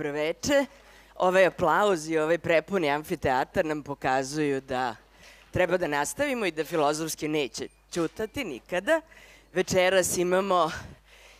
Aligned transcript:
dobroveče. 0.00 0.66
Ovaj 1.14 1.46
aplauz 1.46 2.08
i 2.08 2.18
ovaj 2.18 2.38
prepuni 2.38 2.90
amfiteatar 2.90 3.64
nam 3.64 3.82
pokazuju 3.82 4.60
da 4.60 4.96
treba 5.50 5.76
da 5.76 5.86
nastavimo 5.86 6.46
i 6.46 6.50
da 6.50 6.64
filozofski 6.64 7.28
neće 7.28 7.68
čutati 7.92 8.44
nikada. 8.44 9.00
Večeras 9.52 10.16
imamo 10.16 10.70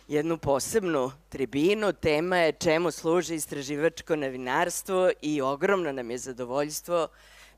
jednu 0.07 0.37
posebnu 0.37 1.11
tribinu. 1.29 1.93
Tema 1.93 2.37
je 2.37 2.51
čemu 2.51 2.91
služi 2.91 3.35
istraživačko 3.35 4.15
novinarstvo 4.15 5.09
i 5.21 5.41
ogromno 5.41 5.91
nam 5.91 6.11
je 6.11 6.17
zadovoljstvo 6.17 7.07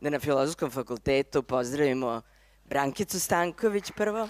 da 0.02 0.10
na 0.10 0.20
Filozofskom 0.20 0.72
fakultetu 0.72 1.44
pozdravimo 1.44 2.22
Brankicu 2.66 3.20
Stanković 3.20 3.92
prvo. 3.96 4.30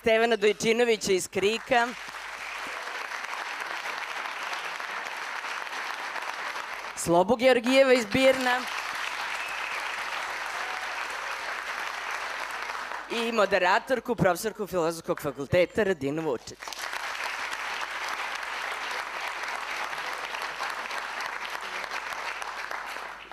Stevana 0.00 0.36
Dojčinovića 0.36 1.12
iz 1.12 1.28
Krika. 1.28 1.88
Slobu 6.96 7.36
Georgijeva 7.36 7.92
iz 7.92 8.06
Birna. 8.06 8.60
I 13.10 13.32
moderatorku, 13.32 14.14
profesorku 14.14 14.66
Filozofskog 14.66 15.20
fakulteta 15.20 15.82
Radinu 15.84 16.22
Vučić. 16.22 16.58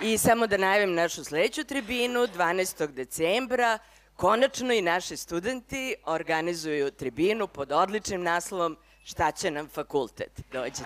I 0.02 0.18
samo 0.18 0.48
da 0.48 0.58
najavim 0.58 0.94
našu 0.94 1.24
sledeću 1.24 1.64
tribinu, 1.64 2.20
12. 2.20 2.88
decembra, 2.88 3.80
konačno 4.18 4.74
i 4.74 4.82
naši 4.82 5.18
studenti 5.18 5.96
organizuju 6.06 6.92
tribinu 6.92 7.48
pod 7.48 7.72
odličnim 7.72 8.24
naslovom 8.24 8.78
Šta 9.04 9.32
će 9.32 9.52
nam 9.52 9.68
fakultet? 9.68 10.42
Dođete. 10.52 10.84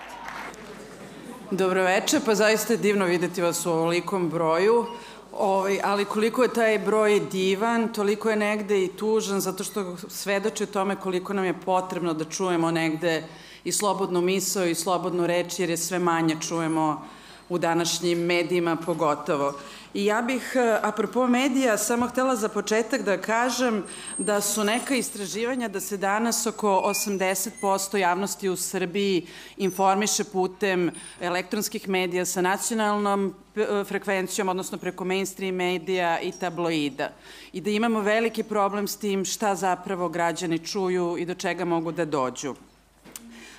Dobroveče, 1.50 2.20
pa 2.26 2.34
zaista 2.34 2.72
je 2.72 2.76
divno 2.76 3.04
videti 3.04 3.42
vas 3.42 3.66
u 3.66 3.70
ovolikom 3.70 4.30
broju. 4.30 4.86
Ovaj, 5.32 5.80
ali 5.84 6.04
koliko 6.04 6.42
je 6.42 6.52
taj 6.52 6.78
broj 6.78 7.20
divan, 7.20 7.92
toliko 7.92 8.30
je 8.30 8.36
negde 8.36 8.84
i 8.84 8.92
tužan, 8.96 9.40
zato 9.40 9.64
što 9.64 9.96
svedoči 10.08 10.62
o 10.62 10.66
tome 10.66 10.96
koliko 10.96 11.32
nam 11.32 11.44
je 11.44 11.60
potrebno 11.64 12.14
da 12.14 12.24
čujemo 12.24 12.70
negde 12.70 13.24
i 13.64 13.72
slobodnu 13.72 14.20
misao 14.20 14.66
i 14.66 14.74
slobodnu 14.74 15.26
reč, 15.26 15.58
jer 15.58 15.70
je 15.70 15.76
sve 15.76 15.98
manje 15.98 16.36
čujemo 16.40 17.08
u 17.48 17.58
današnjim 17.58 18.18
medijima 18.18 18.76
pogotovo. 18.76 19.54
I 19.94 20.04
ja 20.04 20.22
bih, 20.22 20.52
e, 20.54 20.78
apropo 20.82 21.26
medija, 21.26 21.78
samo 21.78 22.06
htela 22.06 22.36
za 22.36 22.48
početak 22.48 23.02
da 23.02 23.20
kažem 23.20 23.84
da 24.18 24.40
su 24.40 24.64
neka 24.64 24.94
istraživanja 24.94 25.68
da 25.68 25.80
se 25.80 25.96
danas 25.96 26.46
oko 26.46 26.82
80% 26.86 27.96
javnosti 27.96 28.48
u 28.48 28.56
Srbiji 28.56 29.26
informiše 29.56 30.24
putem 30.24 30.90
elektronskih 31.20 31.88
medija 31.88 32.24
sa 32.24 32.40
nacionalnom 32.40 33.34
e, 33.56 33.84
frekvencijom, 33.84 34.48
odnosno 34.48 34.78
preko 34.78 35.04
mainstream 35.04 35.54
medija 35.54 36.20
i 36.20 36.32
tabloida. 36.32 37.10
I 37.52 37.60
da 37.60 37.70
imamo 37.70 38.00
veliki 38.00 38.42
problem 38.42 38.88
s 38.88 38.96
tim 38.96 39.24
šta 39.24 39.54
zapravo 39.54 40.08
građani 40.08 40.58
čuju 40.58 41.16
i 41.18 41.26
do 41.26 41.34
čega 41.34 41.64
mogu 41.64 41.92
da 41.92 42.04
dođu. 42.04 42.54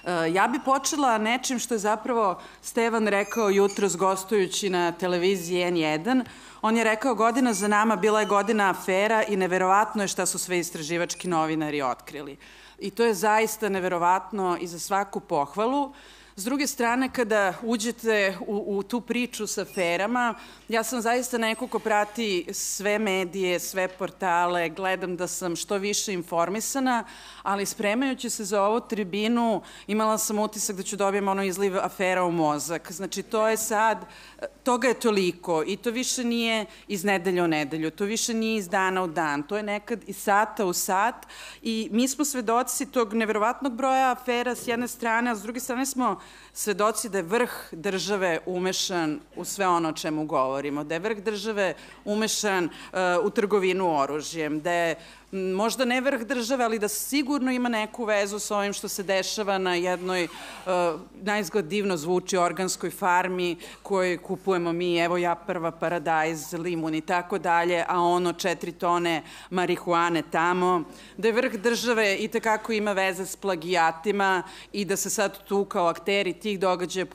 Eh, 0.06 0.34
ja 0.34 0.48
bi 0.48 0.60
počela 0.66 1.18
nečim 1.18 1.60
što 1.60 1.74
je 1.74 1.80
zapravo 1.80 2.42
Stevan 2.62 3.08
rekao 3.08 3.50
jutros 3.50 3.98
gostujući 3.98 4.70
na 4.70 4.92
televiziji 4.92 5.64
N1. 5.64 6.24
On 6.62 6.78
je 6.78 6.84
rekao 6.84 7.16
godina 7.16 7.54
za 7.54 7.68
nama 7.68 7.96
bila 7.96 8.20
je 8.20 8.26
godina 8.26 8.70
afera 8.70 9.24
i 9.24 9.36
neverovatno 9.36 10.04
je 10.04 10.08
šta 10.08 10.26
su 10.26 10.40
sve 10.40 10.60
istraživački 10.60 11.28
novinari 11.28 11.82
otkrili. 11.82 12.38
I 12.80 12.92
to 12.92 13.04
je 13.04 13.14
zaista 13.14 13.70
neverovatno 13.70 14.58
i 14.62 14.68
za 14.68 14.80
svaku 14.80 15.20
pohvalu. 15.20 15.94
S 16.36 16.44
druge 16.44 16.68
strane, 16.68 17.10
kada 17.14 17.54
uđete 17.64 18.38
u, 18.48 18.78
u 18.78 18.84
tu 18.84 19.02
priču 19.02 19.48
sa 19.48 19.62
aferama, 19.62 20.36
ja 20.70 20.84
sam 20.84 21.02
zaista 21.02 21.38
neko 21.38 21.68
ko 21.68 21.80
prati 21.80 22.46
sve 22.54 23.00
medije, 23.00 23.60
sve 23.60 23.88
portale, 23.88 24.70
gledam 24.70 25.16
da 25.18 25.28
sam 25.28 25.56
što 25.56 25.78
više 25.78 26.14
informisana, 26.14 27.04
ali 27.44 27.66
spremajući 27.66 28.30
se 28.30 28.46
za 28.46 28.64
ovu 28.64 28.80
tribinu 28.80 29.62
imala 29.88 30.18
sam 30.18 30.40
utisak 30.40 30.76
da 30.76 30.84
ću 30.84 30.96
dobijem 30.96 31.28
ono 31.28 31.44
izliv 31.44 31.78
afera 31.78 32.24
u 32.24 32.32
mozak. 32.32 32.92
Znači, 32.92 33.24
to 33.24 33.48
je 33.48 33.58
sad, 33.58 34.06
toga 34.64 34.88
je 34.88 35.00
toliko 35.00 35.64
i 35.68 35.78
to 35.78 35.92
više 35.92 36.24
nije 36.24 36.66
iz 36.88 37.04
nedelje 37.04 37.44
u 37.44 37.48
nedelju, 37.48 37.92
to 37.92 38.06
više 38.06 38.34
nije 38.34 38.58
iz 38.58 38.70
dana 38.70 39.04
u 39.04 39.08
dan, 39.08 39.44
to 39.44 39.58
je 39.58 39.64
nekad 39.64 40.00
iz 40.08 40.18
sata 40.18 40.66
u 40.66 40.74
sat 40.74 41.16
i 41.62 41.90
mi 41.92 42.08
smo 42.08 42.26
svedoci 42.26 42.86
tog 42.86 43.14
neverovatnog 43.14 43.74
broja 43.74 44.12
afera 44.12 44.56
s 44.56 44.68
jedne 44.68 44.88
strane, 44.88 45.32
a 45.32 45.36
s 45.36 45.42
druge 45.42 45.60
strane 45.60 45.86
smo 45.86 46.23
svedoci 46.54 47.10
da 47.10 47.18
je 47.18 47.24
vrh 47.24 47.52
države 47.72 48.40
umešan 48.46 49.20
u 49.36 49.46
sve 49.46 49.68
ono 49.68 49.90
o 49.90 49.94
čemu 49.94 50.26
govorimo, 50.26 50.84
da 50.84 50.96
je 50.96 51.00
vrh 51.00 51.24
države 51.24 51.74
umešan 52.06 52.66
uh, 52.66 53.00
u 53.26 53.30
trgovinu 53.30 54.00
oružjem, 54.00 54.62
da 54.62 54.72
je 54.72 54.96
možda 55.34 55.86
ne 55.86 56.02
vrh 56.02 56.22
države, 56.22 56.64
ali 56.64 56.80
da 56.80 56.88
sigurno 56.88 57.52
ima 57.52 57.70
neku 57.70 58.06
vezu 58.06 58.40
sa 58.40 58.58
ovim 58.58 58.74
što 58.74 58.88
se 58.88 59.04
dešava 59.04 59.58
na 59.58 59.76
jednoj, 59.76 60.24
uh, 60.24 61.00
najzgled 61.22 61.66
divno 61.66 61.98
zvuči, 61.98 62.38
organskoj 62.38 62.92
farmi 62.92 63.58
koju 63.84 64.20
kupujemo 64.22 64.74
mi, 64.74 64.98
evo 64.98 65.18
ja 65.18 65.36
prva 65.36 65.72
paradajz, 65.72 66.54
limun 66.54 66.96
i 66.96 67.02
tako 67.02 67.38
dalje, 67.38 67.86
a 67.88 68.00
ono 68.00 68.34
četiri 68.34 68.72
tone 68.72 69.24
marihuane 69.50 70.24
tamo, 70.32 70.84
da 71.18 71.28
je 71.28 71.34
vrh 71.34 71.54
države 71.54 72.16
i 72.16 72.28
tekako 72.28 72.74
ima 72.74 72.94
veze 72.94 73.26
s 73.26 73.36
plagijatima 73.36 74.44
i 74.72 74.86
da 74.86 74.98
se 74.98 75.10
sad 75.10 75.44
tu 75.44 75.66
kao 75.66 75.88
akteri 75.88 76.34
tih 76.34 76.60
događaja 76.60 77.06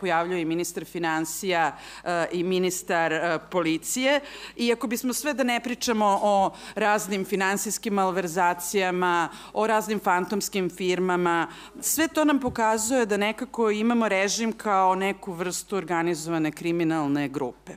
pojavljaju 0.00 0.40
i 0.40 0.44
ministar 0.44 0.84
financija 0.84 1.76
uh, 2.04 2.10
i 2.32 2.42
ministar 2.42 3.12
uh, 3.12 3.42
policije. 3.50 4.20
I 4.56 4.72
ako 4.72 4.86
bismo 4.86 5.12
sve 5.12 5.34
da 5.34 5.42
ne 5.42 5.60
pričamo 5.60 6.20
o 6.22 6.50
raznim 6.74 7.24
finansijskim 7.24 7.67
finansijskim 7.68 7.94
malverzacijama, 7.94 9.28
o 9.52 9.66
raznim 9.66 10.00
fantomskim 10.00 10.70
firmama. 10.70 11.48
Sve 11.80 12.08
to 12.08 12.24
nam 12.24 12.40
pokazuje 12.40 13.06
da 13.06 13.16
nekako 13.16 13.70
imamo 13.70 14.08
režim 14.08 14.52
kao 14.52 14.94
neku 14.94 15.32
vrstu 15.32 15.76
organizovane 15.76 16.52
kriminalne 16.52 17.28
grupe. 17.28 17.72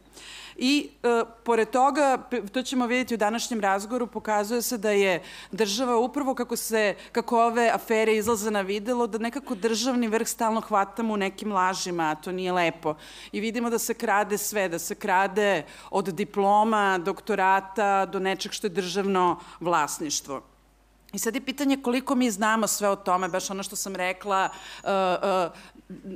I 0.64 0.90
e, 1.04 1.24
pored 1.44 1.70
toga, 1.70 2.18
to 2.52 2.64
ćemo 2.64 2.88
vidjeti 2.88 3.14
u 3.14 3.18
današnjem 3.18 3.62
razgovoru, 3.62 4.08
pokazuje 4.08 4.62
se 4.62 4.78
da 4.78 4.92
je 4.92 5.24
država 5.52 5.98
upravo 5.98 6.36
kako 6.36 6.56
se, 6.56 6.96
kako 7.12 7.46
ove 7.46 7.70
afere 7.74 8.16
izlaze 8.16 8.52
na 8.52 8.62
videlo, 8.62 9.08
da 9.08 9.18
nekako 9.18 9.56
državni 9.56 10.08
vrh 10.08 10.28
stalno 10.28 10.62
hvatamo 10.62 11.14
u 11.14 11.18
nekim 11.18 11.52
lažima, 11.52 12.12
a 12.12 12.16
to 12.16 12.32
nije 12.32 12.52
lepo. 12.52 12.96
I 13.32 13.40
vidimo 13.40 13.70
da 13.70 13.80
se 13.80 13.94
krade 13.94 14.38
sve, 14.38 14.70
da 14.70 14.80
se 14.80 14.96
krade 14.96 15.66
od 15.90 16.14
diploma, 16.14 16.98
doktorata 16.98 18.06
do 18.06 18.20
nečeg 18.20 18.52
što 18.52 18.68
je 18.68 18.78
državno 18.78 19.40
vlasništvo. 19.60 20.42
I 21.14 21.20
sad 21.20 21.36
je 21.36 21.46
pitanje 21.46 21.78
koliko 21.78 22.16
mi 22.16 22.32
znamo 22.32 22.68
sve 22.68 22.90
o 22.90 22.96
tome, 22.96 23.28
baš 23.28 23.50
ono 23.50 23.64
što 23.64 23.76
sam 23.76 23.96
rekla, 23.96 24.50
uh, 24.84 24.90
uh, 24.90 25.52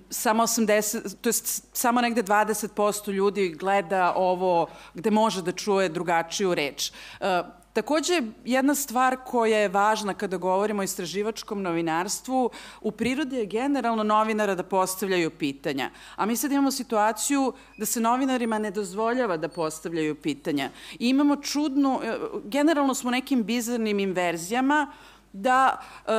samo 0.10 0.44
80, 0.44 1.16
to 1.22 1.30
je 1.30 1.34
samo 1.74 2.02
negde 2.02 2.24
20% 2.24 3.12
ljudi 3.12 3.50
gleda 3.50 4.14
ovo 4.16 4.68
gde 4.94 5.12
može 5.12 5.42
da 5.42 5.52
čuje 5.52 5.90
drugačiju 5.90 6.56
reč. 6.56 6.92
Uh, 7.20 7.28
Takođe, 7.76 8.22
jedna 8.46 8.76
stvar 8.76 9.18
koja 9.26 9.58
je 9.58 9.70
važna 9.70 10.14
kada 10.14 10.38
govorimo 10.38 10.82
o 10.82 10.84
istraživačkom 10.84 11.62
novinarstvu, 11.62 12.50
u 12.82 12.92
prirodi 12.92 13.36
je 13.36 13.46
generalno 13.46 14.04
novinara 14.04 14.56
da 14.56 14.64
postavljaju 14.64 15.30
pitanja. 15.30 15.90
A 16.16 16.26
mi 16.26 16.38
sad 16.38 16.52
imamo 16.52 16.72
situaciju 16.72 17.54
da 17.78 17.86
se 17.86 18.00
novinarima 18.00 18.60
ne 18.60 18.72
dozvoljava 18.72 19.38
da 19.38 19.50
postavljaju 19.50 20.16
pitanja. 20.16 20.70
I 21.00 21.10
imamo 21.10 21.36
čudnu, 21.36 22.00
e, 22.04 22.18
generalno 22.46 22.94
smo 22.94 23.12
nekim 23.12 23.44
bizarnim 23.44 24.00
inverzijama 24.00 24.88
da 25.34 25.78
uh, 26.08 26.12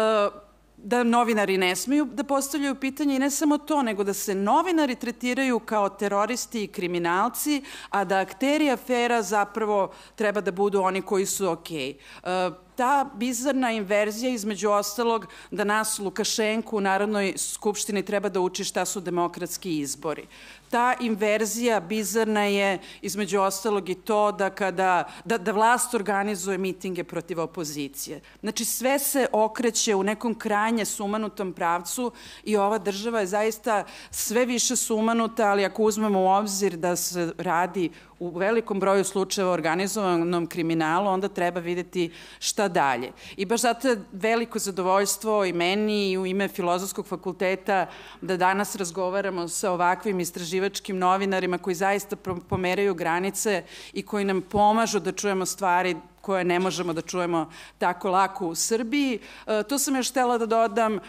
da 0.77 1.03
novinari 1.03 1.59
ne 1.59 1.77
smeju 1.77 2.05
da 2.05 2.25
postavljaju 2.25 2.75
pitanje 2.75 3.17
i 3.17 3.19
ne 3.19 3.31
samo 3.31 3.59
to, 3.59 3.83
nego 3.83 4.05
da 4.05 4.15
se 4.15 4.35
novinari 4.35 4.95
tretiraju 4.95 5.59
kao 5.59 5.89
teroristi 5.89 6.65
i 6.65 6.67
kriminalci, 6.69 7.63
a 7.91 8.05
da 8.05 8.19
akteri 8.19 8.71
afera 8.71 9.23
zapravo 9.23 9.93
treba 10.15 10.41
da 10.41 10.53
budu 10.53 10.81
oni 10.81 11.03
koji 11.03 11.27
su 11.27 11.49
okej. 11.49 11.95
Okay. 12.23 12.51
Uh, 12.51 12.67
ta 12.77 13.11
bizarna 13.15 13.73
inverzija 13.73 14.31
između 14.31 14.71
ostalog 14.71 15.27
da 15.51 15.65
nas 15.65 15.99
Lukašenku 15.99 16.77
u 16.77 16.81
Narodnoj 16.81 17.33
skupštini 17.37 18.03
treba 18.03 18.29
da 18.29 18.41
uči 18.41 18.65
šta 18.65 18.85
su 18.85 19.01
demokratski 19.01 19.79
izbori 19.79 20.27
ta 20.71 20.95
inverzija 21.01 21.81
bizarna 21.81 22.45
je 22.45 22.79
između 23.03 23.41
ostalog 23.41 23.89
i 23.89 23.95
to 23.95 24.33
da 24.33 24.51
kada 24.51 25.05
da, 25.25 25.39
da 25.39 25.53
vlast 25.53 25.95
organizuje 25.95 26.59
mitinge 26.59 27.05
protiv 27.05 27.41
opozicije. 27.41 28.21
Znači 28.41 28.65
sve 28.65 28.99
se 28.99 29.27
okreće 29.33 29.95
u 29.95 30.03
nekom 30.03 30.35
krajnje 30.35 30.85
sumanutom 30.85 31.53
pravcu 31.53 32.13
i 32.45 32.57
ova 32.57 32.79
država 32.79 33.21
je 33.21 33.27
zaista 33.27 33.85
sve 34.11 34.45
više 34.45 34.77
sumanuta, 34.77 35.51
ali 35.51 35.65
ako 35.65 35.83
uzmemo 35.83 36.21
u 36.21 36.29
obzir 36.29 36.77
da 36.77 36.97
se 36.97 37.33
radi 37.39 37.91
u 38.19 38.39
velikom 38.39 38.81
broju 38.81 39.05
slučajeva 39.05 39.53
organizovanom 39.53 40.47
kriminalu, 40.47 41.09
onda 41.09 41.29
treba 41.29 41.61
videti 41.61 42.11
šta 42.39 42.69
dalje. 42.69 43.13
I 43.37 43.45
baš 43.45 43.61
zato 43.61 43.89
je 43.89 44.05
veliko 44.13 44.59
zadovoljstvo 44.59 45.45
i 45.45 45.53
meni 45.53 46.11
i 46.11 46.19
u 46.19 46.27
ime 46.27 46.49
Filozofskog 46.49 47.07
fakulteta 47.07 47.87
da 48.21 48.37
danas 48.37 48.77
razgovaramo 48.77 49.49
sa 49.49 49.73
ovakvim 49.73 50.21
istraživačkim 50.57 50.99
novinarima 50.99 51.59
koji 51.59 51.75
zaista 51.75 52.17
pomeraju 52.49 52.95
granice 52.95 53.65
i 53.93 54.03
koji 54.03 54.25
nam 54.25 54.41
pomažu 54.43 55.01
da 55.01 55.13
čujemo 55.13 55.47
stvari 55.47 55.97
koje 56.21 56.45
ne 56.45 56.59
možemo 56.59 56.93
da 56.93 57.03
čujemo 57.03 57.51
tako 57.79 58.11
lako 58.11 58.47
u 58.49 58.55
Srbiji. 58.55 59.19
E, 59.47 59.63
to 59.69 59.79
sam 59.79 59.97
još 59.97 60.11
htela 60.11 60.39
da 60.39 60.47
dodam. 60.47 60.97
E, 60.97 61.01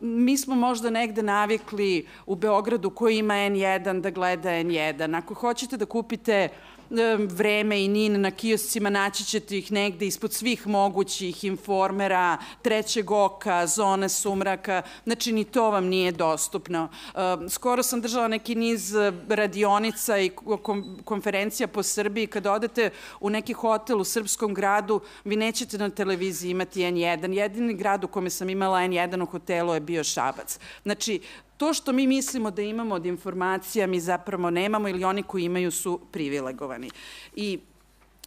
mi 0.00 0.36
smo 0.36 0.54
možda 0.54 0.90
negde 0.90 1.22
navikli 1.22 2.06
u 2.26 2.34
Beogradu 2.34 2.90
koji 2.90 3.18
ima 3.18 3.34
N1 3.34 4.00
da 4.00 4.10
gleda 4.10 4.50
N1. 4.50 5.18
Ako 5.18 5.34
hoćete 5.34 5.76
da 5.76 5.86
kupite 5.86 6.48
vreme 7.28 7.84
i 7.84 7.88
nin 7.88 8.20
na 8.20 8.30
kioscima, 8.30 8.90
naći 8.90 9.24
ćete 9.24 9.58
ih 9.58 9.72
negde 9.72 10.06
ispod 10.06 10.32
svih 10.32 10.66
mogućih 10.66 11.44
informera, 11.44 12.38
trećeg 12.62 13.10
oka, 13.10 13.66
zone 13.66 14.08
sumraka, 14.08 14.82
znači 15.04 15.32
ni 15.32 15.44
to 15.44 15.70
vam 15.70 15.86
nije 15.86 16.12
dostupno. 16.12 16.88
Skoro 17.50 17.82
sam 17.82 18.00
držala 18.00 18.28
neki 18.28 18.54
niz 18.54 18.94
radionica 19.28 20.18
i 20.18 20.30
konferencija 21.04 21.66
po 21.66 21.82
Srbiji, 21.82 22.26
kada 22.26 22.52
odete 22.52 22.90
u 23.20 23.30
neki 23.30 23.52
hotel 23.52 24.00
u 24.00 24.04
srpskom 24.04 24.54
gradu, 24.54 25.00
vi 25.24 25.36
nećete 25.36 25.78
na 25.78 25.90
televiziji 25.90 26.50
imati 26.50 26.80
N1. 26.80 27.32
Jedini 27.32 27.74
grad 27.74 28.04
u 28.04 28.08
kome 28.08 28.30
sam 28.30 28.50
imala 28.50 28.78
N1 28.78 29.22
u 29.22 29.26
hotelu 29.26 29.74
je 29.74 29.80
bio 29.80 30.04
Šabac. 30.04 30.58
Znači, 30.82 31.20
to 31.64 31.74
što 31.74 31.92
mi 31.92 32.06
mislimo 32.06 32.50
da 32.50 32.62
imamo 32.62 32.94
od 32.94 33.06
informacija 33.06 33.86
mi 33.86 34.00
zapravo 34.00 34.50
nemamo 34.50 34.88
ili 34.88 35.04
oni 35.04 35.22
koji 35.22 35.44
imaju 35.44 35.70
su 35.70 36.00
privilegovani. 36.12 36.90
I 37.36 37.58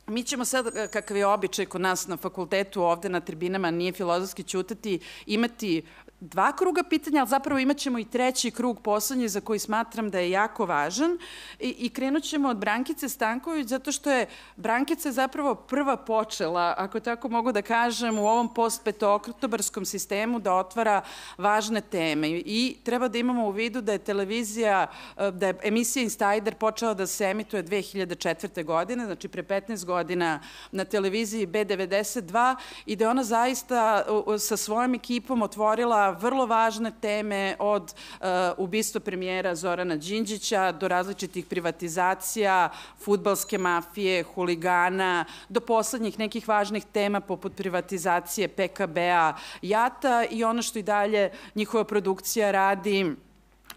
Mi 0.08 0.24
ćemo 0.24 0.46
sad, 0.46 0.68
kakav 0.92 1.18
je 1.18 1.26
običaj 1.28 1.66
kod 1.66 1.82
nas 1.82 2.08
na 2.08 2.18
fakultetu, 2.18 2.84
ovde 2.84 3.10
na 3.10 3.20
tribinama, 3.20 3.72
nije 3.72 3.92
filozofski 3.92 4.44
ćutati, 4.44 5.00
imati 5.26 5.82
dva 6.20 6.52
kruga 6.56 6.84
pitanja, 6.84 7.20
ali 7.20 7.30
zapravo 7.30 7.60
imat 7.60 7.78
ćemo 7.78 8.00
i 8.00 8.06
treći 8.06 8.52
krug 8.52 8.82
poslednji 8.82 9.28
za 9.28 9.42
koji 9.42 9.60
smatram 9.60 10.10
da 10.10 10.20
je 10.20 10.30
jako 10.30 10.66
važan 10.66 11.18
i, 11.60 11.76
i 11.80 11.90
krenut 11.90 12.24
ćemo 12.24 12.50
od 12.50 12.58
Brankice 12.58 13.10
Stanković 13.10 13.68
zato 13.68 13.92
što 13.92 14.12
je 14.12 14.26
Brankica 14.56 15.12
zapravo 15.12 15.56
prva 15.56 15.98
počela, 15.98 16.74
ako 16.78 17.00
tako 17.00 17.30
mogu 17.30 17.52
da 17.52 17.62
kažem, 17.62 18.20
u 18.20 18.28
ovom 18.28 18.54
post-petoktobarskom 18.54 19.86
sistemu 19.86 20.40
da 20.40 20.54
otvara 20.54 21.02
važne 21.38 21.82
teme 21.82 22.30
i 22.30 22.78
treba 22.84 23.08
da 23.08 23.18
imamo 23.18 23.48
u 23.48 23.52
vidu 23.52 23.82
da 23.82 23.92
je 23.92 23.98
televizija, 23.98 24.88
da 25.32 25.48
je 25.48 25.60
emisija 25.64 26.04
Insider 26.04 26.56
počela 26.56 26.94
da 26.94 27.08
se 27.08 27.26
emituje 27.26 27.64
2004. 27.64 28.64
godine, 28.64 29.06
znači 29.06 29.28
pre 29.28 29.44
15 29.44 29.86
godina 29.86 30.40
na 30.72 30.86
televiziji 30.86 31.48
B92 31.48 32.56
i 32.86 32.96
da 32.96 33.06
je 33.06 33.10
ona 33.10 33.24
zaista 33.24 34.06
sa 34.40 34.58
svojom 34.58 34.96
ekipom 34.96 35.42
otvorila 35.42 36.07
vrlo 36.10 36.46
važne 36.46 36.92
teme 37.02 37.56
od 37.60 37.84
uh, 37.84 38.28
ubistva 38.58 39.02
premijera 39.02 39.56
Zorana 39.56 39.96
Đinđića 39.96 40.72
do 40.72 40.88
različitih 40.88 41.46
privatizacija, 41.46 42.70
futbalske 43.00 43.58
mafije, 43.58 44.24
huligana, 44.24 45.26
do 45.50 45.60
poslednjih 45.60 46.20
nekih 46.20 46.48
važnih 46.48 46.86
tema 46.92 47.20
poput 47.20 47.56
privatizacije 47.56 48.48
PKB-a, 48.48 49.34
JATA 49.62 50.26
i 50.32 50.44
ono 50.44 50.62
što 50.62 50.80
i 50.80 50.84
dalje 50.84 51.32
njihova 51.56 51.84
produkcija 51.84 52.52
radi 52.52 53.16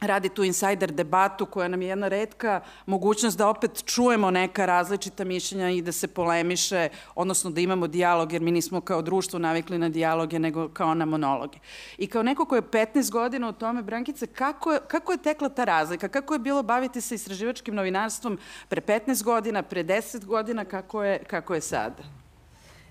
radi 0.01 0.29
tu 0.29 0.45
insider 0.45 0.93
debatu 0.93 1.47
koja 1.47 1.69
nam 1.69 1.83
je 1.83 1.89
jedna 1.89 2.09
redka 2.09 2.61
mogućnost 2.87 3.39
da 3.39 3.49
opet 3.49 3.85
čujemo 3.85 4.31
neka 4.31 4.67
različita 4.67 5.25
mišljenja 5.25 5.71
i 5.71 5.83
da 5.83 5.93
se 5.93 6.09
polemiše, 6.09 6.89
odnosno 7.15 7.51
da 7.51 7.61
imamo 7.61 7.87
dijalog, 7.87 8.33
jer 8.33 8.43
mi 8.43 8.51
nismo 8.51 8.81
kao 8.81 9.03
društvo 9.03 9.39
navikli 9.39 9.79
na 9.79 9.89
dijaloge, 9.89 10.39
nego 10.39 10.69
kao 10.69 10.95
na 10.95 11.05
monologe. 11.05 11.59
I 11.99 12.07
kao 12.07 12.23
neko 12.23 12.45
ko 12.45 12.57
je 12.57 12.63
15 12.63 13.11
godina 13.11 13.49
u 13.49 13.53
tome, 13.53 13.83
Brankice, 13.83 14.27
kako 14.27 14.73
je, 14.73 14.81
kako 14.89 15.13
je 15.13 15.19
tekla 15.19 15.49
ta 15.49 15.65
razlika? 15.65 16.09
Kako 16.09 16.35
je 16.35 16.39
bilo 16.39 16.63
baviti 16.63 17.01
se 17.01 17.15
istraživačkim 17.15 17.75
novinarstvom 17.75 18.39
pre 18.69 18.81
15 18.81 19.25
godina, 19.25 19.63
pre 19.63 19.85
10 19.85 20.25
godina, 20.25 20.65
kako 20.65 21.03
je, 21.05 21.25
kako 21.25 21.55
je 21.55 21.61
sada? 21.61 22.03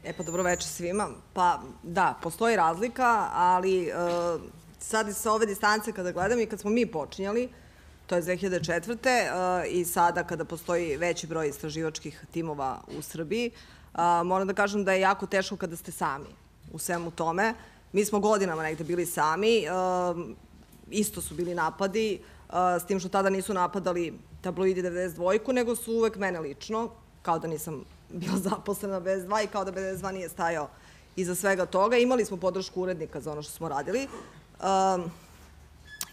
E 0.03 0.13
pa 0.13 0.23
dobro 0.23 0.43
večer 0.43 0.67
svima. 0.67 1.07
Pa 1.33 1.59
da, 1.83 2.15
postoji 2.21 2.55
razlika, 2.55 3.27
ali 3.33 3.91
uh, 3.91 4.41
sad 4.79 5.15
sa 5.15 5.31
ove 5.31 5.45
distance 5.45 5.91
kada 5.91 6.11
gledam 6.11 6.39
i 6.39 6.45
kad 6.45 6.59
smo 6.59 6.69
mi 6.69 6.85
počinjali, 6.85 7.49
to 8.07 8.15
je 8.15 8.21
2004. 8.21 8.89
Uh, 8.95 9.73
i 9.73 9.85
sada 9.85 10.23
kada 10.23 10.45
postoji 10.45 10.97
veći 10.97 11.27
broj 11.27 11.49
istraživačkih 11.49 12.25
timova 12.31 12.81
u 12.97 13.01
Srbiji, 13.01 13.51
uh, 13.93 13.99
moram 14.25 14.47
da 14.47 14.53
kažem 14.53 14.83
da 14.83 14.93
je 14.93 15.01
jako 15.01 15.25
teško 15.25 15.57
kada 15.57 15.75
ste 15.75 15.91
sami 15.91 16.29
u 16.73 16.79
svemu 16.79 17.11
tome. 17.11 17.53
Mi 17.93 18.05
smo 18.05 18.19
godinama 18.19 18.63
negde 18.63 18.83
bili 18.83 19.05
sami, 19.05 19.65
uh, 19.67 20.19
isto 20.89 21.21
su 21.21 21.35
bili 21.35 21.55
napadi, 21.55 22.19
s 22.79 22.85
tim 22.87 22.99
što 22.99 23.09
tada 23.09 23.29
nisu 23.29 23.53
napadali 23.53 24.13
tabloidi 24.41 24.83
92, 24.83 25.53
nego 25.53 25.75
su 25.75 25.93
uvek 25.93 26.15
mene 26.15 26.39
lično, 26.39 26.89
kao 27.21 27.39
da 27.39 27.47
nisam 27.47 27.83
bila 28.09 28.37
zaposlena 28.37 28.99
bez 28.99 29.23
2 29.23 29.43
i 29.43 29.47
kao 29.47 29.65
da 29.65 29.71
BDS2 29.71 30.11
nije 30.11 30.29
stajao 30.29 30.69
iza 31.15 31.35
svega 31.35 31.65
toga. 31.65 31.97
Imali 31.97 32.25
smo 32.25 32.37
podršku 32.37 32.81
urednika 32.81 33.21
za 33.21 33.31
ono 33.31 33.41
što 33.41 33.51
smo 33.51 33.69
radili, 33.69 34.07
Um, 34.59 35.11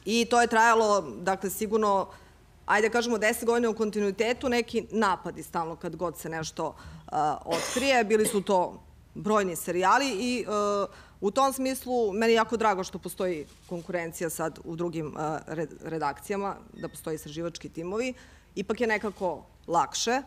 I 0.05 0.25
to 0.25 0.41
je 0.41 0.47
trajalo, 0.47 1.01
dakle, 1.01 1.51
sigurno, 1.51 2.09
ajde 2.67 2.89
da 2.89 2.93
kažemo, 2.93 3.19
deset 3.19 3.45
godina 3.45 3.71
u 3.71 3.75
kontinuitetu, 3.75 4.49
neki 4.49 4.87
napadi 4.91 5.43
stalno 5.43 5.77
kad 5.77 5.97
god 5.97 6.19
se 6.19 6.29
nešto 6.29 6.67
uh, 6.67 7.19
otkrije. 7.45 8.05
Bili 8.05 8.27
su 8.27 8.41
to 8.43 8.83
brojni 9.15 9.57
serijali 9.57 10.11
i 10.11 10.47
uh, 10.47 10.89
u 11.21 11.31
tom 11.31 11.53
smislu 11.53 12.13
meni 12.13 12.33
je 12.33 12.37
jako 12.37 12.57
drago 12.57 12.85
što 12.85 12.99
postoji 12.99 13.47
konkurencija 13.69 14.31
sad 14.31 14.59
u 14.65 14.77
drugim 14.77 15.07
uh, 15.07 15.23
redakcijama, 15.83 16.57
da 16.73 16.89
postoji 16.89 17.15
istraživački 17.15 17.69
timovi. 17.69 18.15
Ipak 18.55 18.81
je 18.81 18.87
nekako 18.87 19.43
lakše. 19.67 20.23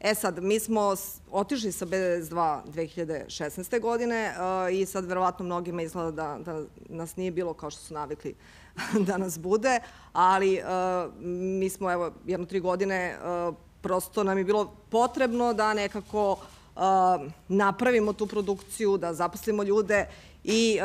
E 0.00 0.14
sad, 0.14 0.42
mi 0.42 0.60
smo 0.60 0.94
otišli 1.30 1.72
sa 1.72 1.86
BDS2 1.86 2.60
2016. 2.64 3.80
godine 3.80 4.34
uh, 4.36 4.74
i 4.74 4.86
sad 4.86 5.04
verovatno 5.04 5.44
mnogima 5.44 5.82
izgleda 5.82 6.10
da, 6.10 6.38
da 6.44 6.64
nas 6.88 7.16
nije 7.16 7.30
bilo 7.30 7.54
kao 7.54 7.70
što 7.70 7.80
su 7.80 7.94
navikli 7.94 8.34
da 9.06 9.18
nas 9.18 9.38
bude, 9.38 9.80
ali 10.12 10.60
uh, 10.60 11.12
mi 11.24 11.70
smo 11.70 11.92
evo 11.92 12.12
jedno 12.26 12.46
tri 12.46 12.60
godine 12.60 13.16
uh, 13.18 13.54
prosto 13.80 14.24
nam 14.24 14.38
je 14.38 14.44
bilo 14.44 14.76
potrebno 14.90 15.52
da 15.52 15.74
nekako 15.74 16.36
napravimo 17.48 18.12
tu 18.12 18.26
produkciju, 18.26 18.96
da 18.96 19.14
zaposlimo 19.14 19.62
ljude 19.62 20.06
i 20.44 20.78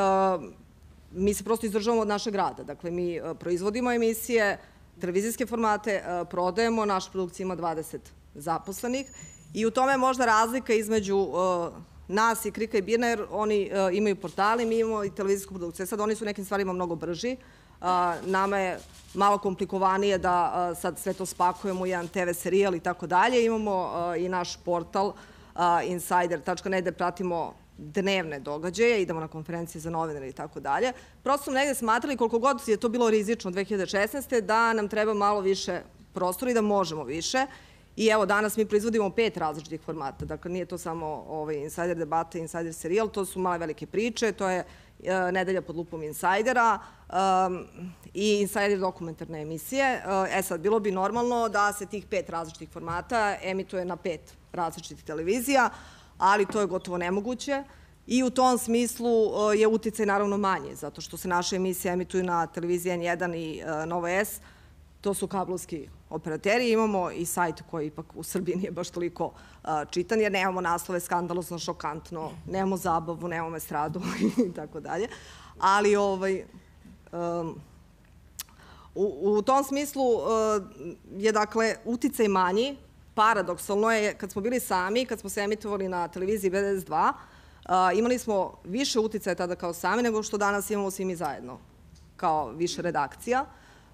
mi 1.12 1.34
se 1.34 1.44
prosto 1.44 1.66
izdržavamo 1.66 2.02
od 2.02 2.08
našeg 2.08 2.36
rada. 2.36 2.64
Dakle, 2.64 2.92
mi 2.92 3.22
proizvodimo 3.40 3.92
emisije, 3.92 4.58
televizijske 5.02 5.46
formate, 5.46 6.04
prodajemo, 6.30 6.86
naša 6.86 7.12
produkcija 7.12 7.44
ima 7.44 7.56
20 7.56 7.98
zaposlenih 8.34 9.12
i 9.54 9.66
u 9.66 9.72
tome 9.72 9.92
je 9.92 9.98
možda 9.98 10.26
razlika 10.26 10.74
između 10.74 11.18
uh, 11.18 11.74
nas 12.08 12.46
i 12.46 12.52
Krika 12.52 12.78
i 12.78 12.82
Birna, 12.82 13.08
jer 13.08 13.26
oni 13.32 13.72
uh, 13.72 13.98
imaju 13.98 14.16
portali, 14.16 14.66
mi 14.66 14.80
imamo 14.80 15.04
i 15.04 15.16
televizijsku 15.16 15.54
produkciju. 15.54 15.88
Sad 15.88 16.00
oni 16.00 16.16
su 16.16 16.26
nekim 16.26 16.46
stvarima 16.46 16.74
mnogo 16.74 16.96
brži. 16.96 17.38
Uh, 17.82 17.88
nama 18.26 18.58
je 18.58 18.80
malo 19.14 19.38
komplikovanije 19.38 20.18
da 20.18 20.74
sad 20.82 21.00
sve 21.00 21.14
to 21.14 21.26
spakujemo 21.26 21.82
u 21.82 21.86
jedan 21.86 22.08
TV 22.08 22.32
serijal 22.34 22.76
i 22.76 22.80
tako 22.80 23.08
dalje. 23.08 23.46
Imamo 23.46 23.92
i 24.18 24.30
naš 24.30 24.58
portal 24.58 25.14
insider.net 25.86 26.82
gde 26.82 26.92
pratimo 26.92 27.54
dnevne 27.80 28.40
događaje, 28.40 29.02
idemo 29.02 29.20
na 29.20 29.28
konferencije 29.28 29.82
za 29.82 29.90
novinare 29.90 30.30
i 30.30 30.34
tako 30.34 30.60
dalje. 30.60 30.94
Prosto 31.24 31.44
smo 31.44 31.54
negde 31.54 31.76
smatrali 31.76 32.18
koliko 32.18 32.40
god 32.40 32.68
je 32.68 32.78
to 32.78 32.90
bilo 32.90 33.10
rizično 33.10 33.52
2016. 33.52 34.42
da 34.42 34.74
nam 34.74 34.88
treba 34.88 35.14
malo 35.14 35.42
više 35.42 35.82
prostora 36.14 36.52
i 36.52 36.54
da 36.54 36.62
možemo 36.62 37.04
više 37.04 37.46
I 38.00 38.08
evo, 38.08 38.26
danas 38.26 38.58
mi 38.58 38.66
proizvodimo 38.66 39.10
pet 39.10 39.38
različitih 39.38 39.82
formata. 39.82 40.26
Dakle, 40.26 40.52
nije 40.52 40.66
to 40.66 40.78
samo 40.78 41.06
ovaj, 41.30 41.56
insider 41.56 41.98
debate, 41.98 42.40
insider 42.40 42.74
serijal, 42.74 43.10
to 43.10 43.26
su 43.26 43.40
male 43.40 43.58
velike 43.58 43.86
priče, 43.86 44.32
to 44.32 44.50
je 44.50 44.64
e, 45.04 45.32
nedelja 45.32 45.62
pod 45.62 45.76
lupom 45.76 46.04
insajdera 46.04 46.80
i 48.14 48.40
insider 48.42 48.80
dokumentarne 48.80 49.42
emisije. 49.42 50.02
E 50.32 50.42
sad, 50.42 50.62
bilo 50.62 50.80
bi 50.80 50.92
normalno 50.92 51.50
da 51.50 51.74
se 51.74 51.86
tih 51.86 52.06
pet 52.06 52.30
različitih 52.30 52.70
formata 52.70 53.36
emituje 53.44 53.86
na 53.86 53.96
pet 53.96 54.34
različitih 54.54 55.04
televizija, 55.04 55.70
ali 56.18 56.46
to 56.46 56.62
je 56.62 56.68
gotovo 56.68 56.98
nemoguće. 56.98 57.64
I 58.08 58.24
u 58.24 58.30
tom 58.30 58.58
smislu 58.58 59.12
je 59.58 59.68
uticaj 59.68 60.06
naravno 60.06 60.38
manji, 60.38 60.76
zato 60.76 61.02
što 61.02 61.18
se 61.18 61.28
naše 61.28 61.56
emisije 61.56 61.94
emituju 61.94 62.24
na 62.24 62.48
televiziji 62.48 62.94
N1 62.94 63.36
i 63.36 63.62
Nova 63.88 64.10
S, 64.10 64.40
to 65.02 65.14
su 65.14 65.28
kablovski 65.28 65.88
operateri. 66.10 66.72
Imamo 66.72 67.12
i 67.12 67.26
sajt 67.26 67.62
koji 67.72 67.88
ipak 67.88 68.06
u 68.16 68.24
Srbiji 68.24 68.56
nije 68.56 68.72
baš 68.72 68.90
toliko 68.90 69.32
čitan, 69.92 70.22
jer 70.22 70.32
nemamo 70.32 70.62
naslove 70.62 71.00
skandalosno, 71.00 71.60
šokantno, 71.60 72.32
nemamo 72.48 72.78
zabavu, 72.78 73.28
nemamo 73.28 73.56
estradu 73.56 74.02
i 74.50 74.54
tako 74.54 74.80
dalje. 74.80 75.08
Ali 75.60 75.96
ovaj, 75.96 76.46
u, 78.96 79.20
u 79.22 79.42
tom 79.42 79.64
smislu 79.64 80.04
uh, 80.04 80.24
je 81.18 81.32
dakle 81.32 81.76
uticaj 81.86 82.28
manji, 82.28 82.78
paradoksalno 83.14 83.92
je 83.92 84.14
kad 84.14 84.32
smo 84.32 84.42
bili 84.42 84.60
sami, 84.60 85.06
kad 85.06 85.20
smo 85.20 85.30
se 85.30 85.42
emitovali 85.42 85.90
na 85.90 86.08
televiziji 86.08 86.52
BDS2, 86.52 87.14
imali 87.96 88.20
smo 88.20 88.54
više 88.64 89.00
uticaja 89.00 89.36
tada 89.36 89.56
kao 89.56 89.74
sami 89.74 90.04
nego 90.04 90.24
što 90.24 90.38
danas 90.38 90.70
imamo 90.70 90.92
svi 90.92 91.06
mi 91.06 91.16
zajedno, 91.16 91.58
kao 92.18 92.52
više 92.52 92.82
redakcija. 92.82 93.46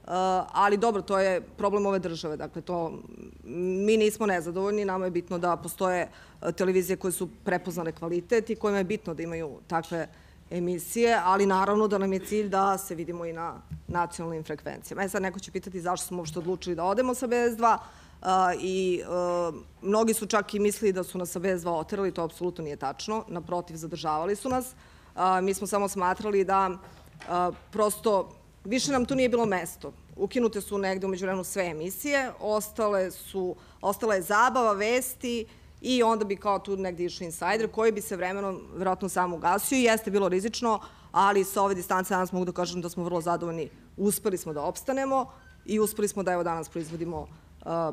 Uh, 0.06 0.12
ali 0.52 0.78
dobro, 0.78 1.02
to 1.02 1.20
je 1.20 1.42
problem 1.42 1.86
ove 1.86 2.00
države. 2.00 2.38
Dakle, 2.38 2.62
to, 2.62 3.00
mi 3.44 3.98
nismo 3.98 4.26
nezadovoljni, 4.26 4.86
nama 4.86 5.06
je 5.06 5.12
bitno 5.12 5.38
da 5.38 5.56
postoje 5.56 6.10
uh, 6.42 6.52
televizije 6.52 6.98
koje 6.98 7.12
su 7.12 7.30
prepoznane 7.44 7.92
kvalitet 7.92 8.50
i 8.50 8.56
kojima 8.56 8.78
je 8.78 8.84
bitno 8.84 9.14
da 9.14 9.24
imaju 9.24 9.60
takve 9.68 10.08
emisije, 10.52 11.20
ali 11.24 11.46
naravno 11.46 11.88
da 11.88 11.98
nam 11.98 12.14
je 12.14 12.20
cilj 12.20 12.50
da 12.50 12.78
se 12.78 12.96
vidimo 12.96 13.26
i 13.26 13.34
na 13.34 13.62
nacionalnim 13.88 14.44
frekvencijama. 14.44 15.04
E 15.04 15.10
sad 15.10 15.22
neko 15.22 15.40
će 15.40 15.52
pitati 15.52 15.82
zašto 15.82 16.08
smo 16.08 16.18
uopšte 16.18 16.40
odlučili 16.40 16.76
da 16.76 16.84
odemo 16.84 17.14
sa 17.14 17.28
BS2 17.28 17.78
uh, 17.78 18.28
i 18.62 19.02
mnogi 19.82 20.14
su 20.14 20.26
čak 20.26 20.54
i 20.54 20.60
mislili 20.60 20.94
da 20.94 21.04
su 21.04 21.18
nas 21.18 21.32
sa 21.32 21.40
BS2 21.40 21.68
oterali, 21.68 22.12
to 22.12 22.24
apsolutno 22.24 22.64
nije 22.64 22.76
tačno, 22.76 23.24
naprotiv 23.28 23.76
zadržavali 23.76 24.36
su 24.36 24.50
nas. 24.50 24.76
Mi 25.42 25.54
smo 25.54 25.68
samo 25.68 25.88
smatrali 25.88 26.44
da 26.44 26.78
prosto 27.72 28.30
više 28.66 28.92
nam 28.92 29.06
tu 29.06 29.16
nije 29.16 29.30
bilo 29.30 29.46
mesto. 29.46 29.94
Ukinute 30.16 30.62
su 30.62 30.78
negde 30.78 31.06
umeđu 31.06 31.26
vremenu 31.26 31.44
sve 31.44 31.66
emisije, 31.66 32.32
ostale 32.40 33.12
su, 33.12 33.56
ostala 33.82 34.16
je 34.16 34.22
zabava, 34.22 34.74
vesti 34.74 35.46
i 35.82 36.04
onda 36.04 36.26
bi 36.26 36.36
kao 36.36 36.60
tu 36.60 36.78
negde 36.78 37.04
išli 37.04 37.26
insajder 37.26 37.72
koji 37.72 37.92
bi 37.92 38.02
se 38.02 38.16
vremenom 38.16 38.62
verovatno 38.76 39.10
samo 39.10 39.36
ugasio 39.36 39.78
i 39.78 39.84
jeste 39.84 40.12
bilo 40.12 40.30
rizično, 40.30 40.80
ali 41.12 41.44
sa 41.44 41.62
ove 41.62 41.76
distance 41.76 42.14
danas 42.14 42.32
mogu 42.32 42.46
da 42.46 42.52
kažem 42.52 42.82
da 42.82 42.90
smo 42.90 43.04
vrlo 43.04 43.22
zadovoljni. 43.22 43.70
Uspeli 43.98 44.38
smo 44.38 44.54
da 44.54 44.62
opstanemo 44.62 45.32
i 45.66 45.80
uspeli 45.80 46.08
smo 46.08 46.24
da 46.24 46.34
evo 46.34 46.44
danas 46.44 46.70
proizvodimo 46.70 47.22
uh, 47.22 47.28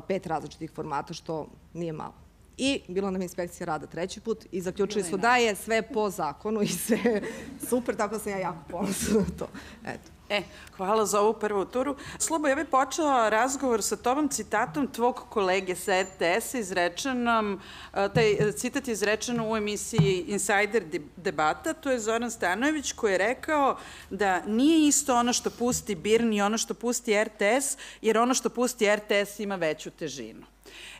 pet 0.07 0.27
različitih 0.27 0.71
formata, 0.71 1.13
što 1.13 1.47
nije 1.73 1.93
malo. 1.93 2.13
I 2.57 2.81
bila 2.87 3.11
nam 3.11 3.21
inspekcija 3.21 3.65
rada 3.65 3.87
treći 3.87 4.21
put 4.21 4.45
i 4.51 4.61
zaključili 4.61 5.03
smo 5.03 5.17
da 5.17 5.35
je 5.35 5.55
sve 5.55 5.81
po 5.81 6.09
zakonu 6.09 6.61
i 6.61 6.67
sve 6.67 7.21
super, 7.69 7.95
tako 7.95 8.19
sam 8.19 8.31
ja 8.31 8.37
jako 8.37 8.59
ponosna 8.69 9.19
na 9.19 9.25
to. 9.37 9.47
Eto. 9.85 10.12
E, 10.29 10.43
hvala 10.77 11.05
za 11.05 11.21
ovu 11.21 11.33
prvu 11.33 11.65
turu. 11.65 11.95
Slobo, 12.19 12.47
ja 12.47 12.55
bih 12.55 12.65
počela 12.71 13.29
razgovor 13.29 13.81
sa 13.83 13.95
tobom 13.95 14.29
citatom 14.29 14.87
tvog 14.87 15.25
kolege 15.29 15.75
sa 15.75 16.01
RTS-a 16.01 16.57
izrečenom, 16.57 17.61
taj 17.91 18.51
citat 18.57 18.87
je 18.87 18.91
izrečen 18.91 19.41
u 19.41 19.57
emisiji 19.57 20.23
Insider 20.27 20.83
debata, 21.15 21.73
to 21.73 21.91
je 21.91 21.99
Zoran 21.99 22.31
Stanojević 22.31 22.91
koji 22.91 23.11
je 23.11 23.17
rekao 23.17 23.77
da 24.09 24.41
nije 24.45 24.87
isto 24.87 25.15
ono 25.15 25.33
što 25.33 25.49
pusti 25.49 25.95
BIRN 25.95 26.33
i 26.33 26.41
ono 26.41 26.57
što 26.57 26.73
pusti 26.73 27.23
RTS, 27.23 27.77
jer 28.01 28.17
ono 28.17 28.33
što 28.33 28.49
pusti 28.49 28.95
RTS 28.95 29.39
ima 29.39 29.55
veću 29.55 29.91
težinu. 29.91 30.45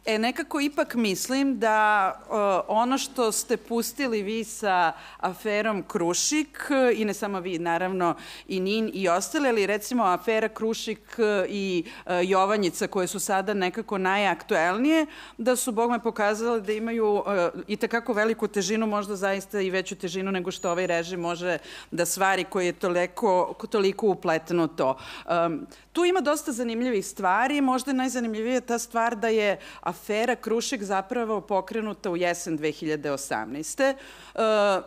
E, 0.05 0.20
nekako 0.20 0.60
ipak 0.60 0.96
mislim 0.96 1.60
da 1.60 2.12
uh, 2.20 2.36
ono 2.67 2.98
što 2.98 3.32
ste 3.32 3.58
pustili 3.58 4.22
vi 4.22 4.43
sa 4.43 4.91
aferom 5.17 5.84
Krušik, 5.84 6.70
i 6.96 7.05
ne 7.05 7.13
samo 7.13 7.39
vi, 7.39 7.60
naravno, 7.60 8.15
i 8.48 8.60
Nin 8.60 8.91
i 8.93 9.10
ostale, 9.10 9.50
ali 9.50 9.65
recimo 9.65 10.03
afera 10.03 10.50
Krušik 10.50 11.17
i 11.50 11.84
uh, 12.05 12.12
Jovanjica, 12.24 12.88
koje 12.88 13.08
su 13.08 13.20
sada 13.20 13.53
nekako 13.53 13.98
najaktuelnije, 13.98 15.05
da 15.38 15.55
su, 15.55 15.72
Bog 15.72 15.91
me 15.91 16.03
pokazali 16.03 16.62
da 16.62 16.74
imaju 16.74 17.13
uh, 17.13 17.24
i 17.67 17.77
takako 17.77 18.13
veliku 18.13 18.48
težinu, 18.48 18.88
možda 18.88 19.15
zaista 19.15 19.62
i 19.62 19.70
veću 19.70 19.96
težinu 19.96 20.32
nego 20.32 20.51
što 20.51 20.72
ovaj 20.72 20.88
režim 20.88 21.20
može 21.20 21.58
da 21.91 22.05
stvari 22.05 22.43
koji 22.43 22.65
je 22.65 22.74
toliko, 22.74 23.53
toliko 23.70 24.08
upleteno 24.08 24.67
to. 24.67 24.98
Um, 25.46 25.67
tu 25.93 26.05
ima 26.05 26.22
dosta 26.22 26.51
zanimljivih 26.51 27.05
stvari, 27.05 27.62
možda 27.62 27.91
je 27.91 27.96
najzanimljivija 27.96 28.62
ta 28.62 28.79
stvar 28.79 29.15
da 29.15 29.27
je 29.27 29.52
afera 29.81 30.36
Krušik 30.36 30.83
zapravo 30.83 31.41
pokrenuta 31.41 32.10
u 32.10 32.17
jesen 32.17 32.60
2018. 32.60 33.93
Uh, 34.36 34.41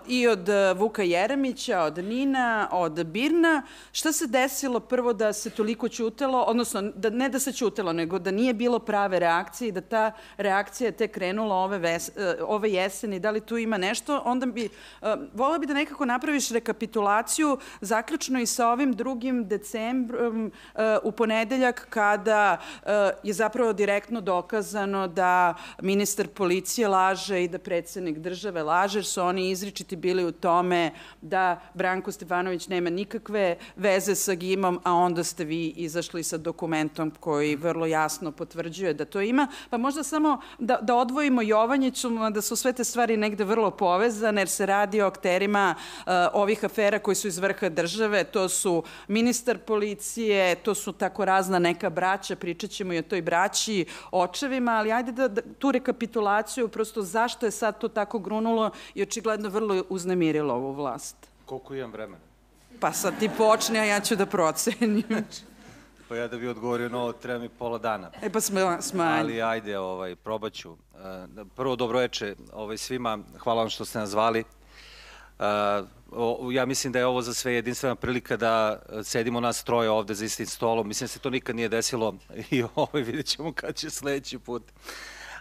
I 0.09 0.29
od 0.29 0.49
Vuka 0.77 1.03
Jeremića, 1.03 1.83
od 1.83 1.99
Nina, 1.99 2.69
od 2.73 3.07
Birna. 3.07 3.63
Šta 3.93 4.13
se 4.13 4.27
desilo 4.27 4.81
prvo 4.81 5.13
da 5.13 5.33
se 5.33 5.51
toliko 5.51 5.89
ćutelo, 5.89 6.43
odnosno 6.43 6.83
da, 6.83 7.11
ne 7.11 7.29
da 7.29 7.39
se 7.39 7.53
ćutelo, 7.53 7.93
nego 7.93 8.19
da 8.19 8.31
nije 8.31 8.55
bilo 8.55 8.79
prave 8.79 9.19
reakcije 9.19 9.69
i 9.69 9.73
da 9.73 9.81
ta 9.81 10.13
reakcija 10.37 10.89
je 10.89 10.93
te 10.93 11.09
krenula 11.09 11.57
ove, 11.57 11.79
ves, 11.79 12.09
uh, 12.09 12.15
ove 12.49 12.73
jeseni. 12.73 13.21
Da 13.21 13.31
li 13.31 13.41
tu 13.41 13.57
ima 13.57 13.79
nešto? 13.79 14.23
Onda 14.25 14.47
bi, 14.47 14.69
volila 15.33 15.59
bi 15.59 15.67
da 15.67 15.75
nekako 15.75 16.05
napraviš 16.05 16.51
rekapitulaciju 16.51 17.59
zaključno 17.81 18.41
i 18.41 18.47
sa 18.47 18.69
ovim 18.69 18.93
drugim 18.93 19.49
decembrom 19.49 20.53
u 21.03 21.13
ponedeljak 21.13 21.87
kada 21.91 22.61
je 23.23 23.33
zapravo 23.33 23.73
direktno 23.73 24.21
dokazano 24.57 25.09
da 25.09 25.55
ministar 25.83 26.29
policije 26.29 26.89
laže 26.89 27.45
i 27.45 27.49
da 27.49 27.59
predsednik 27.59 28.19
države 28.19 28.63
laže, 28.63 28.99
jer 28.99 29.05
su 29.05 29.23
oni 29.23 29.51
izričiti 29.51 29.97
bili 29.97 30.25
u 30.25 30.33
tome 30.33 30.91
da 31.21 31.61
Branko 31.75 32.13
Stefanović 32.13 32.69
nema 32.69 32.91
nikakve 32.91 33.57
veze 33.77 34.15
sa 34.15 34.35
Gimom, 34.35 34.81
a 34.85 34.93
onda 34.93 35.25
ste 35.25 35.45
vi 35.45 35.69
izašli 35.77 36.23
sa 36.23 36.39
dokumentom 36.39 37.13
koji 37.21 37.57
vrlo 37.57 37.87
jasno 37.87 38.33
potvrđuje 38.33 38.95
da 38.95 39.05
to 39.05 39.21
ima. 39.21 39.49
Pa 39.71 39.77
možda 39.77 40.03
samo 40.03 40.41
da, 40.59 40.79
da 40.83 40.97
odvojimo 40.97 41.43
Jovanjiću, 41.43 42.09
da 42.33 42.43
su 42.43 42.57
sve 42.57 42.73
te 42.73 42.85
stvari 42.85 43.17
negde 43.17 43.45
vrlo 43.45 43.71
povezane, 43.71 44.41
jer 44.41 44.49
se 44.49 44.67
radi 44.67 45.03
o 45.03 45.07
akterima 45.07 45.75
uh, 45.77 46.13
ovih 46.33 46.65
afera 46.65 46.99
koji 46.99 47.15
su 47.15 47.29
iz 47.29 47.39
vrha 47.39 47.69
države, 47.69 48.25
to 48.25 48.49
su 48.49 48.83
ministar 49.09 49.59
policije, 49.59 50.55
to 50.55 50.75
su 50.75 50.93
tako 50.93 51.25
razna 51.25 51.59
neka 51.59 51.91
braća, 51.91 52.37
pričat 52.37 52.71
ćemo 52.71 52.93
i 52.93 52.99
o 52.99 53.03
toj 53.03 53.23
braći, 53.23 53.85
očevima, 54.47 54.73
ali 54.73 54.93
ajde 54.93 55.13
da, 55.13 55.29
da 55.29 55.43
tu 55.59 55.73
rekapitulaciju, 55.73 56.69
prosto 56.69 57.03
zašto 57.03 57.47
je 57.47 57.51
sad 57.51 57.79
to 57.79 57.89
tako 57.89 58.19
grunulo 58.19 58.71
i 58.95 59.03
očigledno 59.03 59.49
vrlo 59.49 59.85
uznemirilo 59.89 60.55
ovu 60.55 60.73
vlast. 60.73 61.17
Koliko 61.47 61.75
imam 61.75 61.93
vremena? 61.93 62.25
Pa 62.81 62.93
sad 62.93 63.19
ti 63.19 63.31
počne, 63.39 63.81
a 63.81 63.85
ja 63.85 64.01
ću 64.01 64.17
da 64.17 64.27
procenim. 64.27 65.03
pa 66.09 66.17
ja 66.17 66.29
da 66.29 66.37
bi 66.37 66.49
odgovorio 66.49 66.89
na 66.89 66.99
ovo 66.99 67.13
treba 67.13 67.39
mi 67.39 67.49
pola 67.49 67.79
dana. 67.79 68.11
E 68.23 68.31
pa 68.31 68.41
smo, 68.41 68.77
smanj. 68.81 69.21
Ali 69.21 69.43
ajde, 69.43 69.79
ovaj, 69.79 70.17
probaću. 70.17 70.77
E, 70.95 71.45
prvo 71.57 71.77
dobroveče 71.77 72.35
ovaj, 72.53 72.77
svima, 72.77 73.19
hvala 73.39 73.63
vam 73.63 73.71
što 73.71 73.85
ste 73.85 73.99
nas 73.99 74.11
zvali. 74.11 74.45
Uh, 75.39 75.87
ja 76.53 76.67
mislim 76.67 76.93
da 76.93 76.99
je 76.99 77.07
ovo 77.07 77.23
za 77.23 77.35
sve 77.35 77.53
jedinstvena 77.53 77.95
prilika 77.95 78.37
da 78.37 78.83
sedimo 79.05 79.41
nas 79.41 79.65
troje 79.65 79.91
ovde 79.91 80.15
za 80.15 80.25
istim 80.25 80.47
stolom. 80.47 80.89
Mislim 80.89 81.05
da 81.05 81.09
se 81.09 81.19
to 81.19 81.31
nikad 81.31 81.57
nije 81.57 81.69
desilo 81.69 82.15
i 82.51 82.63
ovaj 82.75 83.03
vidjet 83.03 83.27
ćemo 83.27 83.53
kad 83.53 83.75
će 83.75 83.91
sledeći 83.91 84.39
put. 84.39 84.63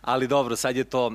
Ali 0.02 0.28
dobro, 0.28 0.56
sad 0.56 0.78
je 0.78 0.84
to, 0.84 1.14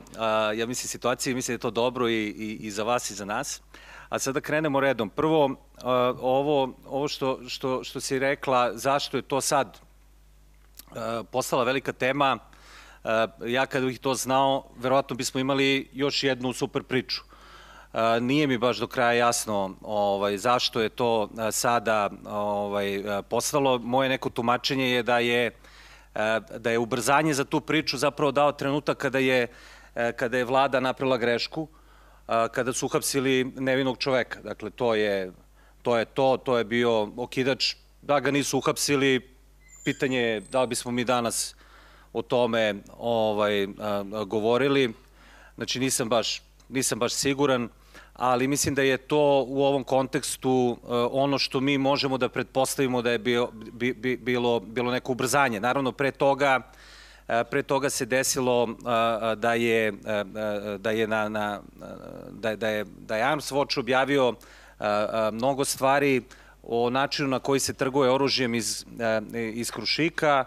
ja 0.56 0.66
mislim, 0.66 0.88
situacija 0.88 1.30
i 1.30 1.34
mislim 1.34 1.52
da 1.52 1.56
je 1.56 1.62
to 1.62 1.70
dobro 1.70 2.08
i, 2.08 2.24
i, 2.24 2.58
i 2.60 2.70
za 2.70 2.82
vas 2.82 3.10
i 3.10 3.14
za 3.14 3.24
nas. 3.24 3.62
A 4.08 4.18
sada 4.18 4.34
da 4.34 4.40
krenemo 4.40 4.80
redom. 4.80 5.10
Prvo, 5.10 5.56
ovo, 6.20 6.74
ovo 6.86 7.08
što, 7.08 7.48
što, 7.48 7.84
što 7.84 8.00
si 8.00 8.18
rekla, 8.18 8.70
zašto 8.74 9.16
je 9.16 9.22
to 9.22 9.40
sad 9.40 9.78
postala 11.30 11.64
velika 11.64 11.92
tema, 11.92 12.38
ja 13.46 13.66
kada 13.66 13.86
bih 13.86 14.00
to 14.00 14.14
znao, 14.14 14.64
verovatno 14.76 15.16
bismo 15.16 15.40
imali 15.40 15.88
još 15.92 16.22
jednu 16.22 16.52
super 16.52 16.82
priču 16.82 17.29
nije 18.20 18.46
mi 18.46 18.58
baš 18.58 18.78
do 18.78 18.86
kraja 18.86 19.12
jasno 19.12 19.76
ovaj, 19.82 20.38
zašto 20.38 20.80
je 20.80 20.88
to 20.88 21.28
sada 21.50 22.10
ovaj, 22.26 23.02
postalo. 23.28 23.78
Moje 23.78 24.08
neko 24.08 24.30
tumačenje 24.30 24.90
je 24.90 25.02
da 25.02 25.18
je 25.18 25.50
da 26.58 26.70
je 26.70 26.78
ubrzanje 26.78 27.34
za 27.34 27.44
tu 27.44 27.60
priču 27.60 27.98
zapravo 27.98 28.32
dao 28.32 28.52
trenutak 28.52 28.98
kada 28.98 29.18
je, 29.18 29.46
kada 30.16 30.38
je 30.38 30.44
vlada 30.44 30.80
napravila 30.80 31.16
grešku, 31.16 31.68
kada 32.26 32.72
su 32.72 32.86
uhapsili 32.86 33.52
nevinog 33.56 33.98
čoveka. 33.98 34.40
Dakle, 34.42 34.70
to 34.70 34.94
je 34.94 35.32
to, 35.82 35.98
je 35.98 36.04
to, 36.04 36.36
to 36.44 36.58
je 36.58 36.64
bio 36.64 37.10
okidač. 37.16 37.74
Da 38.02 38.20
ga 38.20 38.30
nisu 38.30 38.58
uhapsili, 38.58 39.34
pitanje 39.84 40.18
je 40.18 40.40
da 40.40 40.60
li 40.62 40.66
bismo 40.66 40.90
mi 40.90 41.04
danas 41.04 41.54
o 42.12 42.22
tome 42.22 42.74
ovaj, 42.98 43.66
govorili. 44.26 44.92
Znači, 45.54 45.80
nisam 45.80 46.08
baš, 46.08 46.42
nisam 46.68 46.98
baš 46.98 47.12
siguran 47.12 47.68
ali 48.12 48.48
mislim 48.48 48.74
da 48.74 48.82
je 48.82 48.96
to 48.96 49.44
u 49.48 49.64
ovom 49.64 49.84
kontekstu 49.84 50.50
uh, 50.50 50.88
ono 51.12 51.38
što 51.38 51.60
mi 51.60 51.78
možemo 51.78 52.18
da 52.18 52.28
pretpostavimo 52.28 53.02
da 53.02 53.10
je 53.10 53.18
bio, 53.18 53.48
bi, 53.72 53.92
bi, 53.92 54.16
bilo, 54.16 54.60
bilo 54.60 54.92
neko 54.92 55.12
ubrzanje. 55.12 55.60
Naravno, 55.60 55.92
pre 55.92 56.10
toga 56.10 56.60
uh, 56.60 56.72
pre 57.50 57.62
toga 57.62 57.90
se 57.90 58.06
desilo 58.06 58.62
uh, 58.62 58.74
da 59.36 59.54
je 59.54 59.92
da 60.78 60.90
je 60.90 61.06
na, 61.06 61.28
na 61.28 61.60
da, 62.30 62.56
da 62.56 62.68
je 62.68 62.84
da 62.84 63.16
je 63.16 63.22
Arms 63.22 63.52
Watch 63.52 63.80
objavio 63.80 64.34
mnogo 65.32 65.64
stvari 65.64 66.22
o 66.62 66.90
načinu 66.90 67.28
na 67.28 67.38
koji 67.38 67.60
se 67.60 67.72
trguje 67.72 68.10
oružjem 68.10 68.54
iz 68.54 68.84
iz 69.54 69.70
Krušika 69.70 70.44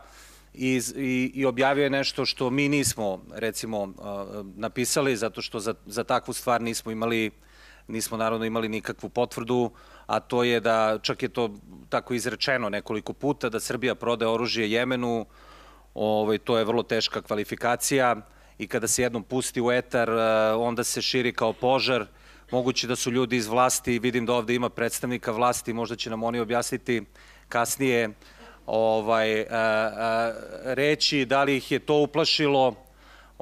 iz, 0.54 0.94
i, 0.98 1.32
i 1.36 1.46
objavio 1.46 1.84
je 1.84 1.90
nešto 1.90 2.26
što 2.26 2.50
mi 2.50 2.70
nismo 2.70 3.22
recimo 3.34 3.94
napisali 4.56 5.16
zato 5.16 5.42
što 5.42 5.60
za, 5.60 5.74
za 5.86 6.04
takvu 6.04 6.34
stvar 6.34 6.62
nismo 6.62 6.92
imali 6.92 7.32
nismo 7.94 8.18
naravno 8.18 8.46
imali 8.46 8.70
nikakvu 8.70 9.10
potvrdu, 9.10 9.72
a 10.06 10.20
to 10.20 10.44
je 10.44 10.60
da, 10.60 11.00
čak 11.02 11.24
je 11.24 11.30
to 11.30 11.50
tako 11.90 12.14
izrečeno 12.14 12.70
nekoliko 12.70 13.14
puta, 13.14 13.50
da 13.50 13.60
Srbija 13.60 13.96
prode 13.96 14.28
oružje 14.28 14.72
Jemenu, 14.72 15.26
ovaj, 15.94 16.38
to 16.38 16.58
je 16.58 16.66
vrlo 16.66 16.84
teška 16.84 17.22
kvalifikacija 17.22 18.16
i 18.58 18.68
kada 18.68 18.88
se 18.88 19.02
jednom 19.02 19.24
pusti 19.24 19.62
u 19.62 19.72
etar, 19.72 20.10
eh, 20.10 20.54
onda 20.54 20.84
se 20.84 21.02
širi 21.02 21.34
kao 21.34 21.54
požar, 21.54 22.06
moguće 22.52 22.88
da 22.88 22.96
su 22.96 23.12
ljudi 23.12 23.38
iz 23.38 23.48
vlasti, 23.48 24.00
vidim 24.00 24.26
da 24.26 24.34
ovde 24.34 24.56
ima 24.56 24.70
predstavnika 24.70 25.32
vlasti, 25.32 25.74
možda 25.74 25.96
će 25.96 26.10
nam 26.10 26.24
oni 26.24 26.40
objasniti 26.40 27.04
kasnije 27.50 28.14
ovaj, 28.66 29.42
a, 29.42 29.46
a, 29.52 30.34
reći 30.64 31.26
da 31.26 31.44
li 31.44 31.58
ih 31.58 31.72
je 31.72 31.80
to 31.80 31.96
uplašilo, 31.96 32.76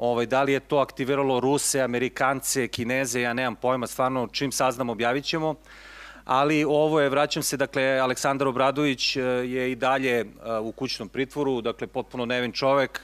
ovaj, 0.02 0.26
da 0.26 0.42
li 0.42 0.52
je 0.52 0.60
to 0.60 0.78
aktiviralo 0.78 1.40
Ruse, 1.40 1.80
Amerikance, 1.80 2.68
Kineze, 2.68 3.20
ja 3.20 3.32
nemam 3.32 3.54
pojma, 3.56 3.86
stvarno 3.86 4.28
čim 4.32 4.52
saznam 4.52 4.90
objavit 4.90 5.24
ćemo. 5.24 5.54
Ali 6.24 6.64
ovo 6.64 7.00
je, 7.00 7.08
vraćam 7.08 7.42
se, 7.42 7.56
dakle, 7.56 7.98
Aleksandar 7.98 8.48
Obradović 8.48 9.16
je 9.16 9.72
i 9.72 9.74
dalje 9.74 10.26
u 10.62 10.72
kućnom 10.72 11.08
pritvoru, 11.08 11.60
dakle, 11.60 11.86
potpuno 11.86 12.26
nevin 12.26 12.52
čovek, 12.52 13.00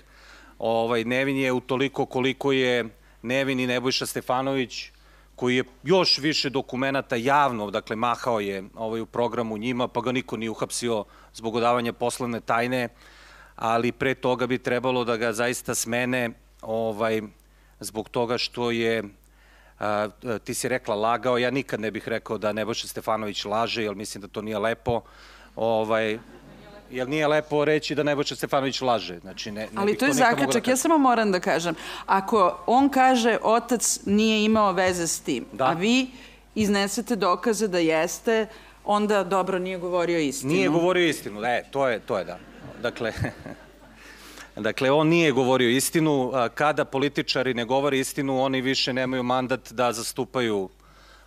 ovaj, 0.59 1.05
nevin 1.05 1.37
je 1.37 1.53
u 1.53 1.61
toliko 1.61 2.07
koliko 2.07 2.53
je 2.53 2.89
nevin 3.23 3.61
i 3.61 3.67
Nebojša 3.67 4.07
Stefanović, 4.07 4.91
koji 5.37 5.57
je 5.57 5.65
još 5.83 6.19
više 6.19 6.51
dokumenta 6.51 7.17
javno, 7.17 7.71
dakle, 7.71 7.97
mahao 7.97 8.41
je 8.41 8.65
ovaj, 8.75 9.01
u 9.01 9.07
programu 9.07 9.59
njima, 9.59 9.89
pa 9.89 10.01
ga 10.01 10.13
niko 10.13 10.37
nije 10.37 10.51
uhapsio 10.51 11.05
zbog 11.35 11.55
odavanja 11.55 11.93
poslovne 11.93 12.41
tajne, 12.41 12.89
ali 13.57 13.93
pre 13.93 14.15
toga 14.15 14.47
bi 14.47 14.59
trebalo 14.59 15.05
da 15.05 15.17
ga 15.17 15.33
zaista 15.33 15.75
smene 15.75 16.48
ovaj, 16.63 17.23
zbog 17.81 18.09
toga 18.09 18.39
što 18.39 18.71
je 18.71 19.03
a, 19.79 20.09
ti 20.45 20.55
si 20.55 20.69
rekla 20.69 20.95
lagao, 20.95 21.39
ja 21.39 21.51
nikad 21.51 21.81
ne 21.81 21.91
bih 21.91 22.09
rekao 22.09 22.39
da 22.39 22.53
Nebojša 22.53 22.89
Stefanović 22.89 23.45
laže, 23.45 23.83
jer 23.83 23.95
mislim 23.95 24.23
da 24.23 24.29
to 24.29 24.43
nije 24.43 24.59
lepo. 24.59 25.01
Ovaj, 25.57 26.19
Jel 26.91 27.09
nije 27.09 27.29
lepo 27.29 27.65
reći 27.65 27.95
da 27.95 28.03
Nebojša 28.03 28.37
Stefanović 28.37 28.81
laže? 28.81 29.19
Znači, 29.19 29.51
ne, 29.51 29.61
ne 29.61 29.69
Ali 29.75 29.97
to 29.99 30.05
je 30.05 30.09
da 30.09 30.15
zakačak, 30.15 30.65
da 30.65 30.71
ja 30.71 30.77
samo 30.77 30.99
moram 30.99 31.33
da 31.33 31.41
kažem. 31.41 31.75
Ako 32.07 32.59
on 32.67 32.89
kaže 32.89 33.39
otac 33.43 34.01
nije 34.07 34.45
imao 34.45 34.73
veze 34.73 35.07
s 35.07 35.21
tim, 35.21 35.47
da. 35.53 35.65
a 35.65 35.73
vi 35.73 36.11
iznesete 36.55 37.17
dokaze 37.17 37.69
da 37.69 37.79
jeste, 37.79 38.47
onda 38.85 39.25
dobro 39.25 39.59
nije 39.59 39.79
govorio 39.79 40.19
istinu. 40.19 40.53
Nije 40.53 40.69
govorio 40.69 41.09
istinu, 41.09 41.41
da, 41.41 41.63
to 41.63 41.89
je, 41.89 42.01
to 42.01 42.19
je 42.19 42.25
da. 42.25 42.39
Dakle, 42.83 43.13
Dakle, 44.59 44.91
on 44.91 45.09
nije 45.09 45.33
govorio 45.33 45.71
istinu. 45.71 46.33
Kada 46.55 46.85
političari 46.85 47.55
ne 47.55 47.65
govore 47.65 47.99
istinu, 47.99 48.41
oni 48.43 48.61
više 48.61 48.93
nemaju 48.93 49.23
mandat 49.23 49.73
da 49.73 49.93
zastupaju 49.93 50.69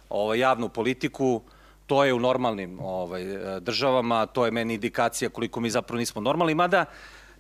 ovaj, 0.10 0.40
javnu 0.40 0.70
politiku. 0.70 1.42
To 1.88 2.04
je 2.04 2.14
u 2.14 2.20
normalnim 2.20 2.80
ovaj, 2.80 3.24
državama, 3.60 4.26
to 4.26 4.46
je 4.46 4.52
meni 4.52 4.74
indikacija 4.74 5.30
koliko 5.30 5.60
mi 5.60 5.70
zapravo 5.70 6.00
nismo 6.00 6.22
normalni, 6.22 6.56
mada 6.56 6.86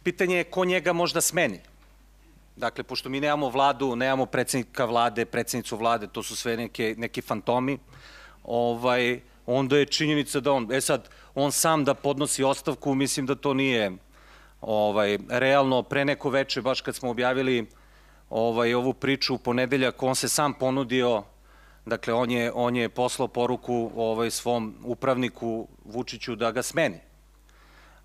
pitanje 0.03 0.35
je 0.35 0.43
ko 0.43 0.65
njega 0.65 0.93
možda 0.93 1.21
smeni. 1.21 1.59
Dakle, 2.55 2.83
pošto 2.83 3.09
mi 3.09 3.19
nemamo 3.19 3.49
vladu, 3.49 3.95
nemamo 3.95 4.25
predsednika 4.25 4.85
vlade, 4.85 5.25
predsednicu 5.25 5.77
vlade, 5.77 6.07
to 6.07 6.23
su 6.23 6.35
sve 6.35 6.57
neke, 6.57 6.95
neki 6.97 7.21
fantomi, 7.21 7.77
ovaj, 8.43 9.19
onda 9.45 9.77
je 9.77 9.85
činjenica 9.85 10.39
da 10.39 10.51
on, 10.51 10.71
e 10.71 10.81
sad, 10.81 11.09
on 11.35 11.51
sam 11.51 11.83
da 11.85 11.93
podnosi 11.93 12.43
ostavku, 12.43 12.95
mislim 12.95 13.25
da 13.25 13.35
to 13.35 13.53
nije 13.53 13.91
ovaj, 14.61 15.17
realno 15.29 15.83
pre 15.83 16.05
neko 16.05 16.29
veče, 16.29 16.61
baš 16.61 16.81
kad 16.81 16.95
smo 16.95 17.09
objavili 17.09 17.67
ovaj, 18.29 18.73
ovu 18.73 18.93
priču 18.93 19.35
u 19.35 19.37
ponedeljak, 19.37 20.03
on 20.03 20.15
se 20.15 20.29
sam 20.29 20.53
ponudio 20.53 21.23
Dakle, 21.85 22.13
on 22.13 22.31
je, 22.31 22.51
on 22.55 22.75
je 22.75 22.89
poslao 22.89 23.27
poruku 23.27 23.91
ovaj, 23.95 24.31
svom 24.31 24.75
upravniku 24.83 25.67
Vučiću 25.85 26.35
da 26.35 26.51
ga 26.51 26.61
smeni. 26.61 26.99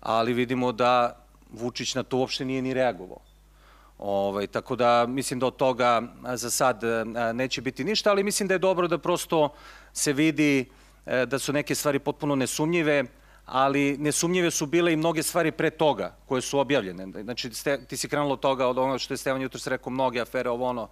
Ali 0.01 0.33
vidimo 0.33 0.71
da 0.71 1.23
Vučić 1.51 1.95
na 1.95 2.03
to 2.03 2.17
uopšte 2.17 2.45
nije 2.45 2.61
ni 2.61 2.73
reagovao. 2.73 3.19
Ovaj, 3.97 4.47
tako 4.47 4.75
da 4.75 5.05
mislim 5.07 5.39
da 5.39 5.45
od 5.45 5.55
toga 5.55 6.01
za 6.33 6.49
sad 6.49 6.81
neće 7.33 7.61
biti 7.61 7.83
ništa, 7.83 8.09
ali 8.09 8.23
mislim 8.23 8.47
da 8.47 8.53
je 8.53 8.59
dobro 8.59 8.87
da 8.87 8.97
prosto 8.97 9.53
se 9.93 10.13
vidi 10.13 10.65
e, 11.05 11.25
da 11.25 11.39
su 11.39 11.53
neke 11.53 11.75
stvari 11.75 11.99
potpuno 11.99 12.35
nesumnjive, 12.35 13.03
ali 13.47 13.97
nesumnjive 13.97 14.51
su 14.51 14.65
bile 14.65 14.93
i 14.93 14.95
mnoge 14.95 15.23
stvari 15.23 15.51
pre 15.51 15.69
toga 15.69 16.15
koje 16.25 16.41
su 16.41 16.59
objavljene. 16.59 17.23
Znači, 17.23 17.49
ti 17.87 17.97
si 17.97 18.09
krenulo 18.09 18.33
od 18.33 18.39
toga, 18.39 18.67
od 18.67 18.77
ono 18.77 18.99
što 18.99 19.13
je 19.13 19.17
Stevan 19.17 19.41
jutro 19.41 19.59
se 19.59 19.69
rekao, 19.69 19.91
mnoge 19.91 20.21
afere, 20.21 20.49
ovo 20.49 20.65
ono, 20.65 20.89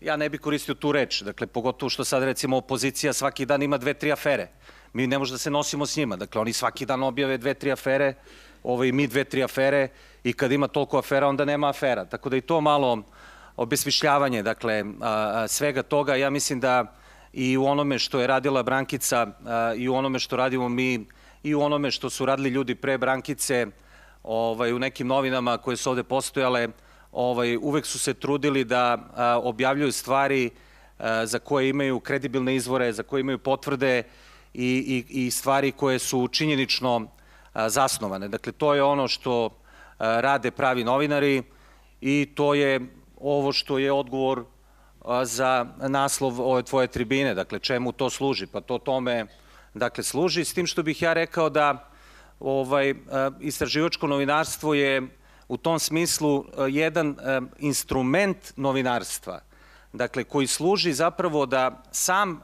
ja 0.00 0.16
ne 0.16 0.28
bih 0.28 0.40
koristio 0.40 0.74
tu 0.74 0.92
reč, 0.92 1.22
dakle, 1.22 1.46
pogotovo 1.46 1.90
što 1.90 2.04
sad 2.04 2.22
recimo 2.22 2.56
opozicija 2.56 3.12
svaki 3.12 3.46
dan 3.46 3.62
ima 3.62 3.78
dve, 3.78 3.94
tri 3.94 4.12
afere. 4.12 4.48
Mi 4.92 5.06
ne 5.06 5.18
možemo 5.18 5.34
da 5.34 5.38
se 5.38 5.50
nosimo 5.50 5.86
s 5.86 5.96
njima, 5.96 6.16
dakle, 6.16 6.40
oni 6.40 6.52
svaki 6.52 6.86
dan 6.86 7.02
objave 7.02 7.38
dve, 7.38 7.54
tri 7.54 7.72
afere, 7.72 8.14
ovaj, 8.62 8.92
mi 8.92 9.06
dve, 9.06 9.24
tri 9.24 9.42
afere 9.44 9.88
i 10.24 10.32
kad 10.32 10.52
ima 10.52 10.68
toliko 10.68 10.98
afera, 10.98 11.28
onda 11.28 11.44
nema 11.44 11.68
afera. 11.68 12.04
Tako 12.04 12.28
da 12.28 12.36
i 12.36 12.40
to 12.40 12.60
malo 12.60 13.02
obesmišljavanje, 13.56 14.42
dakle, 14.42 14.84
svega 15.48 15.82
toga, 15.82 16.14
ja 16.14 16.30
mislim 16.30 16.60
da 16.60 16.94
i 17.32 17.56
u 17.56 17.64
onome 17.64 17.98
što 17.98 18.20
je 18.20 18.26
radila 18.26 18.62
Brankica 18.62 19.26
i 19.76 19.88
u 19.88 19.94
onome 19.94 20.18
što 20.18 20.36
radimo 20.36 20.68
mi 20.68 21.06
i 21.42 21.54
u 21.54 21.60
onome 21.60 21.90
što 21.90 22.10
su 22.10 22.26
radili 22.26 22.48
ljudi 22.48 22.74
pre 22.74 22.98
Brankice, 22.98 23.66
ovaj, 24.22 24.72
u 24.72 24.78
nekim 24.78 25.06
novinama 25.06 25.58
koje 25.58 25.76
su 25.76 25.90
ovde 25.90 26.02
postojale, 26.02 26.68
ovaj, 27.12 27.56
uvek 27.56 27.86
su 27.86 27.98
se 27.98 28.14
trudili 28.14 28.64
da 28.64 29.10
a, 29.16 29.40
objavljuju 29.42 29.92
stvari 29.92 30.50
a, 30.98 31.26
za 31.26 31.38
koje 31.38 31.68
imaju 31.68 32.00
kredibilne 32.00 32.56
izvore, 32.56 32.92
za 32.92 33.02
koje 33.02 33.20
imaju 33.20 33.38
potvrde 33.38 34.02
i, 34.54 35.04
i, 35.10 35.26
i 35.26 35.30
stvari 35.30 35.72
koje 35.72 35.98
su 35.98 36.28
činjenično 36.28 37.06
a, 37.52 37.68
zasnovane. 37.68 38.28
Dakle, 38.28 38.52
to 38.52 38.74
je 38.74 38.82
ono 38.82 39.08
što 39.08 39.50
rade 39.98 40.50
pravi 40.50 40.84
novinari 40.84 41.42
i 42.00 42.28
to 42.34 42.54
je 42.54 42.80
ovo 43.20 43.52
što 43.52 43.78
je 43.78 43.92
odgovor 43.92 44.44
za 45.22 45.66
naslov 45.88 46.40
ove 46.40 46.62
tvoje 46.62 46.86
tribine. 46.86 47.34
Dakle, 47.34 47.58
čemu 47.58 47.92
to 47.92 48.10
služi? 48.10 48.46
Pa 48.46 48.60
to 48.60 48.78
tome 48.78 49.26
dakle, 49.74 50.04
služi, 50.04 50.44
s 50.44 50.54
tim 50.54 50.66
što 50.66 50.82
bih 50.82 51.02
ja 51.02 51.12
rekao 51.12 51.50
da 51.50 51.88
ovaj, 52.40 52.94
istraživačko 53.40 54.06
novinarstvo 54.06 54.74
je 54.74 55.02
u 55.48 55.56
tom 55.56 55.78
smislu 55.78 56.44
jedan 56.70 57.16
instrument 57.58 58.52
novinarstva, 58.56 59.40
dakle, 59.92 60.24
koji 60.24 60.46
služi 60.46 60.92
zapravo 60.92 61.46
da 61.46 61.82
sam, 61.92 62.40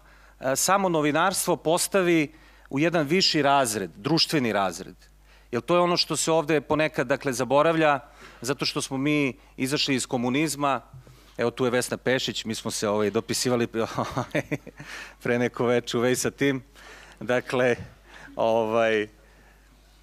samo 0.56 0.88
novinarstvo 0.88 1.56
postavi 1.56 2.32
u 2.70 2.78
jedan 2.78 3.06
viši 3.06 3.42
razred, 3.42 3.90
društveni 3.96 4.52
razred. 4.52 4.96
Jer 5.50 5.62
to 5.62 5.74
je 5.74 5.80
ono 5.80 5.96
što 5.96 6.16
se 6.16 6.32
ovde 6.32 6.60
ponekad, 6.60 7.06
dakle, 7.06 7.32
zaboravlja, 7.32 8.00
zato 8.40 8.64
što 8.64 8.82
smo 8.82 8.96
mi 8.96 9.38
izašli 9.56 9.94
iz 9.94 10.06
komunizma, 10.06 10.80
evo 11.36 11.50
tu 11.50 11.64
je 11.64 11.70
Vesna 11.70 11.96
Pešić, 11.96 12.44
mi 12.44 12.54
smo 12.54 12.70
se 12.70 12.88
ovaj, 12.88 13.10
dopisivali 13.10 13.68
pre 15.22 15.38
neko 15.38 15.66
veče 15.66 15.98
u 15.98 16.16
sa 16.16 16.30
tim, 16.30 16.62
Dakle, 17.20 17.76
ovaj, 18.36 19.08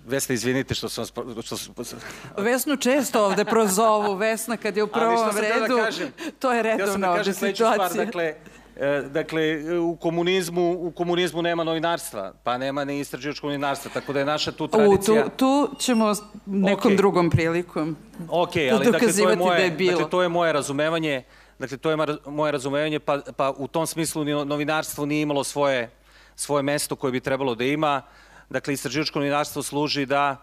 Vesna, 0.06 0.34
izvinite 0.34 0.74
što 0.74 0.90
sam. 0.90 1.06
Što 1.44 1.58
sam... 1.58 2.00
Vesnu 2.38 2.78
često 2.78 3.26
ovde 3.26 3.46
prozovu, 3.46 4.16
Vesna 4.16 4.58
kad 4.58 4.78
je 4.78 4.84
u 4.84 4.88
prvom 4.88 5.34
da 5.34 5.42
redu, 5.42 5.76
da 5.76 5.86
kažem, 5.86 6.12
to 6.40 6.54
je 6.54 6.64
redovna 6.64 7.12
ovde 7.12 7.34
situacija. 7.34 7.90
Stvar, 7.90 8.06
dakle, 8.06 8.34
e, 8.76 9.02
dakle, 9.14 9.80
u 9.80 9.96
komunizmu, 9.96 10.72
u 10.72 10.92
komunizmu 10.92 11.42
nema 11.42 11.64
novinarstva, 11.64 12.34
pa 12.44 12.58
nema 12.58 12.86
ni 12.86 13.00
istraživačkog 13.00 13.48
novinarstva, 13.48 13.92
tako 13.94 14.14
da 14.14 14.20
je 14.20 14.26
naša 14.26 14.52
tu 14.52 14.68
tradicija... 14.68 15.26
U, 15.26 15.30
tu, 15.30 15.36
tu 15.38 15.76
ćemo 15.80 16.14
nekom 16.46 16.92
okay. 16.92 16.98
drugom 16.98 17.30
prilikom 17.30 17.96
Ok, 18.30 18.56
ali 18.72 18.92
dakle, 18.92 19.14
to 19.14 19.30
je, 19.30 19.36
moje, 19.36 19.58
da 19.60 19.64
je 19.64 19.72
bilo. 19.72 19.92
dakle, 19.92 20.10
to 20.10 20.22
je 20.22 20.30
moje 20.30 20.54
razumevanje, 20.54 21.24
dakle, 21.60 21.78
to 21.78 21.92
je 21.92 21.98
moje 22.26 22.52
razumevanje, 22.52 23.00
pa, 23.00 23.20
pa 23.38 23.54
u 23.58 23.68
tom 23.68 23.88
smislu 23.88 24.26
novinarstvo 24.46 25.06
nije 25.06 25.22
imalo 25.22 25.44
svoje 25.44 25.90
svoje 26.36 26.64
mesto 26.64 26.96
koje 26.96 27.12
bi 27.12 27.20
trebalo 27.20 27.56
da 27.56 27.64
ima. 27.64 28.02
Dakle, 28.50 28.74
istraživačko 28.74 29.20
novinarstvo 29.20 29.64
služi 29.64 30.06
da 30.06 30.38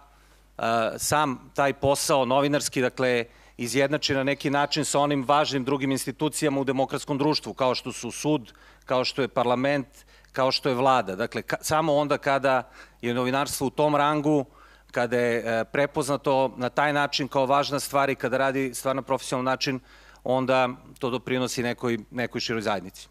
a, 0.59 0.99
sam 0.99 1.51
taj 1.55 1.73
posao 1.73 2.25
novinarski, 2.25 2.81
dakle, 2.81 3.25
izjednači 3.57 4.15
na 4.15 4.23
neki 4.23 4.51
način 4.51 4.85
sa 4.85 5.01
onim 5.01 5.25
važnim 5.29 5.65
drugim 5.65 5.91
institucijama 5.91 6.61
u 6.61 6.65
demokratskom 6.65 7.19
društvu, 7.19 7.55
kao 7.55 7.75
što 7.75 7.93
su 7.93 8.11
sud, 8.11 8.53
kao 8.85 9.05
što 9.05 9.23
je 9.23 9.29
parlament, 9.29 9.87
kao 10.33 10.53
što 10.53 10.69
je 10.69 10.75
vlada. 10.75 11.17
Dakle, 11.17 11.43
ka, 11.43 11.57
samo 11.61 11.95
onda 11.95 12.19
kada 12.19 12.71
je 13.03 13.15
novinarstvo 13.15 13.67
u 13.67 13.71
tom 13.71 13.97
rangu, 13.97 14.45
kada 14.91 15.19
je 15.19 15.39
e, 15.39 15.65
prepoznato 15.65 16.55
na 16.57 16.69
taj 16.69 16.93
način 16.93 17.29
kao 17.29 17.47
važna 17.47 17.81
stvar 17.81 18.11
i 18.11 18.15
kada 18.15 18.39
radi 18.39 18.75
stvarno 18.75 19.03
profesionalan 19.03 19.45
način, 19.45 19.81
onda 20.25 20.69
to 20.99 21.11
doprinosi 21.11 21.63
nekoj, 21.63 21.99
nekoj 22.11 22.41
široj 22.41 22.63
zajednici. 22.63 23.09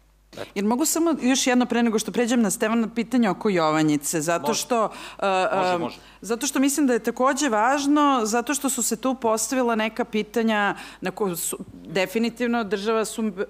Jer 0.54 0.64
mogu 0.64 0.84
samo 0.84 1.14
još 1.22 1.46
jedno 1.46 1.66
pre 1.66 1.82
nego 1.82 1.98
što 1.98 2.12
pređem 2.12 2.42
na 2.42 2.50
Stevana 2.50 2.88
pitanje 2.94 3.30
oko 3.30 3.48
Jovanjice, 3.48 4.20
zato 4.20 4.46
može. 4.46 4.60
što 4.60 4.84
uh, 4.84 5.24
može, 5.58 5.78
može. 5.78 5.98
zato 6.20 6.46
što 6.46 6.60
mislim 6.60 6.86
da 6.86 6.92
je 6.92 6.98
takođe 6.98 7.48
važno, 7.48 8.20
zato 8.24 8.54
što 8.54 8.70
su 8.70 8.82
se 8.82 8.96
tu 8.96 9.14
postavila 9.14 9.74
neka 9.74 10.04
pitanja 10.04 10.74
na 11.00 11.10
koje 11.10 11.36
su, 11.36 11.58
definitivno 11.72 12.64
država 12.64 13.04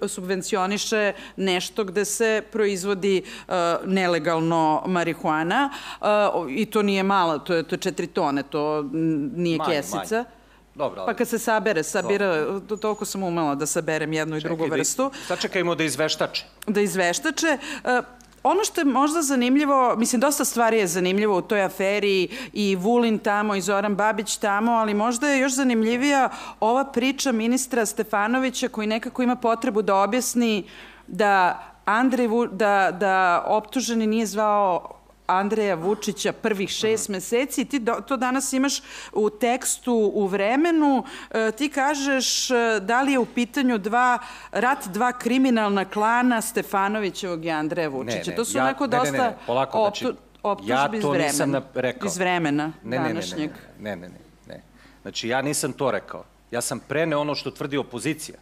subvencioniše 0.07 1.13
nešto 1.37 1.83
gde 1.83 2.05
se 2.05 2.43
proizvodi 2.51 3.23
uh, 3.47 3.53
nelegalno 3.85 4.83
marihuana 4.87 5.69
uh, 6.01 6.07
i 6.49 6.65
to 6.65 6.81
nije 6.81 7.03
mala, 7.03 7.39
to 7.39 7.53
je, 7.53 7.63
to 7.63 7.75
je 7.75 7.79
četiri 7.79 8.07
tone, 8.07 8.43
to 8.43 8.89
nije 9.35 9.57
manje, 9.57 9.75
kesica. 9.75 10.15
Manje 10.15 10.42
Dobro, 10.75 11.01
ali... 11.01 11.05
Pa 11.05 11.17
kad 11.17 11.27
se 11.27 11.39
sabere, 11.39 11.83
sabira, 11.83 12.59
to, 12.67 12.77
toliko 12.77 13.05
sam 13.05 13.23
umela 13.23 13.55
da 13.55 13.65
saberem 13.65 14.13
jednu 14.13 14.37
i 14.37 14.41
drugu 14.41 14.63
Čekaj, 14.63 14.77
vrstu. 14.77 15.03
Da, 15.03 15.35
sačekajmo 15.35 15.75
da 15.75 15.83
izveštače. 15.83 16.45
Da 16.67 16.81
izveštače. 16.81 17.57
E, 17.85 18.01
ono 18.43 18.63
što 18.63 18.81
je 18.81 18.85
možda 18.85 19.21
zanimljivo, 19.21 19.95
mislim, 19.95 20.21
dosta 20.21 20.45
stvari 20.45 20.77
je 20.77 20.87
zanimljivo 20.87 21.37
u 21.37 21.41
toj 21.41 21.63
aferi 21.63 22.27
i 22.53 22.75
Vulin 22.75 23.19
tamo 23.19 23.55
i 23.55 23.61
Zoran 23.61 23.95
Babić 23.95 24.37
tamo, 24.37 24.71
ali 24.71 24.93
možda 24.93 25.29
je 25.29 25.39
još 25.39 25.53
zanimljivija 25.53 26.29
ova 26.59 26.85
priča 26.85 27.31
ministra 27.31 27.85
Stefanovića 27.85 28.67
koji 28.67 28.87
nekako 28.87 29.23
ima 29.23 29.35
potrebu 29.35 29.81
da 29.81 29.95
objasni 29.95 30.63
da 31.07 31.59
Andrej, 31.85 32.27
da, 32.51 32.91
da 32.99 33.43
optuženi 33.47 34.07
nije 34.07 34.25
zvao 34.25 35.02
Andreja 35.27 35.75
Vučića 35.75 36.33
prvih 36.33 36.69
šest 36.69 37.09
meseci. 37.09 37.65
Ti 37.65 37.79
do, 37.79 37.93
to 38.07 38.17
danas 38.17 38.53
imaš 38.53 38.81
u 39.13 39.29
tekstu 39.29 40.11
u 40.13 40.27
vremenu. 40.27 41.03
E, 41.31 41.51
ti 41.51 41.69
kažeš 41.69 42.51
e, 42.51 42.79
da 42.81 43.01
li 43.01 43.11
je 43.11 43.19
u 43.19 43.25
pitanju 43.25 43.77
dva, 43.77 44.19
rat 44.51 44.87
dva 44.87 45.11
kriminalna 45.11 45.85
klana 45.85 46.41
Stefanovićevog 46.41 47.45
i 47.45 47.51
Andreja 47.51 47.89
Vučića. 47.89 48.17
Ne, 48.17 48.23
ne, 48.27 48.35
to 48.35 48.45
su 48.45 48.57
ja, 48.57 48.63
onako 48.63 48.83
ne, 48.83 48.97
dosta 48.97 49.11
ne, 49.11 49.17
ne, 49.17 49.35
polako, 49.45 49.77
znači, 49.77 50.05
optu, 50.05 50.17
optužbi 50.43 50.71
ja 50.71 50.89
iz 50.93 51.01
to 51.01 51.09
vremena. 51.09 51.31
nisam 51.31 51.55
rekao. 51.73 52.07
Iz 52.07 52.17
vremena 52.17 52.73
ne, 52.83 52.99
ne, 52.99 53.07
današnjeg. 53.07 53.51
Ne, 53.79 53.95
ne, 53.95 53.95
ne, 53.95 54.09
ne, 54.09 54.13
ne, 54.47 54.55
ne. 54.55 54.61
Znači, 55.01 55.27
ja 55.27 55.41
nisam 55.41 55.73
to 55.73 55.91
rekao. 55.91 56.23
Ja 56.51 56.61
sam 56.61 56.79
preneo 56.79 57.19
ono 57.19 57.35
što 57.35 57.51
tvrdi 57.51 57.77
opozicija. 57.77 58.37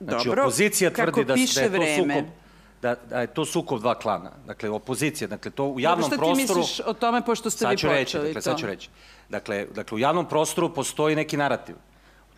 Znači, 0.00 0.28
Dobro, 0.28 0.42
opozicija 0.42 0.90
tvrdi 0.90 1.24
da, 1.24 1.34
da 1.34 1.40
je 1.40 1.46
to 1.46 1.68
vreme. 1.68 2.14
sukob 2.14 2.45
da, 2.82 2.94
da 3.10 3.20
je 3.20 3.26
to 3.26 3.44
sukob 3.44 3.80
dva 3.80 3.94
klana. 3.94 4.30
Dakle, 4.46 4.70
opozicija, 4.70 5.28
dakle, 5.28 5.50
to 5.50 5.64
u 5.64 5.80
javnom 5.80 6.10
Dobro, 6.10 6.16
šta 6.16 6.36
prostoru... 6.36 6.60
ti 6.60 6.60
misliš 6.60 6.80
o 6.86 6.92
tome, 6.92 7.22
pošto 7.24 7.50
ste 7.50 7.66
vi 7.66 7.72
počeli 7.72 7.94
reći, 7.94 8.16
dakle, 8.16 8.34
to? 8.34 8.40
sad 8.40 8.58
ću 8.58 8.66
reći. 8.66 8.88
Dakle, 9.28 9.66
dakle, 9.74 9.96
u 9.96 9.98
javnom 9.98 10.26
prostoru 10.26 10.74
postoji 10.74 11.16
neki 11.16 11.36
narativ. 11.36 11.76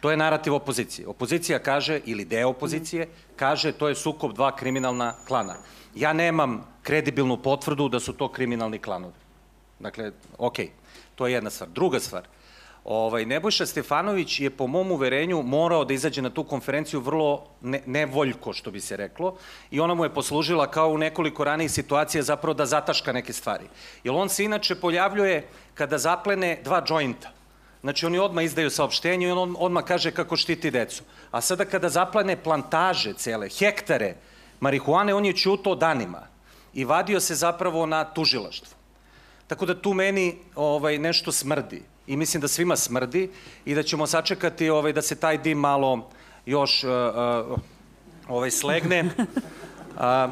To 0.01 0.11
je 0.11 0.17
narativ 0.17 0.55
opozicije. 0.55 1.09
Opozicija 1.09 1.59
kaže, 1.59 2.01
ili 2.05 2.25
deo 2.25 2.49
opozicije, 2.49 3.09
kaže 3.37 3.73
to 3.73 3.89
je 3.89 3.95
sukob 3.95 4.33
dva 4.35 4.57
kriminalna 4.57 5.15
klana. 5.27 5.57
Ja 5.95 6.13
nemam 6.13 6.67
kredibilnu 6.83 7.37
potvrdu 7.37 7.89
da 7.89 8.01
su 8.01 8.13
to 8.13 8.29
kriminalni 8.33 8.79
klanovi. 8.79 9.15
Dakle, 9.79 10.13
okej, 10.39 10.71
to 11.15 11.27
je 11.27 11.33
jedna 11.33 11.51
stvar. 11.51 11.71
Druga 11.71 12.01
stvar, 12.01 12.29
ovaj, 12.89 13.27
Nebojša 13.27 13.67
Stefanović 13.67 14.41
je 14.41 14.51
po 14.51 14.67
mom 14.67 14.93
uverenju 14.93 15.43
morao 15.43 15.85
da 15.85 15.95
izađe 15.95 16.23
na 16.23 16.31
tu 16.31 16.45
konferenciju 16.45 17.01
vrlo 17.01 17.45
ne, 17.61 17.83
nevoljko, 17.87 18.53
što 18.53 18.71
bi 18.71 18.81
se 18.81 18.97
reklo, 18.97 19.37
i 19.71 19.81
ona 19.81 19.95
mu 19.95 20.05
je 20.05 20.15
poslužila 20.15 20.71
kao 20.71 20.89
u 20.89 20.99
nekoliko 20.99 21.45
ranijih 21.45 21.71
situacija 21.71 22.23
zapravo 22.23 22.55
da 22.55 22.67
zataška 22.67 23.13
neke 23.13 23.33
stvari. 23.33 23.65
Jer 24.05 24.15
on 24.15 24.29
se 24.29 24.45
inače 24.45 24.75
pojavljuje 24.75 25.49
kada 25.75 25.99
zaplene 25.99 26.61
dva 26.65 26.81
džointa. 26.85 27.33
Znači 27.81 28.07
oni 28.07 28.19
odmah 28.19 28.45
izdaju 28.45 28.71
saopštenje 28.71 29.29
i 29.29 29.31
on 29.31 29.55
odmah 29.59 29.85
kaže 29.85 30.11
kako 30.11 30.37
štiti 30.37 30.71
decu. 30.71 31.03
A 31.31 31.41
sada 31.41 31.65
kada 31.65 31.89
zaplane 31.89 32.37
plantaže 32.37 33.13
cele, 33.13 33.49
hektare 33.49 34.15
marihuane, 34.61 35.15
on 35.15 35.25
je 35.25 35.37
čuto 35.37 35.75
danima 35.75 36.25
i 36.75 36.85
vadio 36.85 37.21
se 37.21 37.35
zapravo 37.35 37.87
na 37.87 38.05
tužilaštvo. 38.05 38.77
Tako 39.47 39.67
da 39.67 39.81
tu 39.81 39.95
meni 39.95 40.39
ovaj, 40.55 40.99
nešto 40.99 41.33
smrdi 41.33 41.83
i 42.09 42.17
mislim 42.17 42.41
da 42.41 42.49
svima 42.49 42.77
smrdi 42.77 43.31
i 43.65 43.75
da 43.75 43.83
ćemo 43.83 44.07
sačekati 44.07 44.71
ovaj, 44.71 44.93
da 44.93 45.03
se 45.03 45.17
taj 45.17 45.39
dim 45.39 45.59
malo 45.59 46.09
još 46.47 46.85
uh, 46.85 46.91
uh, 47.51 47.59
ovaj, 48.29 48.51
slegne. 48.51 49.05
A, 49.99 50.29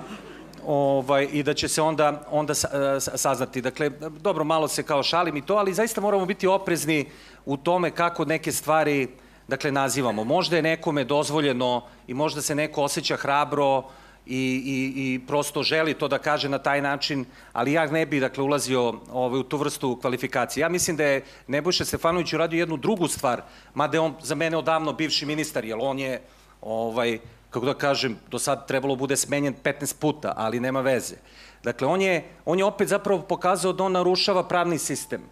ovaj, 0.67 1.29
i 1.33 1.43
da 1.43 1.55
će 1.55 1.69
se 1.69 1.83
onda, 1.83 2.27
onda 2.31 2.55
sa, 2.55 2.69
uh, 2.73 3.03
saznati. 3.19 3.61
Dakle, 3.61 3.91
dobro, 4.21 4.45
malo 4.45 4.69
se 4.69 4.83
kao 4.83 5.03
šalim 5.03 5.37
i 5.37 5.43
to, 5.43 5.55
ali 5.55 5.75
zaista 5.75 6.01
moramo 6.01 6.27
biti 6.27 6.47
oprezni 6.47 7.09
u 7.45 7.57
tome 7.57 7.91
kako 7.91 8.25
neke 8.25 8.53
stvari 8.53 9.09
dakle, 9.49 9.73
nazivamo. 9.73 10.25
Možda 10.25 10.57
je 10.57 10.63
nekome 10.63 11.05
dozvoljeno 11.05 11.83
i 12.07 12.15
možda 12.15 12.43
se 12.43 12.55
neko 12.55 12.83
osjeća 12.83 13.17
hrabro 13.17 13.85
i, 14.27 14.63
i, 14.67 15.15
i 15.15 15.21
prosto 15.27 15.63
želi 15.63 15.95
to 15.95 16.09
da 16.09 16.19
kaže 16.19 16.49
na 16.49 16.59
taj 16.59 16.83
način, 16.83 17.25
ali 17.53 17.73
ja 17.73 17.87
ne 17.87 18.07
bih 18.07 18.21
dakle, 18.21 18.45
ulazio 18.45 18.95
ovaj, 19.13 19.41
u 19.41 19.43
tu 19.43 19.57
vrstu 19.57 19.99
kvalifikacije. 20.01 20.63
Ja 20.63 20.69
mislim 20.69 20.97
da 20.97 21.05
je 21.05 21.25
Nebojša 21.47 21.85
Stefanović 21.85 22.33
uradio 22.33 22.59
jednu 22.59 22.77
drugu 22.77 23.09
stvar, 23.09 23.43
mada 23.75 23.97
je 23.97 24.01
on 24.01 24.15
za 24.23 24.35
mene 24.35 24.57
odavno 24.57 24.93
bivši 24.93 25.27
ministar, 25.27 25.65
jer 25.65 25.79
on 25.81 25.99
je, 25.99 26.21
ovaj, 26.61 27.19
kako 27.51 27.67
da 27.67 27.75
kažem, 27.75 28.19
do 28.31 28.39
sad 28.39 28.67
trebalo 28.67 28.97
bude 28.97 29.17
smenjen 29.17 29.55
15 29.65 29.99
puta, 30.01 30.35
ali 30.37 30.61
nema 30.61 30.81
veze. 30.81 31.17
Dakle, 31.63 31.89
on 31.89 32.03
je, 32.03 32.25
on 32.45 32.59
je 32.59 32.65
opet 32.65 32.89
zapravo 32.89 33.23
pokazao 33.23 33.73
da 33.73 33.85
on 33.85 33.93
narušava 33.93 34.49
pravni 34.49 34.79
sistem. 34.79 35.23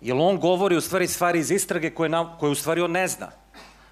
Jer 0.00 0.16
on 0.16 0.40
govori 0.40 0.76
u 0.76 0.80
stvari 0.80 1.06
stvari 1.08 1.38
iz 1.38 1.50
istrage 1.50 1.90
koje, 1.90 2.08
na, 2.08 2.38
koje 2.38 2.50
u 2.50 2.54
stvari 2.54 2.80
on 2.80 2.90
ne 2.90 3.08
zna. 3.08 3.30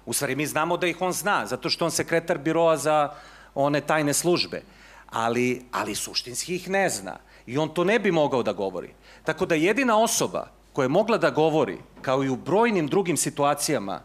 U 0.05 0.13
stvari 0.13 0.35
mi 0.35 0.45
znamo 0.45 0.77
da 0.77 0.87
ih 0.87 1.01
on 1.01 1.11
zna, 1.11 1.45
zato 1.45 1.69
što 1.69 1.85
on 1.85 1.91
sekretar 1.91 2.37
biroa 2.37 2.77
za 2.77 3.09
one 3.55 3.81
tajne 3.81 4.13
službe. 4.13 4.61
Ali, 5.09 5.61
ali 5.71 5.95
suštinski 5.95 6.55
ih 6.55 6.69
ne 6.69 6.89
zna. 6.89 7.17
I 7.45 7.57
on 7.57 7.69
to 7.69 7.83
ne 7.83 7.99
bi 7.99 8.11
mogao 8.11 8.43
da 8.43 8.53
govori. 8.53 8.93
Tako 9.23 9.45
da 9.45 9.55
jedina 9.55 9.99
osoba 9.99 10.47
koja 10.73 10.83
je 10.83 10.89
mogla 10.89 11.17
da 11.17 11.29
govori, 11.29 11.77
kao 12.01 12.23
i 12.23 12.29
u 12.29 12.35
brojnim 12.35 12.87
drugim 12.87 13.17
situacijama, 13.17 14.01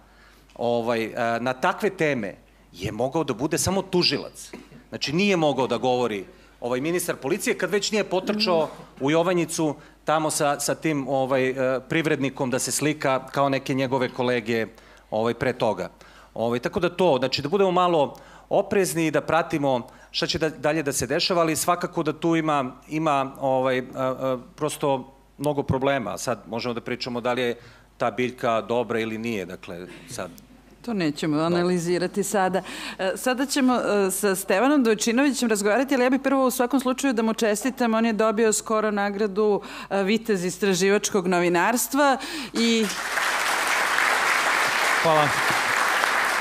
ovaj, 0.54 1.12
na 1.40 1.52
takve 1.52 1.90
teme, 1.90 2.34
je 2.72 2.92
mogao 2.92 3.24
da 3.24 3.34
bude 3.34 3.58
samo 3.58 3.82
tužilac. 3.82 4.50
Znači 4.88 5.12
nije 5.12 5.36
mogao 5.36 5.66
da 5.66 5.78
govori 5.78 6.24
ovaj 6.60 6.80
ministar 6.80 7.16
policije 7.16 7.58
kad 7.58 7.70
već 7.70 7.92
nije 7.92 8.04
potrčao 8.04 8.68
u 9.00 9.10
Jovanjicu 9.10 9.74
tamo 10.04 10.30
sa, 10.30 10.60
sa 10.60 10.74
tim 10.74 11.08
ovaj, 11.08 11.54
privrednikom 11.88 12.50
da 12.50 12.58
se 12.58 12.72
slika 12.72 13.26
kao 13.26 13.48
neke 13.48 13.74
njegove 13.74 14.08
kolege 14.08 14.66
ovaj, 15.10 15.34
pre 15.34 15.52
toga. 15.52 15.90
Ovaj, 16.34 16.58
tako 16.58 16.80
da 16.80 16.96
to, 16.96 17.16
znači 17.18 17.42
da 17.42 17.48
budemo 17.48 17.70
malo 17.70 18.16
oprezni 18.48 19.06
i 19.06 19.10
da 19.10 19.20
pratimo 19.20 19.86
šta 20.10 20.26
će 20.26 20.38
da, 20.38 20.48
dalje 20.48 20.82
da 20.82 20.92
se 20.92 21.06
dešava, 21.06 21.40
ali 21.40 21.56
svakako 21.56 22.02
da 22.02 22.12
tu 22.12 22.36
ima, 22.36 22.72
ima 22.88 23.32
ovaj, 23.40 23.82
prosto 24.56 25.14
mnogo 25.38 25.62
problema. 25.62 26.18
Sad 26.18 26.42
možemo 26.46 26.74
da 26.74 26.80
pričamo 26.80 27.20
da 27.20 27.32
li 27.32 27.42
je 27.42 27.56
ta 27.96 28.10
biljka 28.10 28.60
dobra 28.60 29.00
ili 29.00 29.18
nije, 29.18 29.46
dakle 29.46 29.86
sad 30.10 30.30
To 30.82 30.94
nećemo 30.94 31.38
analizirati 31.38 32.22
sada. 32.22 32.62
Sada 33.16 33.46
ćemo 33.46 33.80
sa 34.10 34.34
Stevanom 34.34 34.84
Dojčinovićem 34.84 35.48
razgovarati, 35.48 35.94
ali 35.94 36.04
ja 36.04 36.10
bih 36.10 36.20
prvo 36.24 36.46
u 36.46 36.50
svakom 36.50 36.80
slučaju 36.80 37.12
da 37.12 37.22
mu 37.22 37.34
čestitam. 37.34 37.94
On 37.94 38.06
je 38.06 38.12
dobio 38.12 38.52
skoro 38.52 38.90
nagradu 38.90 39.62
Vitez 40.04 40.44
istraživačkog 40.44 41.26
novinarstva 41.26 42.18
i... 42.52 42.86
Hvala. 45.02 45.28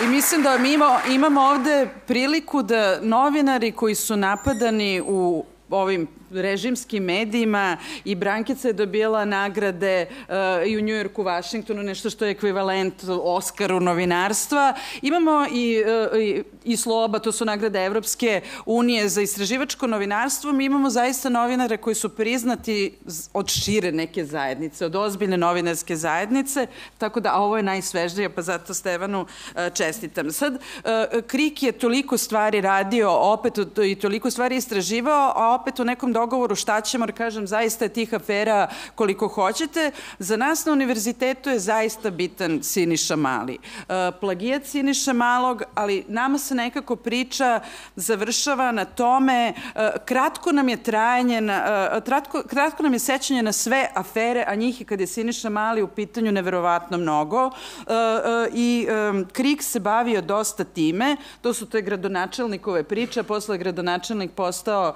I 0.03 0.07
mislim 0.07 0.43
da 0.43 0.57
mi 0.57 0.73
imamo, 0.73 0.99
imamo 1.09 1.41
ovde 1.41 1.87
priliku 2.07 2.61
da 2.61 2.99
novinari 3.01 3.71
koji 3.71 3.95
su 3.95 4.17
napadani 4.17 5.01
u 5.05 5.45
ovim 5.69 6.07
režimskim 6.31 7.03
medijima 7.03 7.77
i 8.05 8.15
Brankica 8.15 8.67
je 8.67 8.73
dobila 8.73 9.25
nagrade 9.25 10.05
uh, 10.09 10.35
i 10.67 10.77
u 10.77 10.81
Njujorku, 10.81 11.23
Vašingtonu, 11.23 11.83
nešto 11.83 12.09
što 12.09 12.25
je 12.25 12.31
ekvivalent 12.31 13.03
Oskaru 13.21 13.79
novinarstva. 13.79 14.73
Imamo 15.01 15.45
i, 15.51 15.83
uh, 16.11 16.19
i, 16.19 16.43
i 16.63 16.77
Sloba, 16.77 17.19
to 17.19 17.31
su 17.31 17.45
nagrade 17.45 17.85
Evropske 17.85 18.41
unije 18.65 19.09
za 19.09 19.21
istraživačko 19.21 19.87
novinarstvo. 19.87 20.51
Mi 20.51 20.65
imamo 20.65 20.89
zaista 20.89 21.29
novinare 21.29 21.77
koji 21.77 21.95
su 21.95 22.09
priznati 22.09 22.97
od 23.33 23.49
šire 23.49 23.91
neke 23.91 24.25
zajednice, 24.25 24.85
od 24.85 24.95
ozbiljne 24.95 25.37
novinarske 25.37 25.95
zajednice, 25.95 26.67
tako 26.97 27.19
da, 27.19 27.35
ovo 27.35 27.57
je 27.57 27.63
najsvežnije, 27.63 28.29
pa 28.29 28.41
zato 28.41 28.73
Stevanu 28.73 29.21
uh, 29.21 29.61
čestitam. 29.73 30.31
Sad, 30.31 30.61
Krik 31.27 31.63
je 31.63 31.71
toliko 31.71 32.17
stvari 32.17 32.61
radio, 32.61 33.11
opet 33.11 33.53
i 33.85 33.95
toliko 33.95 34.31
stvari 34.31 34.55
istraživao, 34.55 35.33
a 35.35 35.55
opet 35.61 35.79
u 35.79 35.85
nekom 35.85 36.13
dogovoru 36.17 36.55
šta 36.55 36.81
ćemo, 36.81 37.05
jer 37.05 37.15
kažem, 37.17 37.47
zaista 37.47 37.85
je 37.85 37.93
tih 37.93 38.13
afera 38.13 38.67
koliko 38.95 39.27
hoćete. 39.27 39.91
Za 40.19 40.37
nas 40.37 40.65
na 40.65 40.71
univerzitetu 40.71 41.49
je 41.49 41.59
zaista 41.59 42.09
bitan 42.09 42.63
Siniša 42.63 43.15
Mali. 43.15 43.57
Plagijat 44.19 44.65
Siniša 44.65 45.13
Malog, 45.13 45.63
ali 45.75 46.05
nama 46.07 46.37
se 46.37 46.55
nekako 46.55 46.95
priča 46.95 47.59
završava 47.95 48.71
na 48.71 48.85
tome, 48.85 49.53
kratko 50.05 50.51
nam 50.51 50.69
je 50.69 50.83
trajanje, 50.83 51.41
na, 51.41 52.01
kratko, 52.05 52.43
kratko 52.47 52.83
nam 52.83 52.93
je 52.93 52.99
sećanje 52.99 53.43
na 53.43 53.51
sve 53.51 53.89
afere, 53.95 54.43
a 54.47 54.55
njih 54.55 54.81
je 54.81 54.85
kad 54.85 54.99
je 54.99 55.07
Siniša 55.07 55.49
Mali 55.49 55.81
u 55.81 55.87
pitanju 55.87 56.31
neverovatno 56.31 56.97
mnogo. 56.97 57.51
I 58.53 58.87
Krik 59.31 59.63
se 59.63 59.79
bavio 59.79 60.21
dosta 60.21 60.63
time, 60.63 61.17
to 61.41 61.53
su 61.53 61.65
te 61.65 61.81
gradonačelnikove 61.81 62.83
priče, 62.83 63.23
posle 63.23 63.55
je 63.55 63.59
gradonačelnik 63.59 64.31
postao 64.31 64.93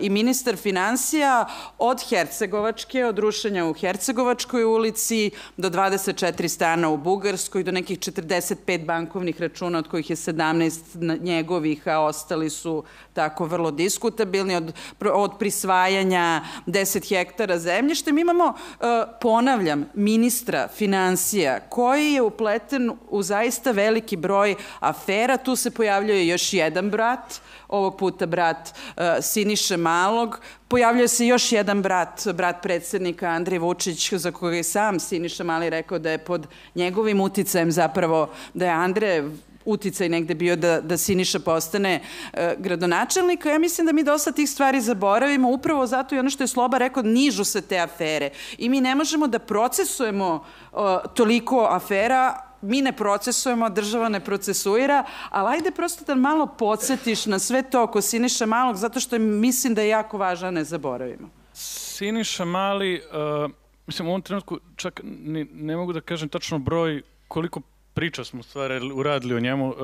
i 0.00 0.10
ministar 0.10 0.49
ministar 0.50 0.56
financija 0.56 1.46
od 1.78 2.00
Hercegovačke, 2.08 3.04
od 3.04 3.18
rušenja 3.18 3.66
u 3.66 3.72
Hercegovačkoj 3.72 4.64
ulici 4.64 5.30
do 5.56 5.70
24 5.70 6.48
stana 6.48 6.88
u 6.88 6.96
Bugarskoj, 6.96 7.62
do 7.62 7.72
nekih 7.72 7.98
45 7.98 8.84
bankovnih 8.84 9.40
računa, 9.40 9.78
od 9.78 9.88
kojih 9.88 10.10
je 10.10 10.16
17 10.16 11.22
njegovih, 11.22 11.88
a 11.88 12.00
ostali 12.00 12.50
su 12.50 12.84
tako 13.12 13.46
vrlo 13.46 13.70
diskutabilni, 13.70 14.56
od, 14.56 14.72
od 15.12 15.38
prisvajanja 15.38 16.42
10 16.66 17.08
hektara 17.08 17.58
zemljište. 17.58 18.12
Mi 18.12 18.20
imamo, 18.20 18.54
e, 18.54 18.84
ponavljam, 19.20 19.86
ministra 19.94 20.68
financija 20.68 21.60
koji 21.68 22.12
je 22.12 22.22
upleten 22.22 22.90
u 23.10 23.22
zaista 23.22 23.70
veliki 23.70 24.16
broj 24.16 24.54
afera. 24.80 25.36
Tu 25.36 25.56
se 25.56 25.70
pojavljuje 25.70 26.26
još 26.26 26.52
jedan 26.52 26.90
brat, 26.90 27.40
ovog 27.68 27.96
puta 27.98 28.26
brat 28.26 28.70
uh, 28.96 29.02
Siniše 29.20 29.76
Malog. 29.76 30.39
Pojavljuje 30.68 31.08
se 31.08 31.26
još 31.26 31.52
jedan 31.52 31.82
brat, 31.82 32.26
brat 32.34 32.62
predsednika 32.62 33.28
Andrej 33.28 33.58
Vučić, 33.58 34.12
za 34.12 34.32
koga 34.32 34.56
je 34.56 34.62
sam 34.62 35.00
Siniša 35.00 35.44
Mali 35.44 35.70
rekao 35.70 35.98
da 35.98 36.10
je 36.10 36.18
pod 36.18 36.46
njegovim 36.74 37.20
uticajem 37.20 37.72
zapravo, 37.72 38.30
da 38.54 38.64
je 38.64 38.70
Andrej 38.70 39.22
uticaj 39.64 40.08
negde 40.08 40.34
bio 40.34 40.56
da, 40.56 40.80
da 40.80 40.96
Siniša 40.96 41.38
postane 41.38 42.00
e, 42.32 42.54
gradonačelnika. 42.58 43.50
Ja 43.50 43.58
mislim 43.58 43.86
da 43.86 43.92
mi 43.92 44.02
dosta 44.02 44.32
tih 44.32 44.50
stvari 44.50 44.80
zaboravimo, 44.80 45.50
upravo 45.50 45.86
zato 45.86 46.14
i 46.14 46.18
ono 46.18 46.30
što 46.30 46.42
je 46.42 46.48
Sloba 46.48 46.78
rekao, 46.78 47.02
nižu 47.02 47.44
se 47.44 47.60
te 47.60 47.78
afere. 47.78 48.30
I 48.58 48.68
mi 48.68 48.80
ne 48.80 48.94
možemo 48.94 49.26
da 49.26 49.38
procesujemo 49.38 50.44
e, 50.72 50.76
toliko 51.14 51.66
afera 51.70 52.49
mi 52.62 52.82
ne 52.82 52.92
procesujemo, 52.92 53.70
država 53.70 54.08
ne 54.08 54.20
procesuira, 54.20 55.04
ali 55.30 55.56
ajde 55.56 55.70
prosto 55.70 56.04
da 56.04 56.14
malo 56.14 56.46
podsjetiš 56.46 57.26
na 57.26 57.38
sve 57.38 57.62
to 57.62 57.82
oko 57.82 58.00
Siniša 58.00 58.46
Malog, 58.46 58.76
zato 58.76 59.00
što 59.00 59.16
je, 59.16 59.18
mislim 59.18 59.74
da 59.74 59.82
je 59.82 59.88
jako 59.88 60.18
važno, 60.18 60.50
ne 60.50 60.64
zaboravimo. 60.64 61.28
Siniša 61.52 62.44
Mali, 62.44 63.02
uh, 63.44 63.50
mislim 63.86 64.08
u 64.08 64.10
ovom 64.10 64.22
trenutku 64.22 64.58
čak 64.76 65.00
ne, 65.04 65.46
ne 65.52 65.76
mogu 65.76 65.92
da 65.92 66.00
kažem 66.00 66.28
tačno 66.28 66.58
broj 66.58 67.02
koliko 67.28 67.60
priča 67.94 68.24
smo 68.24 68.42
stvari 68.42 68.92
uradili 68.92 69.34
o 69.34 69.40
njemu, 69.40 69.68
uh, 69.68 69.76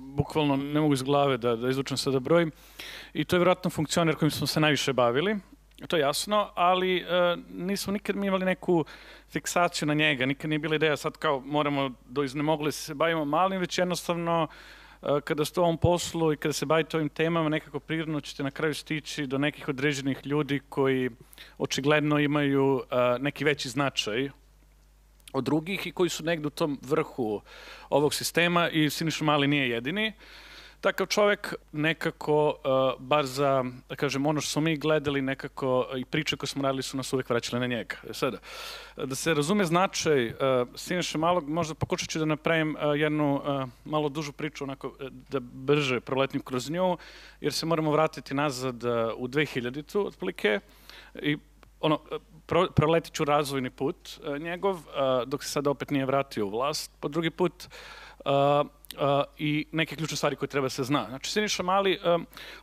bukvalno 0.00 0.56
ne 0.56 0.80
mogu 0.80 0.94
iz 0.94 1.02
glave 1.02 1.36
da, 1.36 1.56
da 1.56 1.68
izvučem 1.68 1.96
sada 1.96 2.18
broj 2.18 2.50
i 3.12 3.24
to 3.24 3.36
je 3.36 3.40
vjerojatno 3.40 3.70
funkcioner 3.70 4.16
kojim 4.16 4.30
smo 4.30 4.46
se 4.46 4.60
najviše 4.60 4.92
bavili, 4.92 5.36
to 5.86 5.96
je 5.96 6.00
jasno, 6.00 6.50
ali 6.54 7.04
uh, 7.04 7.38
nismo 7.54 7.92
nikad 7.92 8.16
mi 8.16 8.26
imali 8.26 8.44
neku 8.44 8.84
fiksaciju 9.30 9.86
na 9.88 9.94
njega, 9.94 10.26
nikad 10.26 10.50
nije 10.50 10.58
bila 10.58 10.74
ideja 10.74 10.96
sad 10.96 11.16
kao 11.16 11.40
moramo 11.40 11.90
do 12.08 12.22
iznemogli 12.22 12.72
se 12.72 12.94
bavimo 12.94 13.24
malim, 13.24 13.60
već 13.60 13.78
jednostavno 13.78 14.48
uh, 15.02 15.20
kada 15.24 15.44
ste 15.44 15.60
u 15.60 15.62
ovom 15.62 15.78
poslu 15.78 16.32
i 16.32 16.36
kada 16.36 16.52
se 16.52 16.66
bavite 16.66 16.96
ovim 16.96 17.08
temama, 17.08 17.48
nekako 17.48 17.80
prirodno 17.80 18.20
ćete 18.20 18.42
na 18.42 18.50
kraju 18.50 18.74
stići 18.74 19.26
do 19.26 19.38
nekih 19.38 19.68
određenih 19.68 20.26
ljudi 20.26 20.60
koji 20.68 21.10
očigledno 21.58 22.18
imaju 22.18 22.74
uh, 22.74 22.82
neki 23.20 23.44
veći 23.44 23.68
značaj 23.68 24.30
od 25.32 25.44
drugih 25.44 25.86
i 25.86 25.92
koji 25.92 26.10
su 26.10 26.24
negde 26.24 26.46
u 26.46 26.50
tom 26.50 26.78
vrhu 26.82 27.40
ovog 27.90 28.14
sistema 28.14 28.68
i 28.68 28.90
Siniša 28.90 29.24
Mali 29.24 29.46
nije 29.46 29.68
jedini. 29.68 30.12
Takav 30.80 31.06
čovek 31.06 31.54
nekako, 31.72 32.46
uh, 32.48 33.00
bar 33.00 33.26
za, 33.26 33.64
da 33.88 33.96
kažem, 33.96 34.26
ono 34.26 34.40
što 34.40 34.50
smo 34.50 34.62
mi 34.62 34.76
gledali, 34.76 35.22
nekako 35.22 35.86
i 35.96 36.04
priče 36.04 36.36
koje 36.36 36.48
smo 36.48 36.62
radili 36.62 36.82
su 36.82 36.96
nas 36.96 37.12
uvek 37.12 37.30
vraćale 37.30 37.60
na 37.60 37.66
njega. 37.66 37.96
E 38.10 38.14
sada, 38.14 38.38
da 38.96 39.14
se 39.14 39.34
razume 39.34 39.64
značaj 39.64 40.26
uh, 40.26 40.32
Siniša 40.74 41.18
Malog, 41.18 41.48
možda 41.48 41.74
pokušat 41.74 42.08
ću 42.08 42.18
da 42.18 42.24
napravim 42.24 42.76
uh, 42.76 43.00
jednu 43.00 43.34
uh, 43.34 43.68
malo 43.84 44.08
dužu 44.08 44.32
priču, 44.32 44.64
onako 44.64 44.94
da 45.28 45.40
brže 45.40 46.00
proletnim 46.00 46.42
kroz 46.42 46.70
nju, 46.70 46.96
jer 47.40 47.52
se 47.52 47.66
moramo 47.66 47.92
vratiti 47.92 48.34
nazad 48.34 48.84
uh, 48.84 48.90
u 49.16 49.28
2000-tu, 49.28 50.06
otplike, 50.06 50.60
i 51.22 51.36
ono, 51.80 52.00
pro, 52.46 52.66
proletit 52.76 53.12
ću 53.12 53.24
razvojni 53.24 53.70
put 53.70 54.20
uh, 54.24 54.38
njegov, 54.38 54.74
uh, 54.74 54.82
dok 55.26 55.44
se 55.44 55.50
sada 55.50 55.70
opet 55.70 55.90
nije 55.90 56.06
vratio 56.06 56.46
u 56.46 56.50
vlast. 56.50 56.92
Po 57.00 57.08
drugi 57.08 57.30
put, 57.30 57.64
uh, 57.66 57.72
i 59.38 59.66
neke 59.72 59.96
ključne 59.96 60.16
stvari 60.16 60.36
koje 60.36 60.48
treba 60.48 60.64
da 60.64 60.70
se 60.70 60.84
zna. 60.84 61.06
Znači, 61.08 61.30
Siniša 61.30 61.62
Mali, 61.62 61.98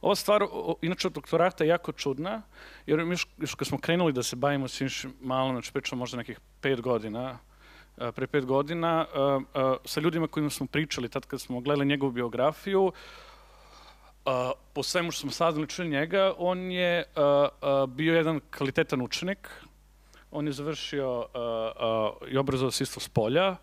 ova 0.02 0.16
stvar, 0.16 0.44
inače 0.82 1.08
od 1.08 1.14
doktorata 1.14 1.64
je 1.64 1.68
jako 1.68 1.92
čudna, 1.92 2.42
jer 2.86 3.00
još, 3.00 3.28
još 3.38 3.56
kad 3.56 3.68
smo 3.68 3.78
krenuli 3.78 4.14
da 4.14 4.24
se 4.24 4.36
bavimo 4.36 4.68
Siniša 4.68 5.10
Malom, 5.22 5.56
znači 5.56 5.74
pričamo 5.74 6.00
možda 6.00 6.18
nekih 6.18 6.40
pet 6.62 6.82
godina, 6.82 7.40
pre 8.16 8.28
pet 8.28 8.46
godina, 8.46 9.06
sa 9.86 10.00
ljudima 10.00 10.28
kojima 10.28 10.50
smo 10.50 10.68
pričali, 10.68 11.10
tad 11.10 11.26
kad 11.26 11.42
smo 11.42 11.60
gledali 11.60 11.86
njegovu 11.86 12.12
biografiju, 12.12 12.92
uh, 14.28 14.52
po 14.74 14.84
svemu 14.84 15.12
što 15.12 15.22
smo 15.22 15.32
saznali 15.32 15.68
čuli 15.68 15.90
njega, 15.90 16.34
on 16.38 16.72
je 16.72 17.04
uh, 17.16 17.24
uh, 17.24 17.90
bio 17.90 18.16
jedan 18.16 18.40
kvalitetan 18.58 19.02
učenik, 19.02 19.50
on 20.32 20.48
je 20.48 20.54
završio 20.54 21.26
i 22.30 22.38
obrazovao 22.38 22.72
se 22.72 22.84
isto 22.84 23.00
s 23.00 23.10
polja 23.10 23.56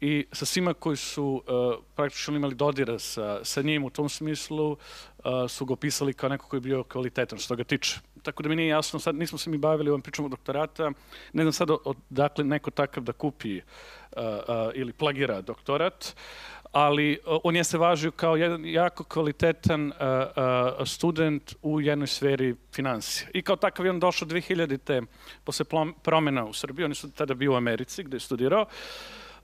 i 0.00 0.26
sa 0.32 0.44
svima 0.44 0.74
koji 0.74 0.96
su 0.96 1.24
uh, 1.24 1.84
praktično 1.94 2.36
imali 2.36 2.54
dodira 2.54 2.98
sa, 2.98 3.44
sa 3.44 3.62
njim 3.62 3.84
u 3.84 3.90
tom 3.90 4.08
smislu 4.08 4.70
uh, 4.70 4.78
su 5.48 5.64
ga 5.64 5.72
opisali 5.72 6.14
kao 6.14 6.28
neko 6.28 6.48
koji 6.48 6.58
je 6.58 6.62
bio 6.62 6.84
kvalitetan 6.84 7.38
što 7.38 7.56
ga 7.56 7.64
tiče. 7.64 8.00
Tako 8.22 8.42
da 8.42 8.48
mi 8.48 8.56
nije 8.56 8.68
jasno, 8.68 8.98
sad 8.98 9.14
nismo 9.14 9.38
se 9.38 9.50
mi 9.50 9.58
bavili 9.58 9.90
ovom 9.90 10.02
pričom 10.02 10.24
o 10.24 10.28
doktorata, 10.28 10.90
ne 11.32 11.42
znam 11.42 11.52
sad 11.52 11.70
odakle 11.84 12.44
neko 12.44 12.70
takav 12.70 13.02
da 13.02 13.12
kupi 13.12 13.56
uh, 13.56 13.62
uh, 14.22 14.32
ili 14.74 14.92
plagira 14.92 15.40
doktorat. 15.40 16.14
Uh, 16.14 16.56
ali 16.76 17.18
on 17.44 17.56
je 17.56 17.64
se 17.64 17.78
važio 17.78 18.10
kao 18.10 18.36
jedan 18.36 18.64
jako 18.64 19.04
kvalitetan 19.04 19.86
uh, 19.86 19.92
uh, 19.96 20.86
student 20.86 21.54
u 21.62 21.80
jednoj 21.80 22.06
sferi 22.06 22.54
financija. 22.72 23.28
I 23.34 23.42
kao 23.42 23.56
takav 23.56 23.86
je 23.86 23.90
on 23.90 24.00
došao 24.00 24.28
2000-te 24.28 25.02
posle 25.44 25.64
promena 26.02 26.44
u 26.44 26.52
Srbiji, 26.52 26.84
on 26.84 26.90
je 26.90 27.10
tada 27.14 27.34
bio 27.34 27.52
u 27.52 27.56
Americi 27.56 28.02
gde 28.02 28.16
je 28.16 28.20
studirao. 28.20 28.66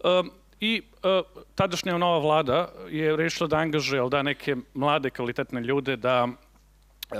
Um, 0.05 0.31
I 0.63 0.83
uh, 1.03 1.43
tadašnja 1.55 1.99
nova 1.99 2.19
vlada 2.19 2.69
je 2.89 3.17
rešila 3.17 3.49
da 3.49 3.57
angažuje 3.57 4.09
da 4.11 4.23
neke 4.23 4.57
mlade 4.75 5.11
kvalitetne 5.11 5.61
ljude 5.61 5.97
da, 5.97 6.25
uh, 6.25 7.17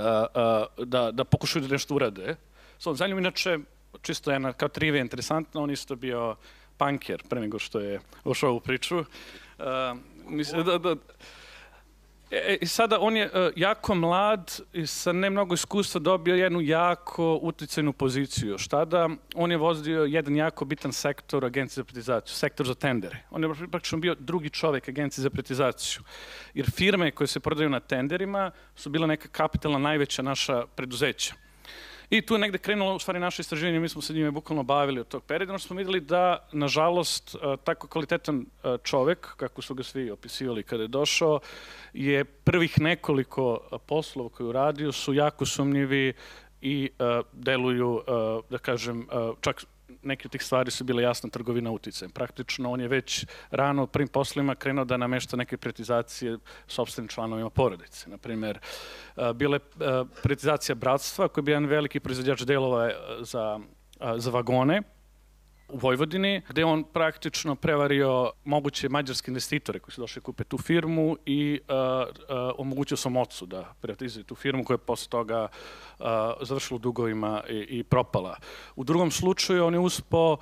uh, 0.79 0.85
da, 0.85 1.11
da 1.11 1.23
pokušaju 1.23 1.67
da 1.67 1.73
nešto 1.73 1.95
urade. 1.95 2.35
S 2.79 2.87
ovom 2.87 2.97
zanjom, 2.97 3.19
inače, 3.19 3.57
čisto 4.01 4.31
jedna 4.31 4.53
kao 4.53 4.69
trivija 4.69 5.01
interesantna, 5.01 5.61
on 5.61 5.71
isto 5.71 5.95
bio 5.95 6.35
panker 6.77 7.23
pre 7.29 7.41
nego 7.41 7.59
što 7.59 7.79
je 7.79 7.99
ušao 8.23 8.53
u 8.53 8.59
priču. 8.59 8.97
Uh, 8.99 9.05
mislim, 10.29 10.63
da, 10.63 10.77
da, 10.77 10.95
E, 12.31 12.57
I 12.61 12.67
sada 12.67 12.99
on 12.99 13.17
je 13.17 13.25
uh, 13.25 13.51
jako 13.55 13.95
mlad 13.95 14.59
i 14.73 14.87
sa 14.87 15.11
ne 15.11 15.29
mnogo 15.29 15.53
iskustva 15.53 15.99
dobio 15.99 16.35
jednu 16.35 16.61
jako 16.61 17.39
uticajnu 17.41 17.93
poziciju. 17.93 18.49
Još 18.49 18.67
tada 18.67 19.09
on 19.35 19.51
je 19.51 19.57
vozio 19.57 20.03
jedan 20.03 20.35
jako 20.35 20.65
bitan 20.65 20.93
sektor 20.93 21.45
agencije 21.45 21.75
za 21.75 21.83
privatizaciju, 21.83 22.35
sektor 22.35 22.67
za 22.67 22.75
tendere. 22.75 23.17
On 23.31 23.43
je 23.43 23.49
praktično 23.71 23.97
bio 23.97 24.15
drugi 24.15 24.49
čovek 24.49 24.89
agencije 24.89 25.23
za 25.23 25.29
privatizaciju. 25.29 26.03
Jer 26.53 26.71
firme 26.71 27.11
koje 27.11 27.27
se 27.27 27.39
prodaju 27.39 27.69
na 27.69 27.79
tenderima 27.79 28.51
su 28.75 28.89
bila 28.89 29.07
neka 29.07 29.27
kapitalna 29.27 29.77
najveća 29.77 30.21
naša 30.21 30.65
preduzeća. 30.75 31.42
I 32.13 32.21
tu 32.21 32.35
je 32.35 32.39
negde 32.39 32.57
krenulo 32.57 32.95
u 32.95 32.99
stvari 32.99 33.19
naše 33.19 33.41
istraživanje, 33.41 33.79
mi 33.79 33.89
smo 33.89 34.01
se 34.01 34.13
njime 34.13 34.31
bukvalno 34.31 34.63
bavili 34.63 34.99
od 34.99 35.07
tog 35.07 35.23
perioda, 35.23 35.59
smo 35.59 35.75
videli 35.75 35.99
da, 35.99 36.47
nažalost, 36.51 37.35
e, 37.35 37.57
tako 37.63 37.87
kvalitetan 37.87 38.45
e, 38.63 38.77
čovek, 38.83 39.35
kako 39.35 39.61
su 39.61 39.73
ga 39.73 39.83
svi 39.83 40.11
opisivali 40.11 40.63
kada 40.63 40.83
je 40.83 40.87
došao, 40.87 41.39
je 41.93 42.23
prvih 42.25 42.79
nekoliko 42.79 43.59
e, 43.61 43.75
poslova 43.85 44.29
koje 44.29 44.47
uradio 44.47 44.91
su 44.91 45.13
jako 45.13 45.45
sumnjivi 45.45 46.13
i 46.61 46.89
deluju, 47.33 48.01
da 48.49 48.57
kažem, 48.57 49.07
čak 49.41 49.65
neke 50.01 50.27
od 50.27 50.31
tih 50.31 50.43
stvari 50.43 50.71
su 50.71 50.83
bile 50.83 51.03
jasna 51.03 51.29
trgovina 51.29 51.71
uticajem. 51.71 52.11
Praktično 52.11 52.71
on 52.71 52.81
je 52.81 52.87
već 52.87 53.25
rano 53.51 53.87
prvim 53.87 54.07
poslima 54.07 54.55
krenuo 54.55 54.85
da 54.85 54.97
namešta 54.97 55.37
neke 55.37 55.57
pretizacije 55.57 56.37
sobstvenim 56.67 57.07
članovima 57.07 57.49
porodice. 57.49 58.09
Naprimer, 58.09 58.59
bile 59.35 59.59
pretizacija 60.23 60.75
bratstva 60.75 61.27
koji 61.27 61.41
je 61.41 61.45
bio 61.45 61.53
jedan 61.53 61.69
veliki 61.69 61.99
proizvodjač 61.99 62.41
delova 62.41 62.91
za, 63.21 63.59
za 64.17 64.31
vagone, 64.31 64.81
u 65.73 65.77
Vojvodini, 65.77 66.41
gde 66.49 66.65
on 66.65 66.83
praktično 66.83 67.55
prevario 67.55 68.31
moguće 68.45 68.89
mađarske 68.89 69.31
investitore 69.31 69.79
koji 69.79 69.93
su 69.93 70.01
došli 70.01 70.19
da 70.19 70.23
kupe 70.23 70.43
tu 70.43 70.57
firmu 70.57 71.17
i 71.25 71.59
uh, 71.67 71.75
uh, 71.75 72.53
omogućio 72.57 72.97
sam 72.97 73.17
ocu 73.17 73.45
da 73.45 73.73
privatizuje 73.81 74.23
tu 74.23 74.35
firmu 74.35 74.63
koja 74.63 74.75
je 74.75 74.85
posle 74.85 75.09
toga 75.09 75.47
uh, 75.99 76.05
završila 76.41 76.75
u 76.75 76.79
dugovima 76.79 77.43
i, 77.49 77.79
i 77.79 77.83
propala. 77.83 78.37
U 78.75 78.83
drugom 78.83 79.11
slučaju 79.11 79.65
on 79.65 79.73
je 79.73 79.79
uspo 79.79 80.37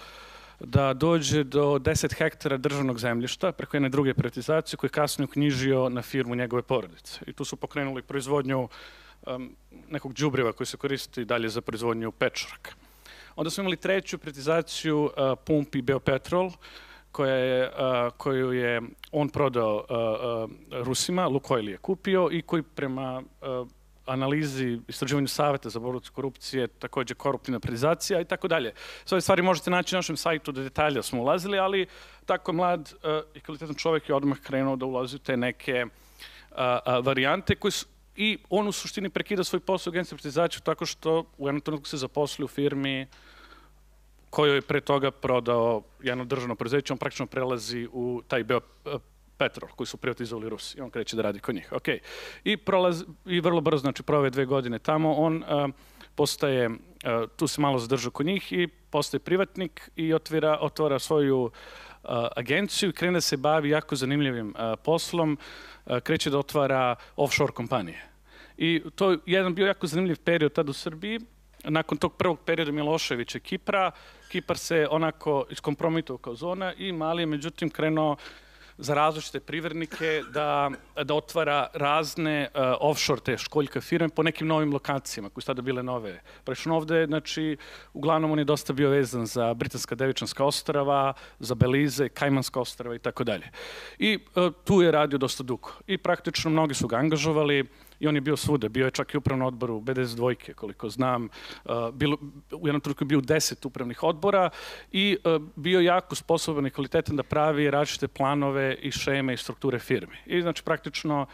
da 0.59 0.93
dođe 0.93 1.43
do 1.43 1.79
10 1.79 2.17
hektara 2.17 2.57
državnog 2.57 2.99
zemljišta 2.99 3.51
preko 3.51 3.77
jedne 3.77 3.89
druge 3.89 4.13
privatizacije 4.13 4.77
koje 4.77 4.87
je 4.87 4.91
kasnije 4.91 5.25
uknjižio 5.25 5.89
na 5.89 6.01
firmu 6.01 6.35
njegove 6.35 6.61
porodice. 6.61 7.19
I 7.27 7.33
tu 7.33 7.45
su 7.45 7.55
pokrenuli 7.55 8.01
proizvodnju 8.01 8.69
um, 9.27 9.55
nekog 9.89 10.13
džubriva 10.13 10.53
koji 10.53 10.67
se 10.67 10.77
koristi 10.77 11.25
dalje 11.25 11.49
za 11.49 11.61
proizvodnju 11.61 12.11
pečuraka. 12.11 12.71
Onda 13.41 13.49
smo 13.49 13.61
imali 13.61 13.77
treću 13.77 14.17
privatizaciju 14.17 15.03
uh, 15.03 15.11
pumpi 15.45 15.81
Beopetrol, 15.81 16.51
koja 17.11 17.35
je, 17.35 17.69
uh, 17.69 18.13
koju 18.17 18.53
je 18.53 18.81
on 19.11 19.29
prodao 19.29 19.75
uh, 19.75 20.49
uh, 20.71 20.83
Rusima, 20.85 21.27
Lukoil 21.27 21.69
je 21.69 21.77
kupio 21.77 22.29
i 22.31 22.41
koji 22.41 22.63
prema 22.63 23.23
uh, 23.41 23.67
analizi, 24.05 24.79
istraživanju 24.87 25.27
saveta 25.27 25.69
za 25.69 25.79
borbu 25.79 26.01
korupcije, 26.13 26.67
takođe 26.67 27.13
koruptivna 27.13 27.59
prizacija 27.59 28.21
i 28.21 28.25
tako 28.25 28.47
dalje. 28.47 28.73
Sve 29.05 29.15
ove 29.15 29.21
stvari 29.21 29.41
možete 29.41 29.71
naći 29.71 29.95
na 29.95 29.97
našem 29.97 30.17
sajtu, 30.17 30.51
da 30.51 30.61
detalja 30.61 31.01
smo 31.01 31.21
ulazili, 31.21 31.59
ali 31.59 31.87
tako 32.25 32.53
mlad 32.53 32.93
uh, 32.93 33.09
i 33.35 33.39
kvalitetan 33.39 33.75
čovek 33.75 34.09
je 34.09 34.15
odmah 34.15 34.37
krenuo 34.39 34.75
da 34.75 34.85
ulazi 34.85 35.15
u 35.15 35.19
te 35.19 35.37
neke 35.37 35.85
uh, 35.85 36.57
uh, 36.57 37.05
varijante 37.05 37.55
koje 37.55 37.71
su, 37.71 37.85
i 38.15 38.37
on 38.49 38.67
u 38.67 38.71
suštini 38.71 39.09
prekida 39.09 39.43
svoj 39.43 39.59
posao 39.59 39.91
u 39.91 39.93
agenciji 39.93 40.17
privatizaciju 40.17 40.61
tako 40.61 40.85
što 40.85 41.25
u 41.37 41.47
jednom 41.47 41.61
trenutku 41.61 41.89
se 41.89 41.97
zaposli 41.97 42.45
u 42.45 42.47
firmi 42.47 43.07
koju 44.31 44.53
je 44.55 44.61
pre 44.61 44.81
toga 44.81 45.11
prodao 45.11 45.83
jedno 46.03 46.25
državno 46.25 46.55
preduzeće, 46.55 46.93
on 46.93 46.99
praktično 46.99 47.25
prelazi 47.25 47.87
u 47.91 48.21
taj 48.27 48.43
Beo 48.43 48.59
Petrol, 49.37 49.71
koji 49.75 49.87
su 49.87 49.97
privatizovali 49.97 50.49
Rusi. 50.49 50.77
I 50.77 50.81
on 50.81 50.89
kreće 50.89 51.15
da 51.15 51.21
radi 51.21 51.39
kod 51.39 51.55
njih. 51.55 51.71
Ok. 51.71 51.87
I, 52.43 52.57
prolaz, 52.57 53.03
i 53.25 53.39
vrlo 53.39 53.61
brzo, 53.61 53.81
znači 53.81 54.03
prove 54.03 54.29
dve 54.29 54.45
godine 54.45 54.79
tamo, 54.79 55.13
on 55.13 55.43
uh, 55.43 55.69
postaje, 56.15 56.69
uh, 56.69 56.75
tu 57.35 57.47
se 57.47 57.61
malo 57.61 57.79
zadrža 57.79 58.09
kod 58.09 58.25
njih 58.25 58.53
i 58.53 58.67
postaje 58.67 59.19
privatnik 59.19 59.89
i 59.95 60.13
otvira, 60.13 60.57
otvara 60.61 60.99
svoju 60.99 61.41
uh, 61.41 62.09
agenciju 62.35 62.89
i 62.89 62.93
krene 62.93 63.17
da 63.17 63.21
se 63.21 63.37
bavi 63.37 63.69
jako 63.69 63.95
zanimljivim 63.95 64.47
uh, 64.49 64.79
poslom. 64.83 65.37
Uh, 65.85 65.99
kreće 65.99 66.29
da 66.29 66.37
otvara 66.37 66.95
offshore 67.15 67.53
kompanije. 67.53 68.07
I 68.57 68.81
to 68.95 69.11
je 69.11 69.17
jedan 69.25 69.55
bio 69.55 69.67
jako 69.67 69.87
zanimljiv 69.87 70.17
period 70.23 70.53
tad 70.53 70.69
u 70.69 70.73
Srbiji. 70.73 71.19
Nakon 71.63 71.97
tog 71.97 72.13
prvog 72.13 72.39
perioda 72.45 72.71
Miloševića 72.71 73.39
Kipra, 73.39 73.91
Kipar 74.31 74.57
se 74.57 74.87
onako 74.91 75.45
iskompromitovao 75.49 76.17
kao 76.17 76.35
zona 76.35 76.73
i 76.73 76.91
Mali 76.91 77.21
je 77.21 77.25
međutim 77.25 77.69
krenuo 77.69 78.15
za 78.77 78.93
različite 78.93 79.39
privrednike 79.39 80.23
da, 80.33 80.71
da 81.03 81.13
otvara 81.13 81.67
razne 81.73 82.47
uh, 82.53 82.61
offshore 82.79 83.21
te 83.21 83.37
školjka 83.37 83.81
firme 83.81 84.09
po 84.09 84.23
nekim 84.23 84.47
novim 84.47 84.73
lokacijama 84.73 85.29
koje 85.29 85.41
su 85.41 85.47
tada 85.47 85.61
bile 85.61 85.83
nove. 85.83 86.21
Prešao 86.43 86.75
ovde, 86.75 87.05
znači, 87.05 87.57
uglavnom 87.93 88.31
on 88.31 88.39
je 88.39 88.45
dosta 88.45 88.73
bio 88.73 88.89
vezan 88.89 89.25
za 89.25 89.53
Britanska 89.53 89.95
devičanska 89.95 90.45
ostrava, 90.45 91.13
za 91.39 91.55
Belize, 91.55 92.09
Kajmanska 92.09 92.59
ostrava 92.59 92.95
i 92.95 92.99
tako 92.99 93.23
dalje. 93.23 93.51
I 93.99 94.19
uh, 94.35 94.53
tu 94.63 94.81
je 94.81 94.91
radio 94.91 95.17
dosta 95.17 95.43
dugo. 95.43 95.69
I 95.87 95.97
praktično 95.97 96.51
mnogi 96.51 96.73
su 96.73 96.87
ga 96.87 96.97
angažovali, 96.97 97.65
i 98.01 98.07
on 98.07 98.15
je 98.15 98.21
bio 98.21 98.37
svuda, 98.37 98.69
bio 98.69 98.85
je 98.85 98.91
čak 98.91 99.13
i 99.13 99.17
upravno 99.17 99.47
odboru 99.47 99.79
BDS 99.79 100.15
dvojke, 100.15 100.53
koliko 100.53 100.89
znam, 100.89 101.29
uh, 101.65 101.71
bilo, 101.93 102.17
u 102.51 102.67
jednom 102.67 102.81
trenutku 102.81 103.03
je 103.03 103.07
bio 103.07 103.21
deset 103.21 103.65
upravnih 103.65 104.03
odbora 104.03 104.49
i 104.91 105.17
uh, 105.23 105.41
bio 105.55 105.79
jako 105.79 106.15
sposoban 106.15 106.67
i 106.67 106.71
kvalitetan 106.71 107.15
da 107.15 107.23
pravi 107.23 107.71
različite 107.71 108.07
planove 108.07 108.75
i 108.81 108.91
šeme 108.91 109.33
i 109.33 109.37
strukture 109.37 109.79
firme. 109.79 110.17
I 110.25 110.41
znači 110.41 110.63
praktično 110.63 111.27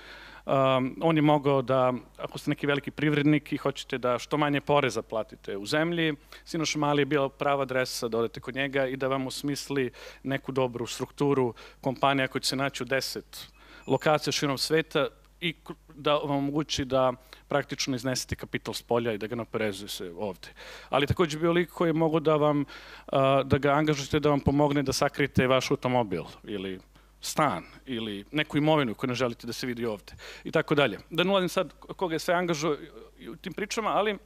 Um, 0.48 0.96
on 1.02 1.16
je 1.16 1.22
mogao 1.22 1.62
da, 1.62 1.94
ako 2.18 2.38
ste 2.38 2.50
neki 2.50 2.68
veliki 2.68 2.92
privrednik 2.92 3.54
i 3.54 3.58
hoćete 3.58 3.98
da 3.98 4.20
što 4.20 4.38
manje 4.38 4.62
poreza 4.62 5.02
platite 5.02 5.58
u 5.58 5.66
zemlji, 5.66 6.14
Sinoš 6.46 6.76
Mali 6.76 7.02
je 7.02 7.06
bila 7.06 7.30
prava 7.30 7.62
adresa 7.62 8.08
da 8.08 8.18
odete 8.18 8.40
kod 8.40 8.56
njega 8.56 8.86
i 8.86 8.96
da 8.96 9.08
vam 9.08 9.28
osmisli 9.28 9.92
neku 10.24 10.52
dobru 10.52 10.88
strukturu 10.88 11.54
kompanija 11.82 12.28
koja 12.28 12.42
će 12.42 12.50
se 12.50 12.56
naći 12.56 12.84
u 12.84 12.86
deset 12.86 13.52
lokacija 13.88 14.32
širom 14.32 14.58
sveta, 14.58 15.08
i 15.41 15.54
da 15.95 16.13
vam 16.13 16.38
omogući 16.38 16.86
da 16.86 17.13
praktično 17.47 17.95
iznesete 17.95 18.36
kapital 18.36 18.73
s 18.73 18.82
polja 18.82 19.13
i 19.13 19.17
da 19.17 19.28
ga 19.28 19.36
naporezuje 19.36 19.89
se 19.89 20.12
ovde. 20.17 20.47
Ali 20.89 21.08
takođe 21.08 21.39
bio 21.39 21.52
lik 21.52 21.69
koji 21.69 21.89
je 21.89 21.93
mogo 21.93 22.19
da 22.19 22.36
vam, 22.36 22.65
da 23.45 23.58
ga 23.58 23.71
angažujete 23.71 24.19
da 24.19 24.30
vam 24.30 24.39
pomogne 24.39 24.84
da 24.84 24.93
sakrijete 24.93 25.47
vaš 25.47 25.71
automobil 25.71 26.23
ili 26.43 26.80
stan 27.21 27.63
ili 27.86 28.26
neku 28.32 28.58
imovinu 28.58 28.95
koju 28.95 29.08
ne 29.08 29.15
želite 29.15 29.47
da 29.47 29.54
se 29.54 29.67
vidi 29.67 29.86
ovde 29.86 30.13
i 30.43 30.52
tako 30.52 30.76
dalje. 30.76 31.00
Da 31.10 31.23
ne 31.23 31.32
ulazim 31.32 31.50
sad 31.50 31.73
koga 31.73 32.15
je 32.15 32.19
sve 32.19 32.34
angažuje 32.34 32.91
u 33.32 33.36
tim 33.36 33.54
pričama, 33.54 33.89
ali 33.89 34.17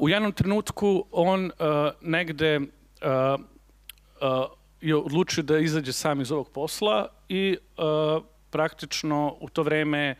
u 0.00 0.08
jednom 0.08 0.32
trenutku 0.32 1.04
on 1.10 1.50
negde 2.00 2.60
je 4.80 4.96
odlučio 4.96 5.42
da 5.42 5.58
izađe 5.58 5.92
sam 5.92 6.20
iz 6.20 6.32
ovog 6.32 6.50
posla 6.50 7.08
i 7.28 7.56
uh, 7.76 8.24
praktično 8.50 9.36
u 9.40 9.48
to 9.48 9.62
vreme 9.62 10.14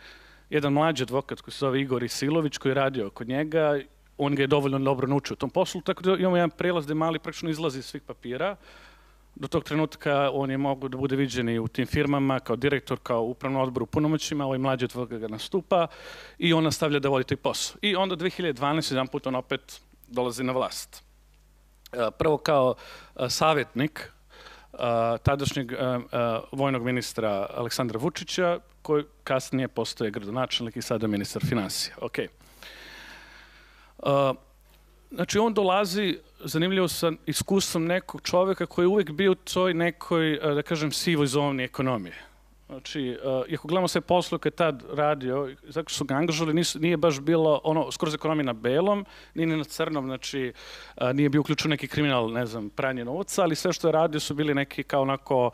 jedan 0.51 0.73
mlađi 0.73 1.03
advokat 1.03 1.41
koji 1.41 1.53
se 1.53 1.59
zove 1.59 1.81
Igor 1.81 2.03
Isilović 2.03 2.59
koji 2.59 2.71
je 2.71 2.75
radio 2.75 3.11
kod 3.11 3.29
njega, 3.29 3.79
on 4.19 4.35
ga 4.35 4.43
je 4.43 4.47
dovoljno 4.47 4.79
dobro 4.79 5.07
naučio 5.07 5.35
u 5.35 5.37
tom 5.37 5.51
poslu, 5.51 5.81
tako 5.81 6.03
da 6.03 6.17
imamo 6.17 6.37
jedan 6.37 6.51
prelaz 6.51 6.85
gde 6.85 6.95
mali 6.95 7.19
praktično 7.19 7.51
izlazi 7.51 7.79
iz 7.79 7.85
svih 7.85 8.03
papira. 8.03 8.57
Do 9.35 9.49
tog 9.49 9.65
trenutka 9.65 10.31
on 10.33 10.51
je 10.51 10.59
mogu 10.59 10.89
da 10.89 10.97
bude 10.97 11.17
viđen 11.17 11.49
i 11.49 11.59
u 11.59 11.69
tim 11.69 11.87
firmama 11.87 12.41
kao 12.41 12.57
direktor, 12.57 12.99
kao 13.03 13.23
upravno 13.23 13.63
odbor 13.63 13.83
u 13.83 13.87
punomoćima, 13.87 14.45
ovaj 14.45 14.59
mlađi 14.59 14.85
advokat 14.85 15.19
ga 15.19 15.29
nastupa 15.29 15.87
i 16.39 16.53
on 16.53 16.65
nastavlja 16.65 16.99
da 16.99 17.09
vodi 17.09 17.25
taj 17.25 17.37
posao. 17.37 17.79
I 17.83 17.97
onda 17.97 18.17
2012. 18.17 18.93
jedan 18.93 19.07
put 19.07 19.27
on 19.27 19.35
opet 19.35 19.81
dolazi 20.07 20.45
na 20.45 20.53
vlast. 20.53 21.05
E, 21.93 22.11
prvo 22.19 22.39
kao 22.39 22.75
e, 23.17 23.29
savjetnik 23.29 24.13
tadašnjeg 25.23 25.73
vojnog 26.53 26.83
ministra 26.83 27.47
Aleksandra 27.55 27.99
Vučića, 27.99 28.59
koji 28.83 29.05
kasnije 29.25 29.69
postoje 29.69 30.11
gradonačelnik 30.11 30.77
i 30.77 30.83
sada 30.83 31.07
ministar 31.07 31.43
financija. 31.49 31.95
Ok. 32.01 32.19
Znači, 35.11 35.39
on 35.39 35.55
dolazi, 35.55 36.19
zanimljivo 36.45 36.89
sa 36.89 37.13
iskustvom 37.27 37.87
nekog 37.87 38.23
čoveka 38.23 38.67
koji 38.67 38.85
je 38.85 38.89
uvek 38.89 39.11
bio 39.11 39.33
u 39.33 39.35
toj 39.35 39.75
nekoj, 39.75 40.41
da 40.55 40.63
kažem, 40.63 40.93
sivoj 40.93 41.27
zoni 41.27 41.65
ekonomije. 41.65 42.25
Znači, 42.69 43.19
uh, 43.25 43.55
ako 43.55 43.69
gledamo 43.69 43.89
sve 43.89 44.01
posle 44.01 44.39
koje 44.39 44.51
tad 44.51 44.83
radio, 44.93 45.55
zato 45.69 45.95
su 45.95 46.05
ga 46.05 46.15
angažali, 46.15 46.55
nisu, 46.55 46.79
nije 46.79 46.97
baš 46.97 47.21
bilo 47.21 47.61
ono, 47.65 47.93
skoro 47.93 48.11
za 48.11 48.15
ekonomije 48.15 48.45
na 48.45 48.53
belom, 48.53 49.05
ni 49.35 49.47
na 49.47 49.65
crnom, 49.65 50.07
znači 50.07 50.53
uh, 50.97 51.13
nije 51.13 51.29
bio 51.29 51.41
uključen 51.41 51.71
neki 51.71 51.89
kriminal, 51.89 52.33
ne 52.33 52.47
znam, 52.47 52.71
pranje 52.71 53.05
novca, 53.05 53.43
ali 53.43 53.57
sve 53.57 53.73
što 53.73 53.89
je 53.89 53.93
radio 53.93 54.21
su 54.21 54.35
bili 54.35 54.55
neki 54.55 54.83
kao 54.83 55.03
onako 55.03 55.51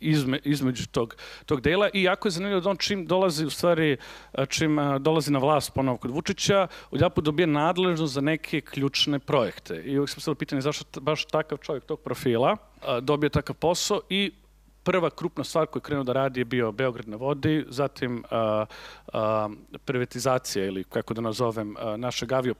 izme, 0.00 0.38
između 0.44 0.86
tog, 0.86 1.16
tog 1.46 1.60
dela 1.60 1.88
i 1.92 2.02
jako 2.02 2.28
je 2.28 2.32
zanimljivo 2.32 2.60
da 2.60 2.70
on 2.70 2.76
čim 2.76 3.06
dolazi, 3.06 3.46
u 3.46 3.50
stvari, 3.50 3.96
čim 4.48 4.78
uh, 4.78 4.96
dolazi 4.96 5.32
na 5.32 5.38
vlast 5.38 5.74
ponovo 5.74 5.98
kod 5.98 6.10
Vučića, 6.10 6.66
odjapu 6.90 7.20
dobije 7.20 7.46
nadležnost 7.46 8.14
za 8.14 8.20
neke 8.20 8.60
ključne 8.60 9.18
projekte. 9.18 9.82
I 9.84 9.98
uvijek 9.98 10.10
sam 10.10 10.20
se 10.20 10.34
pitanje 10.34 10.60
zašto 10.60 11.00
baš 11.00 11.24
takav 11.24 11.58
čovjek 11.58 11.84
tog 11.84 12.00
profila 12.00 12.52
uh, 12.52 12.98
dobije 12.98 13.30
takav 13.30 13.56
posao 13.56 14.00
i 14.08 14.32
prva 14.82 15.10
krupna 15.10 15.44
stvar 15.44 15.66
koju 15.66 15.80
je 15.80 15.84
krenuo 15.84 16.04
da 16.04 16.12
radi 16.12 16.40
je 16.40 16.44
bio 16.44 16.72
Beograd 16.72 17.08
na 17.08 17.16
vodi, 17.16 17.64
zatim 17.68 18.24
privatizacija 19.84 20.64
ili 20.64 20.84
kako 20.84 21.14
da 21.14 21.20
nazovem 21.20 21.76
a, 21.78 21.96
našeg 21.96 22.32
avio 22.32 22.54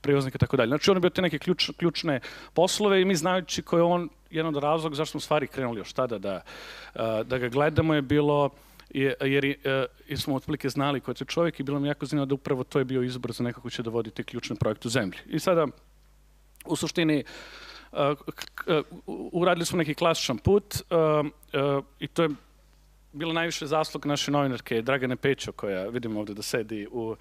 prevoznika 0.00 0.36
i 0.36 0.38
tako 0.38 0.56
dalje. 0.56 0.68
Znači 0.68 0.90
on 0.90 0.96
je 0.96 1.00
bio 1.00 1.10
te 1.10 1.22
neke 1.22 1.38
ključ, 1.38 1.70
ključne 1.76 2.20
poslove 2.54 3.02
i 3.02 3.04
mi 3.04 3.16
znajući 3.16 3.62
koji 3.62 3.80
je 3.80 3.84
on 3.84 4.08
jedan 4.30 4.56
od 4.56 4.62
razloga 4.62 4.96
zašto 4.96 5.10
smo 5.10 5.20
stvari 5.20 5.46
krenuli 5.46 5.78
još 5.78 5.92
tada 5.92 6.18
da, 6.18 6.42
a, 6.94 7.22
da 7.22 7.38
ga 7.38 7.48
gledamo 7.48 7.94
je 7.94 8.02
bilo 8.02 8.50
jer, 8.90 9.14
jer, 9.20 9.44
jer 10.08 10.20
smo 10.20 10.34
otprilike 10.34 10.68
znali 10.68 11.00
ko 11.00 11.10
je 11.10 11.14
čovjek 11.14 11.60
i 11.60 11.62
bilo 11.62 11.80
mi 11.80 11.88
jako 11.88 12.06
zanimljivo 12.06 12.26
da 12.26 12.34
upravo 12.34 12.64
to 12.64 12.78
je 12.78 12.84
bio 12.84 13.02
izbor 13.02 13.32
za 13.32 13.44
nekako 13.44 13.70
će 13.70 13.82
da 13.82 13.90
vodi 13.90 14.10
te 14.10 14.22
ključne 14.22 14.56
projekte 14.56 14.88
u 14.88 14.90
zemlji. 14.90 15.18
I 15.26 15.38
sada, 15.38 15.66
u 16.66 16.76
suštini, 16.76 17.24
uradili 19.32 19.66
smo 19.66 19.78
neki 19.78 19.94
klasičan 19.94 20.38
put 20.38 20.74
i 21.98 22.06
to 22.06 22.22
je 22.22 22.28
bilo 23.12 23.32
najviše 23.32 23.66
zaslug 23.66 24.06
naše 24.06 24.30
novinarke 24.30 24.82
Dragane 24.82 25.16
Pećo 25.16 25.52
koja 25.52 25.88
vidimo 25.88 26.20
ovde 26.20 26.34
da 26.34 26.42
sedi 26.42 26.88
u 26.92 27.16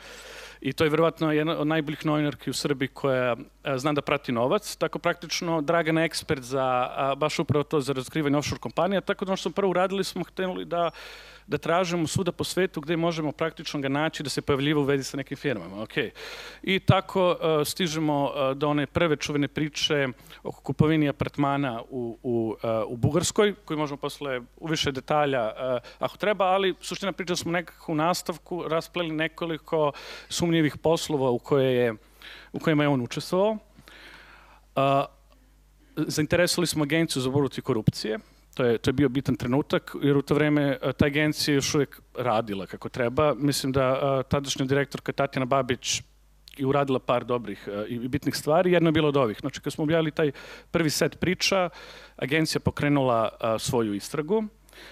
i 0.62 0.74
to 0.74 0.84
je 0.84 0.90
verovatno 0.90 1.32
jedna 1.32 1.58
od 1.58 1.68
najboljih 1.68 2.06
novinarki 2.06 2.50
u 2.50 2.54
Srbiji 2.54 2.88
koja 2.88 3.36
zna 3.76 3.94
da 3.94 4.02
prati 4.02 4.32
novac, 4.32 4.76
tako 4.76 5.00
praktično 5.00 5.62
Dragana 5.62 6.02
je 6.02 6.06
ekspert 6.06 6.42
za 6.42 6.90
baš 7.18 7.40
upravo 7.40 7.64
to 7.64 7.82
za 7.82 7.94
razkrivanje 7.94 8.38
offshore 8.38 8.60
kompanija, 8.60 9.02
tako 9.02 9.26
da 9.26 9.32
ono 9.32 9.38
što 9.38 9.50
smo 9.50 9.56
prvo 9.56 9.70
uradili 9.70 10.04
smo 10.04 10.24
hteli 10.24 10.66
da 10.66 10.92
da 11.50 11.58
tražimo 11.58 12.08
svuda 12.08 12.32
po 12.32 12.44
svetu 12.44 12.82
gde 12.82 12.98
možemo 12.98 13.32
praktično 13.32 13.80
ga 13.80 13.90
naći 13.90 14.24
da 14.24 14.30
se 14.30 14.42
pojavljiva 14.42 14.82
u 14.82 14.84
vezi 14.84 15.04
sa 15.04 15.18
nekim 15.18 15.38
firmama. 15.38 15.76
Okay. 15.76 16.10
I 16.64 16.80
tako 16.80 17.32
uh, 17.32 17.68
stižemo 17.68 18.24
uh, 18.24 18.58
do 18.58 18.70
one 18.70 18.86
prve 18.86 19.16
čuvene 19.16 19.48
priče 19.48 20.08
oko 20.44 20.62
kupovini 20.62 21.10
apartmana 21.10 21.82
u, 21.90 22.18
u, 22.24 22.56
uh, 22.64 22.70
u 22.88 22.98
Bugarskoj, 22.98 23.56
koji 23.66 23.78
možemo 23.78 23.98
posle 23.98 24.42
u 24.58 24.68
više 24.68 24.92
detalja 24.92 25.46
uh, 25.46 25.82
ako 26.00 26.18
treba, 26.18 26.46
ali 26.46 26.76
suština 26.82 27.12
priča 27.12 27.36
smo 27.36 27.52
nekako 27.52 27.92
u 27.92 27.96
nastavku 27.96 28.64
raspleli 28.68 29.12
nekoliko 29.12 29.92
sumnjivih 30.30 30.78
poslova 30.78 31.30
u 31.30 31.40
koje 31.40 31.76
je 31.76 31.94
u 32.54 32.60
kojima 32.60 32.84
je 32.84 32.90
on 32.90 33.02
učestvovao. 33.02 33.52
Uh, 33.52 33.60
zainteresovali 35.96 36.68
smo 36.68 36.84
agenciju 36.84 37.22
za 37.22 37.30
borbu 37.30 37.50
korupcije, 37.64 38.20
To 38.60 38.66
je, 38.66 38.78
to 38.78 38.90
je 38.90 38.94
bio 38.94 39.10
bitan 39.10 39.36
trenutak, 39.36 39.96
jer 40.04 40.18
u 40.18 40.22
to 40.22 40.36
vreme 40.36 40.78
ta 40.98 41.06
agencija 41.06 41.56
još 41.56 41.76
uvijek 41.76 42.02
radila 42.16 42.66
kako 42.66 42.90
treba. 42.90 43.34
Mislim 43.34 43.72
da 43.72 43.86
a, 43.86 44.24
tadašnja 44.24 44.66
direktorka 44.66 45.12
Tatjana 45.12 45.46
Babić 45.46 46.02
i 46.58 46.66
uradila 46.66 47.00
par 47.00 47.24
dobrih 47.24 47.68
uh, 47.68 47.88
i 47.88 48.08
bitnih 48.08 48.36
stvari. 48.36 48.72
Jedno 48.72 48.90
je 48.90 48.92
bilo 48.92 49.08
od 49.08 49.18
ovih. 49.18 49.38
Znači, 49.40 49.62
kad 49.62 49.74
smo 49.74 49.84
objavili 49.84 50.12
taj 50.12 50.32
prvi 50.72 50.90
set 50.90 51.20
priča, 51.20 51.70
agencija 52.18 52.60
pokrenula 52.60 53.30
uh, 53.32 53.62
svoju 53.62 53.94
istragu 53.94 54.44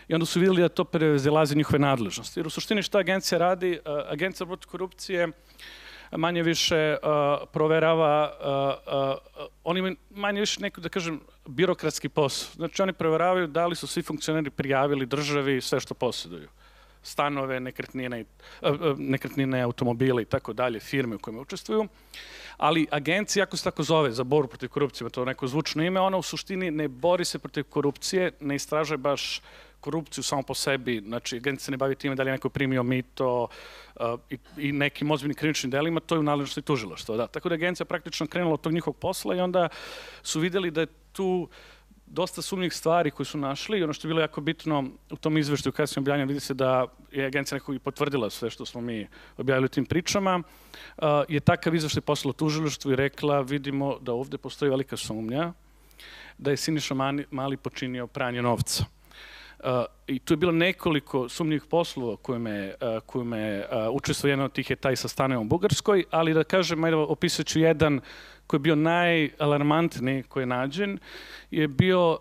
I 0.07 0.13
onda 0.13 0.25
su 0.25 0.39
vidjeli 0.39 0.61
da 0.61 0.69
to 0.69 0.83
prezilazi 0.83 1.55
njihove 1.55 1.79
nadležnosti. 1.79 2.39
Jer 2.39 2.47
u 2.47 2.49
suštini 2.49 2.83
šta 2.83 2.99
agencija 2.99 3.39
radi? 3.39 3.79
Agencija 4.09 4.47
protiv 4.47 4.67
korupcije 4.67 5.27
manje 6.11 6.43
više 6.43 6.97
uh, 7.03 7.47
proverava, 7.53 8.31
uh, 8.39 8.93
uh, 9.41 9.47
oni 9.63 9.79
imaju 9.79 9.95
manje 10.09 10.39
više 10.39 10.61
neko, 10.61 10.81
da 10.81 10.89
kažem, 10.89 11.19
birokratski 11.45 12.09
posao. 12.09 12.53
Znači 12.55 12.81
oni 12.81 12.93
proveravaju 12.93 13.47
da 13.47 13.67
li 13.67 13.75
su 13.75 13.87
svi 13.87 14.01
funkcioneri 14.01 14.49
prijavili 14.49 15.05
državi 15.05 15.61
sve 15.61 15.79
što 15.79 15.93
posjeduju 15.93 16.47
stanove, 17.07 17.59
nekretnine, 17.59 18.25
nekretnine, 18.97 19.61
automobile 19.61 20.21
i 20.21 20.25
tako 20.25 20.53
dalje, 20.53 20.79
firme 20.79 21.15
u 21.15 21.19
kojima 21.19 21.41
učestvuju. 21.41 21.87
Ali 22.57 22.87
agencija, 22.91 23.43
ako 23.43 23.57
se 23.57 23.63
tako 23.63 23.83
zove, 23.83 24.11
za 24.11 24.23
borbu 24.23 24.49
protiv 24.49 24.69
korupcije, 24.69 25.09
to 25.09 25.25
neko 25.25 25.47
zvučno 25.47 25.83
ime, 25.83 25.99
ona 25.99 26.17
u 26.17 26.21
suštini 26.21 26.71
ne 26.71 26.87
bori 26.87 27.25
se 27.25 27.39
protiv 27.39 27.63
korupcije, 27.63 28.31
ne 28.39 28.55
istraže 28.55 28.97
baš 28.97 29.41
korupciju 29.79 30.23
samo 30.23 30.43
po 30.43 30.53
sebi, 30.53 31.01
znači 31.07 31.35
agencija 31.35 31.65
se 31.65 31.71
ne 31.71 31.77
bavi 31.77 31.95
time 31.95 32.15
da 32.15 32.23
li 32.23 32.29
je 32.29 32.31
neko 32.31 32.49
primio 32.49 32.83
mito 32.83 33.47
uh, 33.95 34.19
i, 34.29 34.37
i 34.57 34.71
nekim 34.71 35.11
ozbiljnim 35.11 35.35
krivičnim 35.35 35.71
delima, 35.71 35.99
to 35.99 36.15
je 36.15 36.19
u 36.19 36.23
nadležnosti 36.23 36.61
tužilaštva. 36.61 37.17
Da. 37.17 37.27
Tako 37.27 37.49
da 37.49 37.55
agencija 37.55 37.85
praktično 37.85 38.27
krenula 38.27 38.53
od 38.53 38.61
tog 38.61 38.73
njihovog 38.73 38.97
posla 38.97 39.35
i 39.35 39.39
onda 39.39 39.69
su 40.23 40.39
videli 40.39 40.71
da 40.71 40.81
je 40.81 40.87
tu 41.11 41.49
dosta 42.07 42.41
sumnjih 42.41 42.73
stvari 42.73 43.11
koje 43.11 43.25
su 43.25 43.37
našli 43.37 43.79
i 43.79 43.83
ono 43.83 43.93
što 43.93 44.07
je 44.07 44.09
bilo 44.09 44.21
jako 44.21 44.41
bitno 44.41 44.83
u 45.11 45.15
tom 45.15 45.37
izveštaju 45.37 45.73
kasnije 45.73 46.01
objavljanja 46.01 46.27
vidi 46.27 46.39
se 46.39 46.53
da 46.53 46.85
je 47.11 47.25
agencija 47.25 47.55
nekako 47.55 47.73
i 47.73 47.79
potvrdila 47.79 48.29
sve 48.29 48.49
što 48.49 48.65
smo 48.65 48.81
mi 48.81 49.07
objavili 49.37 49.65
u 49.65 49.69
tim 49.69 49.85
pričama, 49.85 50.37
uh, 50.37 51.03
je 51.27 51.39
takav 51.39 51.75
izveštaj 51.75 52.01
poslala 52.01 52.33
tužilaštvu 52.33 52.91
i 52.91 52.95
rekla 52.95 53.41
vidimo 53.41 53.97
da 54.01 54.13
ovde 54.13 54.37
postoji 54.37 54.69
velika 54.69 54.97
sumnja 54.97 55.53
da 56.37 56.51
je 56.51 56.57
Siniša 56.57 56.95
Mali 57.31 57.57
počinio 57.57 58.07
pranje 58.07 58.41
novca. 58.41 58.96
Uh, 59.59 59.85
I 60.07 60.19
tu 60.19 60.33
je 60.33 60.37
bilo 60.37 60.51
nekoliko 60.51 61.29
sumnjivih 61.29 61.65
poslova 61.69 62.17
koje 62.17 62.39
me, 62.39 62.73
uh, 62.81 63.03
koje 63.05 63.25
me 63.25 63.59
uh, 63.59 63.95
učestvo 63.95 64.29
jedan 64.29 64.45
od 64.45 64.51
tih 64.51 64.69
je 64.69 64.75
taj 64.75 64.95
sa 64.95 65.07
stanem 65.07 65.41
u 65.41 65.43
Bugarskoj, 65.43 66.03
ali 66.11 66.33
da 66.33 66.43
kažem, 66.43 66.83
ajde 66.83 66.95
opisat 66.95 67.45
ću 67.45 67.59
jedan 67.59 67.99
koji 68.47 68.57
je 68.57 68.61
bio 68.61 68.75
najalarmantniji 68.75 70.23
koji 70.23 70.41
je 70.41 70.47
nađen, 70.47 70.99
je 71.51 71.67
bio 71.67 72.11
uh, 72.11 72.19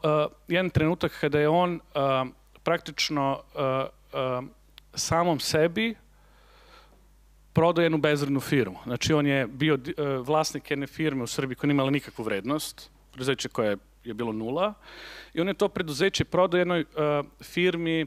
jedan 0.49 0.71
trenutak 0.71 1.13
kada 1.21 1.41
je 1.41 1.49
on 1.49 1.75
uh, 1.75 2.29
praktično 2.63 3.41
uh, 3.55 3.61
uh, 3.61 4.45
samom 4.95 5.41
sebi 5.41 5.95
prodao 7.53 7.83
jednu 7.83 7.99
bezrednu 7.99 8.41
firmu. 8.41 8.79
Znači 8.85 9.13
on 9.13 9.27
je 9.27 9.47
bio 9.47 9.75
uh, 9.75 10.27
vlasnik 10.27 10.71
jedne 10.71 10.87
firme 10.87 11.23
u 11.23 11.27
Srbiji 11.27 11.57
koja 11.57 11.69
nije 11.69 11.75
imala 11.75 11.91
nikakvu 11.91 12.23
vrednost, 12.23 12.91
preduzeće 13.13 13.49
koje 13.49 13.69
je 13.71 13.77
bilo 14.15 14.33
nula, 14.33 14.75
i 15.35 15.41
on 15.41 15.49
je 15.49 15.55
to 15.55 15.69
preduzeće 15.69 16.25
prodao 16.25 16.59
jednoj 16.59 16.81
uh, 16.81 17.27
firmi 17.43 18.07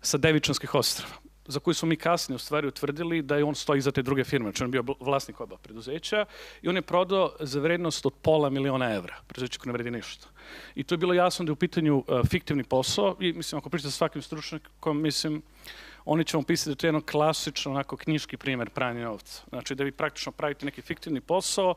sa 0.00 0.18
Devičanskih 0.18 0.74
ostrava 0.74 1.14
za 1.46 1.60
koju 1.60 1.74
smo 1.74 1.88
mi 1.88 1.96
kasnije 1.96 2.36
u 2.36 2.38
stvari 2.38 2.66
utvrdili 2.66 3.22
da 3.22 3.36
je 3.36 3.44
on 3.44 3.54
stoji 3.54 3.80
za 3.80 3.92
te 3.92 4.02
druge 4.02 4.24
firme, 4.24 4.44
znači 4.44 4.64
on 4.64 4.74
je 4.74 4.82
bio 4.82 4.94
vlasnik 5.00 5.40
oba 5.40 5.56
preduzeća 5.56 6.24
i 6.62 6.68
on 6.68 6.76
je 6.76 6.82
prodao 6.82 7.32
za 7.40 7.60
vrednost 7.60 8.06
od 8.06 8.12
pola 8.22 8.50
miliona 8.50 8.94
evra, 8.94 9.16
preduzeće 9.26 9.58
koje 9.58 9.68
ne 9.68 9.72
vredi 9.72 9.90
ništa. 9.90 10.28
I 10.74 10.84
to 10.84 10.94
je 10.94 10.98
bilo 10.98 11.14
jasno 11.14 11.44
da 11.44 11.50
je 11.50 11.52
u 11.52 11.56
pitanju 11.56 11.96
uh, 11.96 12.20
fiktivni 12.28 12.64
posao 12.64 13.16
i 13.20 13.32
mislim 13.32 13.58
ako 13.58 13.70
pričate 13.70 13.90
sa 13.90 13.96
svakim 13.96 14.22
stručnjakom, 14.22 15.02
mislim 15.02 15.42
oni 16.04 16.24
će 16.24 16.36
vam 16.36 16.44
pisati 16.44 16.68
da 16.68 16.72
je 16.72 16.76
to 16.76 16.86
jedno 16.86 17.00
klasično 17.00 17.72
onako 17.72 17.96
knjiški 17.96 18.36
primer 18.36 18.70
pranja 18.70 19.04
novca. 19.04 19.42
Znači 19.48 19.74
da 19.74 19.84
vi 19.84 19.92
praktično 19.92 20.32
pravite 20.32 20.66
neki 20.66 20.82
fiktivni 20.82 21.20
posao, 21.20 21.74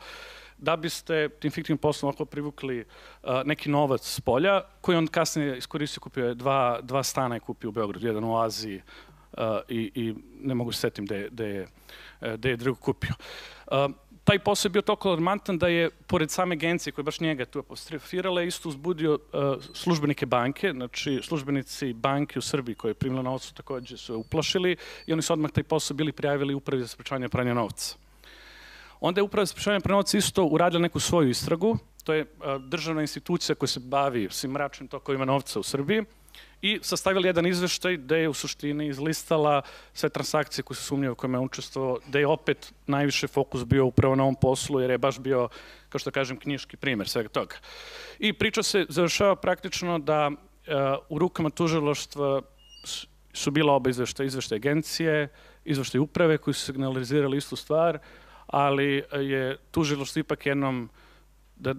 da 0.57 0.75
biste 0.75 1.29
tim 1.29 1.51
fiktivnim 1.51 1.77
poslom 1.77 2.13
ako 2.13 2.25
privukli 2.25 2.79
uh, 2.79 3.29
neki 3.45 3.69
novac 3.69 4.01
s 4.01 4.21
polja, 4.21 4.61
koji 4.81 4.97
on 4.97 5.07
kasnije 5.07 5.57
iskoristio, 5.57 6.01
kupio 6.01 6.27
je 6.27 6.35
dva, 6.35 6.79
dva 6.81 7.03
stana 7.03 7.35
je 7.35 7.39
kupio 7.39 7.69
u 7.69 7.73
Beogradu, 7.73 8.07
jedan 8.07 8.23
u 8.23 8.37
Aziji 8.37 8.81
uh, 9.37 9.43
i, 9.69 9.91
i 9.95 10.15
ne 10.41 10.55
mogu 10.55 10.71
se 10.71 10.79
setim 10.79 11.07
je, 11.09 11.29
da 11.29 11.45
je, 11.45 11.67
da 12.37 12.49
je 12.49 12.57
drugo 12.57 12.79
kupio. 12.79 13.13
Uh, 13.71 13.91
taj 14.27 14.39
posao 14.39 14.67
je 14.67 14.71
bio 14.71 14.81
toliko 14.81 15.09
alarmantan 15.09 15.57
da 15.57 15.67
je, 15.67 15.89
pored 15.89 16.31
same 16.31 16.55
agencije 16.55 16.93
koja 16.93 17.03
baš 17.03 17.19
njega 17.19 17.45
tu 17.45 17.59
apostrofirala, 17.59 18.41
isto 18.43 18.69
uzbudio 18.69 19.13
uh, 19.13 19.63
službenike 19.73 20.25
banke, 20.25 20.71
znači 20.71 21.19
službenici 21.23 21.93
banke 21.93 22.39
u 22.39 22.41
Srbiji 22.41 22.75
koje 22.75 22.89
je 22.89 22.99
primila 22.99 23.21
novcu 23.21 23.53
takođe 23.53 23.97
su 23.97 24.13
je 24.13 24.17
uplašili 24.17 24.75
i 25.05 25.13
oni 25.13 25.21
su 25.21 25.33
odmah 25.33 25.51
taj 25.51 25.63
posao 25.63 25.95
bili 25.95 26.11
prijavili 26.11 26.53
upravi 26.53 26.81
za 26.81 26.87
sprečavanje 26.87 27.29
pranja 27.29 27.53
novca. 27.53 28.06
Onda 28.99 29.19
je 29.19 29.23
uprava 29.23 29.45
za 29.45 29.51
sprečavanje 29.51 29.81
pranja 29.81 29.97
novca 29.97 30.17
isto 30.17 30.45
uradila 30.45 30.81
neku 30.81 30.99
svoju 30.99 31.29
istragu, 31.29 31.77
to 32.03 32.13
je 32.13 32.25
državna 32.59 33.01
institucija 33.01 33.55
koja 33.55 33.67
se 33.67 33.79
bavi 33.79 34.27
svim 34.31 34.51
mračnim 34.51 34.87
tokovima 34.87 35.25
novca 35.25 35.59
u 35.59 35.63
Srbiji, 35.63 36.03
i 36.61 36.79
sastavili 36.81 37.27
jedan 37.27 37.45
izveštaj 37.45 37.97
gde 37.97 38.17
je 38.17 38.29
u 38.29 38.33
suštini 38.33 38.87
izlistala 38.87 39.61
sve 39.93 40.09
transakcije 40.09 40.63
koje 40.63 40.77
su 40.77 40.83
sumnjaju 40.83 41.11
u 41.11 41.15
kojima 41.15 41.37
je 41.37 41.45
učestvovao, 41.45 41.97
gde 42.07 42.19
je 42.19 42.27
opet 42.27 42.73
najviše 42.87 43.27
fokus 43.27 43.65
bio 43.65 43.85
upravo 43.85 44.15
na 44.15 44.23
ovom 44.23 44.35
poslu, 44.35 44.79
jer 44.79 44.89
je 44.89 44.97
baš 44.97 45.19
bio, 45.19 45.49
kao 45.89 45.99
što 45.99 46.11
kažem, 46.11 46.39
knjiški 46.39 46.77
primer 46.77 47.09
svega 47.09 47.29
toga. 47.29 47.55
I 48.19 48.33
priča 48.33 48.63
se 48.63 48.85
završava 48.89 49.35
praktično 49.35 49.99
da 49.99 50.31
u 51.09 51.19
rukama 51.19 51.49
tužiloštva 51.49 52.41
su 53.33 53.51
bila 53.51 53.73
oba 53.73 53.89
izveštaja, 53.89 54.27
izveštaj 54.27 54.55
agencije, 54.55 55.27
izveštaj 55.65 55.99
uprave 55.99 56.37
koji 56.37 56.53
su 56.53 56.65
signalizirali 56.65 57.37
istu 57.37 57.55
stvar, 57.55 57.99
ali 58.47 59.03
je 59.13 59.57
tužiloštvo 59.71 60.19
ipak 60.19 60.45
jednom 60.45 60.89
da 61.55 61.75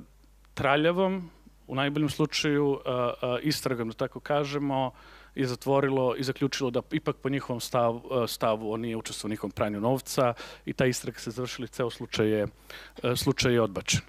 traljavom 0.55 1.31
u 1.67 1.75
najboljem 1.75 2.09
slučaju 2.09 2.81
istragom, 3.43 3.89
da 3.89 3.95
tako 3.95 4.21
kažemo, 4.21 4.93
je 5.35 5.47
zatvorilo 5.47 6.17
i 6.17 6.23
zaključilo 6.23 6.71
da 6.71 6.83
ipak 6.93 7.17
po 7.17 7.29
njihovom 7.29 7.61
stavu, 7.61 8.03
stavu 8.27 8.73
on 8.73 8.81
nije 8.81 8.97
učestvovao 8.97 9.29
u 9.29 9.31
njihovom 9.31 9.51
pranju 9.51 9.81
novca 9.81 10.35
i 10.67 10.73
ta 10.73 10.87
istraga 10.87 11.19
se 11.19 11.31
završila 11.31 11.65
i 11.65 11.69
ceo 11.69 11.91
slučaj 11.91 12.29
je, 12.29 12.47
slučaj 13.17 13.53
je 13.53 13.61
odbačen. 13.63 14.01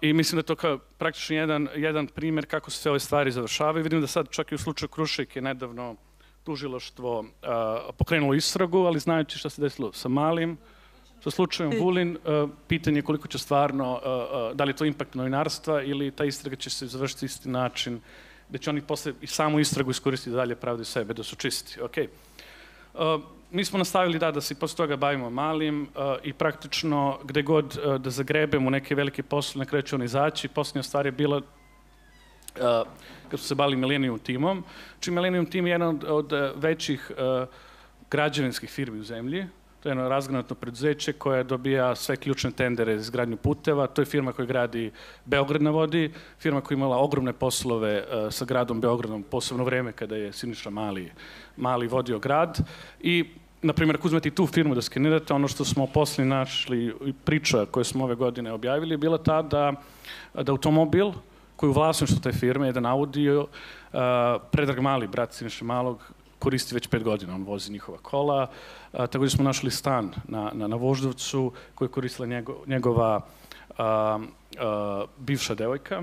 I 0.00 0.12
mislim 0.12 0.36
da 0.36 0.40
je 0.40 0.46
to 0.46 0.56
kao 0.56 0.78
praktično 0.78 1.36
jedan, 1.36 1.68
jedan 1.74 2.06
primer 2.06 2.46
kako 2.46 2.70
se 2.70 2.78
sve 2.78 2.90
ove 2.90 3.00
stvari 3.00 3.30
završavaju. 3.30 3.82
Vidim 3.82 4.00
da 4.00 4.06
sad 4.06 4.30
čak 4.30 4.52
i 4.52 4.54
u 4.54 4.58
slučaju 4.58 4.88
Krušik 4.88 5.36
je 5.36 5.42
nedavno 5.42 5.96
tužiloštvo 6.44 7.24
pokrenulo 7.98 8.34
istragu, 8.34 8.78
ali 8.78 9.00
znajući 9.00 9.38
šta 9.38 9.50
se 9.50 9.62
desilo 9.62 9.92
sa 9.92 10.08
malim, 10.08 10.58
Sa 11.26 11.30
slučajem 11.30 11.72
Vulin, 11.80 12.18
uh, 12.22 12.50
pitanje 12.68 12.98
je 12.98 13.02
koliko 13.02 13.28
će 13.28 13.38
stvarno, 13.38 13.94
uh, 13.94 14.56
da 14.56 14.64
li 14.64 14.70
je 14.70 14.76
to 14.76 14.84
impakt 14.84 15.14
novinarstva 15.14 15.82
ili 15.82 16.10
ta 16.10 16.24
istraga 16.24 16.56
će 16.56 16.70
se 16.70 16.86
završiti 16.86 17.26
isti 17.26 17.48
način, 17.48 18.00
da 18.48 18.58
će 18.58 18.70
oni 18.70 18.80
posle 18.80 19.12
i 19.20 19.26
samu 19.26 19.58
istragu 19.60 19.90
iskoristiti 19.90 20.30
da 20.30 20.36
dalje 20.36 20.54
pravde 20.54 20.84
sebe, 20.84 21.14
da 21.14 21.22
su 21.22 21.36
čisti. 21.36 21.80
Okay. 21.80 22.06
Uh, 22.94 23.22
mi 23.50 23.64
smo 23.64 23.78
nastavili 23.78 24.18
da, 24.18 24.30
da 24.30 24.40
se 24.40 24.54
posle 24.54 24.76
toga 24.76 24.96
bavimo 24.96 25.30
malim 25.30 25.88
i 26.22 26.32
praktično 26.32 27.18
gde 27.24 27.42
god 27.42 27.78
da 27.98 28.10
zagrebemo 28.10 28.70
neke 28.70 28.94
velike 28.94 29.22
posle, 29.22 29.58
na 29.58 29.64
kraju 29.64 29.82
će 29.82 29.94
on 29.94 30.02
izaći. 30.02 30.48
Poslednja 30.48 30.82
stvar 30.82 31.06
je 31.06 31.12
bila 31.12 31.40
kad 33.28 33.40
su 33.40 33.46
se 33.46 33.54
bavili 33.54 33.76
Millennium 33.76 34.18
timom. 34.18 34.64
Či 35.00 35.10
Millennium 35.10 35.46
tim 35.46 35.66
je 35.66 35.70
jedan 35.70 35.88
od, 35.88 36.04
od 36.08 36.54
većih 36.56 37.10
građevinskih 38.10 38.70
firmi 38.70 39.00
u 39.00 39.04
zemlji. 39.04 39.46
To 39.86 39.90
je 39.90 39.92
jedno 39.92 40.08
razgranatno 40.08 40.56
preduzeće 40.56 41.12
koje 41.12 41.44
dobija 41.44 41.94
sve 41.94 42.16
ključne 42.16 42.50
tendere 42.50 42.96
za 42.96 43.00
izgradnju 43.00 43.36
puteva. 43.36 43.86
To 43.86 44.02
je 44.02 44.06
firma 44.06 44.32
koja 44.32 44.46
gradi 44.46 44.90
Beograd 45.24 45.62
na 45.62 45.70
vodi, 45.70 46.12
firma 46.38 46.60
koja 46.60 46.76
imala 46.76 46.96
ogromne 46.98 47.32
poslove 47.32 48.02
uh, 48.02 48.32
sa 48.32 48.44
gradom 48.44 48.80
Beogradom, 48.80 49.22
posebno 49.22 49.64
vreme 49.64 49.92
kada 49.92 50.16
je 50.16 50.32
Siniša 50.32 50.70
Mali, 50.70 51.12
Mali 51.56 51.86
vodio 51.86 52.18
grad. 52.18 52.58
I 53.00 53.24
na 53.62 53.72
primjer, 53.72 53.96
ako 53.96 54.08
uzmete 54.08 54.30
tu 54.30 54.46
firmu 54.46 54.74
da 54.74 54.82
skenirate, 54.82 55.34
ono 55.34 55.48
što 55.48 55.64
smo 55.64 55.86
posle 55.86 56.24
našli 56.24 56.94
priča 57.24 57.66
koje 57.70 57.84
smo 57.84 58.04
ove 58.04 58.14
godine 58.14 58.52
objavili 58.52 58.94
je 58.94 58.98
bila 58.98 59.18
ta 59.18 59.42
da, 59.42 59.72
da 60.34 60.52
automobil 60.52 61.12
koji 61.56 61.70
u 61.70 61.72
vlasništvu 61.72 62.20
te 62.22 62.32
firme, 62.32 62.66
jedan 62.66 62.86
Audi, 62.86 63.30
uh, 63.30 63.46
Predrag 64.50 64.80
Mali, 64.80 65.06
brat 65.06 65.32
Siniša 65.32 65.64
Malog, 65.64 66.12
koristi 66.46 66.74
već 66.74 66.86
pet 66.86 67.02
godina, 67.02 67.34
on 67.34 67.42
vozi 67.42 67.72
njihova 67.72 67.98
kola. 67.98 68.46
A, 68.92 69.06
takođe 69.06 69.34
smo 69.34 69.44
našli 69.44 69.70
stan 69.70 70.12
na, 70.28 70.50
na, 70.54 70.68
na 70.68 70.76
Voždovcu 70.76 71.52
koji 71.74 71.88
je 71.88 71.92
koristila 71.92 72.26
njego, 72.26 72.62
njegova 72.66 73.20
a, 73.78 74.18
a, 74.58 75.04
bivša 75.18 75.54
devojka. 75.54 76.02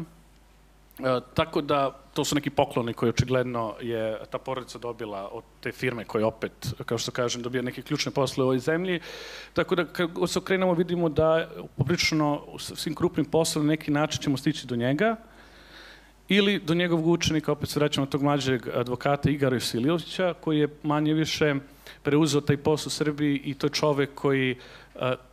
A, 1.00 1.20
tako 1.34 1.62
da 1.62 1.96
to 2.14 2.26
su 2.26 2.36
neki 2.36 2.50
pokloni 2.50 2.94
koji 2.94 3.10
očigledno 3.10 3.76
je 3.82 4.20
ta 4.30 4.38
porodica 4.38 4.80
dobila 4.80 5.30
od 5.32 5.44
te 5.62 5.72
firme 5.72 6.04
koje 6.06 6.26
opet, 6.26 6.74
kao 6.86 6.98
što 6.98 7.12
kažem, 7.12 7.41
dobija 7.41 7.64
neke 7.64 7.82
ključne 7.82 8.12
posle 8.12 8.44
u 8.44 8.48
ovoj 8.48 8.60
zemlji. 8.60 9.00
Tako 9.54 9.76
da 9.76 9.86
kad 9.86 10.12
se 10.28 10.39
okrenemo 10.39 10.74
vidimo 10.74 11.10
da 11.10 11.48
poprično 11.78 12.41
u 12.52 12.60
svim 12.60 12.96
krupnim 12.96 13.26
poslom 13.26 13.68
neki 13.68 13.91
način 13.91 14.22
ćemo 14.22 14.38
stići 14.38 14.68
do 14.68 14.76
njega 14.76 15.16
ili 16.28 16.59
do 16.59 16.74
njegovog 16.74 17.07
učenika, 17.07 17.51
opet 17.51 17.69
se 17.69 17.80
vraćamo 17.80 18.07
tog 18.07 18.24
mlađeg 18.24 18.67
advokata 18.67 19.30
Igara 19.30 19.57
Isiljovića, 19.57 20.34
koji 20.41 20.59
je 20.59 20.67
manje 20.84 21.13
više 21.13 21.55
preuzeo 22.03 22.41
taj 22.41 22.57
posao 22.57 22.88
u 22.88 22.91
Srbiji 22.91 23.41
i 23.45 23.53
to 23.53 23.67
je 23.67 23.71
čovek 23.71 24.09
koji 24.15 24.55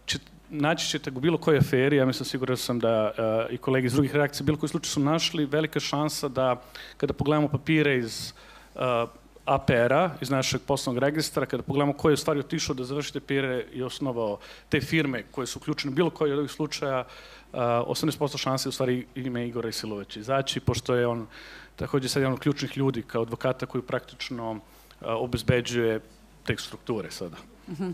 će, 0.06 0.18
naći 0.50 0.88
ćete 0.88 1.10
u 1.10 1.20
bilo 1.20 1.38
kojoj 1.38 1.58
aferi, 1.58 1.96
ja 1.96 2.06
mislim 2.06 2.24
siguran 2.24 2.56
sam 2.56 2.78
da 2.78 3.12
i 3.50 3.56
kolege 3.56 3.86
iz 3.86 3.92
drugih 3.92 4.14
reakcija, 4.14 4.44
bilo 4.44 4.58
koji 4.58 4.70
slučaj 4.70 4.90
su 4.90 5.00
našli, 5.00 5.46
velika 5.46 5.80
šansa 5.80 6.28
da 6.28 6.62
kada 6.96 7.12
pogledamo 7.12 7.48
papire 7.48 7.98
iz 7.98 8.32
APR-a 9.50 10.10
iz 10.20 10.30
našeg 10.30 10.60
poslovnog 10.66 11.02
registra, 11.02 11.46
kada 11.46 11.62
pogledamo 11.62 11.92
ko 11.92 12.08
je 12.08 12.14
u 12.14 12.16
stvari 12.16 12.40
otišao 12.40 12.74
da 12.74 12.84
završi 12.84 13.12
te 13.12 13.20
pire 13.20 13.66
i 13.72 13.82
osnovao 13.82 14.38
te 14.68 14.80
firme 14.80 15.22
koje 15.30 15.46
su 15.46 15.58
uključene 15.58 15.94
bilo 15.94 16.10
koji 16.10 16.32
od 16.32 16.38
ovih 16.38 16.50
slučaja, 16.50 17.04
18% 17.52 18.38
šanse 18.38 18.68
u 18.68 18.72
stvari 18.72 19.06
ime 19.14 19.46
Igora 19.46 19.68
Isiloveć 19.68 20.16
izaći, 20.16 20.60
pošto 20.60 20.94
je 20.94 21.06
on 21.06 21.26
takođe 21.76 22.08
sad 22.08 22.22
jedan 22.22 22.32
od 22.32 22.40
ključnih 22.40 22.76
ljudi 22.76 23.02
kao 23.02 23.22
advokata 23.22 23.66
koji 23.66 23.82
praktično 23.82 24.60
obezbeđuje 25.00 26.00
te 26.46 26.56
strukture 26.56 27.10
sada. 27.10 27.36
Mm 27.68 27.72
-hmm. 27.72 27.92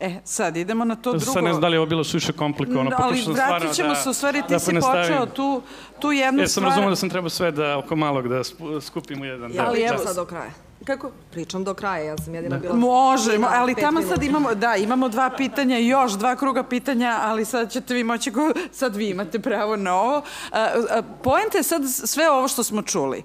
E, 0.00 0.20
sad 0.24 0.56
idemo 0.56 0.84
na 0.84 0.96
to 0.96 1.12
drugo. 1.12 1.32
Sad 1.32 1.44
ne 1.44 1.50
znam 1.50 1.60
da 1.60 1.68
li 1.68 1.74
je 1.74 1.80
ovo 1.80 1.88
bilo 1.88 2.04
suviše 2.04 2.32
komplikovano. 2.32 2.90
Ali 2.98 3.24
vratit 3.28 3.72
ćemo 3.72 3.88
da, 3.88 3.94
se, 3.94 4.08
u 4.08 4.12
stvari 4.12 4.42
ti 4.42 4.52
da 4.52 4.58
si 4.58 4.74
počeo 4.80 5.26
tu, 5.26 5.62
tu 6.00 6.12
jednu 6.12 6.40
ja 6.40 6.48
stvar. 6.48 6.64
Ja 6.64 6.64
sam 6.64 6.64
razumio 6.64 6.90
da 6.90 6.96
sam 6.96 7.10
trebao 7.10 7.30
sve 7.30 7.52
da 7.52 7.78
oko 7.78 7.96
malog 7.96 8.28
da 8.28 8.42
skupimo 8.80 9.24
jedan. 9.24 9.54
Ja, 9.54 9.64
ali 9.66 9.82
evo 9.82 9.98
sad 9.98 10.16
do 10.16 10.24
kraja. 10.24 10.67
Kako? 10.88 11.10
Pričam 11.30 11.64
do 11.64 11.74
kraja, 11.74 12.04
ja 12.04 12.18
sam 12.18 12.34
jedina 12.34 12.56
da. 12.56 12.60
bila... 12.62 12.74
Može, 12.74 13.38
ali 13.48 13.74
tamo 13.74 14.02
sad 14.02 14.22
imamo, 14.22 14.54
da, 14.54 14.76
imamo 14.76 15.08
dva 15.08 15.30
pitanja, 15.36 15.78
još 15.78 16.12
dva 16.12 16.36
kruga 16.36 16.62
pitanja, 16.62 17.18
ali 17.22 17.44
sad 17.44 17.72
ćete 17.72 17.94
vi 17.94 18.04
moći, 18.04 18.30
go, 18.30 18.52
sad 18.72 18.96
vi 18.96 19.08
imate 19.08 19.38
pravo 19.38 19.76
na 19.76 19.94
ovo. 19.94 20.22
Poenta 21.22 21.58
je 21.58 21.62
sad 21.62 21.82
sve 22.04 22.30
ovo 22.30 22.48
što 22.48 22.62
smo 22.62 22.82
čuli 22.82 23.22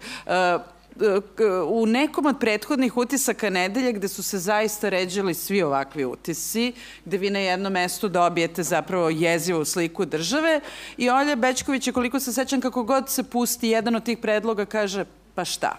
u 1.67 1.85
nekom 1.85 2.25
od 2.25 2.39
prethodnih 2.39 2.97
utisaka 2.97 3.49
nedelje 3.49 3.93
gde 3.93 4.07
su 4.07 4.23
se 4.23 4.39
zaista 4.39 4.89
ređali 4.89 5.33
svi 5.33 5.61
ovakvi 5.61 6.05
utisci, 6.05 6.73
gde 7.05 7.17
vi 7.17 7.29
na 7.29 7.39
jednom 7.39 7.73
mestu 7.73 8.09
dobijete 8.09 8.63
zapravo 8.63 9.09
jezivu 9.09 9.65
sliku 9.65 10.05
države 10.05 10.61
i 10.97 11.09
Olja 11.09 11.35
Bečković 11.35 11.87
je, 11.87 11.93
koliko 11.93 12.19
se 12.19 12.33
sećam, 12.33 12.61
kako 12.61 12.83
god 12.83 13.09
se 13.09 13.23
pusti 13.23 13.67
jedan 13.67 13.95
od 13.95 14.03
tih 14.03 14.17
predloga, 14.17 14.65
kaže 14.65 15.05
pa 15.35 15.45
šta? 15.45 15.77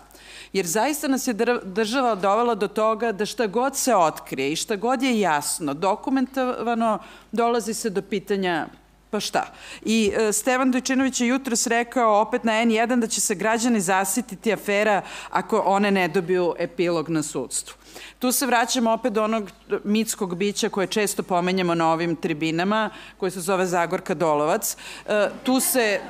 Jer 0.55 0.67
zaista 0.67 1.09
nas 1.09 1.27
je 1.27 1.35
država 1.65 2.15
dovela 2.15 2.55
do 2.55 2.69
toga 2.69 3.13
da 3.13 3.27
šta 3.27 3.47
god 3.47 3.77
se 3.77 3.95
otkrije 3.95 4.53
i 4.53 4.57
šta 4.57 4.77
god 4.77 5.03
je 5.03 5.21
jasno, 5.21 5.75
dokumentovano, 5.75 6.99
dolazi 7.33 7.75
se 7.75 7.91
do 7.91 8.03
pitanja 8.03 8.67
pa 9.11 9.21
šta? 9.21 9.47
I 9.85 10.13
e, 10.17 10.33
Stevan 10.33 10.71
Dojčinović 10.71 11.21
je 11.21 11.29
jutros 11.29 11.67
rekao 11.67 12.21
opet 12.21 12.45
na 12.45 12.53
N1 12.53 13.01
da 13.01 13.07
će 13.07 13.21
se 13.21 13.35
građani 13.35 13.81
zasititi 13.81 14.53
afera 14.53 15.03
ako 15.31 15.59
one 15.59 15.91
ne 15.91 16.09
dobiju 16.09 16.55
epilog 16.59 17.09
na 17.09 17.23
sudstvu. 17.23 17.77
Tu 18.19 18.33
se 18.33 18.47
vraćamo 18.47 18.93
opet 18.93 19.13
do 19.13 19.25
onog 19.25 19.51
mitskog 19.85 20.37
bića 20.37 20.69
koje 20.69 20.87
često 20.87 21.23
pomenjamo 21.23 21.75
na 21.75 21.93
ovim 21.93 22.17
tribinama, 22.17 22.91
koje 23.17 23.31
se 23.31 23.41
zove 23.41 23.67
Zagorka 23.67 24.15
Dolovac. 24.15 24.77
E, 25.07 25.29
tu 25.45 25.61
se 25.61 26.01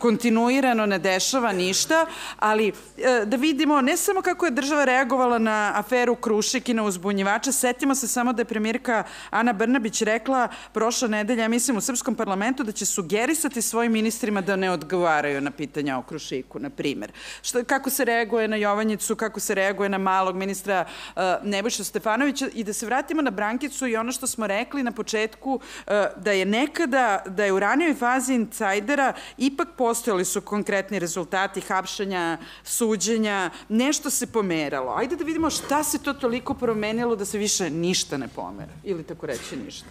kontinuirano 0.00 0.86
ne 0.86 0.98
dešava 0.98 1.52
ništa, 1.52 2.06
ali 2.38 2.68
e, 2.68 3.24
da 3.26 3.36
vidimo 3.36 3.80
ne 3.80 3.96
samo 3.96 4.22
kako 4.22 4.46
je 4.46 4.50
država 4.50 4.84
reagovala 4.84 5.38
na 5.38 5.72
aferu 5.74 6.14
Krušik 6.16 6.68
i 6.68 6.74
na 6.74 6.84
uzbunjivača, 6.84 7.52
setimo 7.52 7.94
se 7.94 8.08
samo 8.08 8.32
da 8.32 8.40
je 8.40 8.44
premijerka 8.44 9.04
Ana 9.30 9.52
Brnabić 9.52 10.02
rekla 10.02 10.48
prošla 10.72 11.08
nedelja, 11.08 11.48
mislim 11.48 11.76
u 11.76 11.80
Srpskom 11.80 12.14
parlamentu, 12.14 12.64
da 12.64 12.72
će 12.72 12.86
sugerisati 12.86 13.62
svojim 13.62 13.92
ministrima 13.92 14.40
da 14.40 14.56
ne 14.56 14.70
odgovaraju 14.70 15.40
na 15.40 15.50
pitanja 15.50 15.98
o 15.98 16.02
Krušiku, 16.02 16.58
na 16.58 16.70
primer. 16.70 17.12
Šta, 17.42 17.64
kako 17.64 17.90
se 17.90 18.04
reaguje 18.04 18.48
na 18.48 18.56
Jovanjicu, 18.56 19.16
kako 19.16 19.40
se 19.40 19.54
reaguje 19.54 19.88
na 19.88 19.98
malog 19.98 20.36
ministra 20.36 20.84
uh, 20.84 21.22
Nebojša 21.42 21.84
Stefanovića 21.84 22.48
i 22.54 22.64
da 22.64 22.72
se 22.72 22.86
vratimo 22.86 23.22
na 23.22 23.30
Brankicu 23.30 23.86
i 23.86 23.96
ono 23.96 24.12
što 24.12 24.26
smo 24.26 24.46
rekli 24.46 24.82
na 24.82 24.92
početku, 24.92 25.54
uh, 25.54 25.92
da 26.16 26.32
je 26.32 26.44
nekada, 26.44 27.22
da 27.26 27.44
je 27.44 27.52
u 27.52 27.60
ranijoj 27.60 27.94
fazi 27.94 28.34
insajdera 28.34 29.12
ipak 29.38 29.68
po 29.76 29.89
postojali 29.90 30.24
su 30.24 30.40
konkretni 30.40 30.98
rezultati 30.98 31.60
hapšanja, 31.60 32.38
suđenja, 32.64 33.50
nešto 33.68 34.10
se 34.10 34.26
pomeralo. 34.26 34.92
Ajde 34.96 35.16
da 35.16 35.24
vidimo 35.24 35.50
šta 35.50 35.82
se 35.84 35.98
to 35.98 36.12
toliko 36.14 36.54
promenilo 36.54 37.16
da 37.16 37.24
se 37.24 37.38
više 37.38 37.70
ništa 37.70 38.16
ne 38.16 38.28
pomera, 38.28 38.72
ili 38.84 39.02
tako 39.02 39.26
reći 39.26 39.56
ništa. 39.56 39.88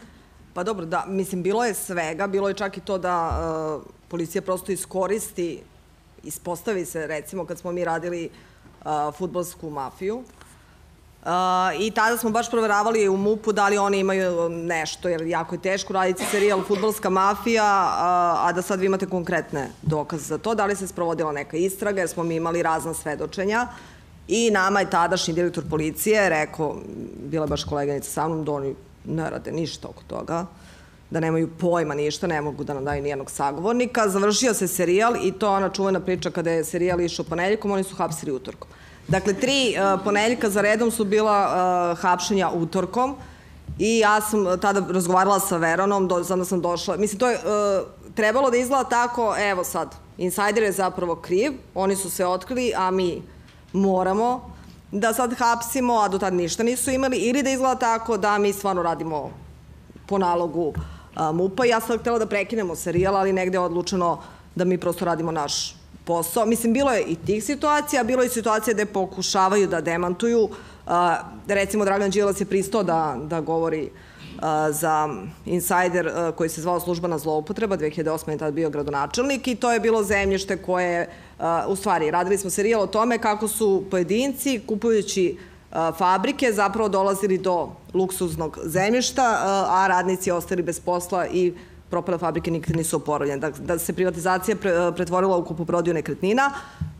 Pa 0.53 0.63
dobro, 0.63 0.85
da, 0.85 1.03
mislim, 1.07 1.43
bilo 1.43 1.65
je 1.65 1.73
svega, 1.73 2.27
bilo 2.27 2.47
je 2.47 2.53
čak 2.53 2.77
i 2.77 2.81
to 2.81 2.97
da 2.97 3.15
uh, 3.27 3.83
policija 4.07 4.41
prosto 4.41 4.71
iskoristi, 4.71 5.59
ispostavi 6.23 6.85
se, 6.85 7.07
recimo, 7.07 7.45
kad 7.45 7.59
smo 7.59 7.71
mi 7.71 7.83
radili 7.85 8.29
uh, 8.29 9.15
futbolsku 9.17 9.69
mafiju, 9.69 10.23
Uh, 11.19 11.25
I 11.79 11.91
tada 11.91 12.17
smo 12.17 12.29
baš 12.29 12.49
proveravali 12.51 13.09
u 13.09 13.17
MUP-u 13.17 13.51
da 13.51 13.67
li 13.67 13.77
oni 13.77 13.99
imaju 13.99 14.49
nešto, 14.49 15.09
jer 15.09 15.21
jako 15.21 15.55
je 15.55 15.61
teško 15.61 15.93
raditi 15.93 16.25
serijal 16.31 16.63
futbolska 16.67 17.09
mafija, 17.09 17.65
a, 17.65 18.35
a 18.39 18.51
da 18.53 18.61
sad 18.61 18.79
vi 18.79 18.85
imate 18.85 19.05
konkretne 19.05 19.69
dokaze 19.81 20.23
za 20.23 20.37
to, 20.37 20.55
da 20.55 20.65
li 20.65 20.75
se 20.75 20.87
sprovodila 20.87 21.31
neka 21.31 21.57
istraga, 21.57 22.01
jer 22.01 22.09
smo 22.09 22.23
mi 22.23 22.35
imali 22.35 22.63
razna 22.63 22.93
svedočenja. 22.93 23.67
I 24.27 24.51
nama 24.51 24.79
je 24.79 24.89
tadašnji 24.89 25.33
direktor 25.33 25.63
policije 25.69 26.29
rekao, 26.29 26.75
bila 27.23 27.45
je 27.45 27.49
baš 27.49 27.63
koleganica 27.63 28.11
sa 28.11 28.27
mnom, 28.27 28.45
da 28.45 28.51
oni 28.51 28.75
ne 29.05 29.29
rade 29.29 29.51
ništa 29.51 29.87
oko 29.87 30.03
toga, 30.07 30.45
da 31.09 31.19
nemaju 31.19 31.49
pojma 31.59 31.93
ništa, 31.93 32.27
ne 32.27 32.41
mogu 32.41 32.63
da 32.63 32.73
nam 32.73 32.85
daju 32.85 33.03
nijednog 33.03 33.31
sagovornika. 33.31 34.09
Završio 34.09 34.53
se 34.53 34.67
serijal 34.67 35.15
i 35.23 35.31
to 35.31 35.51
ona 35.51 35.69
čuvena 35.69 35.99
priča 35.99 36.31
kada 36.31 36.51
je 36.51 36.63
serijal 36.63 37.01
išao 37.01 37.25
ponedeljkom, 37.25 37.71
oni 37.71 37.83
su 37.83 37.95
hapsili 37.95 38.31
utorkom. 38.31 38.69
Dakle, 39.09 39.33
tri 39.33 39.73
uh, 39.73 40.01
ponedeljka 40.03 40.49
za 40.49 40.61
redom 40.61 40.91
su 40.91 41.05
bila 41.05 41.47
uh, 41.47 41.99
hapšenja 41.99 42.49
utorkom 42.49 43.15
i 43.79 43.99
ja 43.99 44.21
sam 44.21 44.45
tada 44.61 44.83
razgovarala 44.89 45.39
sa 45.39 45.57
Veronom, 45.57 46.07
do, 46.07 46.23
sada 46.23 46.45
sam 46.45 46.61
došla, 46.61 46.97
mislim, 46.97 47.19
to 47.19 47.29
je 47.29 47.35
uh, 47.37 47.87
trebalo 48.15 48.51
da 48.51 48.57
izgleda 48.57 48.83
tako, 48.83 49.35
evo 49.39 49.63
sad, 49.63 49.95
insajder 50.17 50.63
je 50.63 50.71
zapravo 50.71 51.15
kriv, 51.15 51.53
oni 51.75 51.95
su 51.95 52.09
se 52.09 52.25
otkrili, 52.25 52.73
a 52.77 52.91
mi 52.91 53.21
moramo 53.73 54.53
da 54.91 55.13
sad 55.13 55.33
hapsimo, 55.37 55.99
a 55.99 56.07
do 56.07 56.19
tad 56.19 56.33
ništa 56.33 56.63
nisu 56.63 56.91
imali, 56.91 57.17
ili 57.17 57.43
da 57.43 57.49
izgleda 57.49 57.75
tako 57.75 58.17
da 58.17 58.37
mi 58.37 58.53
stvarno 58.53 58.83
radimo 58.83 59.31
po 60.07 60.17
nalogu 60.17 60.73
MUPA. 61.33 61.65
Ja 61.65 61.79
sam 61.79 61.97
htela 61.97 62.19
da 62.19 62.25
prekinemo 62.25 62.75
serijal, 62.75 63.15
ali 63.15 63.33
negde 63.33 63.55
je 63.55 63.59
odlučeno 63.59 64.19
da 64.55 64.65
mi 64.65 64.77
prosto 64.77 65.05
radimo 65.05 65.31
naš 65.31 65.78
posao. 66.09 66.45
Mislim, 66.45 66.73
bilo 66.73 66.91
je 66.91 67.03
i 67.03 67.15
tih 67.15 67.43
situacija, 67.43 68.03
bilo 68.03 68.23
je 68.23 68.29
situacija 68.29 68.73
gde 68.73 68.85
pokušavaju 68.85 69.67
da 69.67 69.81
demantuju. 69.81 70.49
Recimo, 71.47 71.85
Dragan 71.85 72.09
Đilas 72.09 72.41
je 72.41 72.45
pristao 72.45 72.83
da, 72.83 73.17
da 73.29 73.41
govori 73.41 73.89
za 74.71 75.09
insajder 75.45 76.11
koji 76.37 76.49
se 76.49 76.61
zvao 76.61 76.79
službana 76.79 77.17
zloupotreba, 77.17 77.77
2008. 77.77 78.31
je 78.31 78.37
tada 78.37 78.51
bio 78.51 78.69
gradonačelnik 78.69 79.47
i 79.47 79.55
to 79.55 79.71
je 79.73 79.79
bilo 79.79 80.03
zemljište 80.03 80.57
koje, 80.57 81.09
u 81.67 81.75
stvari, 81.75 82.11
radili 82.11 82.37
smo 82.37 82.49
serijal 82.49 82.81
o 82.81 82.87
tome 82.87 83.17
kako 83.17 83.47
su 83.47 83.83
pojedinci 83.91 84.61
kupujući 84.67 85.37
fabrike 85.97 86.51
zapravo 86.53 86.89
dolazili 86.89 87.37
do 87.37 87.69
luksuznog 87.93 88.59
zemljišta, 88.65 89.25
a 89.69 89.85
radnici 89.87 90.31
ostali 90.31 90.63
bez 90.63 90.79
posla 90.79 91.27
i 91.27 91.53
propale 91.89 92.17
fabrike 92.17 92.51
nikad 92.51 92.75
nisu 92.75 92.97
oporavljene. 92.97 93.39
Da, 93.39 93.49
da 93.49 93.79
se 93.79 93.93
privatizacija 93.93 94.55
pre, 94.55 94.73
pretvorila 94.95 95.37
u 95.37 95.45
kupoprodiju 95.45 95.93
nekretnina. 95.93 96.51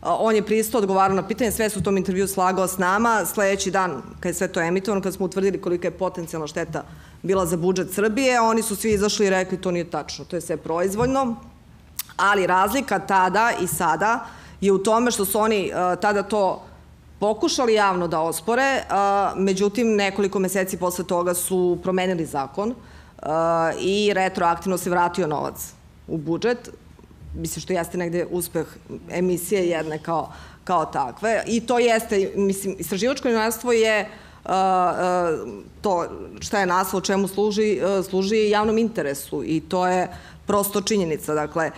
On 0.02 0.34
je 0.34 0.46
pristo 0.46 0.78
odgovarao 0.78 1.16
na 1.16 1.28
pitanje, 1.28 1.50
sve 1.50 1.70
su 1.70 1.78
u 1.78 1.82
tom 1.82 1.96
intervju 1.96 2.28
slagao 2.28 2.68
s 2.68 2.78
nama. 2.78 3.24
Sledeći 3.26 3.70
dan, 3.70 4.02
kad 4.20 4.30
je 4.30 4.34
sve 4.34 4.48
to 4.48 4.60
emitovano, 4.60 5.02
kad 5.02 5.14
smo 5.14 5.26
utvrdili 5.26 5.60
kolika 5.60 5.88
je 5.88 5.98
potencijalna 5.98 6.46
šteta 6.46 6.84
bila 7.22 7.46
za 7.46 7.56
budžet 7.56 7.92
Srbije, 7.92 8.40
oni 8.40 8.62
su 8.62 8.76
svi 8.76 8.92
izašli 8.92 9.26
i 9.26 9.30
rekli 9.30 9.60
to 9.60 9.70
nije 9.70 9.90
tačno, 9.90 10.24
to 10.24 10.36
je 10.36 10.40
sve 10.40 10.56
proizvoljno. 10.56 11.36
Ali 12.16 12.46
razlika 12.46 12.98
tada 12.98 13.50
i 13.62 13.66
sada 13.66 14.26
je 14.60 14.72
u 14.72 14.78
tome 14.78 15.10
što 15.10 15.24
su 15.24 15.38
oni 15.38 15.72
tada 16.00 16.22
to 16.22 16.62
pokušali 17.20 17.74
javno 17.74 18.08
da 18.08 18.20
ospore, 18.20 18.82
međutim 19.36 19.96
nekoliko 19.96 20.38
meseci 20.38 20.76
posle 20.76 21.04
toga 21.04 21.34
su 21.34 21.78
promenili 21.82 22.26
zakon, 22.26 22.74
i 23.80 24.12
retroaktivno 24.14 24.78
se 24.78 24.90
vratio 24.90 25.26
novac 25.26 25.72
u 26.08 26.16
budžet, 26.16 26.70
mislim 27.34 27.60
što 27.60 27.72
jeste 27.72 27.98
negde 27.98 28.26
uspeh 28.30 28.66
emisije 29.10 29.68
jedne 29.68 29.98
kao, 29.98 30.32
kao 30.64 30.84
takve. 30.84 31.42
I 31.46 31.60
to 31.60 31.78
jeste, 31.78 32.32
mislim, 32.36 32.76
istraživačko 32.78 33.28
novinarstvo 33.28 33.72
je 33.72 34.08
uh, 34.44 34.50
uh, 34.50 35.62
to 35.80 36.06
šta 36.40 36.60
je 36.60 36.66
naslov, 36.66 37.02
čemu 37.02 37.28
služi, 37.28 37.80
uh, 37.82 38.04
služi 38.04 38.50
javnom 38.50 38.78
interesu 38.78 39.44
i 39.44 39.60
to 39.60 39.86
je 39.86 40.08
prosto 40.46 40.80
činjenica. 40.80 41.34
Dakle, 41.34 41.70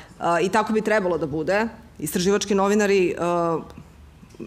i 0.43 0.49
tako 0.49 0.73
bi 0.73 0.81
trebalo 0.81 1.19
da 1.19 1.27
bude. 1.27 1.69
Istraživački 1.99 2.55
novinari 2.55 3.15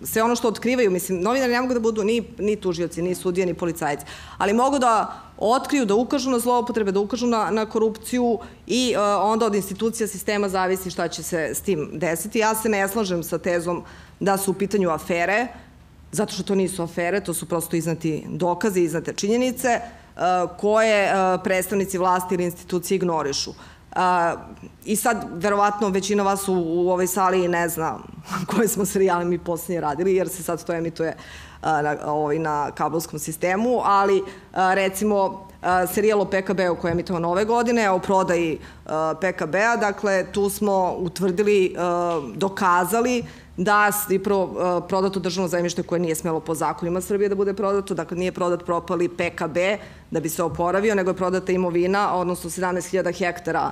sve 0.03 0.23
ono 0.23 0.35
što 0.35 0.47
otkrivaju, 0.47 0.91
mislim, 0.91 1.21
novinari 1.21 1.53
ne 1.53 1.61
mogu 1.61 1.73
da 1.73 1.79
budu 1.79 2.03
ni, 2.03 2.23
ni 2.39 2.55
tužioci, 2.55 3.01
ni 3.01 3.15
sudije, 3.15 3.45
ni 3.45 3.53
policajci, 3.53 4.05
ali 4.37 4.53
mogu 4.53 4.79
da 4.79 5.21
otkriju, 5.37 5.85
da 5.85 5.95
ukažu 5.95 6.29
na 6.29 6.39
zloupotrebe, 6.39 6.91
da 6.91 6.99
ukažu 6.99 7.27
na, 7.27 7.49
na 7.51 7.65
korupciju 7.65 8.39
i 8.67 8.95
uh, 8.95 9.01
onda 9.31 9.45
od 9.45 9.55
institucija 9.55 10.07
sistema 10.07 10.49
zavisi 10.49 10.91
šta 10.91 11.07
će 11.07 11.23
se 11.23 11.49
s 11.53 11.61
tim 11.61 11.89
desiti. 11.93 12.39
Ja 12.39 12.55
se 12.55 12.69
ne 12.69 12.87
slažem 12.87 13.23
sa 13.23 13.37
tezom 13.37 13.83
da 14.19 14.37
su 14.37 14.51
u 14.51 14.53
pitanju 14.53 14.89
afere, 14.89 15.47
zato 16.11 16.33
što 16.33 16.43
to 16.43 16.55
nisu 16.55 16.83
afere, 16.83 17.23
to 17.23 17.33
su 17.33 17.45
prosto 17.45 17.75
iznati 17.75 18.23
dokaze, 18.29 18.81
iznate 18.81 19.13
činjenice, 19.13 19.79
uh, 20.15 20.21
koje 20.59 21.11
uh, 21.11 21.41
predstavnici 21.43 21.97
vlasti 21.97 22.35
ili 22.35 22.43
institucije 22.43 22.95
ignorišu. 22.95 23.53
I 24.85 24.95
sad, 24.95 25.25
verovatno, 25.33 25.89
većina 25.89 26.23
vas 26.23 26.47
u, 26.47 26.53
u 26.53 26.89
ovoj 26.89 27.07
sali 27.07 27.47
ne 27.47 27.69
zna 27.69 27.97
koje 28.49 28.67
smo 28.67 28.85
serijale 28.85 29.25
mi 29.25 29.37
posljednje 29.37 29.81
radili, 29.81 30.15
jer 30.15 30.29
se 30.29 30.43
sad 30.43 30.65
to 30.65 30.73
emituje 30.73 31.17
na, 31.61 31.97
ovaj, 32.05 32.39
na 32.39 32.71
kablovskom 32.71 33.19
sistemu, 33.19 33.81
ali 33.83 34.23
recimo 34.53 35.47
serijal 35.93 36.21
o 36.21 36.25
PKB-u 36.25 36.75
koji 36.75 36.89
je 36.89 36.93
emitovano 36.93 37.29
ove 37.29 37.45
godine, 37.45 37.89
o 37.89 37.99
prodaji 37.99 38.59
PKB-a, 39.21 39.75
dakle, 39.75 40.25
tu 40.31 40.49
smo 40.49 40.95
utvrdili, 40.97 41.75
dokazali 42.35 43.23
da 43.57 43.91
je 44.09 44.23
prvo 44.23 44.81
prodato 44.87 45.19
državno 45.19 45.47
zemljište 45.47 45.83
koje 45.83 45.99
nije 45.99 46.15
smelo 46.15 46.39
po 46.39 46.55
zakonima 46.55 47.01
Srbije 47.01 47.29
da 47.29 47.35
bude 47.35 47.53
prodato, 47.53 47.93
dakle 47.93 48.17
nije 48.17 48.31
prodat 48.31 48.65
propali 48.65 49.09
PKB 49.09 49.57
da 50.11 50.19
bi 50.19 50.29
se 50.29 50.43
oporavio, 50.43 50.95
nego 50.95 51.09
je 51.09 51.17
prodata 51.17 51.51
imovina, 51.51 52.15
odnosno 52.15 52.49
17.000 52.49 53.17
hektara 53.17 53.71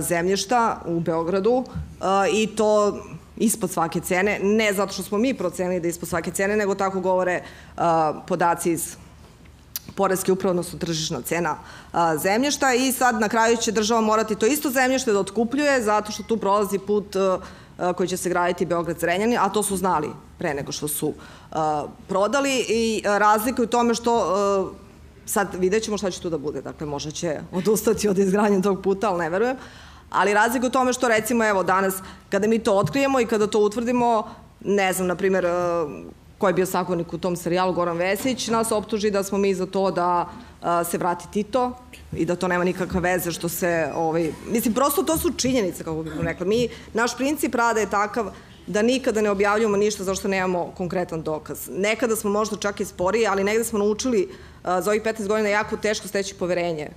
zemljišta 0.00 0.82
u 0.86 1.00
Beogradu 1.00 1.64
i 2.32 2.46
to 2.46 2.98
ispod 3.36 3.70
svake 3.70 4.00
cene, 4.00 4.38
ne 4.42 4.72
zato 4.72 4.92
što 4.92 5.02
smo 5.02 5.18
mi 5.18 5.34
procenili 5.34 5.80
da 5.80 5.86
je 5.86 5.90
ispod 5.90 6.08
svake 6.08 6.30
cene, 6.30 6.56
nego 6.56 6.74
tako 6.74 7.00
govore 7.00 7.42
podaci 8.26 8.72
iz 8.72 8.96
Poreske 9.96 10.32
upravo, 10.32 10.50
odnosno 10.50 10.78
tržišna 10.78 11.22
cena 11.22 11.56
zemljišta. 12.22 12.74
I 12.74 12.92
sad 12.92 13.20
na 13.20 13.28
kraju 13.28 13.56
će 13.56 13.72
država 13.72 14.00
morati 14.00 14.34
to 14.34 14.46
isto 14.46 14.70
zemljište 14.70 15.12
da 15.12 15.20
otkupljuje 15.20 15.82
zato 15.82 16.12
što 16.12 16.22
tu 16.22 16.36
prolazi 16.36 16.78
put 16.78 17.16
koji 17.96 18.08
će 18.08 18.16
se 18.16 18.28
graditi 18.28 18.66
Beograd-Zrenjani, 18.66 19.38
a 19.40 19.48
to 19.48 19.62
su 19.62 19.76
znali 19.76 20.10
pre 20.38 20.54
nego 20.54 20.72
što 20.72 20.88
su 20.88 21.14
prodali 22.08 22.64
i 22.68 23.02
razlika 23.04 23.62
u 23.62 23.66
tome 23.66 23.94
što 23.94 24.74
sad 25.26 25.48
vidjet 25.58 25.82
ćemo 25.82 25.98
šta 25.98 26.10
će 26.10 26.20
tu 26.20 26.30
da 26.30 26.38
bude. 26.38 26.62
Dakle, 26.62 26.86
možda 26.86 27.10
će 27.10 27.40
odustati 27.52 28.08
od 28.08 28.18
izgradnje 28.18 28.62
tog 28.62 28.82
puta, 28.82 29.10
ali 29.10 29.18
ne 29.18 29.30
verujem. 29.30 29.56
Ali 30.10 30.34
razlika 30.34 30.66
u 30.66 30.70
tome 30.70 30.92
što 30.92 31.08
recimo 31.08 31.44
evo 31.44 31.62
danas 31.62 31.94
kada 32.30 32.46
mi 32.48 32.58
to 32.58 32.74
otkrijemo 32.74 33.20
i 33.20 33.26
kada 33.26 33.46
to 33.46 33.60
utvrdimo, 33.60 34.28
ne 34.64 34.92
znam, 34.92 35.06
na 35.06 35.14
primjer, 35.14 35.46
ko 36.38 36.48
je 36.48 36.54
bio 36.54 36.66
sagovornik 36.66 37.12
u 37.12 37.18
tom 37.18 37.36
serijalu, 37.36 37.72
Goran 37.72 37.96
Vesić, 37.96 38.48
nas 38.48 38.72
optuži 38.72 39.10
da 39.10 39.22
smo 39.22 39.38
mi 39.38 39.54
za 39.54 39.66
to 39.66 39.90
da 39.90 40.28
se 40.90 40.98
vrati 40.98 41.24
Tito 41.32 41.72
i 42.12 42.24
da 42.24 42.36
to 42.36 42.48
nema 42.48 42.64
nikakve 42.64 43.00
veze 43.00 43.32
što 43.32 43.48
se, 43.48 43.88
ovaj, 43.94 44.32
mislim, 44.48 44.74
prosto 44.74 45.02
to 45.02 45.18
su 45.18 45.32
činjenice, 45.36 45.84
kako 45.84 46.02
bih 46.02 46.12
rekla. 46.20 46.46
Mi, 46.46 46.68
naš 46.94 47.16
princip 47.16 47.54
rada 47.54 47.80
je 47.80 47.90
takav 47.90 48.30
da 48.66 48.82
nikada 48.82 49.20
ne 49.20 49.30
objavljujemo 49.30 49.76
ništa 49.76 50.04
zašto 50.04 50.28
nemamo 50.28 50.72
konkretan 50.76 51.22
dokaz. 51.22 51.68
Nekada 51.70 52.16
smo 52.16 52.30
možda 52.30 52.56
čak 52.56 52.80
i 52.80 52.84
sporiji, 52.84 53.26
ali 53.26 53.44
negde 53.44 53.64
smo 53.64 53.78
naučili 53.78 54.28
za 54.64 54.90
ovih 54.90 55.02
15 55.02 55.26
godina 55.26 55.48
jako 55.48 55.76
teško 55.76 56.08
steći 56.08 56.34
poverenje. 56.34 56.88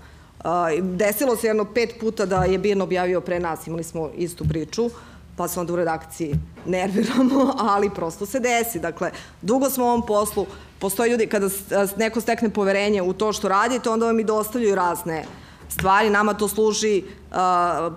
Desilo 0.81 1.35
se 1.35 1.47
jedno 1.47 1.65
pet 1.65 1.95
puta 1.99 2.25
da 2.25 2.43
je 2.43 2.57
Birn 2.57 2.81
objavio 2.81 3.21
pre 3.21 3.39
nas, 3.39 3.67
imali 3.67 3.83
smo 3.83 4.09
istu 4.17 4.45
priču, 4.49 4.89
pa 5.37 5.47
se 5.47 5.59
onda 5.59 5.73
u 5.73 5.75
redakciji 5.75 6.35
nerviramo, 6.65 7.53
ali 7.73 7.89
prosto 7.89 8.25
se 8.25 8.39
desi. 8.39 8.79
Dakle, 8.79 9.11
dugo 9.41 9.69
smo 9.69 9.85
u 9.85 9.87
ovom 9.87 10.05
poslu, 10.05 10.45
postoje 10.79 11.09
ljudi, 11.09 11.27
kada 11.27 11.49
neko 11.97 12.21
stekne 12.21 12.49
poverenje 12.49 13.01
u 13.01 13.13
to 13.13 13.33
što 13.33 13.47
radite, 13.47 13.89
onda 13.89 14.05
vam 14.05 14.19
i 14.19 14.23
dostavljaju 14.23 14.75
razne 14.75 15.25
stvari, 15.69 16.09
nama 16.09 16.33
to 16.33 16.47
služi 16.47 17.03
uh, 17.03 17.37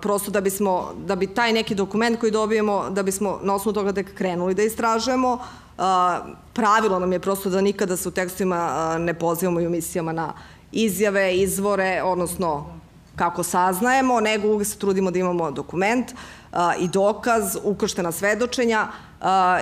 prosto 0.01 0.31
da 0.31 0.41
bismo, 0.41 0.93
da 1.05 1.15
bi 1.15 1.27
taj 1.27 1.53
neki 1.53 1.75
dokument 1.75 2.19
koji 2.19 2.31
dobijemo, 2.31 2.89
da 2.89 3.03
bismo 3.03 3.39
na 3.43 3.55
osnovu 3.55 3.73
toga 3.73 3.93
tek 3.93 4.13
krenuli 4.13 4.53
da 4.53 4.63
istražujemo. 4.63 5.33
Uh, 5.33 5.83
pravilo 6.53 6.99
nam 6.99 7.11
je 7.11 7.19
prosto 7.19 7.49
da 7.49 7.61
nikada 7.61 7.97
se 7.97 8.09
u 8.09 8.11
tekstovima 8.11 8.93
uh, 8.95 9.01
ne 9.01 9.13
pozivamo 9.13 9.61
i 9.61 9.67
u 9.67 9.69
misijama 9.69 10.11
na 10.11 10.33
izjave, 10.71 11.37
izvore, 11.37 12.01
odnosno 12.03 12.76
kako 13.17 13.43
saznajemo, 13.43 14.19
nego 14.19 14.47
uvijek 14.47 14.67
se 14.67 14.77
trudimo 14.77 15.11
da 15.11 15.19
imamo 15.19 15.51
dokument 15.51 16.11
i 16.79 16.87
dokaz, 16.87 17.57
ukrštena 17.63 18.11
svedočenja 18.11 18.87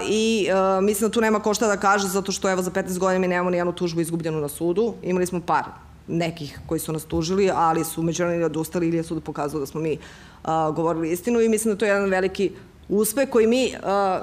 i 0.09 0.47
mislim 0.81 1.09
da 1.09 1.13
tu 1.13 1.21
nema 1.21 1.39
ko 1.39 1.53
šta 1.53 1.67
da 1.67 1.77
kaže 1.77 2.07
zato 2.07 2.31
što 2.31 2.51
evo 2.51 2.61
za 2.61 2.71
15 2.71 2.99
godina 2.99 3.19
mi 3.19 3.27
nemamo 3.27 3.49
ni 3.49 3.57
jednu 3.57 3.73
tužbu 3.73 4.01
izgubljenu 4.01 4.41
na 4.41 4.47
sudu. 4.47 4.93
Imali 5.03 5.25
smo 5.25 5.41
par 5.41 5.63
nekih 6.07 6.59
koji 6.67 6.79
su 6.79 6.93
nas 6.93 7.05
tužili, 7.05 7.51
ali 7.55 7.83
su 7.83 8.03
međunarodni 8.03 8.43
odustali 8.43 8.87
ili 8.87 8.97
je 8.97 9.03
sud 9.03 9.23
pokazao 9.23 9.59
da 9.59 9.65
smo 9.65 9.81
mi 9.81 9.97
govorili 10.75 11.11
istinu 11.11 11.41
i 11.41 11.49
mislim 11.49 11.73
da 11.73 11.77
to 11.79 11.85
je 11.85 11.89
jedan 11.89 12.09
veliki 12.09 12.51
uspeh 12.89 13.29
koji 13.29 13.47
mi, 13.47 13.73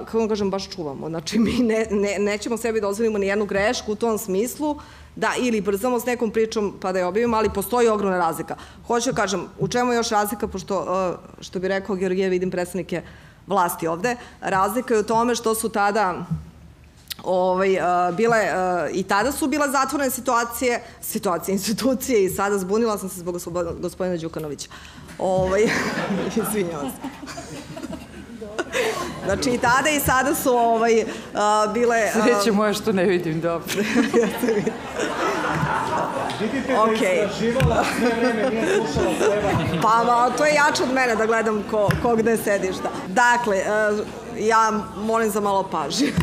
kako 0.05 0.19
vam 0.19 0.29
kažem, 0.29 0.51
baš 0.51 0.71
čuvamo. 0.71 1.09
Znači, 1.09 1.39
mi 1.39 1.53
ne, 1.53 1.87
ne, 1.91 2.19
nećemo 2.19 2.57
sebi 2.57 2.81
da 2.81 2.89
ozvolimo 2.89 3.19
ni 3.19 3.27
jednu 3.27 3.47
grešku 3.47 3.93
u 3.93 3.97
tom 3.97 4.19
smislu, 4.19 4.77
da 5.17 5.33
ili 5.39 5.61
brzamo 5.61 6.01
s 6.01 6.07
nekom 6.07 6.31
pričom 6.31 6.75
pa 6.81 6.93
da 6.93 6.99
je 6.99 7.05
objavimo, 7.07 7.37
ali 7.37 7.51
postoji 7.51 7.89
ogromna 7.89 8.19
razlika. 8.19 8.57
Hoću 8.87 9.13
da 9.13 9.17
kažem, 9.17 9.47
u 9.59 9.69
čemu 9.69 9.93
je 9.93 9.97
još 9.97 10.09
razlika, 10.09 10.49
pošto, 10.49 11.19
što 11.41 11.59
bi 11.59 11.69
rekao 11.69 11.97
Georgije, 11.97 12.29
vidim 12.29 12.51
predstavnike 12.51 13.03
vlasti 13.47 13.87
ovde, 13.87 14.17
razlika 14.41 14.95
je 14.95 15.01
u 15.01 15.05
tome 15.05 15.35
što 15.35 15.55
su 15.55 15.69
tada 15.69 16.25
ovaj, 17.25 17.79
bile, 18.17 18.39
i 18.93 19.03
tada 19.03 19.33
su 19.33 19.47
bile 19.47 19.69
zatvorene 19.71 20.11
situacije, 20.11 20.83
situacije, 21.01 21.53
institucije 21.59 22.25
i 22.25 22.31
sada 22.31 22.59
zbunila 22.59 22.99
sam 22.99 23.09
se 23.09 23.21
zbog 23.21 23.37
gospodina 23.81 24.17
Đukanovića. 24.17 24.69
Ovaj, 25.19 25.63
izvinjavam 26.49 26.91
se. 26.91 27.92
Znači 29.25 29.51
i 29.51 29.59
tada 29.59 29.91
i 29.91 30.01
sada 30.01 30.35
su 30.35 30.51
ovaj, 30.51 31.05
a, 31.35 31.67
bile... 31.75 32.11
Sreće 32.13 32.53
moja 32.53 32.73
što 32.73 32.93
ne 32.93 33.05
vidim 33.05 33.41
dobro. 33.41 33.83
ja 34.21 34.29
te 34.41 34.55
vidim. 34.55 34.73
Vidite 36.41 36.73
da 36.73 36.79
okay. 36.79 37.25
istraživala 37.25 37.85
sve 37.99 38.11
vreme, 38.21 38.51
nije 38.51 38.67
slušala 38.67 39.15
treba. 39.19 39.83
Pa, 39.83 40.05
ma, 40.05 40.31
to 40.37 40.45
je 40.45 40.55
jače 40.55 40.83
od 40.83 40.93
mene 40.93 41.17
da 41.17 41.27
gledam 41.27 41.65
ko, 41.71 41.89
ko 42.03 42.17
gde 42.17 42.37
sedi 42.37 42.73
šta. 42.73 42.91
Dakle, 43.09 43.57
uh, 43.57 44.07
ja 44.39 44.73
molim 44.97 45.31
za 45.31 45.41
malo 45.41 45.63
pažnje. 45.63 46.07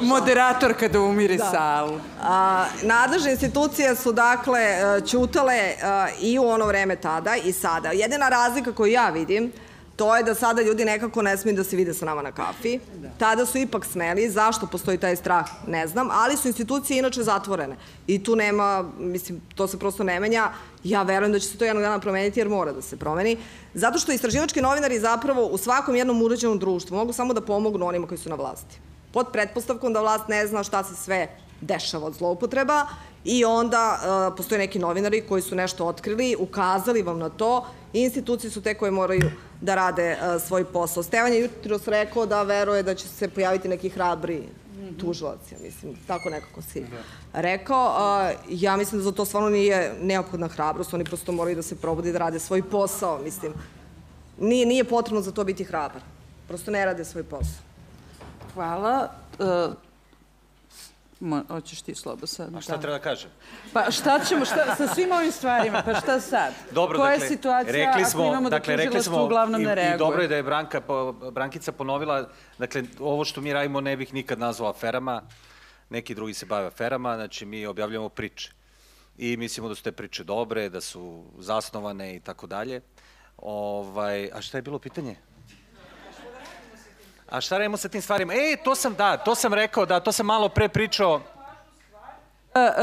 Moderator 0.00 0.74
kada 0.80 1.00
umiri 1.00 1.36
da. 1.36 1.44
salu. 1.44 2.00
A, 2.22 2.64
nadležne 2.82 3.30
institucije 3.30 3.96
su 3.96 4.12
dakle 4.12 4.60
ćutale 5.06 5.74
a, 5.82 6.06
i 6.20 6.38
u 6.38 6.48
ono 6.48 6.66
vreme 6.66 6.96
tada 6.96 7.36
i 7.36 7.52
sada. 7.52 7.88
Jedina 7.88 8.28
razlika 8.28 8.72
koju 8.72 8.92
ja 8.92 9.08
vidim 9.08 9.52
to 10.02 10.16
je 10.16 10.22
da 10.22 10.34
sada 10.34 10.62
ljudi 10.62 10.84
nekako 10.84 11.22
ne 11.22 11.36
smiju 11.36 11.56
da 11.56 11.64
se 11.64 11.76
vide 11.76 11.94
sa 11.94 12.04
nama 12.04 12.22
na 12.22 12.32
kafi. 12.32 12.78
Tada 13.18 13.46
su 13.46 13.58
ipak 13.58 13.84
smeli, 13.86 14.30
zašto 14.30 14.66
postoji 14.66 14.98
taj 14.98 15.16
strah, 15.16 15.46
ne 15.66 15.86
znam, 15.86 16.08
ali 16.10 16.36
su 16.36 16.48
institucije 16.48 16.98
inače 16.98 17.22
zatvorene. 17.22 17.76
I 18.06 18.24
tu 18.24 18.36
nema, 18.36 18.84
mislim, 18.98 19.40
to 19.54 19.68
se 19.68 19.78
prosto 19.78 20.04
ne 20.04 20.20
menja. 20.20 20.48
Ja 20.84 21.02
verujem 21.02 21.32
da 21.32 21.38
će 21.38 21.48
se 21.48 21.58
to 21.58 21.64
jednog 21.64 21.84
dana 21.84 21.98
promeniti 21.98 22.40
jer 22.40 22.48
mora 22.48 22.72
da 22.72 22.82
se 22.82 22.96
promeni. 22.96 23.36
Zato 23.74 23.98
što 23.98 24.12
istraživački 24.12 24.60
novinari 24.60 24.98
zapravo 25.00 25.46
u 25.46 25.58
svakom 25.58 25.96
jednom 25.96 26.22
uređenom 26.22 26.58
društvu 26.58 26.96
mogu 26.96 27.12
samo 27.12 27.34
da 27.34 27.40
pomognu 27.40 27.86
onima 27.86 28.06
koji 28.06 28.18
su 28.18 28.30
na 28.30 28.36
vlasti. 28.36 28.80
Pod 29.12 29.30
pretpostavkom 29.32 29.92
da 29.92 30.00
vlast 30.00 30.28
ne 30.28 30.46
zna 30.46 30.64
šta 30.64 30.84
se 30.84 30.96
sve 30.96 31.28
dešava 31.62 32.06
od 32.06 32.14
zloupotreba 32.14 32.86
i 33.24 33.44
onda 33.44 33.98
uh, 33.98 34.36
postoje 34.36 34.58
neki 34.58 34.78
novinari 34.78 35.20
koji 35.28 35.42
su 35.42 35.54
nešto 35.54 35.86
otkrili, 35.86 36.36
ukazali 36.38 37.02
vam 37.02 37.18
na 37.18 37.28
to 37.28 37.66
i 37.92 38.00
institucije 38.00 38.50
su 38.50 38.62
te 38.62 38.74
koje 38.74 38.90
moraju 38.90 39.30
da 39.60 39.74
rade 39.74 40.16
uh, 40.16 40.42
svoj 40.42 40.64
posao. 40.64 41.02
Stevan 41.02 41.32
je 41.32 41.40
jutro 41.40 41.78
rekao 41.86 42.26
da 42.26 42.42
veruje 42.42 42.82
da 42.82 42.94
će 42.94 43.08
se 43.08 43.28
pojaviti 43.28 43.68
neki 43.68 43.88
hrabri 43.88 44.42
tužilac, 45.00 45.52
ja 45.52 45.58
mislim, 45.62 45.94
tako 46.06 46.30
nekako 46.30 46.62
si 46.62 46.84
rekao. 47.32 47.86
Uh, 47.86 48.38
ja 48.50 48.76
mislim 48.76 49.00
da 49.00 49.04
za 49.04 49.12
to 49.12 49.24
stvarno 49.24 49.50
nije 49.50 49.94
neophodna 50.00 50.48
hrabrost, 50.48 50.94
oni 50.94 51.04
prosto 51.04 51.32
moraju 51.32 51.56
da 51.56 51.62
se 51.62 51.76
probudi 51.76 52.12
da 52.12 52.18
rade 52.18 52.38
svoj 52.38 52.62
posao, 52.62 53.18
mislim. 53.18 53.52
Nije, 54.40 54.66
nije 54.66 54.84
potrebno 54.84 55.20
za 55.20 55.32
to 55.32 55.44
biti 55.44 55.64
hrabar. 55.64 56.02
Prosto 56.48 56.70
ne 56.70 56.84
rade 56.84 57.04
svoj 57.04 57.24
posao. 57.24 57.62
Hvala. 58.54 59.08
Mo, 61.22 61.42
hoćeš 61.48 61.82
ti 61.82 61.94
slobo 61.94 62.26
sad? 62.26 62.54
A 62.54 62.60
šta 62.60 62.76
da. 62.76 62.82
treba 62.82 62.98
da 62.98 63.02
kažem? 63.04 63.30
Pa 63.72 63.90
šta 63.90 64.20
ćemo, 64.28 64.44
šta, 64.44 64.74
sa 64.76 64.94
svim 64.94 65.12
ovim 65.12 65.32
stvarima, 65.32 65.82
pa 65.84 65.94
šta 65.94 66.20
sad? 66.20 66.52
Dobro, 66.70 66.98
Koja 66.98 67.10
dakle, 67.10 67.26
je 67.26 67.28
situacija 67.28 67.72
rekli 67.86 68.10
smo, 68.10 68.22
ako 68.22 68.32
imamo 68.32 68.50
da 68.50 68.58
dakle, 68.58 68.76
rekli 68.76 69.02
smo, 69.02 69.24
uglavnom 69.24 69.60
i, 69.60 69.64
ne 69.64 69.74
reaguje? 69.74 69.94
I 69.94 69.98
dobro 69.98 70.22
je 70.22 70.28
da 70.28 70.36
je 70.36 70.42
Branka, 70.42 70.82
Brankica 71.32 71.72
ponovila, 71.72 72.28
dakle, 72.58 72.82
ovo 73.00 73.24
što 73.24 73.40
mi 73.40 73.52
radimo 73.52 73.80
ne 73.80 73.96
bih 73.96 74.14
nikad 74.14 74.38
nazvao 74.38 74.70
aferama, 74.70 75.22
neki 75.90 76.14
drugi 76.14 76.34
se 76.34 76.46
bave 76.46 76.66
aferama, 76.66 77.14
znači 77.14 77.46
mi 77.46 77.66
objavljamo 77.66 78.08
priče. 78.08 78.52
I 79.18 79.36
mislimo 79.36 79.68
da 79.68 79.74
su 79.74 79.82
te 79.82 79.92
priče 79.92 80.24
dobre, 80.24 80.68
da 80.68 80.80
su 80.80 81.24
zasnovane 81.38 82.16
i 82.16 82.20
tako 82.20 82.46
dalje. 82.46 82.80
Ovaj, 83.36 84.30
a 84.32 84.40
šta 84.40 84.58
je 84.58 84.62
bilo 84.62 84.78
pitanje? 84.78 85.16
A 87.32 87.40
šta 87.40 87.58
radimo 87.58 87.76
sa 87.76 87.88
tim 87.88 88.02
stvarima? 88.02 88.34
E, 88.34 88.56
to 88.64 88.74
sam, 88.74 88.94
da, 88.94 89.16
to 89.16 89.34
sam 89.34 89.54
rekao, 89.54 89.86
da, 89.86 90.00
to 90.00 90.12
sam 90.12 90.26
malo 90.26 90.48
pre 90.48 90.68
pričao. 90.68 91.20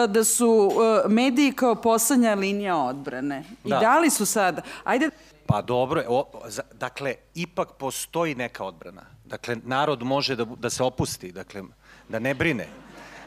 Da 0.08 0.24
su 0.24 0.72
mediji 1.08 1.52
kao 1.52 1.76
poslednja 1.76 2.34
linija 2.34 2.78
odbrane. 2.78 3.44
I 3.66 3.70
da, 3.70 3.80
da 3.80 4.00
li 4.00 4.10
su 4.10 4.26
sada? 4.26 4.62
Ajde... 4.84 5.10
Pa 5.46 5.62
dobro, 5.62 6.04
o, 6.08 6.26
dakle, 6.74 7.16
ipak 7.36 7.70
postoji 7.78 8.36
neka 8.36 8.64
odbrana. 8.64 9.06
Dakle, 9.26 9.58
narod 9.64 10.04
može 10.04 10.36
da, 10.36 10.46
da 10.46 10.70
se 10.70 10.84
opusti, 10.84 11.32
dakle, 11.32 11.64
da 12.08 12.20
ne 12.20 12.34
brine. 12.34 12.68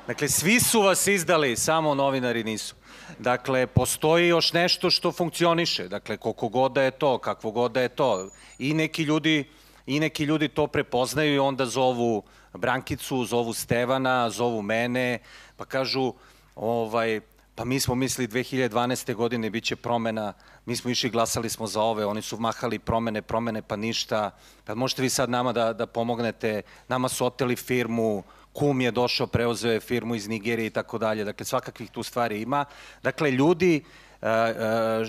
Dakle, 0.06 0.28
svi 0.28 0.60
su 0.60 0.80
vas 0.80 1.06
izdali, 1.06 1.56
samo 1.56 1.94
novinari 1.94 2.44
nisu. 2.44 2.74
Dakle, 3.18 3.66
postoji 3.66 4.28
još 4.28 4.52
nešto 4.52 4.90
što 4.90 5.12
funkcioniše. 5.12 5.88
Dakle, 5.88 6.16
koliko 6.16 6.48
god 6.48 6.72
da 6.72 6.82
je 6.82 6.90
to, 6.90 7.18
kakvo 7.18 7.50
god 7.50 7.72
da 7.72 7.80
je 7.80 7.88
to. 7.88 8.28
I 8.58 8.74
neki 8.74 9.02
ljudi, 9.02 9.50
i 9.87 10.01
neki 10.01 10.24
ljudi 10.24 10.49
to 10.49 10.66
prepoznaju 10.66 11.35
i 11.35 11.39
onda 11.39 11.66
zovu 11.66 12.22
Brankicu, 12.55 13.24
zovu 13.24 13.53
Stevana, 13.53 14.30
zovu 14.30 14.62
mene, 14.62 15.18
pa 15.57 15.64
kažu, 15.64 16.12
ovaj, 16.55 17.20
pa 17.55 17.64
mi 17.64 17.80
smo 17.80 17.95
mislili 17.95 18.28
2012. 18.28 19.14
godine 19.14 19.51
bit 19.51 19.64
će 19.64 19.76
promena, 19.76 20.33
mi 20.66 20.76
smo 20.76 20.91
išli, 20.91 21.11
glasali 21.11 21.51
smo 21.51 21.66
za 21.66 21.83
ove, 21.83 22.07
oni 22.07 22.22
su 22.22 22.37
mahali 22.39 22.78
promene, 22.78 23.22
promene, 23.22 23.62
pa 23.62 23.76
ništa. 23.76 24.30
Pa 24.64 24.74
možete 24.74 25.03
vi 25.03 25.09
sad 25.09 25.30
nama 25.30 25.53
da, 25.53 25.72
da 25.72 25.87
pomognete, 25.87 26.62
nama 26.89 27.09
su 27.09 27.26
oteli 27.26 27.57
firmu, 27.57 28.22
kum 28.53 28.80
je 28.80 28.91
došao, 28.91 29.26
preuzeo 29.26 29.72
je 29.72 29.80
firmu 29.80 30.14
iz 30.14 30.28
Nigerije 30.28 30.66
i 30.66 30.70
tako 30.70 30.99
dalje. 30.99 31.24
Dakle, 31.24 31.47
svakakvih 31.47 31.91
tu 31.91 32.03
stvari 32.03 32.41
ima. 32.41 32.64
Dakle, 33.03 33.30
ljudi 33.30 33.85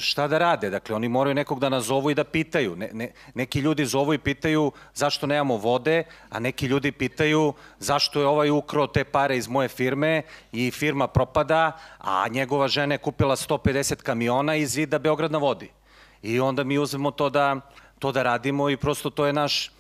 šta 0.02 0.28
da 0.28 0.38
rade? 0.38 0.70
Dakle, 0.70 0.96
oni 0.96 1.10
moraju 1.10 1.36
nekog 1.36 1.60
da 1.60 1.70
nazovu 1.70 2.12
i 2.12 2.16
da 2.16 2.24
pitaju. 2.24 2.76
Ne, 2.76 2.90
ne, 2.94 3.12
neki 3.34 3.60
ljudi 3.60 3.86
zovu 3.86 4.14
i 4.14 4.18
pitaju 4.18 4.72
zašto 4.94 5.28
nemamo 5.28 5.58
vode, 5.58 6.04
a 6.30 6.40
neki 6.40 6.66
ljudi 6.66 6.92
pitaju 6.92 7.54
zašto 7.80 8.20
je 8.20 8.28
ovaj 8.28 8.50
ukrao 8.50 8.88
te 8.88 9.04
pare 9.04 9.38
iz 9.38 9.48
moje 9.48 9.68
firme 9.68 10.22
i 10.52 10.72
firma 10.72 11.08
propada, 11.08 11.72
a 11.98 12.28
njegova 12.28 12.68
žena 12.68 12.94
je 12.94 12.98
kupila 12.98 13.36
150 13.36 13.96
kamiona 13.96 14.56
iz 14.56 14.76
vida 14.76 15.00
Beograd 15.00 15.32
na 15.32 15.38
vodi. 15.38 15.70
I 16.22 16.40
onda 16.40 16.64
mi 16.64 16.78
uzmemo 16.78 17.12
to 17.12 17.30
da, 17.30 17.56
to 18.00 18.12
da 18.12 18.24
radimo 18.24 18.70
i 18.70 18.78
prosto 18.78 19.10
to 19.10 19.26
je 19.26 19.34
naš 19.34 19.72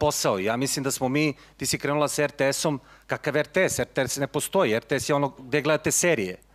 posao. 0.00 0.38
Ja 0.38 0.56
mislim 0.56 0.82
da 0.82 0.90
smo 0.90 1.08
mi, 1.08 1.34
ti 1.56 1.66
si 1.66 1.78
krenula 1.78 2.08
sa 2.08 2.26
RTS-om, 2.26 2.80
kakav 3.06 3.36
RTS? 3.36 3.78
RTS 3.78 4.16
ne 4.16 4.26
postoji, 4.26 4.78
RTS 4.78 5.08
je 5.08 5.14
ono 5.14 5.28
gde 5.28 5.62
gledate 5.62 5.92
serije. 5.92 6.47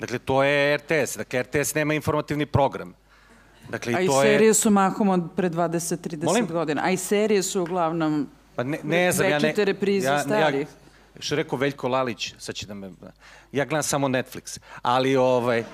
Dakle, 0.00 0.18
to 0.18 0.42
je 0.42 0.76
RTS, 0.76 1.16
dakle, 1.16 1.42
RTS 1.42 1.74
nema 1.74 1.94
informativni 1.94 2.46
program. 2.46 2.94
Dakle, 3.68 3.94
A 3.94 4.00
i 4.00 4.06
to 4.06 4.22
serije 4.22 4.46
je... 4.46 4.54
su 4.54 4.70
mahom 4.70 5.08
od 5.08 5.20
pre 5.36 5.50
20-30 5.50 6.52
godina. 6.52 6.82
A 6.84 6.90
i 6.90 6.96
serije 6.96 7.42
su 7.42 7.62
uglavnom 7.62 8.28
pa 8.56 8.62
ne, 8.62 8.78
ne 8.82 9.12
znam, 9.12 9.30
ja 9.30 9.38
ne, 9.38 9.54
reprize 9.56 10.06
ja, 10.06 10.18
stari. 10.18 10.60
Ja, 10.60 10.66
što 11.20 11.36
rekao 11.36 11.58
Veljko 11.58 11.88
Lalić, 11.88 12.34
sad 12.38 12.54
će 12.54 12.66
da 12.66 12.74
me... 12.74 12.90
Ja 13.52 13.64
gledam 13.64 13.82
samo 13.82 14.08
Netflix, 14.08 14.58
ali 14.82 15.16
ovaj, 15.16 15.64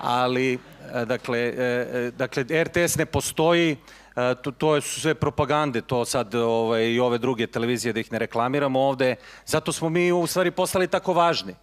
ali, 0.00 0.58
dakle, 1.06 1.38
e, 1.38 1.52
e, 1.92 2.10
dakle, 2.10 2.44
RTS 2.64 2.96
ne 2.96 3.06
postoji, 3.06 3.76
E, 4.16 4.34
to, 4.42 4.50
to 4.50 4.80
su 4.80 5.00
sve 5.00 5.14
propagande, 5.14 5.80
to 5.80 6.04
sad 6.04 6.34
ovaj, 6.34 6.84
i 6.84 7.00
ove 7.00 7.18
druge 7.18 7.46
televizije 7.46 7.92
da 7.92 8.00
ih 8.00 8.12
ne 8.12 8.18
reklamiramo 8.18 8.80
ovde. 8.80 9.16
Zato 9.46 9.72
smo 9.72 9.88
mi 9.88 10.12
u 10.12 10.26
stvari 10.26 10.50
postali 10.50 10.88
tako 10.88 11.12
važni. 11.12 11.54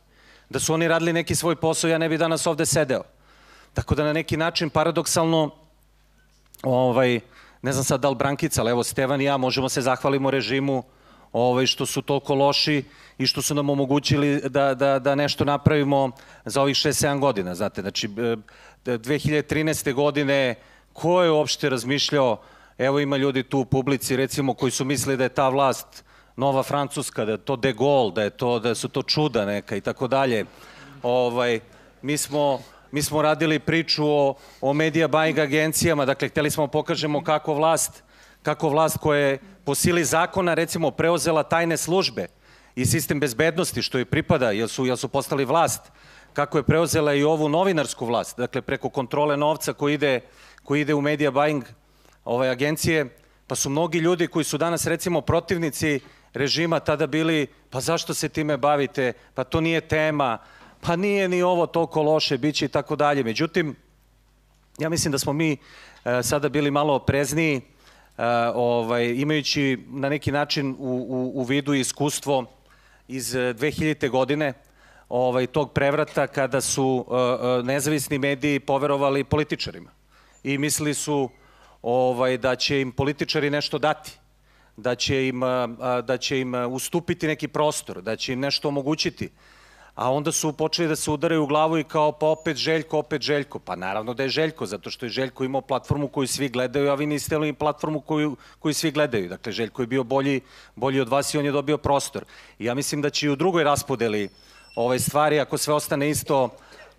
Da 0.49 0.59
su 0.59 0.73
oni 0.73 0.87
radili 0.87 1.13
neki 1.13 1.35
svoj 1.35 1.55
posao, 1.55 1.89
ja 1.89 1.97
ne 1.97 2.09
bi 2.09 2.17
danas 2.17 2.47
ovde 2.47 2.65
sedeo. 2.65 3.03
Tako 3.73 3.95
da 3.95 4.03
na 4.03 4.13
neki 4.13 4.37
način 4.37 4.69
paradoksalno 4.69 5.51
ovaj, 6.63 7.19
ne 7.61 7.71
znam 7.71 7.83
sad 7.83 8.01
da 8.01 8.09
li 8.09 8.15
Brankica, 8.15 8.61
ali 8.61 8.71
evo 8.71 8.83
Stevan 8.83 9.21
i 9.21 9.23
ja 9.23 9.37
možemo 9.37 9.69
se 9.69 9.81
zahvalimo 9.81 10.31
režimu 10.31 10.83
ovaj, 11.33 11.65
što 11.65 11.85
su 11.85 12.01
toliko 12.01 12.35
loši 12.35 12.83
i 13.17 13.27
što 13.27 13.41
su 13.41 13.55
nam 13.55 13.69
omogućili 13.69 14.41
da, 14.49 14.73
da, 14.73 14.99
da 14.99 15.15
nešto 15.15 15.45
napravimo 15.45 16.11
za 16.45 16.61
ovih 16.61 16.75
6-7 16.75 17.19
godina. 17.19 17.55
Znate, 17.55 17.81
znači, 17.81 18.07
2013. 18.07 19.89
E, 19.89 19.93
godine 19.93 20.55
Ko 20.93 21.23
je 21.23 21.31
uopšte 21.31 21.69
razmišljao, 21.69 22.41
evo 22.77 22.99
ima 22.99 23.17
ljudi 23.17 23.43
tu 23.43 23.59
u 23.59 23.65
publici 23.65 24.15
recimo 24.15 24.53
koji 24.53 24.71
su 24.71 24.85
mislili 24.85 25.17
da 25.17 25.23
je 25.23 25.29
ta 25.29 25.49
vlast 25.49 26.03
nova 26.35 26.63
francuska, 26.63 27.25
da 27.25 27.31
je 27.31 27.37
to 27.37 27.55
de 27.55 27.73
Gaulle, 27.73 28.11
da 28.11 28.23
je 28.23 28.29
to 28.29 28.59
da 28.59 28.75
su 28.75 28.87
to 28.87 29.03
čuda 29.03 29.45
neka 29.45 29.75
i 29.75 29.81
tako 29.81 30.07
dalje. 30.07 30.45
Ovaj 31.03 31.59
mi 32.01 32.17
smo 32.17 32.59
mi 32.91 33.01
smo 33.01 33.21
radili 33.21 33.59
priču 33.59 34.05
o 34.05 34.35
o 34.61 34.73
media 34.73 35.07
buying 35.07 35.39
agencijama, 35.41 36.05
dakle 36.05 36.29
hteli 36.29 36.51
smo 36.51 36.67
da 36.67 36.71
pokažemo 36.71 37.23
kako 37.23 37.53
vlast 37.53 38.03
kako 38.43 38.69
vlast 38.69 38.97
koja 38.97 39.19
je 39.19 39.39
po 39.65 39.75
sili 39.75 40.03
zakona 40.03 40.53
recimo 40.53 40.91
preuzela 40.91 41.43
tajne 41.43 41.77
službe 41.77 42.27
i 42.75 42.85
sistem 42.85 43.19
bezbednosti 43.19 43.81
što 43.81 43.97
joj 43.97 44.05
pripada, 44.05 44.51
jer 44.51 44.69
su, 44.69 44.85
jer 44.85 44.97
su 44.97 45.07
postali 45.07 45.45
vlast, 45.45 45.91
kako 46.33 46.57
je 46.57 46.63
preuzela 46.63 47.13
i 47.13 47.23
ovu 47.23 47.49
novinarsku 47.49 48.05
vlast, 48.05 48.37
dakle 48.37 48.61
preko 48.61 48.89
kontrole 48.89 49.37
novca 49.37 49.73
koji 49.73 49.93
ide 49.93 50.21
koji 50.63 50.81
ide 50.81 50.93
u 50.93 51.01
media 51.01 51.31
buying 51.31 51.63
ove 52.25 52.49
agencije, 52.49 53.17
pa 53.47 53.55
su 53.55 53.69
mnogi 53.69 53.99
ljudi 53.99 54.27
koji 54.27 54.45
su 54.45 54.57
danas 54.57 54.85
recimo 54.87 55.21
protivnici 55.21 55.99
režima 56.33 56.79
tada 56.79 57.07
bili, 57.07 57.47
pa 57.69 57.81
zašto 57.81 58.13
se 58.13 58.29
time 58.29 58.57
bavite, 58.57 59.13
pa 59.33 59.43
to 59.43 59.61
nije 59.61 59.81
tema, 59.81 60.37
pa 60.81 60.95
nije 60.95 61.29
ni 61.29 61.41
ovo 61.41 61.65
toliko 61.65 62.01
loše, 62.01 62.37
bit 62.37 62.55
će 62.55 62.65
i 62.65 62.67
tako 62.67 62.95
dalje. 62.95 63.23
Međutim, 63.23 63.75
ja 64.79 64.89
mislim 64.89 65.11
da 65.11 65.19
smo 65.19 65.33
mi 65.33 65.51
e, 65.51 66.23
sada 66.23 66.49
bili 66.49 66.71
malo 66.71 66.95
oprezniji, 66.95 67.55
e, 67.57 67.61
ovaj, 68.53 69.05
imajući 69.05 69.77
na 69.87 70.09
neki 70.09 70.31
način 70.31 70.75
u, 70.79 71.07
u, 71.09 71.31
u 71.41 71.43
vidu 71.43 71.73
iskustvo 71.73 72.45
iz 73.07 73.33
2000. 73.33 74.09
godine, 74.09 74.53
ovaj, 75.09 75.47
tog 75.47 75.73
prevrata 75.73 76.27
kada 76.27 76.61
su 76.61 77.05
uh, 77.07 77.65
nezavisni 77.65 78.17
mediji 78.17 78.59
poverovali 78.59 79.23
političarima 79.23 79.89
i 80.43 80.57
mislili 80.57 80.93
su 80.93 81.29
ovaj, 81.81 82.37
da 82.37 82.55
će 82.55 82.81
im 82.81 82.91
političari 82.91 83.49
nešto 83.49 83.77
dati, 83.77 84.17
da 84.77 84.95
će, 84.95 85.27
im, 85.27 85.41
da 86.03 86.17
će 86.17 86.39
im 86.39 86.53
ustupiti 86.53 87.27
neki 87.27 87.47
prostor, 87.47 88.01
da 88.01 88.15
će 88.15 88.33
im 88.33 88.39
nešto 88.39 88.67
omogućiti. 88.67 89.29
A 89.95 90.11
onda 90.11 90.31
su 90.31 90.53
počeli 90.53 90.87
da 90.87 90.95
se 90.95 91.11
udaraju 91.11 91.43
u 91.43 91.47
glavu 91.47 91.77
i 91.77 91.83
kao 91.83 92.11
pa 92.11 92.25
opet 92.25 92.57
Željko, 92.57 92.97
opet 92.97 93.21
Željko. 93.21 93.59
Pa 93.59 93.75
naravno 93.75 94.13
da 94.13 94.23
je 94.23 94.29
Željko, 94.29 94.65
zato 94.65 94.89
što 94.89 95.05
je 95.05 95.09
Željko 95.09 95.43
imao 95.43 95.61
platformu 95.61 96.07
koju 96.07 96.27
svi 96.27 96.49
gledaju, 96.49 96.91
a 96.91 96.95
vi 96.95 97.05
niste 97.05 97.35
imali 97.35 97.53
platformu 97.53 98.01
koju, 98.01 98.35
koju 98.59 98.73
svi 98.73 98.91
gledaju. 98.91 99.29
Dakle, 99.29 99.51
Željko 99.51 99.81
je 99.81 99.87
bio 99.87 100.03
bolji, 100.03 100.41
bolji 100.75 100.99
od 100.99 101.09
vas 101.09 101.33
i 101.33 101.37
on 101.37 101.45
je 101.45 101.51
dobio 101.51 101.77
prostor. 101.77 102.25
I 102.59 102.65
ja 102.65 102.73
mislim 102.73 103.01
da 103.01 103.09
će 103.09 103.25
i 103.25 103.29
u 103.29 103.35
drugoj 103.35 103.63
raspodeli 103.63 104.29
ove 104.75 104.99
stvari, 104.99 105.39
ako 105.39 105.57
sve 105.57 105.73
ostane 105.73 106.09
isto, 106.09 106.49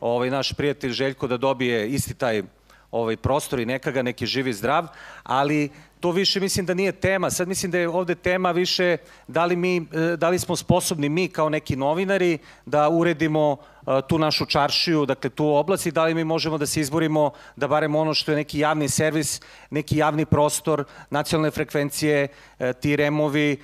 ovaj 0.00 0.30
naš 0.30 0.52
prijatelj 0.52 0.92
Željko 0.92 1.26
da 1.26 1.36
dobije 1.36 1.88
isti 1.88 2.14
taj 2.14 2.42
ovaj 2.90 3.16
prostor 3.16 3.60
i 3.60 3.66
neka 3.66 3.90
ga 3.90 4.02
neki 4.02 4.26
živi 4.26 4.52
zdrav, 4.52 4.86
ali 5.22 5.70
to 6.04 6.10
više 6.10 6.40
mislim 6.40 6.66
da 6.66 6.74
nije 6.74 6.92
tema. 6.92 7.30
Sad 7.30 7.48
mislim 7.48 7.72
da 7.72 7.78
je 7.78 7.88
ovde 7.88 8.14
tema 8.14 8.50
više 8.50 8.96
da 9.28 9.44
li, 9.44 9.56
mi, 9.56 9.76
e, 9.76 10.16
da 10.16 10.28
li 10.28 10.38
smo 10.38 10.56
sposobni 10.56 11.08
mi 11.08 11.28
kao 11.28 11.48
neki 11.48 11.76
novinari 11.76 12.38
da 12.66 12.88
uredimo 12.88 13.56
e, 13.56 14.00
tu 14.08 14.18
našu 14.18 14.46
čaršiju, 14.46 15.06
dakle 15.06 15.30
tu 15.30 15.48
oblast 15.48 15.86
i 15.86 15.90
da 15.90 16.04
li 16.04 16.14
mi 16.14 16.24
možemo 16.24 16.58
da 16.58 16.66
se 16.66 16.80
izborimo 16.80 17.30
da 17.56 17.68
barem 17.68 17.94
ono 17.94 18.14
što 18.14 18.32
je 18.32 18.36
neki 18.36 18.58
javni 18.58 18.88
servis, 18.88 19.40
neki 19.70 19.96
javni 19.96 20.26
prostor, 20.26 20.84
nacionalne 21.10 21.50
frekvencije, 21.50 22.28
e, 22.58 22.72
ti 22.72 22.96
removi, 22.96 23.56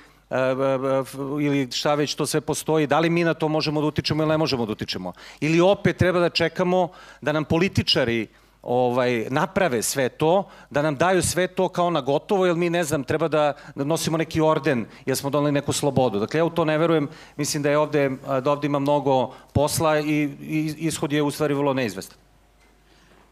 ili 1.41 1.67
šta 1.71 1.95
već 1.95 2.15
to 2.15 2.25
sve 2.25 2.41
postoji, 2.41 2.87
da 2.87 2.99
li 2.99 3.09
mi 3.09 3.23
na 3.23 3.33
to 3.33 3.47
možemo 3.47 3.81
da 3.81 3.87
utičemo 3.87 4.23
ili 4.23 4.29
ne 4.29 4.37
možemo 4.37 4.65
da 4.65 4.71
utičemo. 4.71 5.13
Ili 5.41 5.59
opet 5.61 5.97
treba 5.97 6.19
da 6.19 6.29
čekamo 6.29 6.89
da 7.21 7.31
nam 7.31 7.45
političari 7.45 8.27
ovaj, 8.61 9.27
naprave 9.29 9.81
sve 9.81 10.09
to, 10.09 10.49
da 10.69 10.81
nam 10.81 10.95
daju 10.95 11.21
sve 11.21 11.47
to 11.47 11.69
kao 11.69 11.89
na 11.89 12.01
gotovo, 12.01 12.45
jer 12.45 12.55
mi, 12.55 12.69
ne 12.69 12.83
znam, 12.83 13.03
treba 13.03 13.27
da, 13.27 13.53
da 13.75 13.83
nosimo 13.83 14.17
neki 14.17 14.41
orden, 14.41 14.85
jer 15.05 15.17
smo 15.17 15.29
donali 15.29 15.51
neku 15.51 15.73
slobodu. 15.73 16.19
Dakle, 16.19 16.37
ja 16.37 16.45
u 16.45 16.49
to 16.49 16.65
ne 16.65 16.77
verujem, 16.77 17.07
mislim 17.37 17.63
da 17.63 17.69
je 17.69 17.77
ovde, 17.77 18.09
da 18.43 18.51
ovde 18.51 18.67
ima 18.67 18.79
mnogo 18.79 19.33
posla 19.53 19.99
i, 19.99 20.29
i 20.41 20.75
ishod 20.77 21.13
je 21.13 21.21
u 21.21 21.31
stvari 21.31 21.53
vrlo 21.53 21.73
neizvestan. 21.73 22.17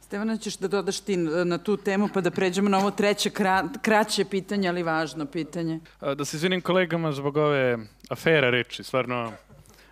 Stevana, 0.01 0.37
ćeš 0.37 0.57
da 0.57 0.67
dodaš 0.67 0.99
ti 0.99 1.17
na 1.17 1.57
tu 1.57 1.77
temu 1.77 2.09
pa 2.13 2.21
da 2.21 2.31
pređemo 2.31 2.69
na 2.69 2.77
ovo 2.77 2.91
treće 2.91 3.29
kra, 3.29 3.69
kraće 3.81 4.25
pitanje, 4.25 4.69
ali 4.69 4.83
važno 4.83 5.25
pitanje. 5.25 5.79
Da 6.15 6.25
se 6.25 6.37
izvinim 6.37 6.61
kolegama 6.61 7.11
zbog 7.11 7.37
ove 7.37 7.77
afere 8.09 8.51
reči, 8.51 8.83
stvarno 8.83 9.31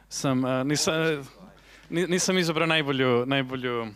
sam, 0.10 0.42
nisam, 0.68 0.94
nisam 1.90 2.38
izabrao 2.38 2.68
najbolju, 2.68 3.26
najbolju 3.26 3.88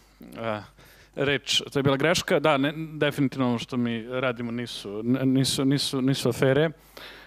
reč, 1.16 1.62
to 1.72 1.80
je 1.80 1.84
bila 1.84 1.98
greška. 1.98 2.40
Da, 2.40 2.58
ne, 2.58 2.74
definitivno 2.76 3.48
ono 3.50 3.60
što 3.60 3.78
mi 3.78 4.08
radimo 4.10 4.52
nisu, 4.52 5.04
nisu, 5.04 5.66
nisu, 5.66 6.02
nisu 6.02 6.30
afere. 6.30 6.70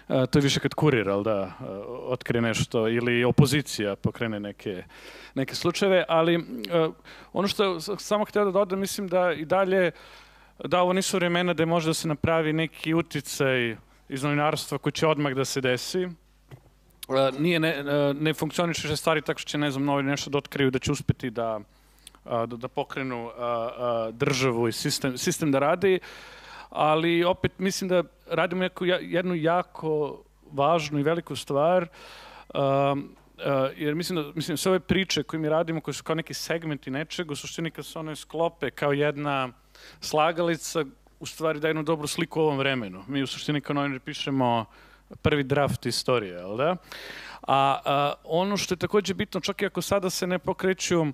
Uh, 0.07 0.25
to 0.25 0.39
je 0.39 0.43
više 0.43 0.59
kad 0.59 0.73
kurir, 0.73 1.09
ali 1.09 1.23
da, 1.23 1.41
uh, 1.41 1.67
otkrije 1.87 2.41
nešto 2.41 2.87
ili 2.87 3.23
opozicija 3.23 3.95
pokrene 3.95 4.39
neke, 4.39 4.83
neke 5.35 5.55
slučajeve, 5.55 6.03
ali 6.07 6.37
uh, 6.37 6.43
ono 7.33 7.47
što 7.47 7.79
samo 7.79 8.25
htio 8.25 8.45
da 8.45 8.51
dodam, 8.51 8.79
mislim 8.79 9.07
da 9.07 9.33
i 9.33 9.45
dalje, 9.45 9.91
da 10.63 10.81
ovo 10.81 10.93
nisu 10.93 11.17
vremena 11.17 11.53
da 11.53 11.65
može 11.65 11.87
da 11.87 11.93
se 11.93 12.07
napravi 12.07 12.53
neki 12.53 12.93
uticaj 12.93 13.75
iz 14.09 14.23
novinarstva 14.23 14.77
koji 14.77 14.93
će 14.93 15.07
odmah 15.07 15.33
da 15.33 15.45
se 15.45 15.61
desi. 15.61 16.07
Nije, 17.39 17.59
ne, 17.59 17.83
ne 18.13 18.33
funkcioniše 18.33 18.95
stvari 18.95 19.21
tako 19.21 19.39
što 19.39 19.49
će, 19.49 19.57
ne 19.57 19.71
znam, 19.71 19.85
novi 19.85 20.03
nešto 20.03 20.29
da 20.29 20.37
otkriju, 20.37 20.71
da 20.71 20.79
će 20.79 20.91
uspeti 20.91 21.29
da 21.29 21.59
da, 22.25 22.45
da 22.45 22.67
pokrenu 22.67 23.31
državu 24.11 24.67
i 24.67 24.71
sistem, 24.71 25.17
sistem 25.17 25.51
da 25.51 25.59
radi, 25.59 25.99
ali 26.69 27.23
opet 27.23 27.59
mislim 27.59 27.89
da 27.89 28.03
radimo 28.29 28.61
neku, 28.61 28.85
jednu 28.85 29.35
jako 29.35 30.23
važnu 30.51 30.99
i 30.99 31.03
veliku 31.03 31.35
stvar. 31.35 31.87
jer 33.75 33.95
mislim 33.95 34.23
da 34.23 34.31
mislim, 34.35 34.57
sve 34.57 34.69
ove 34.69 34.79
priče 34.79 35.23
koje 35.23 35.39
mi 35.39 35.49
radimo, 35.49 35.81
koje 35.81 35.93
su 35.93 36.03
kao 36.03 36.15
neki 36.15 36.33
segmenti 36.33 36.91
nečeg, 36.91 37.31
u 37.31 37.35
suštini 37.35 37.71
kad 37.71 37.85
se 37.85 37.99
one 37.99 38.15
sklope 38.15 38.71
kao 38.71 38.91
jedna 38.93 39.49
slagalica, 40.01 40.85
u 41.19 41.25
stvari 41.25 41.59
da 41.59 41.67
jednu 41.67 41.83
dobru 41.83 42.07
sliku 42.07 42.39
u 42.39 42.43
ovom 42.43 42.57
vremenu. 42.57 43.03
Mi 43.07 43.23
u 43.23 43.27
suštini 43.27 43.61
kao 43.61 43.73
novinari 43.73 43.99
pišemo 43.99 44.65
prvi 45.21 45.43
draft 45.43 45.85
istorije, 45.85 46.33
jel 46.33 46.57
da? 46.57 46.75
A, 47.47 47.79
a 47.85 48.13
ono 48.23 48.57
što 48.57 48.73
je 48.73 48.77
takođe 48.77 49.13
bitno, 49.13 49.39
čak 49.39 49.61
i 49.61 49.65
ako 49.65 49.81
sada 49.81 50.09
se 50.09 50.27
ne 50.27 50.39
pokreću 50.39 51.05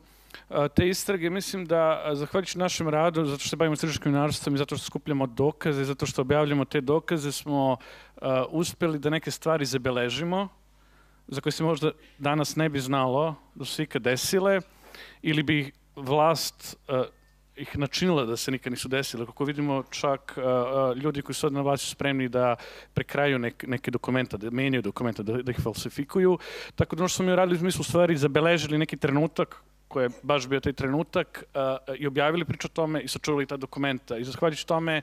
te 0.76 0.88
istrage, 0.88 1.30
mislim 1.30 1.66
da, 1.66 2.12
zahvaljujući 2.14 2.58
našem 2.58 2.90
radu, 2.90 3.26
zato 3.26 3.40
što 3.40 3.50
se 3.50 3.56
bavimo 3.56 3.74
istražičkim 3.74 4.12
narostvom 4.12 4.56
i 4.56 4.58
zato 4.58 4.78
što 4.78 4.86
skupljamo 4.86 5.28
dokaze, 5.28 5.84
zato 5.84 6.06
što 6.06 6.22
objavljamo 6.22 6.66
te 6.66 6.82
dokaze, 6.82 7.32
smo 7.32 7.72
uh, 7.72 8.28
uspeli 8.50 9.00
da 9.00 9.10
neke 9.10 9.32
stvari 9.32 9.66
zabeležimo, 9.66 10.48
za 11.28 11.42
koje 11.42 11.52
se 11.52 11.64
možda 11.64 11.92
danas 12.18 12.56
ne 12.56 12.70
bi 12.70 12.80
znalo 12.80 13.36
da 13.56 13.66
su 13.66 13.82
ikad 13.82 14.02
desile, 14.02 14.62
ili 15.22 15.44
bi 15.44 15.72
vlast 15.96 16.78
uh, 16.88 17.06
ih 17.56 17.78
načinila 17.78 18.26
da 18.26 18.38
se 18.38 18.52
nikad 18.52 18.74
nisu 18.74 18.88
desile. 18.88 19.26
Kako 19.26 19.46
vidimo, 19.46 19.84
čak 19.90 20.38
uh, 20.38 20.98
ljudi 20.98 21.22
koji 21.22 21.34
su 21.34 21.42
sad 21.42 21.54
na 21.54 21.62
vlasti 21.62 21.90
spremni 21.90 22.30
da 22.30 22.56
prekraju 22.94 23.40
nek, 23.40 23.64
neke 23.68 23.92
dokumenta, 23.92 24.38
da 24.38 24.52
menjaju 24.52 24.82
dokumenta, 24.82 25.24
da, 25.24 25.42
da 25.42 25.52
ih 25.52 25.60
falsifikuju. 25.64 26.38
Tako 26.76 26.96
da 26.96 27.04
ono 27.04 27.08
što 27.08 27.16
smo 27.16 27.26
mi 27.26 27.36
radili, 27.36 27.60
mi 27.64 27.72
smo 27.72 27.82
u 27.82 27.84
stvari 27.84 28.18
zabeležili 28.18 28.78
neki 28.78 28.98
trenutak 28.98 29.64
koji 29.92 30.06
je 30.06 30.10
baš 30.24 30.48
bio 30.48 30.60
taj 30.60 30.74
trenutak 30.74 31.44
uh, 31.44 31.96
i 32.00 32.08
objavili 32.08 32.46
priču 32.46 32.68
o 32.68 32.76
tome 32.76 33.02
i 33.02 33.08
sačuvali 33.08 33.46
ta 33.46 33.58
dokumenta. 33.58 34.18
I 34.18 34.24
zahvaljujući 34.24 34.68
tome 34.68 35.02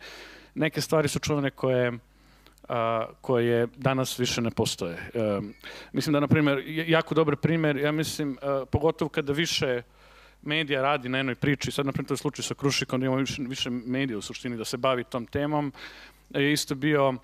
neke 0.54 0.80
stvari 0.80 1.08
su 1.08 1.18
čuvane 1.18 1.50
koje 1.50 1.92
uh, 1.92 2.76
koje 3.20 3.66
danas 3.76 4.18
više 4.18 4.40
ne 4.40 4.50
postoje. 4.50 4.96
Uh, 5.14 5.44
mislim 5.92 6.12
da, 6.12 6.20
na 6.20 6.28
primjer, 6.28 6.62
jako 6.66 7.14
dobar 7.14 7.36
primjer, 7.36 7.76
ja 7.76 7.92
mislim, 7.92 8.38
uh, 8.42 8.68
pogotovo 8.70 9.08
kada 9.08 9.32
više 9.32 9.82
medija 10.42 10.82
radi 10.82 11.08
na 11.08 11.18
jednoj 11.18 11.34
priči, 11.34 11.70
sad, 11.70 11.86
na 11.86 11.92
primjer, 11.92 12.08
to 12.08 12.14
je 12.14 12.18
slučaj 12.18 12.42
sa 12.42 12.54
Krušikom, 12.54 13.00
da 13.00 13.06
imamo 13.06 13.20
više, 13.20 13.42
više 13.42 13.70
medija 13.70 14.18
u 14.18 14.22
suštini 14.22 14.56
da 14.56 14.64
se 14.64 14.76
bavi 14.76 15.04
tom 15.04 15.26
temom, 15.26 15.72
je 16.30 16.52
isto 16.52 16.74
bio 16.74 17.08
uh, 17.08 17.18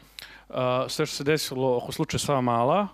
sve 0.89 1.07
što 1.07 1.17
se 1.17 1.25
desilo 1.25 1.77
oko 1.77 1.93
slučaja 1.93 2.19
Sava 2.19 2.41
Mala, 2.41 2.89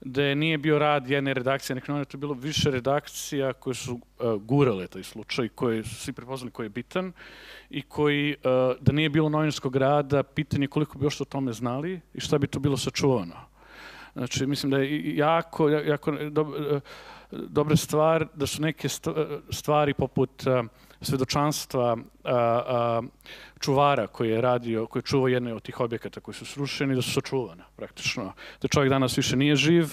gde 0.00 0.34
nije 0.34 0.58
bio 0.58 0.78
rad 0.78 1.10
jedne 1.10 1.34
redakcije, 1.34 1.76
nek 1.76 1.88
novina, 1.88 2.04
to 2.04 2.16
je 2.16 2.20
bilo 2.20 2.34
više 2.34 2.70
redakcija 2.70 3.52
koje 3.52 3.74
su 3.74 3.94
uh, 3.94 4.42
gurale 4.42 4.86
taj 4.86 5.02
slučaj, 5.02 5.48
koje 5.48 5.84
su 5.84 5.94
svi 5.94 6.12
prepoznali 6.12 6.50
koji 6.50 6.66
je 6.66 6.70
bitan 6.70 7.12
i 7.70 7.82
koji, 7.82 8.36
uh, 8.36 8.76
da 8.80 8.92
nije 8.92 9.08
bilo 9.08 9.28
novinarskog 9.28 9.76
rada, 9.76 10.22
pitanje 10.22 10.66
koliko 10.66 10.98
bi 10.98 11.06
još 11.06 11.20
o 11.20 11.24
tome 11.24 11.52
znali 11.52 12.00
i 12.14 12.20
šta 12.20 12.38
bi 12.38 12.46
to 12.46 12.58
bilo 12.58 12.76
sačuvano. 12.76 13.36
Znači, 14.12 14.46
mislim 14.46 14.70
da 14.70 14.78
je 14.78 15.16
jako, 15.16 15.68
jako 15.68 16.10
uh, 16.10 16.80
dobra 17.30 17.76
stvar 17.76 18.26
da 18.34 18.46
su 18.46 18.62
neke 18.62 18.88
stvari 19.50 19.94
poput 19.94 20.46
uh, 20.46 20.66
svedočanstva 21.00 21.96
a, 22.24 22.34
a, 22.34 23.02
čuvara 23.60 24.06
koji 24.06 24.30
je 24.30 24.40
radio, 24.40 24.86
koji 24.86 25.00
je 25.00 25.04
čuvao 25.04 25.28
jedne 25.28 25.54
od 25.54 25.62
tih 25.62 25.80
objekata 25.80 26.20
koji 26.20 26.34
su 26.34 26.46
srušeni, 26.46 26.94
da 26.94 27.02
su 27.02 27.12
sačuvana 27.12 27.64
praktično. 27.76 28.32
Da 28.62 28.68
čovjek 28.68 28.90
danas 28.90 29.18
više 29.18 29.36
nije 29.36 29.56
živ. 29.56 29.86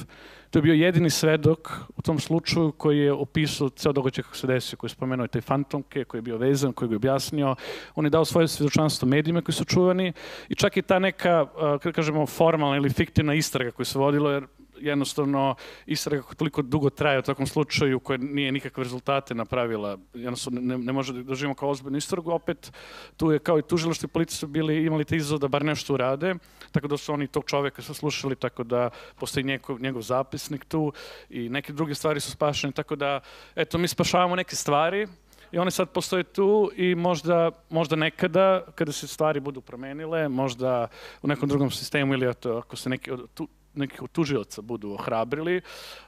To 0.49 0.59
je 0.59 0.63
bio 0.63 0.73
jedini 0.73 1.09
svedok 1.09 1.71
u 1.97 2.01
tom 2.01 2.19
slučaju 2.19 2.71
koji 2.71 2.99
je 2.99 3.13
opisao 3.13 3.69
ceo 3.69 3.91
događaj 3.91 4.23
kako 4.23 4.35
se 4.35 4.47
desio, 4.47 4.77
koji 4.77 4.87
je 4.87 4.93
spomenuo 4.93 5.27
taj 5.27 5.41
fantomke, 5.41 6.03
koji 6.03 6.19
je 6.19 6.21
bio 6.21 6.37
vezan, 6.37 6.73
koji 6.73 6.89
je 6.89 6.95
objasnio. 6.95 7.55
On 7.95 8.05
je 8.05 8.09
dao 8.09 8.25
svoje 8.25 8.47
svedočanstvo 8.47 9.07
medijima 9.07 9.41
koji 9.41 9.55
su 9.55 9.65
čuvani 9.65 10.13
i 10.49 10.55
čak 10.55 10.77
i 10.77 10.81
ta 10.81 10.99
neka, 10.99 11.45
kada 11.55 11.91
kažemo, 11.91 12.25
formalna 12.25 12.77
ili 12.77 12.89
fiktivna 12.89 13.33
istraga 13.33 13.71
koja 13.71 13.85
se 13.85 13.99
vodila, 13.99 14.31
jer 14.31 14.47
jednostavno 14.79 15.55
istraga 15.85 16.23
toliko 16.37 16.61
dugo 16.61 16.89
traje 16.89 17.19
u 17.19 17.21
takvom 17.21 17.47
slučaju 17.47 17.99
koja 17.99 18.17
nije 18.17 18.51
nikakve 18.51 18.83
rezultate 18.83 19.35
napravila, 19.35 19.97
jednostavno 20.13 20.61
ne, 20.61 20.77
ne 20.77 20.93
može 20.93 21.13
da 21.13 21.23
doživimo 21.23 21.55
kao 21.55 21.69
ozbiljnu 21.69 21.97
istragu, 21.97 22.31
opet 22.31 22.71
tu 23.17 23.31
je 23.31 23.39
kao 23.39 23.59
i 23.59 23.61
tužilaštvo 23.61 24.07
i 24.07 24.13
policija 24.13 24.37
su 24.37 24.47
bili, 24.47 24.85
imali 24.85 25.05
te 25.05 25.15
izazov 25.15 25.39
da 25.39 25.47
bar 25.47 25.65
nešto 25.65 25.93
urade, 25.93 26.35
tako 26.71 26.87
da 26.87 26.97
su 26.97 27.13
oni 27.13 27.27
tog 27.27 27.45
čoveka 27.45 27.81
saslušali, 27.81 28.35
tako 28.35 28.63
da 28.63 28.89
postoji 29.19 29.43
njegov, 29.43 29.81
njegov 29.81 30.01
zapisnik 30.01 30.65
tu 30.65 30.93
i 31.29 31.49
neke 31.49 31.73
druge 31.73 31.95
stvari 31.95 32.19
su 32.19 32.31
spašene, 32.31 32.73
tako 32.73 32.95
da, 32.95 33.19
eto, 33.55 33.77
mi 33.77 33.87
spašavamo 33.87 34.35
neke 34.35 34.55
stvari, 34.55 35.07
i 35.51 35.57
one 35.57 35.71
sad 35.71 35.89
postoje 35.89 36.23
tu 36.23 36.71
i 36.75 36.95
možda, 36.95 37.51
možda 37.69 37.95
nekada, 37.95 38.65
kada 38.75 38.91
se 38.91 39.07
stvari 39.07 39.39
budu 39.39 39.61
promenile, 39.61 40.29
možda 40.29 40.87
u 41.21 41.27
nekom 41.27 41.49
drugom 41.49 41.71
sistemu 41.71 42.13
ili 42.13 42.29
eto, 42.29 42.57
ako 42.57 42.75
se 42.75 42.89
neki 42.89 43.11
tu, 43.33 43.47
nekih 43.75 44.01
od 44.01 44.11
tužioca 44.11 44.61
budu 44.61 44.93
ohrabrili. 44.93 45.61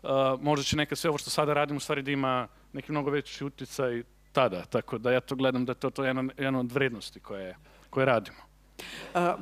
Uh, 0.04 0.10
možda 0.42 0.64
će 0.64 0.78
neka 0.78 0.96
sve 0.96 1.10
ovo 1.10 1.18
što 1.18 1.30
sada 1.30 1.54
radimo 1.54 1.78
u 1.78 1.80
stvari 1.80 2.02
da 2.02 2.12
ima 2.12 2.48
neki 2.74 2.92
mnogo 2.92 3.12
veći 3.12 3.46
uticaj 3.46 4.04
tada, 4.32 4.66
tako 4.66 4.98
da 4.98 5.12
ja 5.12 5.20
to 5.20 5.36
gledam 5.36 5.66
da 5.66 5.72
je 5.72 5.76
to, 5.76 5.90
to 5.90 6.04
je 6.04 6.10
jedna, 6.10 6.24
jedna 6.38 6.60
od 6.60 6.72
vrednosti 6.72 7.20
koje, 7.20 7.56
koje 7.90 8.06
radimo. 8.06 8.47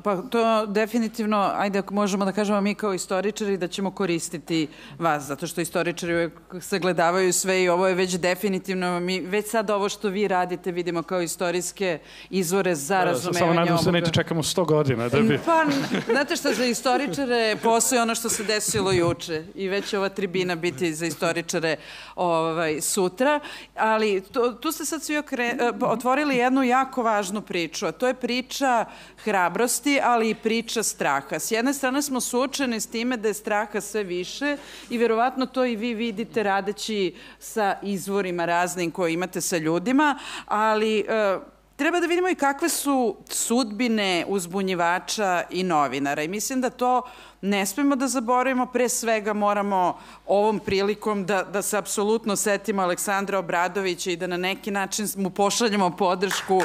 Pa 0.02 0.22
to 0.30 0.66
definitivno, 0.66 1.50
ajde 1.54 1.78
ako 1.78 1.94
možemo 1.94 2.24
da 2.24 2.32
kažemo 2.32 2.60
mi 2.60 2.74
kao 2.74 2.94
istoričari 2.94 3.56
da 3.56 3.68
ćemo 3.68 3.90
koristiti 3.90 4.68
vas, 4.98 5.22
zato 5.22 5.46
što 5.46 5.60
istoričari 5.60 6.14
uvek 6.14 6.32
sagledavaju 6.60 7.32
sve 7.32 7.62
i 7.62 7.68
ovo 7.68 7.88
je 7.88 7.94
već 7.94 8.18
definitivno, 8.18 9.00
mi 9.00 9.20
već 9.20 9.50
sad 9.50 9.70
ovo 9.70 9.88
što 9.88 10.08
vi 10.08 10.28
radite 10.28 10.72
vidimo 10.72 11.02
kao 11.02 11.22
istorijske 11.22 11.98
izvore 12.30 12.74
za 12.74 12.98
da, 12.98 13.04
razumevanje 13.04 13.38
Samo 13.38 13.54
nadam 13.54 13.78
se 13.78 13.84
da 13.84 13.90
neće 13.90 14.10
čekamo 14.10 14.42
100 14.42 14.66
godina 14.66 15.08
da 15.08 15.20
bi... 15.20 15.40
Pa, 15.46 15.64
znate 16.12 16.36
što, 16.36 16.54
za 16.54 16.64
istoričare 16.64 17.56
postoje 17.62 18.02
ono 18.02 18.14
što 18.14 18.28
se 18.28 18.44
desilo 18.44 18.92
juče 18.92 19.44
i 19.54 19.68
već 19.68 19.94
ova 19.94 20.08
tribina 20.08 20.54
biti 20.54 20.94
za 20.94 21.06
istoričare 21.06 21.76
ovaj, 22.14 22.80
sutra, 22.80 23.40
ali 23.76 24.20
to, 24.32 24.52
tu 24.52 24.72
ste 24.72 24.84
sad 24.84 25.02
svi 25.02 25.18
okre, 25.18 25.44
eh, 25.44 25.72
otvorili 25.80 26.36
jednu 26.36 26.62
jako 26.62 27.02
važnu 27.02 27.40
priču, 27.40 27.86
a 27.86 27.92
to 27.92 28.06
je 28.06 28.14
priča 28.14 28.86
hrabrosti, 29.26 30.00
ali 30.02 30.30
i 30.30 30.34
priča 30.34 30.82
straha. 30.82 31.38
S 31.38 31.50
jedne 31.50 31.74
strane 31.74 32.02
smo 32.02 32.20
suočeni 32.20 32.80
s 32.80 32.86
time 32.86 33.16
da 33.16 33.28
je 33.28 33.34
straha 33.34 33.80
sve 33.80 34.02
više 34.02 34.56
i 34.90 34.98
verovatno 34.98 35.46
to 35.46 35.64
i 35.64 35.76
vi 35.76 35.94
vidite 35.94 36.42
radeći 36.42 37.14
sa 37.38 37.76
izvorima 37.82 38.44
raznim 38.44 38.90
koje 38.90 39.12
imate 39.12 39.40
sa 39.40 39.56
ljudima, 39.56 40.18
ali 40.46 40.98
e, 40.98 41.38
treba 41.76 42.00
da 42.00 42.06
vidimo 42.06 42.28
i 42.28 42.34
kakve 42.34 42.68
su 42.68 43.16
sudbine 43.28 44.24
uzbunjivača 44.28 45.42
i 45.50 45.62
novinara 45.62 46.22
i 46.22 46.28
mislim 46.28 46.60
da 46.60 46.70
to 46.70 47.02
ne 47.40 47.66
smemo 47.66 47.96
da 47.96 48.08
zaboravimo, 48.08 48.66
pre 48.66 48.88
svega 48.88 49.32
moramo 49.32 49.98
ovom 50.26 50.58
prilikom 50.58 51.26
da, 51.26 51.42
da 51.42 51.62
se 51.62 51.76
apsolutno 51.76 52.36
setimo 52.36 52.82
Aleksandra 52.82 53.38
Obradovića 53.38 54.10
i 54.10 54.16
da 54.16 54.26
na 54.26 54.36
neki 54.36 54.70
način 54.70 55.08
mu 55.16 55.30
pošaljemo 55.30 55.90
podršku 55.96 56.62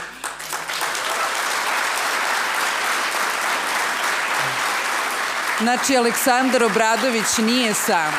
Znači, 5.61 5.97
Aleksandar 5.97 6.63
Obradović 6.63 7.37
nije 7.37 7.73
sam. 7.73 8.13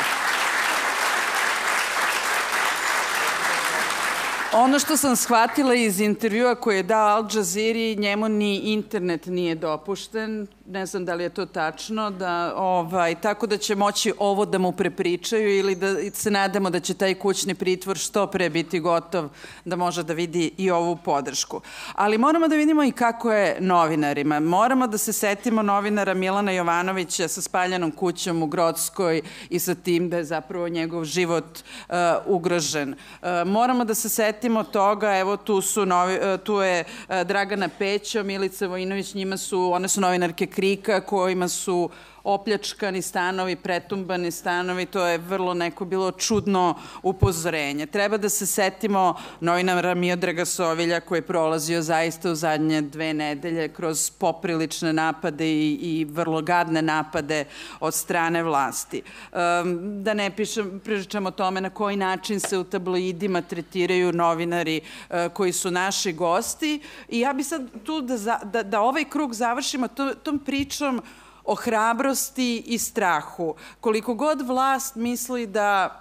Ono 4.53 4.79
što 4.79 4.97
sam 4.97 5.15
shvatila 5.15 5.75
iz 5.75 5.99
intervjua 5.99 6.55
koje 6.55 6.77
je 6.77 6.83
dao 6.83 7.07
Al 7.07 7.25
Jazeera, 7.33 8.01
njemu 8.01 8.29
ni 8.29 8.57
internet 8.57 9.25
nije 9.25 9.55
dopušten, 9.55 10.47
ne 10.65 10.85
znam 10.85 11.05
da 11.05 11.13
li 11.13 11.23
je 11.23 11.29
to 11.29 11.45
tačno, 11.45 12.09
da, 12.11 12.53
ovaj, 12.55 13.15
tako 13.21 13.47
da 13.47 13.57
će 13.57 13.75
moći 13.75 14.13
ovo 14.19 14.45
da 14.45 14.57
mu 14.57 14.71
prepričaju 14.71 15.57
ili 15.57 15.75
da 15.75 16.11
se 16.13 16.31
nadamo 16.31 16.69
da 16.69 16.79
će 16.79 16.93
taj 16.93 17.15
kućni 17.15 17.55
pritvor 17.55 17.97
što 17.97 18.27
pre 18.27 18.49
biti 18.49 18.79
gotov 18.79 19.29
da 19.65 19.75
može 19.75 20.03
da 20.03 20.13
vidi 20.13 20.51
i 20.57 20.71
ovu 20.71 20.97
podršku. 21.05 21.61
Ali 21.95 22.17
moramo 22.17 22.47
da 22.47 22.55
vidimo 22.55 22.83
i 22.83 22.91
kako 22.91 23.31
je 23.31 23.57
novinarima. 23.59 24.39
Moramo 24.39 24.87
da 24.87 24.97
se 24.97 25.13
setimo 25.13 25.61
novinara 25.61 26.13
Milana 26.13 26.51
Jovanovića 26.51 27.27
sa 27.27 27.41
spaljanom 27.41 27.91
kućom 27.91 28.43
u 28.43 28.47
Grodskoj 28.47 29.21
i 29.49 29.59
sa 29.59 29.75
tim 29.75 30.09
da 30.09 30.17
je 30.17 30.23
zapravo 30.23 30.69
njegov 30.69 31.05
život 31.05 31.59
uh, 31.89 31.95
ugrožen. 32.25 32.89
Uh, 32.93 33.27
moramo 33.45 33.85
da 33.85 33.93
se 33.93 34.09
setimo 34.09 34.63
toga, 34.63 35.17
evo 35.17 35.37
tu, 35.37 35.61
su 35.61 35.85
novi, 35.85 36.15
uh, 36.15 36.39
tu 36.43 36.53
je 36.53 36.83
uh, 36.83 37.21
Dragana 37.21 37.69
Pećo, 37.79 38.23
Milica 38.23 38.67
Vojinović, 38.67 39.13
njima 39.13 39.37
su, 39.37 39.71
one 39.73 39.87
su 39.87 40.01
novinarke 40.01 40.52
krika 40.53 41.01
kojima 41.01 41.47
su 41.47 41.89
opljačkani 42.23 43.01
stanovi, 43.01 43.55
pretumbani 43.55 44.31
stanovi, 44.31 44.85
to 44.85 45.07
je 45.07 45.17
vrlo 45.17 45.53
neko 45.53 45.85
bilo 45.85 46.11
čudno 46.11 46.75
upozorenje. 47.03 47.85
Treba 47.85 48.17
da 48.17 48.29
se 48.29 48.45
setimo 48.45 49.15
novinara 49.39 49.93
Miodraga 49.93 50.45
Sovilja 50.45 50.99
koji 50.99 51.17
je 51.17 51.21
prolazio 51.21 51.81
zaista 51.81 52.31
u 52.31 52.35
zadnje 52.35 52.81
dve 52.81 53.13
nedelje 53.13 53.67
kroz 53.69 54.09
poprilične 54.09 54.93
napade 54.93 55.47
i, 55.47 55.73
i 55.73 56.05
vrlo 56.05 56.41
gadne 56.41 56.81
napade 56.81 57.45
od 57.79 57.93
strane 57.93 58.43
vlasti. 58.43 59.01
Um, 59.31 60.03
da 60.03 60.13
ne 60.13 60.29
pišem, 60.35 60.79
pričam 60.83 61.25
o 61.25 61.31
tome 61.31 61.61
na 61.61 61.69
koji 61.69 61.97
način 61.97 62.39
se 62.39 62.57
u 62.57 62.63
tabloidima 62.63 63.41
tretiraju 63.41 64.13
novinari 64.13 64.81
uh, 64.81 65.15
koji 65.33 65.51
su 65.53 65.71
naši 65.71 66.13
gosti 66.13 66.81
i 67.09 67.19
ja 67.19 67.33
bi 67.33 67.43
sad 67.43 67.61
tu 67.83 68.01
da, 68.01 68.39
da, 68.43 68.63
da 68.63 68.81
ovaj 68.81 69.03
krug 69.05 69.33
završimo 69.33 69.87
to, 69.87 70.13
tom 70.13 70.39
pričom 70.39 71.01
o 71.45 71.55
hrabrosti 71.55 72.63
i 72.65 72.77
strahu. 72.77 73.55
Koliko 73.79 74.13
god 74.13 74.41
vlast 74.41 74.95
misli 74.95 75.47
da 75.47 75.99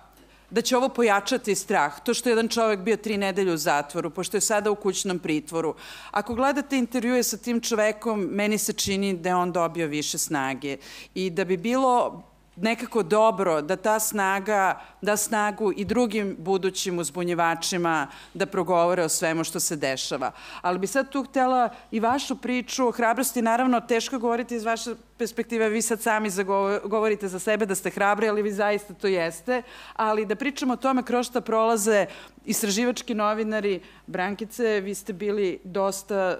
da 0.52 0.62
će 0.62 0.76
ovo 0.76 0.88
pojačati 0.88 1.54
strah. 1.54 2.00
To 2.00 2.14
što 2.14 2.28
je 2.28 2.30
jedan 2.30 2.48
čovek 2.48 2.80
bio 2.80 2.96
tri 2.96 3.16
nedelje 3.16 3.52
u 3.52 3.56
zatvoru, 3.56 4.10
pošto 4.10 4.36
je 4.36 4.40
sada 4.40 4.70
u 4.70 4.74
kućnom 4.74 5.18
pritvoru. 5.18 5.74
Ako 6.10 6.34
gledate 6.34 6.78
intervjue 6.78 7.22
sa 7.22 7.36
tim 7.36 7.60
čovekom, 7.60 8.20
meni 8.20 8.58
se 8.58 8.72
čini 8.72 9.16
da 9.16 9.28
je 9.28 9.34
on 9.34 9.52
dobio 9.52 9.86
više 9.86 10.18
snage 10.18 10.76
i 11.14 11.30
da 11.30 11.44
bi 11.44 11.56
bilo 11.56 12.22
nekako 12.56 13.02
dobro 13.02 13.62
da 13.62 13.76
ta 13.76 14.00
snaga 14.00 14.80
da 15.00 15.16
snagu 15.16 15.72
i 15.76 15.84
drugim 15.84 16.36
budućim 16.38 16.98
uzbunjevačima 16.98 18.06
da 18.34 18.46
progovore 18.46 19.04
o 19.04 19.08
svemu 19.08 19.44
što 19.44 19.60
se 19.60 19.76
dešava. 19.76 20.32
Ali 20.60 20.78
bi 20.78 20.86
sad 20.86 21.08
tu 21.08 21.24
htela 21.24 21.68
i 21.90 22.00
vašu 22.00 22.36
priču 22.36 22.88
o 22.88 22.90
hrabrosti, 22.90 23.42
naravno 23.42 23.80
teško 23.80 24.18
govoriti 24.18 24.56
iz 24.56 24.64
vaše 24.64 24.94
perspektive, 25.18 25.68
vi 25.68 25.82
sad 25.82 26.00
sami 26.00 26.28
govorite 26.84 27.28
za 27.28 27.38
sebe 27.38 27.66
da 27.66 27.74
ste 27.74 27.90
hrabri, 27.90 28.28
ali 28.28 28.42
vi 28.42 28.52
zaista 28.52 28.94
to 28.94 29.06
jeste, 29.06 29.62
ali 29.96 30.26
da 30.26 30.34
pričamo 30.34 30.72
o 30.72 30.76
tome 30.76 31.02
kroz 31.02 31.26
šta 31.26 31.40
prolaze 31.40 32.06
istraživački 32.44 33.14
novinari, 33.14 33.80
Brankice, 34.06 34.80
vi 34.80 34.94
ste 34.94 35.12
bili 35.12 35.60
dosta, 35.64 36.38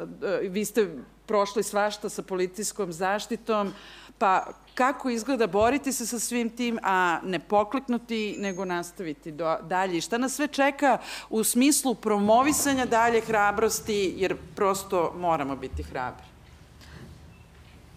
vi 0.49 0.65
ste 0.65 0.89
prošli 1.27 1.63
svašta 1.63 2.09
sa 2.09 2.23
policijskom 2.23 2.93
zaštitom, 2.93 3.73
pa 4.19 4.47
kako 4.75 5.11
izgleda 5.11 5.47
boriti 5.47 5.93
se 5.93 6.07
sa 6.07 6.19
svim 6.19 6.51
tim, 6.51 6.79
a 6.83 7.19
ne 7.25 7.39
pokliknuti, 7.39 8.37
nego 8.39 8.65
nastaviti 8.65 9.33
do, 9.33 9.57
dalje. 9.63 9.99
I 9.99 10.01
šta 10.01 10.19
nas 10.19 10.35
sve 10.35 10.47
čeka 10.47 10.99
u 11.31 11.45
smislu 11.45 11.95
promovisanja 11.95 12.87
dalje 12.87 13.21
hrabrosti, 13.21 14.15
jer 14.17 14.37
prosto 14.57 15.15
moramo 15.19 15.57
biti 15.57 15.83
hrabri. 15.83 16.25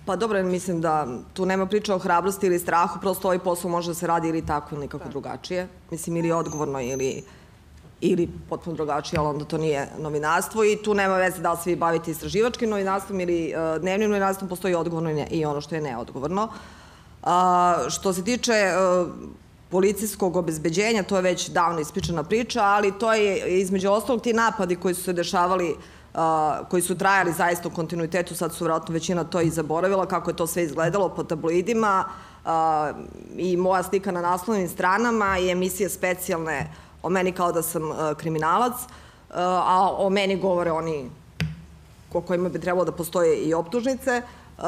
Pa 0.05 0.15
dobro, 0.15 0.43
mislim 0.43 0.81
da 0.81 1.07
tu 1.33 1.45
nema 1.45 1.65
priča 1.65 1.95
o 1.95 1.99
hrabrosti 1.99 2.45
ili 2.45 2.59
strahu, 2.59 2.99
prosto 2.99 3.27
ovaj 3.27 3.39
posao 3.39 3.71
može 3.71 3.89
da 3.89 3.93
se 3.93 4.07
radi 4.07 4.29
ili 4.29 4.45
tako 4.45 4.75
ili 4.75 4.81
nekako 4.81 5.09
drugačije. 5.09 5.67
Mislim, 5.91 6.17
ili 6.17 6.31
odgovorno 6.31 6.81
ili 6.81 7.23
ili 8.05 8.29
potpuno 8.49 8.75
drugačije, 8.75 9.19
ali 9.19 9.27
onda 9.27 9.45
to 9.45 9.57
nije 9.57 9.87
novinarstvo 9.99 10.63
i 10.63 10.77
tu 10.83 10.93
nema 10.93 11.17
veze 11.17 11.41
da 11.41 11.51
li 11.51 11.57
se 11.63 11.69
vi 11.69 11.75
bavite 11.75 12.11
istraživačkim 12.11 12.69
novinarstvom 12.69 13.19
ili 13.19 13.53
uh, 13.53 13.81
dnevnim 13.81 14.09
novinarstvom, 14.09 14.49
postoji 14.49 14.75
odgovorno 14.75 15.25
i, 15.31 15.45
ono 15.45 15.61
što 15.61 15.75
je 15.75 15.81
neodgovorno. 15.81 16.43
Uh, 17.23 17.29
što 17.89 18.13
se 18.13 18.23
tiče 18.23 18.53
uh, 18.53 19.07
policijskog 19.69 20.35
obezbeđenja, 20.35 21.03
to 21.03 21.15
je 21.15 21.21
već 21.21 21.49
davno 21.49 21.79
ispričana 21.79 22.23
priča, 22.23 22.63
ali 22.63 22.99
to 22.99 23.13
je 23.13 23.61
između 23.61 23.91
ostalog 23.91 24.21
ti 24.21 24.33
napadi 24.33 24.75
koji 24.75 24.95
su 24.95 25.03
se 25.03 25.13
dešavali 25.13 25.75
koji 26.69 26.81
su 26.81 26.95
trajali 26.97 27.33
zaista 27.33 27.67
u 27.67 27.71
kontinuitetu, 27.71 28.35
sad 28.35 28.53
su 28.53 28.63
vratno 28.63 28.93
većina 28.93 29.23
to 29.23 29.41
i 29.41 29.49
zaboravila, 29.49 30.05
kako 30.05 30.29
je 30.29 30.35
to 30.35 30.47
sve 30.47 30.63
izgledalo 30.63 31.09
po 31.09 31.23
tabloidima 31.23 32.05
i 33.37 33.57
moja 33.57 33.83
slika 33.83 34.11
na 34.11 34.21
naslovnim 34.21 34.69
stranama 34.69 35.37
i 35.39 35.49
emisije 35.49 35.89
specijalne 35.89 36.71
o 37.05 37.09
meni 37.09 37.31
kao 37.31 37.51
da 37.51 37.61
sam 37.61 37.89
uh, 37.89 37.97
kriminalac, 38.17 38.73
uh, 38.73 39.35
a 39.37 39.91
o 39.97 40.09
meni 40.09 40.35
govore 40.35 40.71
oni 40.71 41.09
ko 42.11 42.21
kojima 42.21 42.49
bi 42.49 42.61
trebalo 42.61 42.85
da 42.85 42.91
postoje 42.91 43.37
i 43.37 43.53
optužnice. 43.53 44.21
Uh, 44.57 44.63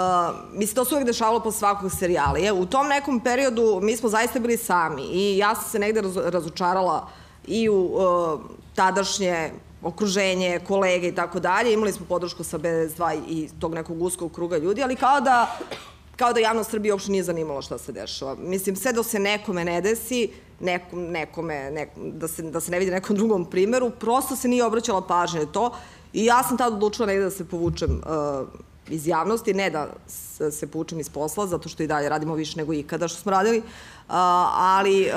mislim, 0.53 0.75
to 0.75 0.85
se 0.85 0.95
uvek 0.95 1.07
dešavalo 1.07 1.39
po 1.39 1.51
svakog 1.51 1.91
serijala. 1.91 2.53
U 2.53 2.65
tom 2.65 2.87
nekom 2.87 3.19
periodu 3.19 3.79
mi 3.81 3.97
smo 3.97 4.09
zaista 4.09 4.39
bili 4.39 4.57
sami 4.57 5.01
i 5.01 5.37
ja 5.37 5.55
sam 5.55 5.69
se 5.69 5.79
negde 5.79 6.01
raz, 6.01 6.17
razočarala 6.17 7.07
i 7.47 7.69
u 7.69 7.75
uh, 7.75 8.39
tadašnje 8.75 9.51
okruženje, 9.81 10.59
kolege 10.67 11.07
i 11.07 11.15
tako 11.15 11.39
dalje. 11.39 11.73
Imali 11.73 11.93
smo 11.93 12.05
podršku 12.05 12.43
sa 12.43 12.57
BS2 12.57 13.21
i 13.27 13.49
tog 13.59 13.73
nekog 13.73 14.01
uskog 14.01 14.31
kruga 14.31 14.57
ljudi, 14.57 14.83
ali 14.83 14.95
kao 14.95 15.21
da 15.21 15.57
kao 16.17 16.33
da 16.33 16.39
javnost 16.39 16.71
Srbije 16.71 16.93
uopšte 16.93 17.11
nije 17.11 17.23
zanimalo 17.23 17.61
šta 17.61 17.77
se 17.77 17.91
dešava. 17.91 18.35
Mislim, 18.35 18.75
sve 18.75 18.93
do 18.93 19.03
se 19.03 19.19
nekome 19.19 19.65
ne 19.65 19.81
desi, 19.81 20.29
nekom, 20.59 21.03
nekome, 21.03 21.71
nek, 21.71 21.89
da, 21.97 22.27
se, 22.27 22.41
da 22.41 22.59
se 22.59 22.71
ne 22.71 22.79
vidi 22.79 22.91
nekom 22.91 23.15
drugom 23.15 23.45
primeru, 23.45 23.89
prosto 23.89 24.35
se 24.35 24.47
nije 24.47 24.65
obraćala 24.65 25.01
pažnja 25.01 25.39
na 25.39 25.45
to 25.45 25.71
i 26.13 26.25
ja 26.25 26.43
sam 26.43 26.57
tad 26.57 26.73
odlučila 26.73 27.07
negde 27.07 27.23
da 27.23 27.31
se 27.31 27.45
povučem 27.45 27.91
uh, 27.91 28.47
iz 28.89 29.07
javnosti, 29.07 29.53
ne 29.53 29.69
da 29.69 29.87
se 30.51 30.67
povučem 30.67 30.99
iz 30.99 31.09
posla, 31.09 31.47
zato 31.47 31.69
što 31.69 31.83
i 31.83 31.87
dalje 31.87 32.09
radimo 32.09 32.35
više 32.35 32.57
nego 32.57 32.73
ikada 32.73 33.07
što 33.07 33.21
smo 33.21 33.31
radili, 33.31 33.61
ali 34.07 35.09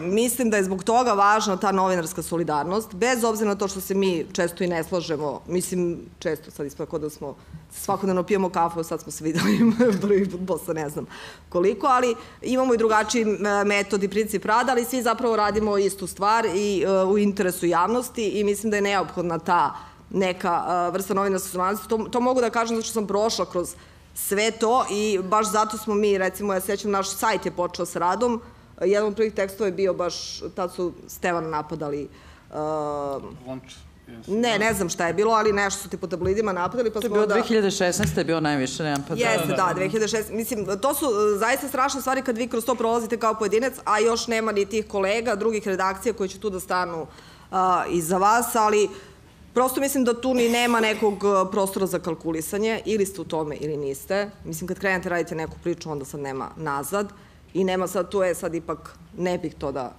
mislim 0.00 0.50
da 0.50 0.56
je 0.56 0.64
zbog 0.64 0.84
toga 0.84 1.12
važna 1.12 1.56
ta 1.56 1.72
novinarska 1.72 2.22
solidarnost, 2.22 2.94
bez 2.94 3.24
obzira 3.24 3.48
na 3.48 3.56
to 3.56 3.68
što 3.68 3.80
se 3.80 3.94
mi 3.94 4.26
često 4.32 4.64
i 4.64 4.66
ne 4.66 4.84
slažemo, 4.84 5.40
mislim, 5.46 5.98
često 6.18 6.50
sad 6.50 6.66
ispako 6.66 6.98
da 6.98 7.10
smo 7.10 7.34
svakodnevno 7.72 8.22
pijemo 8.22 8.48
kafu, 8.48 8.84
sad 8.84 9.00
smo 9.00 9.12
se 9.12 9.24
videli 9.24 9.72
prvi 10.02 10.30
put 10.30 10.40
posle 10.46 10.74
ne 10.74 10.88
znam 10.88 11.06
koliko, 11.48 11.86
ali 11.86 12.14
imamo 12.42 12.74
i 12.74 12.78
drugačiji 12.78 13.24
metod 13.66 14.02
i 14.02 14.08
princip 14.08 14.44
rada, 14.44 14.72
ali 14.72 14.84
svi 14.84 15.02
zapravo 15.02 15.36
radimo 15.36 15.78
istu 15.78 16.06
stvar 16.06 16.46
i 16.54 16.84
u 17.08 17.18
interesu 17.18 17.66
javnosti 17.66 18.28
i 18.28 18.44
mislim 18.44 18.70
da 18.70 18.76
je 18.76 18.82
neophodna 18.82 19.38
ta 19.38 19.76
neka 20.10 20.88
vrsta 20.92 21.14
novinarske 21.14 21.48
solidarnosti. 21.48 21.88
To, 21.88 21.98
to 21.98 22.20
mogu 22.20 22.40
da 22.40 22.50
kažem 22.50 22.76
zato 22.76 22.84
što 22.84 22.92
sam 22.92 23.06
prošla 23.06 23.46
kroz 23.46 23.74
sve 24.14 24.50
to 24.50 24.86
i 24.90 25.18
baš 25.22 25.50
zato 25.50 25.78
smo 25.78 25.94
mi, 25.94 26.18
recimo, 26.18 26.52
ja 26.52 26.60
sećam, 26.60 26.90
naš 26.90 27.10
sajt 27.10 27.46
je 27.46 27.52
počeo 27.52 27.86
sa 27.86 27.98
radom, 27.98 28.40
jedan 28.80 29.08
od 29.08 29.14
prvih 29.14 29.32
tekstova 29.34 29.66
je 29.66 29.72
bio 29.72 29.94
baš, 29.94 30.42
tad 30.54 30.74
su 30.74 30.92
Stevan 31.08 31.50
napadali 31.50 32.08
uh, 32.50 32.56
Lonč. 33.46 33.74
Ne, 34.26 34.58
ne 34.58 34.74
znam 34.74 34.88
šta 34.88 35.06
je 35.06 35.14
bilo, 35.14 35.32
ali 35.32 35.52
nešto 35.52 35.82
su 35.82 35.88
ti 35.88 35.96
po 35.96 36.06
tablidima 36.06 36.52
napadali. 36.52 36.90
Pa 36.92 37.00
to 37.00 37.06
je 37.06 37.10
bilo 37.10 37.26
da... 37.26 37.34
2016. 37.34 38.18
je 38.18 38.24
bio 38.24 38.40
najviše 38.40 38.82
napad. 38.82 39.18
Jeste, 39.18 39.48
da, 39.48 39.56
da, 39.56 39.80
2016. 39.80 40.32
Mislim, 40.32 40.66
to 40.80 40.94
su 40.94 41.06
zaista 41.38 41.68
strašne 41.68 42.00
stvari 42.00 42.22
kad 42.22 42.38
vi 42.38 42.48
kroz 42.48 42.64
to 42.64 42.74
prolazite 42.74 43.16
kao 43.16 43.34
pojedinac, 43.34 43.72
a 43.84 43.98
još 43.98 44.26
nema 44.26 44.52
ni 44.52 44.66
tih 44.66 44.88
kolega, 44.88 45.34
drugih 45.34 45.68
redakcija 45.68 46.12
koji 46.12 46.28
će 46.28 46.40
tu 46.40 46.50
da 46.50 46.60
stanu 46.60 47.02
uh, 47.02 47.58
iza 47.90 48.18
vas, 48.18 48.54
ali 48.54 48.84
uh, 48.84 48.90
Prosto 49.54 49.80
mislim 49.80 50.04
da 50.04 50.20
tu 50.20 50.34
ni 50.34 50.48
nema 50.48 50.80
nekog 50.80 51.24
uh, 51.24 51.48
prostora 51.50 51.86
za 51.86 51.98
kalkulisanje, 51.98 52.80
ili 52.84 53.06
ste 53.06 53.20
u 53.20 53.24
tome 53.24 53.56
ili 53.56 53.76
niste. 53.76 54.30
Mislim, 54.44 54.68
kad 54.68 54.78
krenete 54.78 55.08
radite 55.08 55.34
neku 55.34 55.56
priču, 55.62 55.90
onda 55.90 56.04
sad 56.04 56.20
nema 56.20 56.50
nazad 56.56 57.12
i 57.54 57.64
nema 57.64 57.86
sad 57.86 58.10
tu, 58.10 58.22
je 58.22 58.34
sad 58.34 58.54
ipak 58.54 58.98
ne 59.18 59.38
bih 59.38 59.54
to 59.54 59.72
da, 59.72 59.94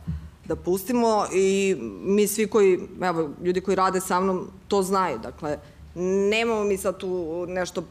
da 0.46 0.56
pustimo 0.56 1.26
i 1.34 1.76
mi 2.04 2.28
svi 2.28 2.48
koji, 2.48 2.80
evo, 3.02 3.30
ljudi 3.44 3.62
koji 3.62 3.76
rade 3.76 4.02
sa 4.02 4.20
mnom 4.20 4.48
to 4.68 4.84
znaju, 4.84 5.20
dakle, 5.20 5.58
nemamo 6.30 6.64
mi 6.64 6.78
sad 6.78 6.98
tu 6.98 7.46
nešto 7.48 7.84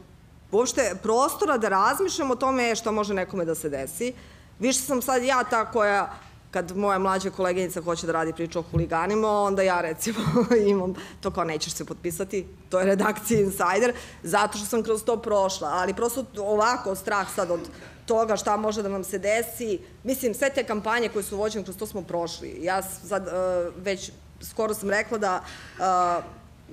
uopšte 0.51 0.95
prostora 1.03 1.57
da 1.57 1.69
razmišljamo 1.69 2.33
o 2.33 2.37
tome 2.37 2.75
što 2.75 2.91
može 2.91 3.13
nekome 3.13 3.45
da 3.45 3.55
se 3.55 3.69
desi. 3.69 4.13
Više 4.59 4.79
sam 4.79 5.01
sad 5.01 5.23
ja 5.23 5.43
ta 5.43 5.71
koja 5.71 6.13
kad 6.55 6.77
moja 6.77 6.99
mlađa 6.99 7.29
koleginica 7.29 7.81
hoće 7.81 8.07
da 8.07 8.13
radi 8.13 8.33
priču 8.33 8.59
o 8.59 8.63
huliganima, 8.71 9.27
onda 9.27 9.61
ja 9.61 9.81
recimo 9.81 10.19
imam 10.71 10.93
to 11.21 11.31
kao 11.31 11.43
nećeš 11.43 11.73
se 11.73 11.85
potpisati, 11.85 12.45
to 12.69 12.79
je 12.79 12.85
redakcija 12.85 13.41
Insider, 13.41 13.93
zato 14.23 14.57
što 14.57 14.67
sam 14.67 14.83
kroz 14.83 15.03
to 15.03 15.17
prošla, 15.21 15.67
ali 15.67 15.93
prosto 15.93 16.25
ovako 16.37 16.95
strah 16.95 17.27
sad 17.35 17.51
od 17.51 17.59
toga 18.05 18.37
šta 18.37 18.57
može 18.57 18.83
da 18.83 18.89
nam 18.89 19.03
se 19.03 19.19
desi, 19.19 19.79
mislim 20.03 20.33
sve 20.33 20.49
te 20.49 20.63
kampanje 20.63 21.09
koje 21.09 21.23
su 21.23 21.37
vođene 21.37 21.63
kroz 21.63 21.77
to 21.77 21.87
smo 21.87 22.01
prošli. 22.01 22.59
Ja 22.61 22.81
sad 22.83 23.27
uh, 23.27 23.73
već 23.83 24.11
skoro 24.41 24.73
sam 24.73 24.89
rekla 24.89 25.17
da 25.17 25.43
uh, 25.43 26.23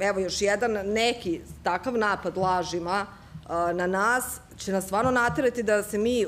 evo 0.00 0.20
još 0.20 0.42
jedan 0.42 0.72
neki 0.72 1.40
takav 1.62 1.98
napad 1.98 2.36
lažima 2.36 3.06
na 3.48 3.86
nas 3.86 4.24
će 4.58 4.72
nas 4.72 4.84
stvarno 4.84 5.10
naterati 5.10 5.62
da 5.62 5.82
se 5.82 5.98
mi 5.98 6.26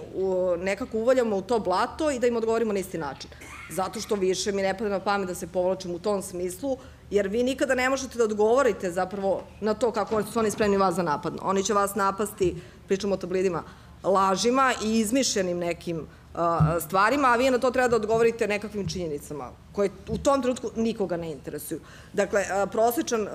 nekako 0.59 0.99
uvaljamo 0.99 1.37
u 1.37 1.43
to 1.43 1.59
blato 1.59 2.11
i 2.11 2.19
da 2.19 2.27
im 2.27 2.37
odgovorimo 2.37 2.73
na 2.73 2.79
isti 2.79 2.99
način. 2.99 3.31
Zato 3.71 4.01
što 4.01 4.15
više 4.15 4.53
mi 4.53 4.63
ne 4.63 4.79
pada 4.79 4.91
na 4.91 5.01
pamet 5.01 5.29
da 5.29 5.35
se 5.35 5.47
povlačimo 5.47 5.95
u 5.95 5.99
tom 5.99 6.23
smislu, 6.23 6.77
jer 7.11 7.29
vi 7.29 7.43
nikada 7.43 7.75
ne 7.75 7.91
možete 7.91 8.19
da 8.19 8.25
odgovorite 8.25 8.91
zapravo 8.91 9.43
na 9.61 9.75
to 9.75 9.93
kako 9.93 10.23
su 10.23 10.39
oni 10.39 10.51
spremni 10.51 10.77
vas 10.77 10.95
za 10.95 11.03
napad. 11.03 11.35
Oni 11.43 11.65
će 11.65 11.75
vas 11.75 11.95
napasti, 11.95 12.57
pričamo 12.87 13.15
o 13.15 13.17
tablidima, 13.17 13.63
lažima 14.03 14.73
i 14.85 14.99
izmišljenim 14.99 15.59
nekim 15.59 16.07
stvarima, 16.81 17.29
a 17.29 17.37
vi 17.37 17.51
na 17.51 17.59
to 17.59 17.71
treba 17.71 17.89
da 17.89 17.97
odgovorite 17.97 18.49
nekakvim 18.49 18.89
činjenicama 18.89 19.51
koje 19.73 19.91
u 20.09 20.19
tom 20.19 20.43
trenutku 20.43 20.71
nikoga 20.77 21.17
ne 21.17 21.33
interesuju. 21.33 21.81
Dakle, 22.13 22.45
prosječan 22.73 23.29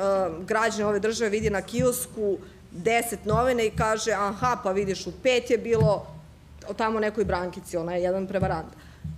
građan 0.47 0.87
ove 0.87 0.99
države 0.99 1.29
vidi 1.29 1.49
na 1.49 1.61
kiosku 1.61 2.37
deset 2.71 3.25
novine 3.25 3.65
i 3.65 3.71
kaže, 3.71 4.11
aha, 4.11 4.57
pa 4.63 4.71
vidiš, 4.71 5.07
u 5.07 5.11
pet 5.23 5.49
je 5.49 5.57
bilo 5.57 6.07
o 6.67 6.73
tamo 6.73 6.99
nekoj 6.99 7.25
brankici, 7.25 7.77
ona 7.77 7.95
je 7.95 8.03
jedan 8.03 8.27
prevarant. 8.27 8.67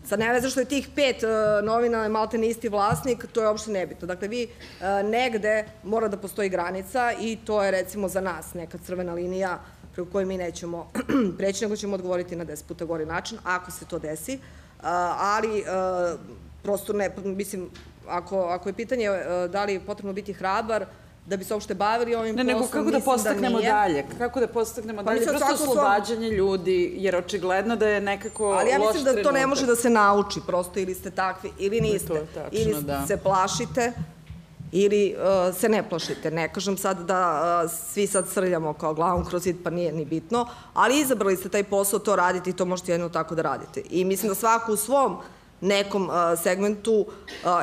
Sad 0.05 0.19
ne 0.19 0.33
veze 0.33 0.49
što 0.49 0.59
je 0.59 0.65
tih 0.65 0.87
pet 0.95 1.23
uh, 1.23 1.65
novina 1.65 2.07
malte 2.09 2.37
ne 2.37 2.47
isti 2.47 2.69
vlasnik, 2.69 3.25
to 3.33 3.41
je 3.41 3.47
uopšte 3.47 3.71
nebitno. 3.71 4.07
Dakle, 4.07 4.27
vi 4.27 4.47
uh, 4.47 5.09
negde 5.09 5.65
mora 5.83 6.07
da 6.07 6.17
postoji 6.17 6.49
granica 6.49 7.11
i 7.19 7.37
to 7.45 7.63
je 7.63 7.71
recimo 7.71 8.07
za 8.07 8.21
nas 8.21 8.53
neka 8.53 8.77
crvena 8.77 9.13
linija 9.13 9.59
preko 9.93 10.11
koje 10.11 10.25
mi 10.25 10.37
nećemo 10.37 10.91
preći, 11.37 11.65
nego 11.65 11.75
ćemo 11.75 11.95
odgovoriti 11.95 12.35
na 12.35 12.43
deset 12.43 12.67
puta 12.67 12.85
gori 12.85 13.05
način, 13.05 13.37
ako 13.43 13.71
se 13.71 13.85
to 13.85 13.99
desi. 13.99 14.35
Uh, 14.35 14.85
ali 15.17 15.63
prosto 16.63 16.93
ne, 16.93 17.09
mislim, 17.23 17.69
ako, 18.07 18.39
ako 18.39 18.69
je 18.69 18.73
pitanje 18.73 19.09
da 19.49 19.63
li 19.65 19.73
je 19.73 19.79
potrebno 19.79 20.13
biti 20.13 20.33
hrabar, 20.33 20.85
da 21.25 21.37
bi 21.37 21.43
se 21.43 21.53
uopšte 21.53 21.75
bavili 21.75 22.15
ovim 22.15 22.35
Ne, 22.35 22.43
nego 22.43 22.59
poslom, 22.59 22.71
kako 22.73 22.91
da 22.91 22.99
podstaknemo 23.01 23.57
nije. 23.57 23.71
dalje? 23.71 24.05
Kako 24.17 24.39
da 24.39 24.47
podstaknemo 24.47 24.97
Pa 24.97 25.03
dalje? 25.05 25.25
Prosto 25.25 25.57
svom- 25.57 25.69
oslobađanje 25.69 26.29
ljudi, 26.29 26.93
jer 26.95 27.15
očigledno 27.15 27.75
da 27.75 27.87
je 27.87 28.01
nekako 28.01 28.45
Ali 28.45 28.69
ja 28.69 28.77
loš 28.77 28.87
mislim 28.87 29.03
da 29.05 29.11
to 29.11 29.17
ne 29.17 29.23
trenutak. 29.23 29.47
može 29.49 29.65
da 29.65 29.75
se 29.75 29.89
nauči 29.89 30.39
prosto 30.47 30.79
ili 30.79 30.93
ste 30.93 31.11
takvi 31.11 31.51
ili 31.59 31.81
niste. 31.81 32.13
Je 32.13 32.25
tačno, 32.27 32.49
ili 32.51 32.83
da. 32.83 33.07
se 33.07 33.17
plašite 33.17 33.93
ili 34.73 35.15
uh, 35.15 35.55
se 35.55 35.69
ne 35.69 35.89
plašite. 35.89 36.31
Ne 36.31 36.53
kažem 36.53 36.77
sad 36.77 36.99
da 36.99 37.21
uh, 37.65 37.71
svi 37.83 38.07
sad 38.07 38.29
srljamo 38.29 38.73
kao 38.73 38.93
glavom 38.93 39.25
kroz 39.25 39.43
zid, 39.43 39.55
pa 39.63 39.69
nije 39.69 39.91
ni 39.91 40.05
bitno, 40.05 40.45
ali 40.73 40.99
izabrali 40.99 41.37
ste 41.37 41.49
taj 41.49 41.63
posao, 41.63 41.99
to 41.99 42.15
radite 42.15 42.49
i 42.49 42.53
to 42.53 42.65
možete 42.65 42.91
jedno 42.91 43.09
tako 43.09 43.35
da 43.35 43.41
radite. 43.41 43.81
I 43.89 44.05
mislim 44.05 44.29
da 44.29 44.35
svako 44.35 44.73
u 44.73 44.77
svom 44.77 45.17
nekom 45.61 46.09
segmentu 46.43 47.05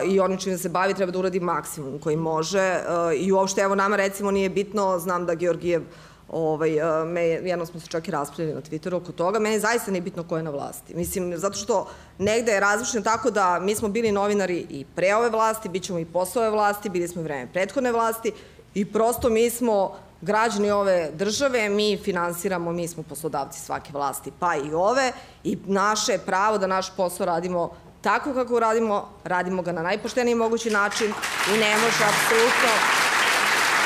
i 0.06 0.20
onim 0.20 0.38
čime 0.38 0.58
se 0.58 0.68
bavi 0.68 0.94
treba 0.94 1.12
da 1.12 1.18
uradi 1.18 1.40
maksimum 1.40 1.98
koji 1.98 2.16
može 2.16 2.80
i 3.16 3.32
uopšte 3.32 3.60
evo 3.60 3.74
nama 3.74 3.96
recimo 3.96 4.30
nije 4.30 4.48
bitno, 4.48 4.98
znam 4.98 5.26
da 5.26 5.34
Georgijev 5.34 5.82
ovaj, 6.28 6.70
me, 7.06 7.22
jedno 7.22 7.66
smo 7.66 7.80
se 7.80 7.86
čak 7.86 8.08
i 8.08 8.10
raspravljali 8.10 8.54
na 8.54 8.62
Twitteru 8.62 8.94
oko 8.94 9.12
toga, 9.12 9.38
meni 9.38 9.60
zaista 9.60 9.90
nije 9.90 10.02
bitno 10.02 10.24
ko 10.24 10.36
je 10.36 10.42
na 10.42 10.50
vlasti. 10.50 10.94
Mislim, 10.94 11.36
zato 11.36 11.58
što 11.58 11.88
negde 12.18 12.52
je 12.52 12.60
različno 12.60 13.00
tako 13.00 13.30
da 13.30 13.58
mi 13.60 13.74
smo 13.74 13.88
bili 13.88 14.12
novinari 14.12 14.66
i 14.70 14.84
pre 14.94 15.14
ove 15.14 15.30
vlasti, 15.30 15.68
bit 15.68 15.82
ćemo 15.82 15.98
i 15.98 16.04
posle 16.04 16.42
ove 16.42 16.50
vlasti, 16.50 16.88
bili 16.88 17.08
smo 17.08 17.20
i 17.20 17.24
vreme 17.24 17.52
prethodne 17.52 17.92
vlasti 17.92 18.32
i 18.74 18.84
prosto 18.92 19.30
mi 19.30 19.50
smo 19.50 19.96
građani 20.20 20.70
ove 20.70 21.10
države, 21.14 21.68
mi 21.68 21.98
finansiramo, 22.04 22.72
mi 22.72 22.88
smo 22.88 23.02
poslodavci 23.02 23.60
svake 23.60 23.90
vlasti, 23.92 24.32
pa 24.38 24.56
i 24.56 24.74
ove, 24.74 25.12
i 25.44 25.58
naše 25.66 26.18
pravo 26.26 26.58
da 26.58 26.66
naš 26.66 26.96
posao 26.96 27.26
radimo 27.26 27.70
tako 28.00 28.34
kako 28.34 28.60
radimo, 28.60 29.12
radimo 29.24 29.62
ga 29.62 29.72
na 29.72 29.82
najpošteniji 29.82 30.34
mogući 30.34 30.70
način 30.70 31.06
i 31.54 31.58
ne 31.58 31.76
može 31.76 32.04
apsolutno... 32.04 32.72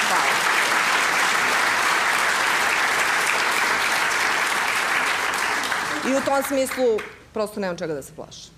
Hvala. 0.09 0.33
I 6.09 6.17
u 6.17 6.21
tom 6.25 6.43
smislu 6.49 6.85
prosto 7.33 7.61
nemam 7.61 7.77
čega 7.77 7.95
da 7.95 8.03
se 8.03 8.13
plašim. 8.17 8.53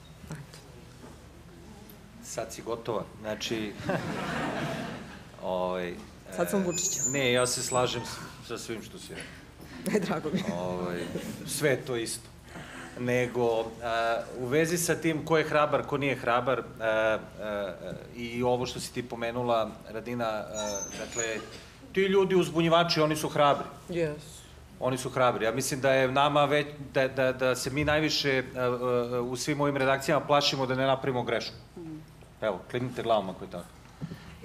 Sad 2.24 2.52
si 2.52 2.62
gotova. 2.62 3.04
Znači, 3.20 3.72
ovaj, 5.42 5.94
Sad 6.36 6.50
sam 6.50 6.62
Vučića. 6.64 7.00
ne, 7.12 7.32
ja 7.32 7.46
se 7.46 7.62
slažem 7.62 8.02
sa 8.48 8.58
svim 8.58 8.82
što 8.82 8.98
si 8.98 9.08
rekao. 9.14 9.92
Ne, 9.92 10.00
drago 10.06 10.30
mi. 10.32 10.42
Ovaj, 10.52 11.02
sve 11.46 11.70
je 11.70 11.84
to 11.84 11.96
isto. 11.96 12.33
Nego, 12.98 13.64
a, 13.82 14.16
u 14.38 14.46
vezi 14.46 14.78
sa 14.78 14.94
tim 14.94 15.24
ko 15.24 15.38
je 15.38 15.44
hrabar, 15.44 15.82
ko 15.86 15.98
nije 15.98 16.16
hrabar, 16.16 16.62
a, 16.80 16.84
a, 16.84 17.72
i 18.16 18.42
ovo 18.42 18.66
što 18.66 18.80
si 18.80 18.92
ti 18.92 19.02
pomenula, 19.02 19.70
Radina, 19.90 20.44
dakle, 20.98 21.24
ti 21.92 22.00
ljudi 22.00 22.34
uzbunjivači, 22.34 23.00
oni 23.00 23.16
su 23.16 23.28
hrabri. 23.28 23.66
Yes. 23.88 24.14
Oni 24.80 24.98
su 24.98 25.10
hrabri. 25.10 25.44
Ja 25.44 25.52
mislim 25.52 25.80
da 25.80 25.92
je 25.92 26.08
nama 26.08 26.44
već, 26.44 26.66
da, 26.94 27.08
da, 27.08 27.32
da 27.32 27.54
se 27.56 27.70
mi 27.70 27.84
najviše 27.84 28.42
u 29.30 29.36
svim 29.36 29.60
ovim 29.60 29.76
redakcijama 29.76 30.26
plašimo 30.26 30.66
da 30.66 30.74
ne 30.74 30.86
napravimo 30.86 31.22
grešku. 31.22 31.54
Evo, 32.40 32.60
klimnite 32.70 33.02
glavom 33.02 33.30
ako 33.30 33.44
je 33.44 33.50
tako. 33.50 33.66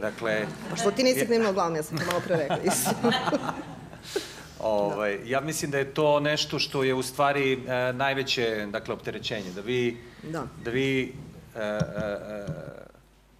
Dakle, 0.01 0.45
Pa 0.69 0.75
što 0.75 0.91
ti 0.91 1.03
nisi 1.03 1.25
klimnuo 1.25 1.53
glavom, 1.53 1.75
ja 1.75 1.83
sam 1.83 1.97
to 1.97 2.05
malo 2.05 2.19
pre 2.19 2.35
rekla. 2.35 2.57
Ovaj, 4.59 5.19
ja 5.25 5.41
mislim 5.41 5.71
da 5.71 5.77
je 5.77 5.93
to 5.93 6.19
nešto 6.19 6.59
što 6.59 6.83
je 6.83 6.93
u 6.93 7.03
stvari 7.03 7.53
e, 7.53 7.93
najveće 7.93 8.67
dakle, 8.71 8.93
opterećenje. 8.93 9.51
Da 9.55 9.61
vi, 9.61 9.97
Da. 10.23 10.43
da 10.63 10.71
vi 10.71 11.13
e, 11.55 11.59
e, 11.59 11.63
e, 11.63 12.45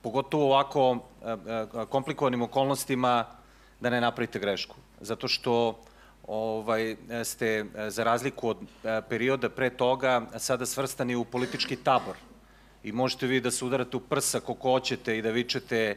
pogotovo 0.02 0.44
u 0.44 0.48
ovako 0.48 0.98
e, 1.26 1.32
e, 1.32 1.36
komplikovanim 1.90 2.42
okolnostima 2.42 3.26
da 3.80 3.90
ne 3.90 4.02
napravite 4.02 4.40
grešku. 4.40 4.76
Zato 5.02 5.28
što 5.28 5.80
ovaj, 6.28 6.96
ste 7.24 7.48
e, 7.48 7.90
za 7.90 8.04
razliku 8.04 8.50
od 8.50 8.58
perioda 9.10 9.50
pre 9.50 9.70
toga 9.70 10.22
sada 10.38 10.66
svrstani 10.66 11.16
u 11.16 11.26
politički 11.26 11.76
tabor. 11.76 12.16
I 12.84 12.92
možete 12.92 13.28
vi 13.28 13.42
da 13.42 13.52
se 13.52 13.66
udarate 13.66 13.98
u 13.98 14.00
prsa 14.00 14.40
koliko 14.40 14.72
hoćete 14.72 15.18
i 15.18 15.22
da 15.22 15.32
vičete 15.32 15.96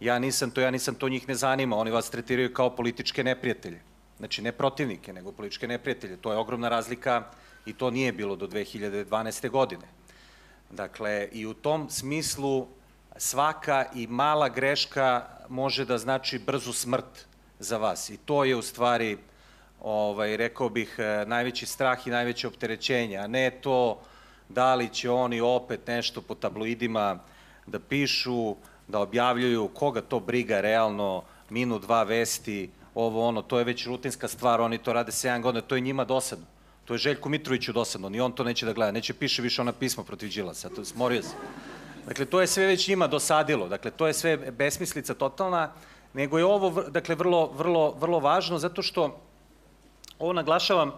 ja 0.00 0.18
nisam 0.18 0.50
to, 0.50 0.60
ja 0.60 0.70
nisam 0.70 0.94
to, 0.94 1.08
njih 1.08 1.28
ne 1.28 1.34
zanima. 1.34 1.76
Oni 1.76 1.90
vas 1.90 2.10
tretiraju 2.10 2.54
kao 2.54 2.70
političke 2.70 3.24
neprijatelje. 3.24 3.89
Znači, 4.20 4.42
ne 4.42 4.52
protivnike, 4.52 5.12
nego 5.12 5.32
političke 5.32 5.68
neprijatelje. 5.68 6.16
To 6.16 6.32
je 6.32 6.38
ogromna 6.38 6.68
razlika 6.68 7.22
i 7.66 7.72
to 7.72 7.90
nije 7.90 8.12
bilo 8.12 8.36
do 8.36 8.46
2012. 8.46 9.48
godine. 9.48 9.86
Dakle, 10.70 11.28
i 11.32 11.46
u 11.46 11.54
tom 11.54 11.90
smislu 11.90 12.66
svaka 13.16 13.86
i 13.94 14.06
mala 14.06 14.48
greška 14.48 15.24
može 15.48 15.84
da 15.84 15.98
znači 15.98 16.38
brzu 16.38 16.72
smrt 16.72 17.26
za 17.58 17.78
vas. 17.78 18.10
I 18.10 18.16
to 18.16 18.44
je 18.44 18.56
u 18.56 18.62
stvari, 18.62 19.18
ovaj, 19.80 20.36
rekao 20.36 20.68
bih, 20.68 20.94
eh, 20.98 21.24
najveći 21.26 21.66
strah 21.66 22.06
i 22.06 22.10
najveće 22.10 22.48
opterećenje, 22.48 23.16
a 23.16 23.26
ne 23.26 23.50
to 23.50 24.02
da 24.48 24.74
li 24.74 24.88
će 24.88 25.10
oni 25.10 25.40
opet 25.40 25.86
nešto 25.86 26.22
po 26.22 26.34
tabloidima 26.34 27.18
da 27.66 27.80
pišu, 27.80 28.56
da 28.88 29.00
objavljuju, 29.00 29.68
koga 29.68 30.00
to 30.00 30.20
briga 30.20 30.60
realno, 30.60 31.22
minut, 31.50 31.82
dva 31.82 32.02
vesti, 32.02 32.70
ovo 32.94 33.28
ono, 33.28 33.42
to 33.42 33.58
je 33.58 33.64
već 33.64 33.86
rutinska 33.86 34.28
stvar, 34.28 34.60
oni 34.60 34.78
to 34.78 34.92
rade 34.92 35.12
7 35.12 35.42
godina, 35.42 35.62
to 35.62 35.74
je 35.74 35.80
njima 35.80 36.04
dosadno. 36.04 36.46
To 36.84 36.94
je 36.94 36.98
Željku 36.98 37.28
Mitroviću 37.28 37.72
dosadno, 37.72 38.08
ni 38.08 38.20
on 38.20 38.32
to 38.32 38.44
neće 38.44 38.66
da 38.66 38.72
gleda, 38.72 38.92
neće 38.92 39.14
piše 39.14 39.42
više 39.42 39.60
ona 39.60 39.72
pisma 39.72 40.04
protiv 40.04 40.30
Đilasa, 40.32 40.68
to 40.68 40.84
smorio 40.84 41.22
se. 41.22 41.34
Dakle, 42.06 42.24
to 42.24 42.40
je 42.40 42.46
sve 42.46 42.66
već 42.66 42.88
njima 42.88 43.06
dosadilo, 43.06 43.68
dakle, 43.68 43.90
to 43.90 44.06
je 44.06 44.12
sve 44.12 44.36
besmislica 44.36 45.14
totalna, 45.14 45.72
nego 46.14 46.38
je 46.38 46.44
ovo, 46.44 46.82
dakle, 46.82 47.14
vrlo, 47.14 47.52
vrlo, 47.52 47.94
vrlo 48.00 48.18
važno, 48.18 48.58
zato 48.58 48.82
što, 48.82 49.20
ovo 50.18 50.32
naglašavam, 50.32 50.92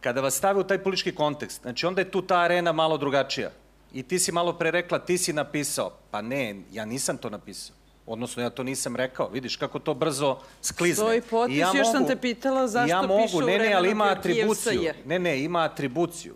kada 0.00 0.20
vas 0.20 0.34
stave 0.34 0.60
u 0.60 0.64
taj 0.64 0.82
politički 0.82 1.14
kontekst, 1.14 1.62
znači 1.62 1.86
onda 1.86 2.00
je 2.00 2.10
tu 2.10 2.22
ta 2.22 2.40
arena 2.40 2.72
malo 2.72 2.98
drugačija. 2.98 3.50
I 3.92 4.02
ti 4.02 4.18
si 4.18 4.32
malo 4.32 4.52
pre 4.52 4.70
rekla, 4.70 4.98
ti 4.98 5.18
si 5.18 5.32
napisao. 5.32 5.92
Pa 6.10 6.22
ne, 6.22 6.62
ja 6.72 6.84
nisam 6.84 7.16
to 7.16 7.30
napisao. 7.30 7.76
Odnosno, 8.10 8.42
ja 8.42 8.50
to 8.50 8.62
nisam 8.62 8.96
rekao. 8.96 9.28
Vidiš 9.28 9.56
kako 9.56 9.78
to 9.78 9.94
brzo 9.94 10.38
sklizne. 10.62 11.04
Stoji 11.04 11.20
potpis, 11.20 11.58
još 11.58 11.90
sam 11.92 12.06
te 12.06 12.16
pitala 12.16 12.68
zašto 12.68 12.96
ja 12.96 13.02
mogu, 13.02 13.38
u 13.38 13.40
ne, 13.40 13.58
ne, 13.58 13.72
ali 13.72 13.90
ima 13.90 14.04
atribuciju. 14.04 14.92
Ne, 15.04 15.18
ne, 15.18 15.42
ima 15.42 15.60
atribuciju. 15.60 16.34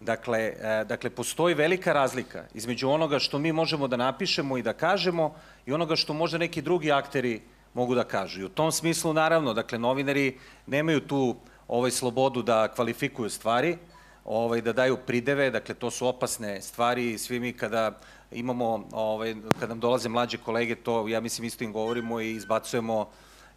Dakle, 0.00 0.38
e, 0.38 0.84
dakle, 0.88 1.10
postoji 1.10 1.54
velika 1.54 1.92
razlika 1.92 2.44
između 2.54 2.88
onoga 2.88 3.18
što 3.18 3.38
mi 3.38 3.52
možemo 3.52 3.88
da 3.88 3.96
napišemo 3.96 4.58
i 4.58 4.62
da 4.62 4.72
kažemo 4.72 5.34
i 5.66 5.72
onoga 5.72 5.96
što 5.96 6.12
možda 6.12 6.38
neki 6.38 6.62
drugi 6.62 6.92
akteri 6.92 7.40
mogu 7.74 7.94
da 7.94 8.04
kažu. 8.04 8.40
I 8.40 8.44
u 8.44 8.48
tom 8.48 8.72
smislu, 8.72 9.12
naravno, 9.12 9.54
dakle, 9.54 9.78
novinari 9.78 10.38
nemaju 10.66 11.00
tu 11.00 11.36
ovaj 11.68 11.90
slobodu 11.90 12.42
da 12.42 12.68
kvalifikuju 12.68 13.30
stvari, 13.30 13.76
ovaj, 14.24 14.60
da 14.60 14.72
daju 14.72 14.96
prideve, 15.06 15.50
dakle, 15.50 15.74
to 15.74 15.90
su 15.90 16.06
opasne 16.06 16.62
stvari 16.62 17.12
i 17.12 17.18
svi 17.18 17.40
mi 17.40 17.52
kada 17.52 18.00
imamo, 18.32 18.84
ovaj, 18.92 19.34
kada 19.52 19.66
nam 19.66 19.80
dolaze 19.80 20.08
mlađe 20.08 20.38
kolege, 20.38 20.74
to, 20.74 21.08
ja 21.08 21.20
mislim, 21.20 21.46
isto 21.46 21.64
im 21.64 21.72
govorimo 21.72 22.20
i 22.20 22.34
izbacujemo 22.34 23.08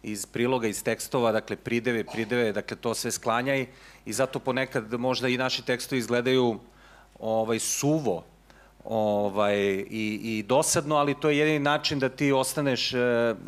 iz 0.02 0.26
priloga, 0.26 0.68
iz 0.68 0.84
tekstova, 0.84 1.32
dakle 1.32 1.56
prideve, 1.56 2.04
prideve, 2.04 2.52
dakle 2.52 2.76
to 2.76 2.94
sve 2.94 3.10
sklanjaj. 3.10 3.66
I 4.06 4.12
zato 4.12 4.38
ponekad 4.38 4.92
možda 4.92 5.28
i 5.28 5.36
naši 5.36 5.64
tekstovi 5.64 5.98
izgledaju 5.98 6.58
ovaj, 7.18 7.58
suvo 7.58 8.24
ovaj, 8.84 9.56
i, 9.90 10.20
i 10.22 10.44
dosadno, 10.48 10.96
ali 10.96 11.20
to 11.20 11.30
je 11.30 11.38
jedini 11.38 11.58
način 11.58 11.98
da 11.98 12.08
ti 12.08 12.32
ostaneš 12.32 12.94
e, 12.94 12.98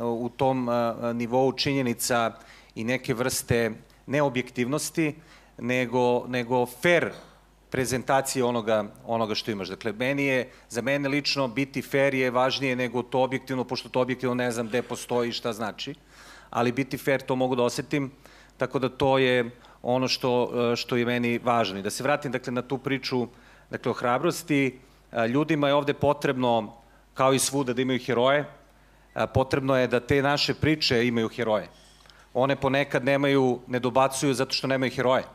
u 0.00 0.30
tom 0.36 0.68
e, 0.68 0.72
nivou 1.14 1.52
činjenica 1.52 2.32
i 2.74 2.84
neke 2.84 3.14
vrste 3.14 3.72
neobjektivnosti, 4.06 5.14
nego, 5.58 6.26
nego 6.28 6.66
fair 6.66 7.10
prezentacije 7.76 8.44
onoga, 8.44 8.84
onoga 9.04 9.34
što 9.34 9.50
imaš. 9.50 9.68
Dakle, 9.68 9.92
meni 9.92 10.24
je, 10.24 10.48
za 10.68 10.80
mene 10.80 11.08
lično 11.08 11.48
biti 11.48 11.82
fair 11.82 12.14
je 12.14 12.30
važnije 12.30 12.76
nego 12.76 13.02
to 13.02 13.20
objektivno, 13.20 13.64
pošto 13.64 13.88
to 13.92 14.00
objektivno 14.00 14.34
ne 14.34 14.48
znam 14.50 14.68
gde 14.68 14.80
postoji 14.82 15.28
i 15.28 15.32
šta 15.36 15.52
znači, 15.52 15.92
ali 16.50 16.72
biti 16.72 16.96
fair 16.96 17.20
to 17.20 17.36
mogu 17.36 17.56
da 17.56 17.62
osetim, 17.62 18.10
tako 18.56 18.78
da 18.78 18.88
to 18.88 19.18
je 19.18 19.50
ono 19.82 20.08
što, 20.08 20.32
što 20.76 20.96
je 20.96 21.04
meni 21.04 21.38
važno. 21.38 21.78
I 21.78 21.82
da 21.82 21.90
se 21.90 22.02
vratim 22.02 22.32
dakle, 22.32 22.52
na 22.52 22.62
tu 22.62 22.78
priču 22.78 23.26
dakle, 23.70 23.90
o 23.90 23.94
hrabrosti, 23.94 24.78
ljudima 25.28 25.68
je 25.68 25.74
ovde 25.74 25.94
potrebno, 25.94 26.72
kao 27.14 27.34
i 27.34 27.38
svuda, 27.38 27.76
da 27.76 27.82
imaju 27.82 28.00
heroje, 28.06 28.44
potrebno 29.34 29.76
je 29.76 29.86
da 29.86 30.00
te 30.00 30.22
naše 30.22 30.54
priče 30.54 31.06
imaju 31.06 31.28
heroje. 31.28 31.68
One 32.32 32.56
ponekad 32.56 33.04
nemaju, 33.04 33.60
ne 33.66 33.78
dobacuju 33.78 34.34
zato 34.34 34.54
što 34.56 34.66
nemaju 34.66 34.96
heroje. 34.96 35.28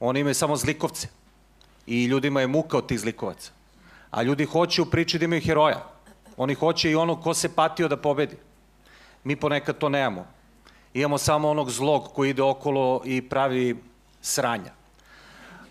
One 0.00 0.20
imaju 0.20 0.34
samo 0.34 0.56
zlikovce. 0.56 1.23
I 1.86 2.04
ljudima 2.04 2.40
je 2.40 2.46
muka 2.46 2.78
od 2.78 2.88
tih 2.88 3.00
zlikovaca. 3.00 3.52
A 4.10 4.22
ljudi 4.22 4.44
hoće 4.44 4.82
u 4.82 4.86
priči 4.86 5.18
da 5.18 5.24
imaju 5.24 5.42
heroja. 5.44 5.84
Oni 6.36 6.54
hoće 6.54 6.90
i 6.90 6.94
ono 6.94 7.20
ko 7.20 7.34
se 7.34 7.54
patio 7.54 7.88
da 7.88 7.96
pobedi. 7.96 8.36
Mi 9.24 9.36
ponekad 9.36 9.78
to 9.78 9.88
nemamo. 9.88 10.26
Imamo 10.94 11.18
samo 11.18 11.50
onog 11.50 11.70
zlog 11.70 12.12
koji 12.14 12.30
ide 12.30 12.42
okolo 12.42 13.02
i 13.04 13.22
pravi 13.28 13.76
sranja. 14.22 14.72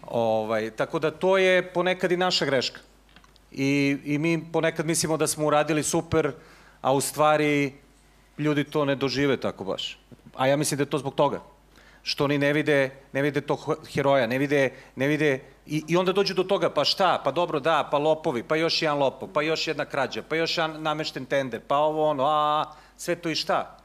Ovaj, 0.08 0.72
tako 0.72 1.00
da 1.00 1.12
to 1.12 1.38
je 1.38 1.74
ponekad 1.74 2.12
i 2.12 2.18
naša 2.18 2.46
greška. 2.46 2.80
I, 3.52 3.98
I 4.04 4.18
mi 4.18 4.52
ponekad 4.52 4.86
mislimo 4.86 5.18
da 5.18 5.28
smo 5.28 5.46
uradili 5.46 5.84
super, 5.84 6.32
a 6.82 6.94
u 6.94 7.02
stvari 7.02 7.74
ljudi 8.38 8.64
to 8.64 8.86
ne 8.86 8.96
dožive 8.96 9.38
tako 9.38 9.64
baš. 9.64 10.00
A 10.36 10.48
ja 10.48 10.58
mislim 10.58 10.78
da 10.78 10.82
je 10.82 10.90
to 10.90 10.98
zbog 10.98 11.16
toga 11.16 11.42
što 12.04 12.24
oni 12.24 12.38
ne 12.38 12.54
vide, 12.54 12.92
ne 13.14 13.22
vide 13.22 13.42
tog 13.42 13.76
heroja, 13.94 14.28
ne 14.28 14.38
vide, 14.38 14.70
ne 14.96 15.08
vide 15.08 15.40
i, 15.66 15.84
i 15.88 15.98
onda 15.98 16.14
dođu 16.14 16.34
do 16.34 16.44
toga, 16.44 16.70
pa 16.70 16.84
šta, 16.86 17.22
pa 17.24 17.32
dobro 17.32 17.60
da, 17.60 17.88
pa 17.92 17.98
lopovi, 17.98 18.44
pa 18.44 18.56
još 18.56 18.82
jedan 18.82 18.98
lopov, 18.98 19.30
pa 19.34 19.42
još 19.42 19.68
jedna 19.68 19.86
krađa, 19.86 20.24
pa 20.30 20.36
još 20.36 20.58
jedan 20.58 20.82
namešten 20.82 21.26
tender, 21.26 21.62
pa 21.68 21.78
ovo 21.78 22.10
ono, 22.10 22.24
a, 22.26 22.66
sve 22.98 23.16
to 23.16 23.30
i 23.30 23.36
šta. 23.36 23.78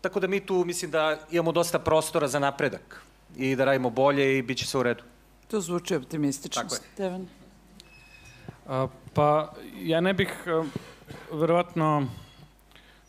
Tako 0.00 0.20
da 0.20 0.26
mi 0.26 0.40
tu 0.40 0.64
mislim 0.64 0.90
da 0.90 1.18
imamo 1.30 1.52
dosta 1.52 1.78
prostora 1.78 2.28
za 2.28 2.38
napredak 2.38 3.02
i 3.36 3.56
da 3.56 3.64
radimo 3.64 3.90
bolje 3.90 4.38
i 4.38 4.42
bit 4.42 4.58
će 4.58 4.66
sve 4.66 4.80
u 4.80 4.82
redu. 4.82 5.02
To 5.50 5.60
zvuči 5.60 5.96
optimistično, 5.96 6.62
Tako 6.62 6.74
je. 6.74 6.80
Stevan. 6.94 7.28
A, 8.68 8.86
pa, 9.14 9.52
ja 9.80 10.00
ne 10.00 10.14
bih, 10.14 10.28
a, 10.46 10.64
verovatno, 11.32 12.06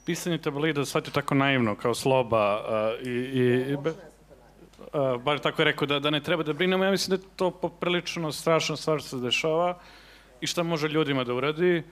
pisanje 0.05 0.37
tabloida 0.37 0.85
shvatio 0.85 1.11
tako 1.11 1.35
naivno, 1.35 1.75
kao 1.75 1.93
sloba 1.95 2.39
a, 2.39 2.95
i, 3.03 3.09
i, 3.09 3.71
i 3.71 3.77
be- 3.77 4.10
a, 4.93 5.17
bar 5.17 5.39
tako 5.39 5.61
je 5.61 5.65
rekao 5.65 5.87
da, 5.87 5.99
da 5.99 6.09
ne 6.09 6.19
treba 6.19 6.43
da 6.43 6.53
brinemo. 6.53 6.83
Ja 6.83 6.91
mislim 6.91 7.17
da 7.17 7.23
je 7.23 7.29
to 7.35 7.51
poprilično 7.51 8.31
strašna 8.31 8.75
stvar 8.75 8.99
što 8.99 9.09
se 9.09 9.23
dešava 9.23 9.77
i 10.41 10.47
šta 10.47 10.63
može 10.63 10.87
ljudima 10.87 11.23
da 11.23 11.33
uradi. 11.33 11.83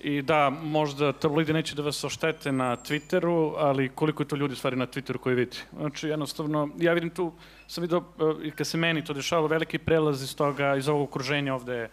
I 0.00 0.22
da, 0.22 0.50
možda 0.50 1.12
tabloidi 1.12 1.52
neće 1.52 1.74
da 1.74 1.82
vas 1.82 2.04
oštete 2.04 2.52
na 2.52 2.76
Twitteru, 2.76 3.54
ali 3.56 3.88
koliko 3.88 4.22
je 4.22 4.28
to 4.28 4.36
ljudi 4.36 4.56
stvari 4.56 4.76
na 4.76 4.86
Twitteru 4.86 5.18
koji 5.18 5.34
vidi. 5.34 5.56
Znači, 5.76 6.08
jednostavno, 6.08 6.68
ja 6.78 6.92
vidim 6.92 7.10
tu, 7.10 7.32
sam 7.66 7.82
vidio, 7.82 7.98
e, 7.98 8.46
i 8.46 8.50
kad 8.50 8.66
se 8.66 8.78
meni 8.78 9.04
to 9.04 9.12
dešavalo, 9.12 9.48
veliki 9.48 9.78
prelaz 9.78 10.22
iz 10.22 10.36
toga, 10.36 10.76
iz 10.76 10.88
ovog 10.88 11.08
okruženja 11.08 11.54
ovde, 11.54 11.74
e, 11.74 11.88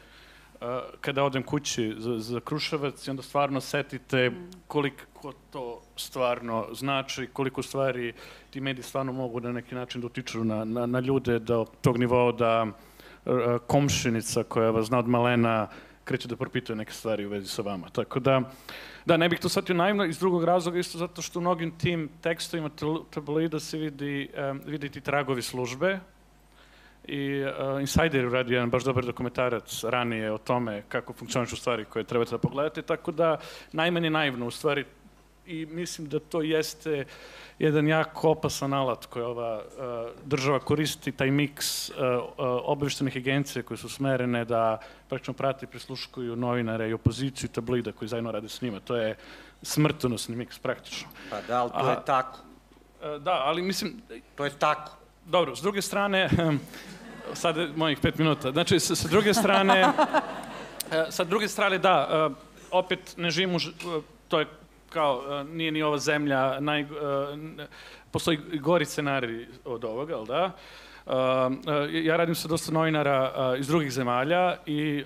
kada 1.01 1.23
odem 1.23 1.43
kući 1.43 1.95
za, 1.97 2.19
za 2.19 2.39
Kruševac 2.39 3.07
i 3.07 3.09
onda 3.09 3.23
stvarno 3.23 3.61
setite 3.61 4.31
koliko 4.67 5.33
to 5.51 5.81
stvarno 5.95 6.67
znači, 6.73 7.27
koliko 7.33 7.63
stvari 7.63 8.13
ti 8.49 8.61
mediji 8.61 8.83
stvarno 8.83 9.11
mogu 9.11 9.39
na 9.39 9.51
neki 9.51 9.75
način 9.75 10.01
da 10.01 10.07
utiču 10.07 10.43
na, 10.43 10.65
na, 10.65 10.85
na 10.85 10.99
ljude 10.99 11.39
do 11.39 11.65
tog 11.81 11.97
nivoa 11.97 12.31
da 12.31 12.65
e, 12.65 13.29
komšinica 13.67 14.43
koja 14.43 14.71
vas 14.71 14.85
zna 14.85 14.99
od 14.99 15.07
malena 15.07 15.67
kreće 16.05 16.27
da 16.27 16.35
propituje 16.35 16.75
neke 16.75 16.93
stvari 16.93 17.25
u 17.25 17.29
vezi 17.29 17.47
sa 17.47 17.61
vama. 17.61 17.89
Tako 17.89 18.19
da, 18.19 18.41
da, 19.05 19.17
ne 19.17 19.29
bih 19.29 19.39
to 19.39 19.49
shvatio 19.49 19.75
naivno 19.75 20.05
iz 20.05 20.19
drugog 20.19 20.43
razloga, 20.43 20.79
isto 20.79 20.97
zato 20.97 21.21
što 21.21 21.39
u 21.39 21.41
mnogim 21.41 21.77
tim 21.77 22.09
tekstovima 22.21 22.69
tabloida 23.09 23.59
se 23.59 23.77
vidi, 23.77 24.29
um, 24.51 24.61
vidi 24.65 24.89
ti 24.89 25.01
tragovi 25.01 25.41
službe, 25.41 25.99
i 27.07 27.43
uh, 27.43 27.81
Insider 27.81 28.21
je 28.21 28.27
uradio 28.27 28.55
jedan 28.55 28.69
baš 28.69 28.83
dobar 28.83 29.05
dokumentarac 29.05 29.83
ranije 29.83 30.31
o 30.31 30.37
tome 30.37 30.83
kako 30.87 31.13
funkcionišu 31.13 31.55
stvari 31.55 31.85
koje 31.85 32.03
trebate 32.03 32.31
da 32.31 32.37
pogledate, 32.37 32.81
tako 32.81 33.11
da 33.11 33.37
najmanje 33.71 34.09
naivno 34.09 34.47
u 34.47 34.51
stvari 34.51 34.85
i 35.45 35.65
mislim 35.65 36.09
da 36.09 36.19
to 36.19 36.41
jeste 36.41 37.05
jedan 37.59 37.87
jako 37.87 38.29
opasan 38.29 38.73
alat 38.73 39.05
koji 39.05 39.25
ova 39.25 39.55
uh, 39.55 39.63
država 40.25 40.59
koristi, 40.59 41.11
taj 41.11 41.31
miks 41.31 41.89
uh, 41.89 41.95
uh, 41.95 42.23
obaveštenih 42.63 43.17
agencije 43.17 43.63
koje 43.63 43.77
su 43.77 43.89
smerene 43.89 44.45
da 44.45 44.79
praktično 45.09 45.33
prate 45.33 45.65
i 45.65 45.69
prisluškuju 45.69 46.35
novinare 46.35 46.89
i 46.89 46.93
opoziciju 46.93 47.49
i 47.49 47.53
tabloida 47.53 47.91
koji 47.91 48.09
zajedno 48.09 48.31
rade 48.31 48.49
s 48.49 48.61
njima. 48.61 48.79
To 48.79 48.95
je 48.95 49.15
smrtonosni 49.61 50.35
miks 50.35 50.59
praktično. 50.59 51.07
Pa 51.29 51.41
da, 51.41 51.61
ali 51.61 51.69
to 51.69 51.77
Aha. 51.77 51.91
je 51.91 52.05
tako. 52.05 52.39
Da, 53.19 53.41
ali 53.45 53.61
mislim, 53.61 54.01
To 54.35 54.45
je 54.45 54.51
tako. 54.59 54.91
Dobro, 55.27 55.55
s 55.55 55.61
druge 55.61 55.81
strane, 55.81 56.29
sad 57.33 57.57
je 57.57 57.69
mojih 57.75 57.99
pet 57.99 58.17
minuta. 58.17 58.51
Znači, 58.51 58.79
sa, 58.79 58.95
sa 58.95 59.07
druge 59.07 59.33
strane, 59.33 59.79
e, 60.91 61.05
sa 61.09 61.23
druge 61.23 61.47
strane, 61.47 61.77
da, 61.77 62.29
e, 62.29 62.33
opet 62.71 63.17
ne 63.17 63.31
živimo, 63.31 63.57
u 63.57 63.59
e, 63.59 64.01
to 64.27 64.39
je 64.39 64.45
kao, 64.89 65.43
nije 65.43 65.71
ni 65.71 65.83
ova 65.83 65.97
zemlja, 65.97 66.59
naj, 66.59 66.85
postoji 68.11 68.37
gori 68.37 68.85
scenarij 68.85 69.47
od 69.65 69.85
ovoga, 69.85 70.15
ali 70.17 70.27
da? 70.27 70.51
Ja 71.91 72.15
radim 72.15 72.35
sa 72.35 72.47
dosta 72.47 72.71
novinara 72.71 73.55
iz 73.59 73.67
drugih 73.67 73.91
zemalja 73.91 74.57
i 74.65 75.03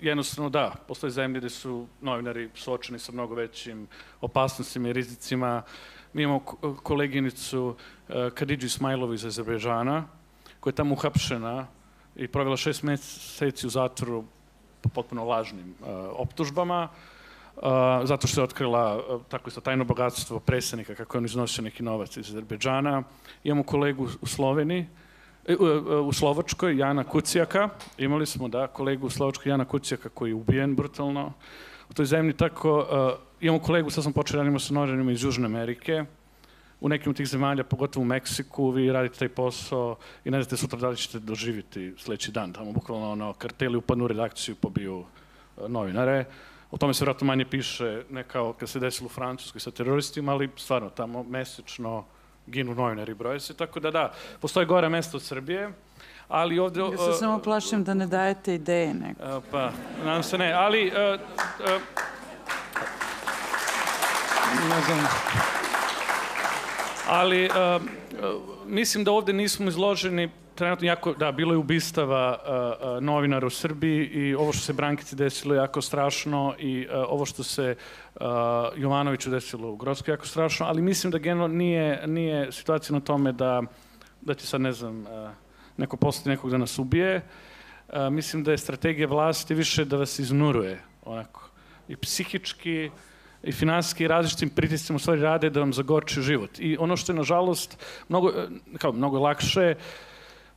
jednostavno 0.00 0.50
da, 0.50 0.74
postoje 0.88 1.10
zemlje 1.10 1.40
gde 1.40 1.50
su 1.50 1.86
novinari 2.00 2.50
suočeni 2.54 2.98
sa 2.98 3.12
mnogo 3.12 3.34
većim 3.34 3.88
opasnostima 4.20 4.88
i 4.88 4.92
rizicima. 4.92 5.62
Mi 6.12 6.22
imamo 6.22 6.38
ko- 6.40 6.76
koleginicu 6.82 7.76
Kadidži 8.34 8.66
Ismailovu 8.66 9.14
iz 9.14 9.24
Azerbejdžana, 9.24 10.04
koja 10.60 10.70
je 10.70 10.76
tamo 10.76 10.94
uhapšena 10.94 11.66
i 12.16 12.28
provela 12.28 12.56
šest 12.56 12.82
meseci 12.82 13.66
u 13.66 13.70
zatvoru 13.70 14.24
po 14.80 14.88
potpuno 14.88 15.24
lažnim 15.24 15.74
uh, 15.80 15.88
optužbama, 16.12 16.88
uh, 17.56 17.62
zato 18.04 18.26
što 18.26 18.40
je 18.40 18.44
otkrila 18.44 19.02
tako 19.28 19.48
isto 19.48 19.60
tajno 19.60 19.84
bogatstvo 19.84 20.40
predsjednika 20.40 20.94
kako 20.94 21.16
je 21.16 21.18
on 21.18 21.24
iznosio 21.24 21.64
neki 21.64 21.82
novac 21.82 22.16
iz 22.16 22.30
Azerbejdžana. 22.30 23.02
Imamo 23.44 23.62
kolegu 23.62 24.08
u 24.20 24.26
Sloveniji, 24.26 24.86
u, 26.06 26.12
Slovačkoj, 26.12 26.76
Jana 26.78 27.04
Kucijaka. 27.04 27.68
Imali 27.98 28.26
smo, 28.26 28.48
da, 28.48 28.66
kolegu 28.66 29.06
u 29.06 29.10
Slovačkoj, 29.10 29.50
Jana 29.50 29.64
Kucijaka, 29.64 30.08
koji 30.08 30.30
je 30.30 30.34
ubijen 30.34 30.76
brutalno 30.76 31.32
u 31.90 31.94
toj 31.94 32.06
zemlji. 32.06 32.32
Tako, 32.32 32.86
imamo 33.40 33.58
kolegu, 33.58 33.90
sad 33.90 34.04
sam 34.04 34.12
počeo 34.12 34.38
radimo 34.38 34.58
sa 34.58 34.74
novinarima 34.74 35.12
iz 35.12 35.24
Južne 35.24 35.46
Amerike, 35.46 36.04
u 36.82 36.88
nekim 36.88 37.10
od 37.10 37.16
tih 37.16 37.26
zemalja, 37.26 37.64
pogotovo 37.64 38.02
u 38.02 38.06
Meksiku, 38.06 38.70
vi 38.70 38.92
radite 38.92 39.18
taj 39.18 39.28
posao 39.28 39.96
i 40.24 40.30
ne 40.30 40.42
znate 40.42 40.56
sutra 40.56 40.78
da 40.78 40.88
li 40.88 40.96
ćete 40.96 41.18
doživjeti 41.18 41.94
sledeći 41.98 42.32
dan. 42.32 42.52
Tamo 42.52 42.72
bukvalno 42.72 43.10
ono, 43.10 43.32
karteli 43.32 43.76
upadnu 43.76 44.04
u 44.04 44.08
redakciju, 44.08 44.54
pobiju 44.54 45.04
e, 45.04 45.68
novinare. 45.68 46.24
O 46.70 46.76
tome 46.76 46.94
se 46.94 47.04
vratno 47.04 47.26
manje 47.26 47.44
piše, 47.44 48.02
ne 48.10 48.24
kao 48.24 48.52
kad 48.52 48.68
se 48.68 48.80
desilo 48.80 49.06
u 49.06 49.14
Francuskoj 49.14 49.60
sa 49.60 49.70
teroristima, 49.70 50.32
ali 50.32 50.50
stvarno 50.56 50.90
tamo 50.90 51.22
mesečno 51.22 52.04
ginu 52.46 52.74
novinari, 52.74 53.14
broje 53.14 53.40
se. 53.40 53.54
Tako 53.54 53.80
da 53.80 53.90
da, 53.90 54.12
postoje 54.40 54.66
gore 54.66 54.88
mesto 54.88 55.16
od 55.16 55.22
Srbije, 55.22 55.70
ali 56.28 56.58
ovde... 56.58 56.80
Ja 56.80 56.96
se 56.96 57.10
e, 57.10 57.14
samo 57.14 57.38
plašim 57.38 57.84
da 57.84 57.94
ne 57.94 58.06
dajete 58.06 58.54
ideje 58.54 58.94
neko. 58.94 59.22
e, 59.22 59.40
pa, 59.50 59.70
nadam 60.04 60.22
se 60.22 60.38
ne, 60.38 60.52
ali... 60.52 60.86
e, 60.88 61.18
e, 61.66 61.78
ne 64.68 64.80
znam, 64.86 65.06
ali 67.08 67.46
uh, 67.46 67.82
uh, 67.82 67.86
mislim 68.66 69.04
da 69.04 69.12
ovde 69.12 69.32
nismo 69.32 69.68
izloženi 69.68 70.30
trenutno 70.54 70.86
jako, 70.86 71.14
da, 71.14 71.32
bilo 71.32 71.52
je 71.52 71.58
ubistava 71.58 72.38
uh, 72.38 72.96
uh, 72.96 73.02
novinara 73.02 73.46
u 73.46 73.50
Srbiji 73.50 74.06
i 74.06 74.34
ovo 74.34 74.52
što 74.52 74.62
se 74.62 74.72
Brankici 74.72 75.16
desilo 75.16 75.54
je 75.54 75.58
jako 75.58 75.82
strašno 75.82 76.54
i 76.58 76.86
uh, 76.86 76.94
ovo 77.08 77.26
što 77.26 77.42
se 77.42 77.74
uh, 78.14 78.22
Jovanoviću 78.76 79.30
desilo 79.30 79.70
u 79.70 79.76
Grockoj 79.76 80.12
je 80.12 80.12
jako 80.12 80.26
strašno, 80.26 80.66
ali 80.66 80.82
mislim 80.82 81.10
da 81.10 81.18
generalno 81.18 81.56
nije, 81.56 82.06
nije 82.06 82.52
situacija 82.52 82.94
na 82.94 83.00
tome 83.00 83.32
da, 83.32 83.62
da 84.20 84.34
će 84.34 84.46
sad, 84.46 84.60
ne 84.60 84.72
znam, 84.72 85.00
uh, 85.00 85.30
neko 85.76 85.96
poslati 85.96 86.28
nekog 86.28 86.50
da 86.50 86.58
nas 86.58 86.78
ubije. 86.78 87.22
Uh, 87.88 88.08
mislim 88.10 88.44
da 88.44 88.50
je 88.50 88.58
strategija 88.58 89.08
vlasti 89.08 89.54
više 89.54 89.84
da 89.84 89.96
vas 89.96 90.18
iznuruje, 90.18 90.80
onako, 91.04 91.50
i 91.88 91.96
psihički, 91.96 92.90
i 93.42 93.52
finansijski 93.52 94.08
različitim 94.08 94.50
pritiscima 94.50 94.96
u 94.96 94.98
stvari 94.98 95.20
rade 95.20 95.50
da 95.50 95.60
vam 95.60 95.72
zagorči 95.72 96.22
život. 96.22 96.50
I 96.58 96.76
ono 96.80 96.96
što 96.96 97.12
je 97.12 97.16
nažalost 97.16 97.78
mnogo, 98.08 98.28
e, 98.28 98.48
kao, 98.78 98.92
mnogo 98.92 99.18
lakše, 99.18 99.74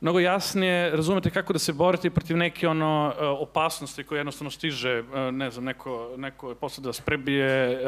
mnogo 0.00 0.20
jasnije 0.20 0.90
razumete 0.90 1.30
kako 1.30 1.52
da 1.52 1.58
se 1.58 1.72
borite 1.72 2.10
protiv 2.10 2.36
neke 2.36 2.68
ono 2.68 3.14
e, 3.20 3.24
opasnosti 3.24 4.04
koje 4.04 4.18
jednostavno 4.18 4.50
stiže, 4.50 4.90
e, 4.90 5.32
ne 5.32 5.50
znam, 5.50 5.64
neko, 5.64 6.14
neko 6.16 6.48
je 6.48 6.54
posle 6.54 6.82
da 6.82 6.88
vas 6.88 7.00
prebije 7.00 7.80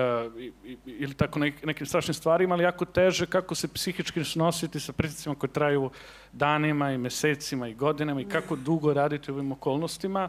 ili 0.86 1.14
tako 1.14 1.38
nek, 1.38 1.64
nekim 1.64 1.86
strašnim 1.86 2.14
stvarima, 2.14 2.54
ali 2.54 2.64
jako 2.64 2.84
teže 2.84 3.26
kako 3.26 3.54
se 3.54 3.68
psihički 3.68 4.20
nositi 4.34 4.80
sa 4.80 4.92
pritiscima 4.92 5.34
koje 5.34 5.50
traju 5.50 5.90
danima 6.32 6.92
i 6.92 6.98
mesecima 6.98 7.68
i 7.68 7.74
godinama 7.74 8.20
i 8.20 8.28
kako 8.28 8.56
dugo 8.56 8.94
raditi 8.94 9.30
u 9.30 9.34
ovim 9.34 9.52
okolnostima 9.52 10.28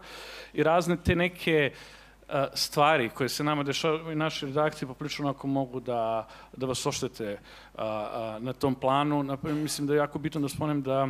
i 0.53 0.63
razne 0.63 0.97
te 1.03 1.15
neke 1.15 1.71
a, 1.73 1.98
stvari 2.53 3.10
koje 3.10 3.30
se 3.30 3.43
nama 3.43 3.64
dešavaju 3.64 4.11
i 4.11 4.15
naše 4.15 4.45
redakcije 4.45 4.88
poprilično 4.88 5.26
onako 5.26 5.47
mogu 5.47 5.80
da, 5.80 6.27
da 6.57 6.65
vas 6.65 6.85
oštete 6.85 7.39
a, 7.76 7.85
a, 7.85 8.39
na 8.39 8.53
tom 8.53 8.76
planu. 8.76 9.38
Mislim 9.43 9.88
da 9.88 9.93
je 9.93 9.97
jako 9.97 10.19
bitno 10.19 10.41
da 10.41 10.49
spomenem 10.49 10.81
da 10.81 11.07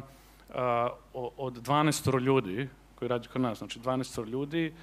od 1.14 1.54
12 1.54 2.20
ljudi 2.20 2.70
koji 2.96 3.10
radi 3.10 3.28
kod 3.28 3.42
nas, 3.42 3.58
znači 3.58 3.80
12 3.80 4.26
ljudi, 4.26 4.74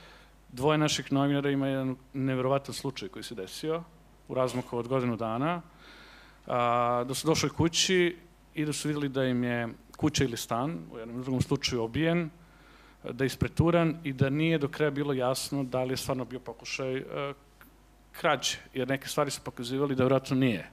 dvoje 0.49 0.79
naših 0.79 1.13
novinara 1.13 1.51
ima 1.51 1.69
jedan 1.69 1.97
neverovatan 2.13 2.75
slučaj 2.75 3.09
koji 3.09 3.23
se 3.23 3.35
desio 3.35 3.83
u 4.29 4.35
razmaku 4.35 4.79
od 4.79 4.89
godinu 4.89 5.17
dana, 5.17 5.63
a, 6.47 7.05
da 7.09 7.15
su 7.15 7.27
došli 7.27 7.51
kući 7.51 8.17
i 8.55 8.65
da 8.65 8.73
su 8.73 8.89
videli 8.89 9.09
da 9.09 9.25
im 9.25 9.45
je 9.45 9.69
kuća 9.97 10.25
ili 10.25 10.37
stan, 10.37 10.79
u 10.93 10.99
jednom 10.99 11.23
drugom 11.23 11.43
slučaju 11.43 11.83
obijen, 11.83 12.31
da 13.12 13.24
je 13.24 13.27
ispreturan 13.27 13.97
i 14.05 14.12
da 14.12 14.31
nije 14.31 14.59
do 14.59 14.69
kraja 14.69 14.91
bilo 14.91 15.12
jasno 15.12 15.65
da 15.65 15.85
li 15.85 15.93
je 15.93 15.97
stvarno 15.97 16.24
bio 16.24 16.41
pokušaj 16.41 16.97
uh, 16.97 17.07
krađe, 18.12 18.57
jer 18.74 18.89
neke 18.89 19.09
stvari 19.09 19.31
su 19.31 19.41
pokazivali 19.45 19.95
da 19.95 20.03
vjerojatno 20.03 20.37
nije 20.37 20.70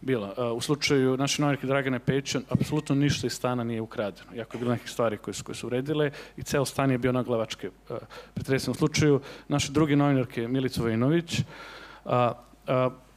bilo. 0.00 0.26
Uh, 0.26 0.56
u 0.56 0.60
slučaju 0.60 1.16
naše 1.16 1.42
novinarke 1.42 1.66
Dragane 1.66 1.98
Pećan, 1.98 2.42
apsolutno 2.48 2.94
ništa 2.94 3.26
iz 3.26 3.32
stana 3.32 3.64
nije 3.64 3.80
ukradeno, 3.80 4.34
iako 4.34 4.56
je 4.56 4.58
bilo 4.58 4.72
nekih 4.72 4.90
stvari 4.90 5.16
koje 5.16 5.34
su, 5.34 5.44
koje 5.44 5.54
su 5.54 5.66
uredile 5.66 6.10
i 6.36 6.42
ceo 6.42 6.64
stan 6.64 6.90
je 6.90 6.98
bio 6.98 7.12
na 7.12 7.22
glavačke 7.22 7.68
uh, 7.68 7.96
pretresene. 8.34 8.70
U 8.70 8.74
slučaju 8.74 9.20
naše 9.48 9.72
druge 9.72 9.96
novinarke 9.96 10.48
Milica 10.48 10.82
Vojinović, 10.82 11.40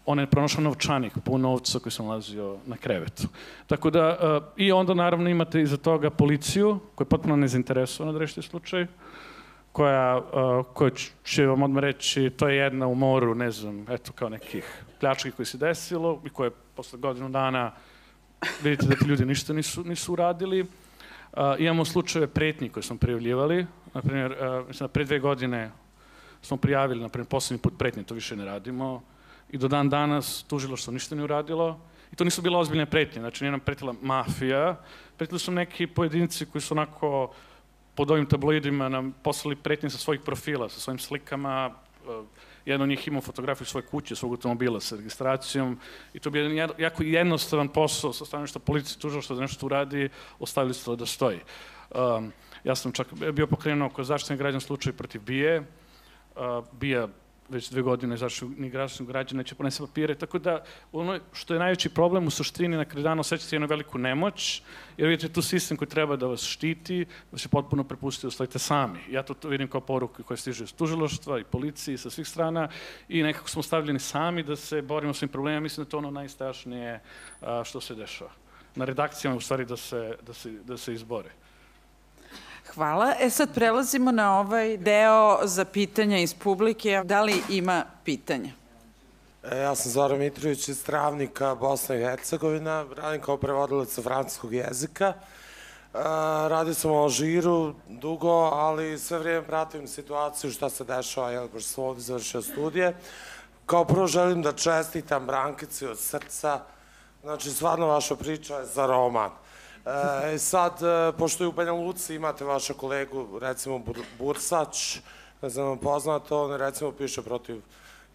on 0.08 0.20
je 0.20 0.28
pronašao 0.28 0.64
novčanik 0.64 1.14
pun 1.26 1.42
novca 1.42 1.80
koji 1.80 1.92
se 1.92 2.04
nalazio 2.04 2.58
na 2.66 2.78
krevetu. 2.78 3.28
Tako 3.68 3.90
da, 3.90 4.08
uh, 4.08 4.44
i 4.58 4.72
onda 4.72 4.94
naravno 4.94 5.30
imate 5.30 5.62
iza 5.62 5.78
toga 5.78 6.10
policiju, 6.10 6.80
koja 6.96 7.06
je 7.06 7.10
potpuno 7.10 7.36
nezainteresovana 7.36 8.14
da 8.14 8.20
rešite 8.20 8.42
slučaj, 8.42 8.88
koja, 9.72 10.18
uh, 10.18 10.66
koja 10.74 10.92
će 11.24 11.46
vam 11.46 11.64
odmah 11.64 11.82
reći, 11.82 12.30
to 12.30 12.48
je 12.48 12.58
jedna 12.58 12.88
u 12.88 12.96
moru, 12.96 13.36
ne 13.36 13.52
znam, 13.52 13.86
eto 13.90 14.12
kao 14.16 14.30
nekih 14.30 14.84
pljački 15.00 15.32
koji 15.32 15.46
se 15.46 15.58
desilo 15.58 16.22
i 16.26 16.30
koje 16.30 16.52
posle 16.76 17.00
godinu 17.00 17.30
dana 17.30 17.72
vidite 18.64 18.86
da 18.86 18.96
ti 18.96 19.06
ljudi 19.06 19.26
ništa 19.26 19.54
nisu, 19.54 19.84
nisu 19.84 20.14
uradili. 20.14 20.62
Uh, 20.62 20.70
imamo 21.60 21.86
slučajeve 21.86 22.28
pretnji 22.28 22.70
koje 22.70 22.84
smo 22.84 22.98
prijavljivali. 22.98 23.66
Naprimjer, 23.94 24.32
uh, 24.32 24.68
mislim 24.68 24.88
da 24.88 24.94
pre 24.94 25.04
dve 25.04 25.20
godine 25.20 25.72
smo 26.42 26.58
prijavili, 26.58 27.02
naprimjer, 27.02 27.28
poslednji 27.28 27.62
put 27.62 27.74
pretnje, 27.78 28.04
to 28.04 28.14
više 28.14 28.36
ne 28.36 28.46
radimo. 28.46 29.02
I 29.52 29.58
do 29.58 29.68
dan 29.68 29.90
danas 29.90 30.44
tužilo 30.44 30.78
što 30.78 30.92
ništa 30.92 31.16
ne 31.16 31.24
uradilo. 31.24 31.80
I 32.12 32.16
to 32.16 32.24
nisu 32.24 32.42
bile 32.42 32.58
ozbiljne 32.58 32.86
pretnje, 32.86 33.22
znači 33.22 33.44
nije 33.44 33.52
nam 33.52 33.60
pretila 33.60 33.94
mafija, 34.02 34.80
pretili 35.18 35.40
su 35.40 35.52
neki 35.52 35.88
pojedinci 35.88 36.46
koji 36.46 36.62
su 36.62 36.74
onako 36.74 37.34
pod 37.96 38.12
ovim 38.12 38.26
tabloidima 38.26 38.90
nam 38.90 39.16
poslali 39.24 39.56
pretnje 39.56 39.90
sa 39.90 39.98
svojih 39.98 40.22
profila, 40.22 40.70
sa 40.70 40.80
svojim 40.80 41.00
slikama, 41.00 41.72
uh, 42.08 42.26
jedan 42.66 42.82
od 42.82 42.90
njih 42.90 43.08
imao 43.08 43.22
fotografiju 43.22 43.66
svoje 43.66 43.86
kuće, 43.86 44.16
svog 44.16 44.32
automobila 44.32 44.80
sa 44.80 44.96
registracijom. 44.96 45.80
I 46.14 46.20
to 46.20 46.30
bi 46.30 46.40
jedan 46.40 46.70
jako 46.78 47.04
jednostavan 47.04 47.68
posao 47.68 48.14
sa 48.14 48.26
stanovišta 48.26 48.60
policije 48.60 49.00
tužao 49.00 49.22
što 49.22 49.36
da 49.36 49.42
nešto 49.42 49.66
uradi, 49.66 50.10
ostavili 50.40 50.74
su 50.74 50.86
to 50.86 50.96
da 50.96 51.06
stoji. 51.06 51.40
Um, 51.96 52.32
ja 52.64 52.76
sam 52.76 52.92
čak 52.92 53.08
bio 53.34 53.48
pokrenuo 53.48 53.88
oko 53.88 54.04
zaštitne 54.04 54.38
građana 54.38 54.60
slučaj 54.60 54.94
protiv 54.94 55.22
Bije, 55.22 55.60
uh, 55.60 56.66
Bija 56.72 57.08
već 57.50 57.70
dve 57.70 57.82
godine 57.82 58.18
zaštitnog 58.18 58.72
građana 58.72 59.08
građana 59.12 59.44
će 59.44 59.56
ponese 59.56 59.84
papire, 59.84 60.16
tako 60.16 60.40
da 60.40 60.64
ono 60.92 61.20
što 61.34 61.54
je 61.54 61.60
najveći 61.60 61.90
problem 61.90 62.28
u 62.28 62.30
suštini 62.30 62.78
na 62.78 62.86
kraju 62.86 63.04
dana 63.04 63.22
osjećate 63.22 63.56
jednu 63.56 63.68
veliku 63.68 63.98
nemoć, 63.98 64.62
jer 64.98 65.10
vidite 65.10 65.34
tu 65.34 65.42
sistem 65.42 65.78
koji 65.78 65.88
treba 65.88 66.16
da 66.16 66.28
vas 66.28 66.44
štiti, 66.44 67.06
da 67.32 67.38
se 67.38 67.50
potpuno 67.50 67.84
prepusti 67.84 68.28
da 68.28 68.32
stojite 68.32 68.60
sami. 68.60 69.00
Ja 69.10 69.24
to, 69.24 69.34
to 69.34 69.48
vidim 69.48 69.68
kao 69.68 69.82
poruku 69.82 70.24
koja 70.24 70.38
stiže 70.38 70.64
iz 70.64 70.74
tužiloštva 70.74 71.40
i 71.40 71.44
policiji 71.44 71.98
sa 71.98 72.10
svih 72.10 72.28
strana 72.28 72.70
i 73.10 73.24
nekako 73.24 73.50
smo 73.50 73.64
stavljeni 73.64 74.00
sami 74.00 74.44
da 74.44 74.56
se 74.56 74.82
borimo 74.82 75.14
s 75.14 75.24
ovim 75.24 75.32
problemima, 75.32 75.62
mislim 75.62 75.84
da 75.86 75.90
to 75.90 75.98
ono 75.98 76.12
najstrašnije 76.12 77.00
što 77.64 77.82
se 77.82 77.96
dešava. 77.96 78.32
Na 78.76 78.86
redakcijama 78.86 79.38
u 79.38 79.42
stvari 79.42 79.66
da 79.66 79.78
se, 79.78 80.16
da 80.22 80.34
se, 80.34 80.52
da 80.52 80.78
se 80.78 80.94
izbore. 80.94 81.47
Hvala. 82.74 83.14
E 83.20 83.30
sad 83.30 83.54
prelazimo 83.54 84.12
na 84.12 84.40
ovaj 84.40 84.78
deo 84.78 85.40
za 85.44 85.66
pitanja 85.66 86.18
iz 86.18 86.34
publike. 86.34 87.02
Da 87.06 87.22
li 87.22 87.42
ima 87.50 87.86
pitanja? 88.04 88.50
E, 89.44 89.58
ja 89.58 89.76
sam 89.76 89.92
Zoran 89.92 90.20
Mitrović 90.20 90.68
iz 90.68 90.84
Travnika, 90.84 91.56
Bosna 91.56 91.96
i 91.96 92.00
Hercegovina. 92.00 92.86
Radim 92.96 93.22
kao 93.22 93.38
prevodilac 93.38 94.00
francuskog 94.04 94.54
jezika. 94.54 95.06
E, 95.06 95.18
radio 96.48 96.74
sam 96.74 96.92
u 96.92 97.04
Alžiru 97.04 97.74
dugo, 97.88 98.50
ali 98.54 99.00
sve 99.00 99.20
vrijeme 99.20 99.48
pratim 99.48 99.88
situaciju 99.88 100.52
šta 100.52 100.70
se 100.70 100.84
dešava, 100.84 101.32
jel, 101.32 101.48
pošto 101.48 101.70
sam 101.70 101.84
ovdje 101.84 102.02
završio 102.02 102.42
studije. 102.42 102.96
Kao 103.66 103.86
prvo 103.86 104.08
želim 104.08 104.42
da 104.42 104.52
čestitam 104.52 105.26
Brankici 105.26 105.86
od 105.86 106.00
srca. 106.00 106.60
Znači, 107.24 107.50
stvarno 107.50 107.88
vaša 107.88 108.16
priča 108.16 108.58
je 108.58 108.66
za 108.66 108.86
roman. 108.86 109.32
E, 109.88 110.38
sad, 110.38 110.84
e, 110.84 111.12
pošto 111.18 111.44
je 111.44 111.48
u 111.48 111.52
Banja 111.52 111.72
Luci 111.72 112.16
imate 112.16 112.46
vaša 112.46 112.74
kolegu, 112.74 113.40
recimo 113.40 113.82
Bursač, 114.20 114.98
ne 115.42 115.50
znam, 115.50 115.78
poznato, 115.78 116.44
on 116.44 116.52
recimo 116.52 116.92
piše 116.92 117.22
protiv 117.22 117.62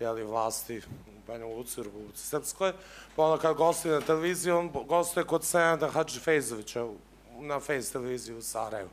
jeli, 0.01 0.25
vlasti 0.25 0.79
u 1.09 1.27
Banja 1.27 1.47
Luci, 1.47 1.81
u 1.81 1.85
Republici 1.85 2.27
Srpskoj, 2.27 2.73
pa 3.17 3.25
onda 3.25 3.43
kad 3.43 3.57
gostuje 3.57 3.95
na 3.95 4.01
televiziji, 4.01 4.53
on 4.53 4.71
gostuje 4.89 5.25
kod 5.25 5.45
Senada 5.45 5.91
Hadži 5.91 6.21
Fejzovića 6.21 6.87
na 7.41 7.61
Fejz 7.61 7.93
televiziji 7.93 8.37
u 8.37 8.43
Sarajevu. 8.43 8.91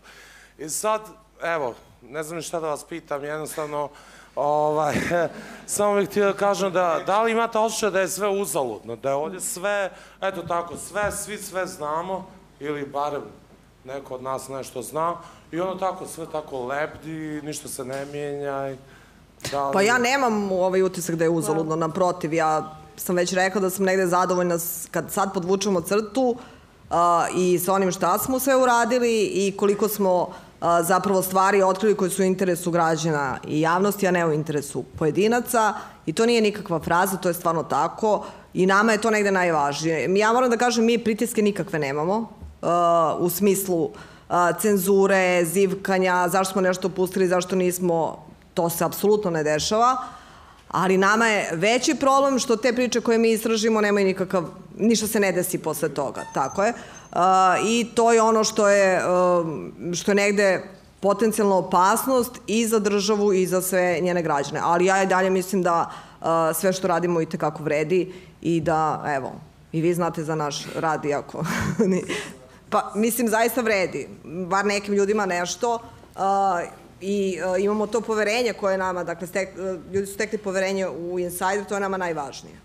I 0.57 0.69
sad, 0.69 1.01
evo, 1.43 1.75
ne 2.01 2.23
znam 2.23 2.41
šta 2.41 2.59
da 2.59 2.67
vas 2.67 2.83
pitam, 2.83 3.23
jednostavno, 3.23 3.89
ovaj, 4.35 4.95
samo 5.67 5.95
bih 5.95 6.09
htio 6.09 6.25
da 6.25 6.33
kažem 6.33 6.73
da, 6.73 7.03
da 7.05 7.23
li 7.23 7.31
imate 7.31 7.57
osjećaj 7.57 7.91
da 7.91 7.99
je 7.99 8.07
sve 8.07 8.29
uzaludno, 8.29 8.95
da 8.95 9.09
je 9.09 9.15
ovdje 9.15 9.39
sve, 9.39 9.91
eto 10.21 10.41
tako, 10.41 10.77
sve, 10.77 11.11
svi 11.11 11.37
sve 11.37 11.65
znamo, 11.65 12.38
ili 12.59 12.85
barem 12.85 13.21
neko 13.85 14.15
od 14.15 14.23
nas 14.23 14.47
nešto 14.47 14.81
zna 14.81 15.15
i 15.51 15.59
ono 15.59 15.75
tako, 15.75 16.05
sve 16.07 16.25
tako 16.31 16.65
lebdi, 16.65 17.41
ništa 17.43 17.67
se 17.67 17.85
ne 17.85 18.05
mijenja. 18.05 18.75
Da 19.51 19.67
li... 19.67 19.73
Pa 19.73 19.81
ja 19.81 19.97
nemam 19.97 20.51
ovaj 20.51 20.81
utisak 20.81 21.15
da 21.15 21.23
je 21.23 21.29
uzaludno, 21.29 21.75
naprotiv, 21.75 22.33
ja 22.33 22.75
sam 22.97 23.15
već 23.15 23.33
rekla 23.33 23.61
da 23.61 23.69
sam 23.69 23.85
negde 23.85 24.07
zadovoljna 24.07 24.57
kad 24.91 25.11
sad 25.11 25.33
podvučemo 25.33 25.81
crtu 25.81 26.21
uh, 26.89 26.95
i 27.35 27.59
sa 27.59 27.73
onim 27.73 27.91
šta 27.91 28.17
smo 28.17 28.39
sve 28.39 28.55
uradili 28.55 29.21
i 29.23 29.53
koliko 29.57 29.87
smo 29.87 30.21
uh, 30.21 30.29
zapravo 30.83 31.21
stvari 31.21 31.61
otkrili 31.61 31.95
koje 31.95 32.09
su 32.09 32.21
u 32.21 32.25
interesu 32.25 32.71
građana 32.71 33.37
i 33.47 33.61
javnosti, 33.61 34.07
a 34.07 34.11
ne 34.11 34.25
u 34.25 34.33
interesu 34.33 34.83
pojedinaca 34.83 35.73
i 36.05 36.13
to 36.13 36.25
nije 36.25 36.41
nikakva 36.41 36.79
fraza, 36.79 37.17
to 37.17 37.27
je 37.27 37.33
stvarno 37.33 37.63
tako 37.63 38.25
i 38.53 38.65
nama 38.65 38.91
je 38.91 39.01
to 39.01 39.11
negde 39.11 39.31
najvažnije. 39.31 40.17
Ja 40.17 40.33
moram 40.33 40.49
da 40.49 40.57
kažem, 40.57 40.85
mi 40.85 40.97
pritiske 40.97 41.41
nikakve 41.41 41.79
nemamo, 41.79 42.38
u 43.19 43.29
smislu 43.29 43.89
cenzure, 44.61 45.45
zivkanja, 45.45 46.27
zašto 46.29 46.51
smo 46.51 46.61
nešto 46.61 46.89
pustili, 46.89 47.27
zašto 47.27 47.55
nismo, 47.55 48.25
to 48.53 48.69
se 48.69 48.83
apsolutno 48.83 49.31
ne 49.31 49.43
dešava. 49.43 49.97
Ali 50.69 50.97
nama 50.97 51.27
je 51.27 51.49
veći 51.53 51.95
problem 51.95 52.39
što 52.39 52.55
te 52.55 52.73
priče 52.73 53.01
koje 53.01 53.17
mi 53.17 53.31
istražimo 53.31 53.81
nemaju 53.81 54.05
nikakav, 54.05 54.45
ništa 54.77 55.07
se 55.07 55.19
ne 55.19 55.31
desi 55.31 55.57
posle 55.57 55.89
toga, 55.89 56.25
tako 56.33 56.63
je. 56.63 56.73
I 57.65 57.87
to 57.95 58.13
je 58.13 58.21
ono 58.21 58.43
što 58.43 58.67
je, 58.67 59.01
što 59.93 60.11
je 60.11 60.15
negde 60.15 60.63
potencijalna 60.99 61.55
opasnost 61.55 62.31
i 62.47 62.67
za 62.67 62.79
državu 62.79 63.33
i 63.33 63.45
za 63.47 63.61
sve 63.61 63.99
njene 64.01 64.21
građane. 64.21 64.59
Ali 64.63 64.85
ja 64.85 65.03
i 65.03 65.07
dalje 65.07 65.29
mislim 65.29 65.63
da 65.63 65.91
sve 66.55 66.73
što 66.73 66.87
radimo 66.87 67.21
i 67.21 67.25
tekako 67.25 67.63
vredi 67.63 68.13
i 68.41 68.61
da, 68.61 69.03
evo, 69.07 69.31
i 69.71 69.81
vi 69.81 69.93
znate 69.93 70.23
za 70.23 70.35
naš 70.35 70.65
rad, 70.75 71.05
iako 71.05 71.43
Pa, 72.69 72.91
mislim, 72.95 73.27
zaista 73.27 73.61
vredi. 73.61 74.07
Bar 74.23 74.65
nekim 74.65 74.93
ljudima 74.93 75.25
nešto. 75.25 75.73
Uh, 76.15 76.21
I 77.01 77.39
uh, 77.41 77.63
imamo 77.63 77.87
to 77.87 78.01
poverenje 78.01 78.53
koje 78.53 78.77
nama, 78.77 79.03
dakle, 79.03 79.27
stek, 79.27 79.49
uh, 79.57 79.93
ljudi 79.93 80.07
su 80.07 80.13
stekli 80.13 80.37
poverenje 80.37 80.87
u 80.87 81.19
Insider, 81.19 81.65
to 81.65 81.73
je 81.73 81.79
nama 81.79 81.97
najvažnije. 81.97 82.55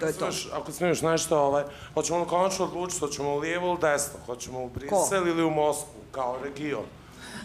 To 0.00 0.06
je 0.06 0.12
to. 0.12 0.28
Ako 0.52 0.72
smiješ 0.72 1.02
nešto, 1.02 1.38
ovaj, 1.38 1.64
hoćemo 1.94 2.24
konačno 2.24 2.64
odlučiti, 2.64 3.00
hoćemo 3.00 3.34
u 3.34 3.38
lijevo 3.38 3.68
ili 3.68 3.78
desno, 3.80 4.18
hoćemo 4.26 4.62
u 4.62 4.68
Brisel 4.68 5.28
ili 5.28 5.44
u 5.44 5.50
Moskvu, 5.50 6.00
kao 6.10 6.36
region. 6.44 6.84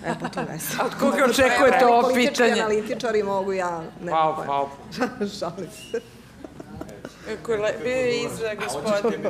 E, 0.05 0.15
pa 0.21 0.29
to 0.29 0.41
ne 0.41 0.57
znam. 0.57 0.85
Od 0.85 0.93
koga 0.99 1.25
očekujete 1.25 1.85
ovo 1.85 2.01
pitanje? 2.01 2.13
Politički 2.13 2.61
analitičari 2.61 3.23
mogu 3.23 3.53
ja... 3.53 3.83
Ne, 4.03 4.11
pa, 4.11 4.43
pa. 4.47 4.67
Šalim 5.39 5.69
se. 5.91 6.01
Bio 7.83 7.95
je 7.95 8.23
izra, 8.23 8.55
gospodin. 8.55 9.21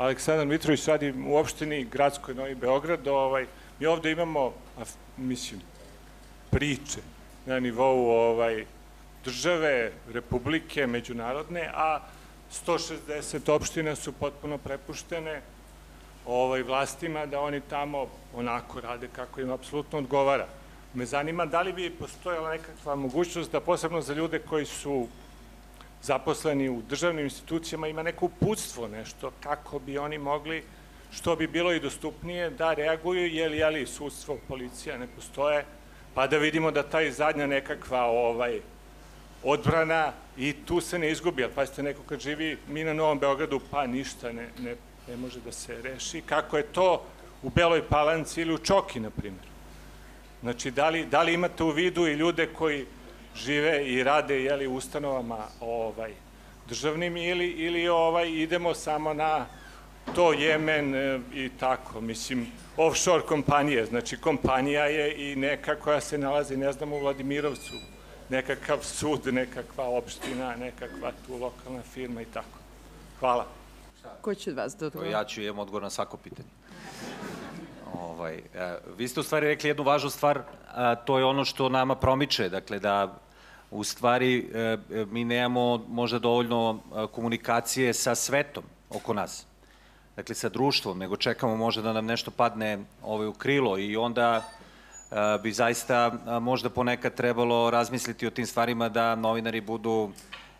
Aleksandar 0.00 0.46
Mitrović 0.46 0.86
radi 0.86 1.14
u 1.26 1.36
opštini 1.36 1.84
Gradskoj 1.84 2.34
Novi 2.34 2.54
Beograd. 2.54 3.08
Ovaj, 3.08 3.46
mi 3.80 3.86
ovde 3.86 4.10
imamo, 4.10 4.52
mislim, 5.16 5.60
priče 6.50 7.00
na 7.46 7.60
nivou 7.60 8.08
ovaj, 8.10 8.64
države, 9.24 9.92
republike, 10.12 10.86
međunarodne, 10.86 11.70
a 11.74 12.00
160 12.66 13.52
opština 13.52 13.96
su 13.96 14.12
potpuno 14.12 14.58
prepuštene 14.58 15.42
ovaj, 16.26 16.62
vlastima 16.62 17.26
da 17.26 17.40
oni 17.40 17.60
tamo 17.60 18.06
onako 18.34 18.80
rade 18.80 19.08
kako 19.12 19.40
im 19.40 19.50
apsolutno 19.50 19.98
odgovara. 19.98 20.46
Me 20.94 21.06
zanima 21.06 21.46
da 21.46 21.62
li 21.62 21.72
bi 21.72 21.90
postojala 21.90 22.50
nekakva 22.50 22.94
mogućnost 22.94 23.52
da 23.52 23.60
posebno 23.60 24.00
za 24.00 24.14
ljude 24.14 24.38
koji 24.38 24.66
su 24.66 25.08
zaposleni 26.02 26.68
u 26.68 26.82
državnim 26.82 27.24
institucijama 27.24 27.88
ima 27.88 28.02
neko 28.02 28.24
uputstvo, 28.24 28.88
nešto, 28.88 29.32
kako 29.40 29.78
bi 29.78 29.98
oni 29.98 30.18
mogli, 30.18 30.62
što 31.12 31.36
bi 31.36 31.46
bilo 31.46 31.72
i 31.72 31.80
dostupnije, 31.80 32.50
da 32.50 32.74
reaguju, 32.74 33.26
je 33.26 33.70
li 33.70 33.86
sudstvo, 33.86 34.38
policija 34.48 34.98
ne 34.98 35.06
postoje, 35.06 35.64
pa 36.14 36.26
da 36.26 36.38
vidimo 36.38 36.70
da 36.70 36.82
taj 36.82 37.10
zadnja 37.10 37.46
nekakva 37.46 38.04
ovaj, 38.04 38.60
odbrana 39.42 40.12
i 40.36 40.54
tu 40.66 40.80
se 40.80 40.98
ne 40.98 41.10
izgubi, 41.10 41.44
ali 41.44 41.52
pazite, 41.52 41.82
neko 41.82 42.02
kad 42.02 42.20
živi 42.20 42.58
mi 42.68 42.84
na 42.84 42.94
Novom 42.94 43.18
Beogradu, 43.18 43.60
pa 43.70 43.86
ništa 43.86 44.32
ne, 44.32 44.48
ne, 44.58 44.76
ne 45.08 45.16
može 45.16 45.40
da 45.40 45.52
se 45.52 45.82
reši, 45.82 46.20
kako 46.20 46.56
je 46.56 46.62
to 46.62 47.02
u 47.42 47.50
Beloj 47.50 47.82
Palanci 47.88 48.40
ili 48.40 48.54
u 48.54 48.58
Čoki, 48.58 49.00
na 49.00 49.10
primjer. 49.10 49.44
Znači, 50.40 50.70
da 50.70 50.88
li, 50.88 51.06
da 51.06 51.22
li 51.22 51.34
imate 51.34 51.64
u 51.64 51.70
vidu 51.70 52.06
i 52.06 52.14
ljude 52.14 52.46
koji 52.46 52.86
žive 53.44 53.86
i 53.86 54.04
rade 54.04 54.42
jeli, 54.42 54.66
u 54.66 54.74
ustanovama 54.74 55.38
ovaj, 55.60 56.12
državnim 56.68 57.16
ili, 57.16 57.46
ili 57.46 57.88
ovaj, 57.88 58.30
idemo 58.30 58.74
samo 58.74 59.14
na 59.14 59.46
to 60.14 60.32
Jemen 60.32 60.94
e, 60.94 61.20
i 61.34 61.50
tako, 61.60 62.00
mislim, 62.00 62.46
offshore 62.76 63.22
kompanije, 63.22 63.86
znači 63.86 64.16
kompanija 64.16 64.84
je 64.84 65.32
i 65.32 65.36
neka 65.36 65.76
koja 65.76 66.00
se 66.00 66.18
nalazi, 66.18 66.56
ne 66.56 66.72
znam, 66.72 66.92
u 66.92 66.98
Vladimirovcu, 66.98 67.74
nekakav 68.28 68.78
sud, 68.82 69.34
nekakva 69.34 69.84
opština, 69.84 70.56
nekakva 70.56 71.12
tu 71.26 71.36
lokalna 71.36 71.82
firma 71.82 72.22
i 72.22 72.24
tako. 72.24 72.58
Hvala. 73.20 73.46
Ko 74.20 74.34
će 74.34 74.50
od 74.50 74.56
vas 74.56 74.76
da 74.76 74.86
odgovori? 74.86 75.10
Ja 75.10 75.24
ću 75.24 75.42
imam 75.42 75.58
odgovor 75.58 75.82
na 75.82 75.90
svako 75.90 76.16
pitanje. 76.16 76.48
Ovaj, 77.94 78.34
e, 78.54 78.78
vi 78.96 79.08
ste 79.08 79.20
u 79.20 79.22
stvari 79.22 79.46
rekli 79.46 79.70
jednu 79.70 79.82
važnu 79.82 80.10
stvar, 80.10 80.42
a 80.74 80.94
to 80.94 81.18
je 81.18 81.24
ono 81.24 81.44
što 81.44 81.68
nama 81.68 81.94
promiče, 81.94 82.48
dakle 82.48 82.78
da 82.78 83.18
u 83.70 83.84
stvari 83.84 84.50
e, 84.54 84.78
mi 85.10 85.24
nemamo 85.24 85.84
možda 85.88 86.18
dovoljno 86.18 86.78
e, 86.78 87.06
komunikacije 87.12 87.94
sa 87.94 88.14
svetom 88.14 88.64
oko 88.90 89.14
nas, 89.14 89.46
dakle 90.16 90.34
sa 90.34 90.48
društvom, 90.48 90.98
nego 90.98 91.16
čekamo 91.16 91.56
možda 91.56 91.82
da 91.82 91.92
nam 91.92 92.06
nešto 92.06 92.30
padne 92.30 92.78
ovaj, 93.02 93.26
u 93.26 93.32
krilo 93.32 93.78
i 93.78 93.96
onda 93.96 94.42
e, 95.10 95.14
bi 95.42 95.52
zaista 95.52 96.12
možda 96.40 96.70
ponekad 96.70 97.14
trebalo 97.14 97.70
razmisliti 97.70 98.26
o 98.26 98.30
tim 98.30 98.46
stvarima 98.46 98.88
da 98.88 99.14
novinari 99.14 99.60
budu, 99.60 100.10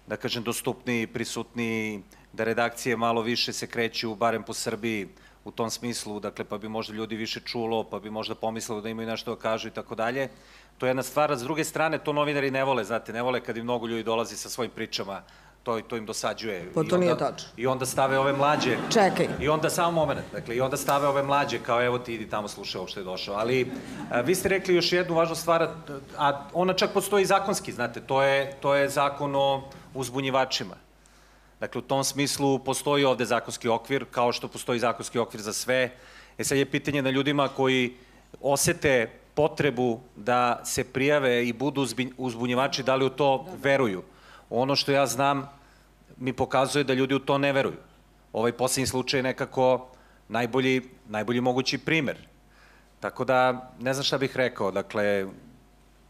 da 0.06 0.16
kažem, 0.16 0.42
dostupni, 0.42 1.06
prisutni, 1.06 2.02
da 2.32 2.44
redakcije 2.44 2.96
malo 2.96 3.22
više 3.22 3.52
se 3.52 3.66
kreću, 3.66 4.14
barem 4.14 4.42
po 4.42 4.54
Srbiji, 4.54 5.08
u 5.44 5.50
tom 5.50 5.70
smislu, 5.70 6.20
dakle, 6.20 6.44
pa 6.44 6.58
bi 6.58 6.68
možda 6.68 6.94
ljudi 6.94 7.16
više 7.16 7.40
čulo, 7.40 7.84
pa 7.84 7.98
bi 7.98 8.10
možda 8.10 8.34
pomislilo 8.34 8.80
da 8.80 8.88
imaju 8.88 9.08
nešto 9.08 9.34
da 9.34 9.40
kažu 9.40 9.68
i 9.68 9.72
tako 9.72 9.94
dalje. 9.94 10.28
To 10.78 10.86
je 10.86 10.90
jedna 10.90 11.02
stvar, 11.02 11.32
a 11.32 11.36
s 11.36 11.42
druge 11.42 11.64
strane, 11.64 11.98
to 11.98 12.12
novinari 12.12 12.50
ne 12.50 12.64
vole, 12.64 12.84
znate, 12.84 13.12
ne 13.12 13.22
vole 13.22 13.40
kad 13.40 13.56
im 13.56 13.64
mnogo 13.64 13.86
ljudi 13.86 14.02
dolazi 14.02 14.36
sa 14.36 14.48
svojim 14.48 14.70
pričama, 14.70 15.22
to, 15.62 15.80
to 15.80 15.96
im 15.96 16.06
dosađuje. 16.06 16.66
Pa 16.66 16.74
to 16.74 16.80
onda- 16.80 16.96
nije 16.96 17.18
tačno. 17.18 17.48
I 17.56 17.66
onda 17.66 17.86
stave 17.86 18.18
ove 18.18 18.32
mlađe. 18.32 18.76
Čekaj. 18.90 19.28
I 19.40 19.48
onda 19.48 19.70
samo 19.70 19.90
moment, 19.92 20.20
dakle, 20.32 20.56
i 20.56 20.60
onda 20.60 20.76
stave 20.76 21.06
ove 21.08 21.22
mlađe 21.22 21.58
kao 21.58 21.84
evo 21.84 21.98
ti 21.98 22.14
idi 22.14 22.28
tamo 22.28 22.48
slušaj 22.48 22.78
uopšte 22.78 23.00
je 23.00 23.04
došao. 23.04 23.34
Ali 23.34 23.72
a, 24.10 24.20
vi 24.20 24.34
ste 24.34 24.48
rekli 24.48 24.74
još 24.74 24.92
jednu 24.92 25.14
važnu 25.14 25.34
stvar, 25.34 25.68
a- 26.18 26.44
ona 26.52 26.72
čak 26.72 26.90
postoji 26.90 27.24
zakonski, 27.24 27.72
znate, 27.72 28.00
to 28.00 28.22
je, 28.22 28.52
to 28.52 28.74
je 28.74 28.88
zakon 28.88 29.36
o 29.36 29.62
uzbunjivačima. 29.94 30.74
Dakle, 31.60 31.78
u 31.78 31.82
tom 31.82 32.04
smislu 32.04 32.58
postoji 32.58 33.04
ovde 33.04 33.24
zakonski 33.24 33.68
okvir, 33.68 34.04
kao 34.10 34.32
što 34.32 34.48
postoji 34.48 34.80
zakonski 34.80 35.18
okvir 35.18 35.42
za 35.42 35.52
sve. 35.52 35.90
E 36.38 36.44
sad 36.44 36.58
je 36.58 36.70
pitanje 36.70 37.02
na 37.02 37.10
ljudima 37.10 37.48
koji 37.48 37.96
osete 38.40 39.10
potrebu 39.34 40.00
da 40.16 40.60
se 40.64 40.84
prijave 40.84 41.48
i 41.48 41.52
budu 41.52 41.86
uzbunjivači, 42.16 42.82
da 42.82 42.96
li 42.96 43.04
u 43.04 43.10
to 43.10 43.46
veruju. 43.62 44.02
Ono 44.50 44.76
što 44.76 44.92
ja 44.92 45.06
znam 45.06 45.48
mi 46.16 46.32
pokazuje 46.32 46.84
da 46.84 46.94
ljudi 46.94 47.14
u 47.14 47.18
to 47.18 47.38
ne 47.38 47.52
veruju. 47.52 47.76
Ovaj 48.32 48.52
poslednji 48.52 48.86
slučaj 48.86 49.18
je 49.18 49.22
nekako 49.22 49.88
najbolji, 50.28 50.82
najbolji 51.08 51.40
mogući 51.40 51.78
primer. 51.78 52.16
Tako 53.00 53.24
da, 53.24 53.70
ne 53.80 53.94
znam 53.94 54.04
šta 54.04 54.18
bih 54.18 54.36
rekao, 54.36 54.70
dakle, 54.70 55.26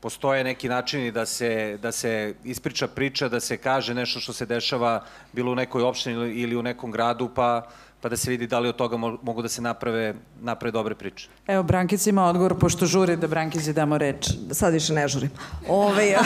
postoje 0.00 0.44
neki 0.44 0.68
načini 0.68 1.12
da 1.12 1.26
se, 1.26 1.50
da 1.82 1.92
se 1.92 2.12
ispriča 2.44 2.86
priča, 2.88 3.28
da 3.28 3.40
se 3.40 3.56
kaže 3.56 3.94
nešto 3.94 4.20
što 4.20 4.32
se 4.32 4.46
dešava 4.46 5.02
bilo 5.32 5.52
u 5.52 5.56
nekoj 5.56 5.82
opštini 5.82 6.14
ili- 6.32 6.56
u 6.56 6.62
nekom 6.62 6.90
gradu, 6.90 7.28
pa, 7.28 7.66
pa 8.00 8.08
da 8.08 8.16
se 8.16 8.30
vidi 8.30 8.46
da 8.46 8.58
li 8.58 8.68
od 8.68 8.76
toga 8.76 8.96
mo- 8.96 9.18
mogu 9.22 9.42
da 9.42 9.48
se 9.48 9.62
naprave, 9.62 10.14
naprave 10.40 10.72
dobre 10.72 10.94
priče. 10.94 11.28
Evo, 11.46 11.62
Brankica 11.62 12.10
ima 12.10 12.24
odgovor, 12.24 12.58
pošto 12.58 12.86
žuri 12.86 13.16
da 13.16 13.26
Brankici 13.26 13.72
damo 13.72 13.98
reč. 13.98 14.16
Sad 14.52 14.72
više 14.72 14.92
ne 14.92 15.08
žurim. 15.08 15.30
Ove, 15.68 16.16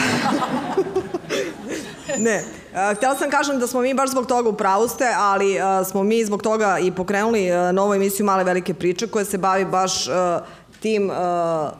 ne, 2.17 2.43
a, 2.75 2.93
htjela 2.93 3.15
sam 3.15 3.29
kažem 3.29 3.59
da 3.59 3.67
smo 3.67 3.81
mi 3.81 3.93
baš 3.93 4.09
zbog 4.09 4.25
toga 4.25 4.49
u 4.49 4.53
pravu 4.53 4.87
ste, 4.87 5.05
ali 5.15 5.59
a, 5.59 5.83
smo 5.83 6.03
mi 6.03 6.25
zbog 6.25 6.41
toga 6.41 6.79
i 6.79 6.91
pokrenuli 6.91 7.51
a, 7.51 7.71
novu 7.71 7.93
emisiju 7.93 8.25
Male 8.25 8.43
velike 8.43 8.73
priče 8.73 9.07
koja 9.07 9.25
se 9.25 9.37
bavi 9.37 9.65
baš 9.65 10.07
a, 10.07 10.41
tim 10.79 11.09
a, 11.11 11.71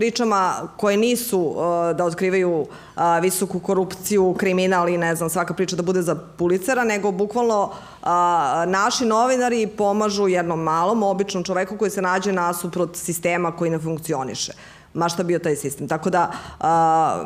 pričama 0.00 0.68
koje 0.76 0.96
nisu 0.96 1.54
a, 1.58 1.92
da 1.92 2.04
otkrivaju 2.04 2.66
a, 2.96 3.18
visoku 3.18 3.60
korupciju, 3.60 4.34
kriminal 4.38 4.88
i 4.88 4.98
ne 4.98 5.14
znam, 5.16 5.30
svaka 5.30 5.54
priča 5.54 5.76
da 5.76 5.82
bude 5.82 6.02
za 6.02 6.14
pulicera, 6.14 6.84
nego 6.84 7.12
bukvalno 7.12 7.72
a, 8.02 8.64
naši 8.68 9.04
novinari 9.04 9.66
pomažu 9.66 10.28
jednom 10.28 10.62
malom, 10.62 11.02
običnom 11.02 11.44
čoveku 11.44 11.76
koji 11.76 11.90
se 11.90 12.02
nađe 12.02 12.32
nasuprot 12.32 12.96
sistema 12.96 13.52
koji 13.52 13.70
ne 13.70 13.78
funkcioniše 13.78 14.52
ma 14.94 15.08
šta 15.08 15.22
bio 15.22 15.38
taj 15.38 15.56
sistem. 15.56 15.88
Tako 15.88 16.10
da 16.10 16.32
a, 16.60 17.24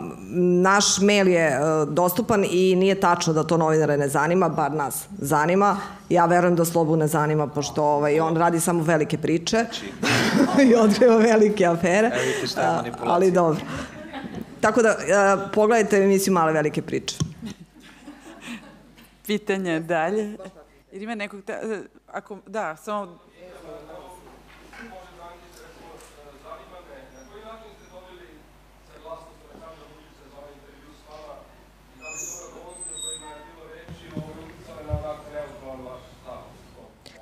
naš 0.62 0.98
mail 0.98 1.28
je 1.28 1.58
a, 1.60 1.84
dostupan 1.84 2.44
i 2.50 2.76
nije 2.76 3.00
tačno 3.00 3.32
da 3.32 3.44
to 3.44 3.56
novinare 3.56 3.96
ne 3.96 4.08
zanima, 4.08 4.48
bar 4.48 4.72
nas 4.72 5.06
zanima. 5.18 5.76
Ja 6.08 6.26
verujem 6.26 6.56
da 6.56 6.64
Slobu 6.64 6.96
ne 6.96 7.06
zanima, 7.06 7.46
pošto 7.46 7.84
ovaj, 7.84 8.20
on 8.20 8.36
radi 8.36 8.60
samo 8.60 8.82
velike 8.82 9.18
priče 9.18 9.64
i 10.70 10.74
otkriva 10.74 11.16
velike 11.16 11.66
afere. 11.66 12.10
Evo 12.14 12.24
vidite 12.26 12.46
šta 12.46 12.60
je 12.60 12.68
A, 12.68 12.76
manipulacija. 12.76 13.12
Ali 13.12 13.30
dobro. 13.30 13.60
Tako 14.60 14.82
da, 14.82 14.96
a, 15.14 15.48
pogledajte 15.54 15.96
emisiju 15.96 16.34
Male 16.34 16.52
velike 16.52 16.82
priče. 16.82 17.16
Pitanje 19.26 19.80
dalje. 19.80 20.36
Jer 20.92 21.02
ima 21.02 21.14
nekog... 21.14 21.42
Ta, 21.44 21.52
ako, 22.12 22.38
da, 22.46 22.76
samo... 22.76 23.18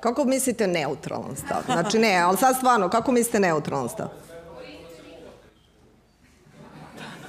Kako 0.03 0.25
mislite 0.25 0.67
neutralan 0.67 1.35
stav? 1.35 1.63
Znači 1.65 1.99
ne, 1.99 2.17
ali 2.17 2.37
sad 2.37 2.55
stvarno, 2.55 2.89
kako 2.89 3.11
mislite 3.11 3.39
neutralan 3.39 3.89
stav? 3.89 4.07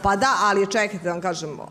Pa 0.03 0.17
da, 0.17 0.33
ali 0.43 0.71
čekajte 0.71 1.05
da 1.05 1.11
vam 1.11 1.21
kažem, 1.21 1.61
uh, 1.61 1.67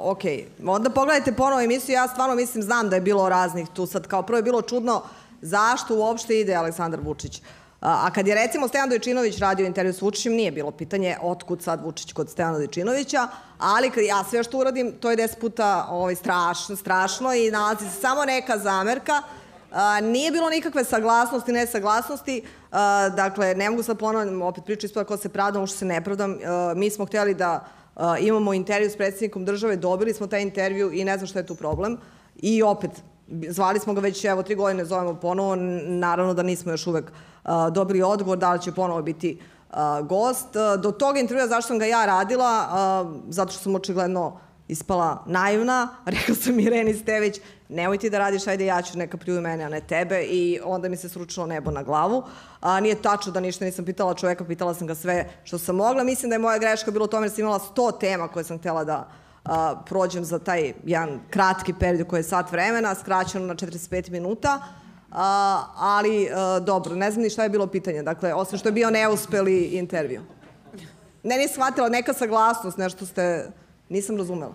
ok, 0.00 0.20
onda 0.66 0.90
pogledajte 0.90 1.32
ponovo 1.32 1.60
emisiju, 1.60 1.94
ja 1.94 2.08
stvarno 2.08 2.34
mislim, 2.34 2.62
znam 2.62 2.88
da 2.88 2.96
je 2.96 3.02
bilo 3.02 3.28
raznih 3.28 3.68
tu 3.74 3.86
sad, 3.86 4.06
kao 4.06 4.22
prvo 4.22 4.38
je 4.38 4.42
bilo 4.42 4.62
čudno 4.62 5.02
zašto 5.42 5.96
uopšte 5.96 6.40
ide 6.40 6.54
Aleksandar 6.54 7.00
Vučić. 7.00 7.42
A 7.80 8.10
kad 8.10 8.26
je 8.26 8.34
recimo 8.34 8.68
Stejan 8.68 8.88
Dojčinović 8.88 9.38
radio 9.38 9.66
intervju 9.66 9.92
s 9.92 10.02
Vučićem, 10.02 10.32
nije 10.32 10.52
bilo 10.52 10.70
pitanje 10.70 11.16
otkud 11.22 11.62
sad 11.62 11.84
Vučić 11.84 12.12
kod 12.12 12.30
Stejana 12.30 12.58
Dojčinovića, 12.58 13.28
ali 13.58 13.90
kad 13.90 14.04
ja 14.04 14.24
sve 14.30 14.44
što 14.44 14.58
uradim, 14.58 14.92
to 15.00 15.10
je 15.10 15.16
deset 15.16 15.40
puta 15.40 15.86
ovaj, 15.90 16.14
strašno, 16.14 16.76
strašno 16.76 17.34
i 17.34 17.50
nalazi 17.50 17.84
se 17.84 18.00
samo 18.00 18.24
neka 18.24 18.58
zamerka, 18.58 19.22
A, 19.74 20.00
nije 20.00 20.30
bilo 20.30 20.50
nikakve 20.50 20.84
saglasnosti, 20.84 21.52
nesaglasnosti, 21.52 22.42
dakle, 23.16 23.54
ne 23.54 23.70
mogu 23.70 23.82
sad 23.82 23.98
ponavljam, 23.98 24.42
opet 24.42 24.64
priču 24.64 24.86
ispada 24.86 25.06
ko 25.06 25.16
se 25.16 25.28
pravdam, 25.28 25.62
ušto 25.62 25.78
se 25.78 25.84
ne 25.84 26.04
pravdam. 26.04 26.36
Mi 26.76 26.90
smo 26.90 27.06
htjeli 27.06 27.34
da 27.34 27.64
imamo 28.20 28.54
intervju 28.54 28.90
s 28.90 28.96
predsjednikom 28.96 29.44
države, 29.44 29.76
dobili 29.76 30.14
smo 30.14 30.26
taj 30.26 30.42
intervju 30.42 30.92
i 30.92 31.04
ne 31.04 31.16
znam 31.16 31.26
šta 31.26 31.38
je 31.38 31.46
tu 31.46 31.54
problem. 31.54 31.98
I 32.36 32.62
opet, 32.62 32.90
zvali 33.48 33.78
smo 33.80 33.94
ga 33.94 34.00
već, 34.00 34.24
evo, 34.24 34.42
tri 34.42 34.54
godine 34.54 34.84
zovemo 34.84 35.14
ponovo, 35.14 35.56
naravno 35.86 36.34
da 36.34 36.42
nismo 36.42 36.72
još 36.72 36.86
uvek 36.86 37.12
dobili 37.72 38.02
odgovor 38.02 38.38
da 38.38 38.52
li 38.52 38.62
će 38.62 38.72
ponovo 38.72 39.02
biti 39.02 39.40
gost. 40.02 40.48
Do 40.78 40.90
toga 40.90 41.20
intervjua 41.20 41.48
zašto 41.48 41.68
sam 41.68 41.78
ga 41.78 41.84
ja 41.84 42.06
radila, 42.06 42.68
zato 43.28 43.52
što 43.52 43.62
sam 43.62 43.74
očigledno 43.74 44.38
ispala 44.68 45.24
naivna, 45.26 45.88
rekla 46.06 46.34
sam 46.34 46.60
Ireni 46.60 46.94
Stević, 46.94 47.40
nemoj 47.68 47.98
ti 47.98 48.10
da 48.10 48.18
radiš, 48.18 48.46
ajde 48.46 48.66
ja 48.66 48.82
ću 48.82 48.98
neka 48.98 49.16
pljuju 49.16 49.40
mene, 49.40 49.64
a 49.64 49.68
ne 49.68 49.80
tebe 49.80 50.22
i 50.22 50.60
onda 50.64 50.88
mi 50.88 50.96
se 50.96 51.08
sručilo 51.08 51.46
nebo 51.46 51.70
na 51.70 51.82
glavu. 51.82 52.22
A, 52.60 52.80
nije 52.80 53.02
tačno 53.02 53.32
da 53.32 53.40
ništa 53.40 53.64
nisam 53.64 53.84
pitala 53.84 54.14
čoveka, 54.14 54.44
pitala 54.44 54.74
sam 54.74 54.86
ga 54.86 54.94
sve 54.94 55.28
što 55.44 55.58
sam 55.58 55.76
mogla. 55.76 56.04
Mislim 56.04 56.30
da 56.30 56.34
je 56.34 56.38
moja 56.38 56.58
greška 56.58 56.90
bilo 56.90 57.04
u 57.04 57.08
tome 57.08 57.26
jer 57.26 57.32
sam 57.32 57.40
imala 57.40 57.60
100 57.76 58.00
tema 58.00 58.28
koje 58.28 58.44
sam 58.44 58.58
htjela 58.58 58.84
da 58.84 59.08
a, 59.44 59.82
prođem 59.86 60.24
za 60.24 60.38
taj 60.38 60.72
jedan 60.84 61.20
kratki 61.30 61.74
period 61.80 62.08
koji 62.08 62.20
je 62.20 62.24
sat 62.24 62.52
vremena, 62.52 62.94
skraćeno 62.94 63.46
na 63.46 63.54
45 63.54 64.10
minuta. 64.10 64.62
A, 65.12 65.62
ali 65.76 66.28
a, 66.34 66.60
dobro, 66.60 66.94
ne 66.94 67.10
znam 67.10 67.22
ni 67.22 67.30
šta 67.30 67.42
je 67.42 67.48
bilo 67.48 67.66
pitanje, 67.66 68.02
dakle, 68.02 68.34
osim 68.34 68.58
što 68.58 68.68
je 68.68 68.72
bio 68.72 68.90
neuspeli 68.90 69.64
intervju. 69.64 70.22
Ne, 71.22 71.38
nisam 71.38 71.54
shvatila, 71.54 71.88
neka 71.88 72.12
saglasnost, 72.12 72.78
nešto 72.78 73.06
ste, 73.06 73.50
nisam 73.88 74.16
razumela. 74.16 74.54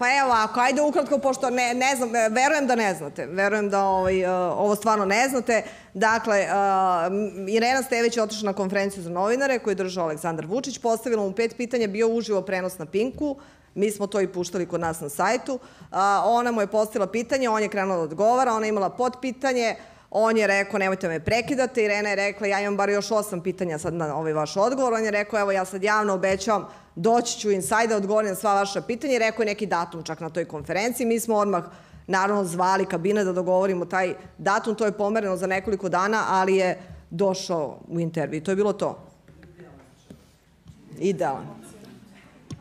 Pa 0.00 0.06
evo, 0.08 0.32
ako 0.32 0.60
ajde 0.60 0.82
ukratko, 0.82 1.18
pošto 1.18 1.50
ne, 1.50 1.74
ne 1.74 1.96
znam, 1.96 2.16
e, 2.16 2.28
verujem 2.28 2.66
da 2.66 2.74
ne 2.74 2.94
znate, 2.94 3.26
verujem 3.26 3.70
da 3.70 3.84
ovaj, 3.84 4.24
uh, 4.24 4.30
ovo 4.58 4.76
stvarno 4.76 5.04
ne 5.04 5.28
znate. 5.28 5.62
Dakle, 5.94 6.40
uh, 6.40 7.48
Irena 7.48 7.82
Stević 7.82 8.16
je 8.16 8.22
otišla 8.22 8.46
na 8.46 8.52
konferenciju 8.52 9.02
za 9.02 9.10
novinare 9.10 9.58
koju 9.58 9.72
je 9.72 9.74
držao 9.74 10.04
Aleksandar 10.04 10.46
Vučić, 10.46 10.78
postavila 10.78 11.22
mu 11.22 11.32
pet 11.32 11.56
pitanja, 11.56 11.88
bio 11.88 12.08
uživo 12.08 12.42
prenos 12.42 12.78
na 12.78 12.86
Pinku, 12.86 13.36
mi 13.74 13.90
smo 13.90 14.06
to 14.06 14.20
i 14.20 14.28
puštali 14.28 14.66
kod 14.66 14.80
nas 14.80 15.00
na 15.00 15.08
sajtu. 15.08 15.54
Uh, 15.54 15.98
ona 16.24 16.52
mu 16.52 16.60
je 16.60 16.66
postavila 16.66 17.06
pitanje, 17.06 17.48
on 17.48 17.62
je 17.62 17.68
krenuo 17.68 17.96
da 17.96 18.02
odgovara, 18.02 18.52
ona 18.52 18.66
je 18.66 18.68
imala 18.68 18.90
potpitanje, 18.90 19.76
On 20.10 20.36
je 20.36 20.46
rekao, 20.46 20.78
nemojte 20.78 21.08
me 21.08 21.20
prekidate. 21.20 21.84
Irena 21.84 22.08
je 22.08 22.16
rekla, 22.16 22.46
ja 22.46 22.60
imam 22.60 22.76
bar 22.76 22.90
još 22.90 23.10
osam 23.10 23.40
pitanja 23.40 23.78
sad 23.78 23.94
na 23.94 24.16
ovaj 24.16 24.32
vaš 24.32 24.56
odgovor. 24.56 24.92
On 24.92 25.04
je 25.04 25.10
rekao, 25.10 25.40
evo 25.40 25.52
ja 25.52 25.64
sad 25.64 25.82
javno 25.82 26.14
obećavam, 26.14 26.66
doći 26.94 27.38
ću 27.38 27.50
inside 27.50 27.86
da 27.86 27.96
odgovorim 27.96 28.30
na 28.30 28.34
sva 28.36 28.54
vaša 28.54 28.80
pitanja. 28.80 29.18
Rekao 29.18 29.42
je 29.42 29.46
neki 29.46 29.66
datum 29.66 30.02
čak 30.02 30.20
na 30.20 30.30
toj 30.30 30.44
konferenciji. 30.44 31.06
Mi 31.06 31.20
smo 31.20 31.34
odmah 31.34 31.64
naravno 32.06 32.44
zvali 32.44 32.86
kabine 32.86 33.24
da 33.24 33.32
dogovorimo 33.32 33.84
taj 33.84 34.14
datum, 34.38 34.74
to 34.74 34.84
je 34.84 34.92
pomereno 34.92 35.36
za 35.36 35.46
nekoliko 35.46 35.88
dana, 35.88 36.24
ali 36.28 36.56
je 36.56 36.78
došao 37.10 37.78
u 37.88 38.00
intervju. 38.00 38.42
To 38.42 38.50
je 38.50 38.56
bilo 38.56 38.72
to. 38.72 39.06
Idealan. 40.98 41.46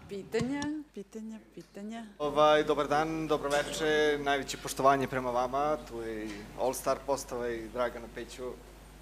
Pitanja, 0.10 0.62
pitanja, 1.00 1.40
pitanja. 1.56 2.04
Ovaj, 2.20 2.64
dobar 2.64 2.88
dan, 2.88 3.28
dobro 3.28 3.50
veče, 3.50 4.18
najveće 4.20 4.58
poštovanje 4.58 5.08
prema 5.08 5.32
vama, 5.32 5.78
tu 5.88 6.02
je 6.02 6.26
i 6.26 6.32
All 6.60 6.74
Star 6.74 6.98
postava 7.06 7.48
i 7.50 7.70
Dragana 7.74 8.08
Peću, 8.16 8.52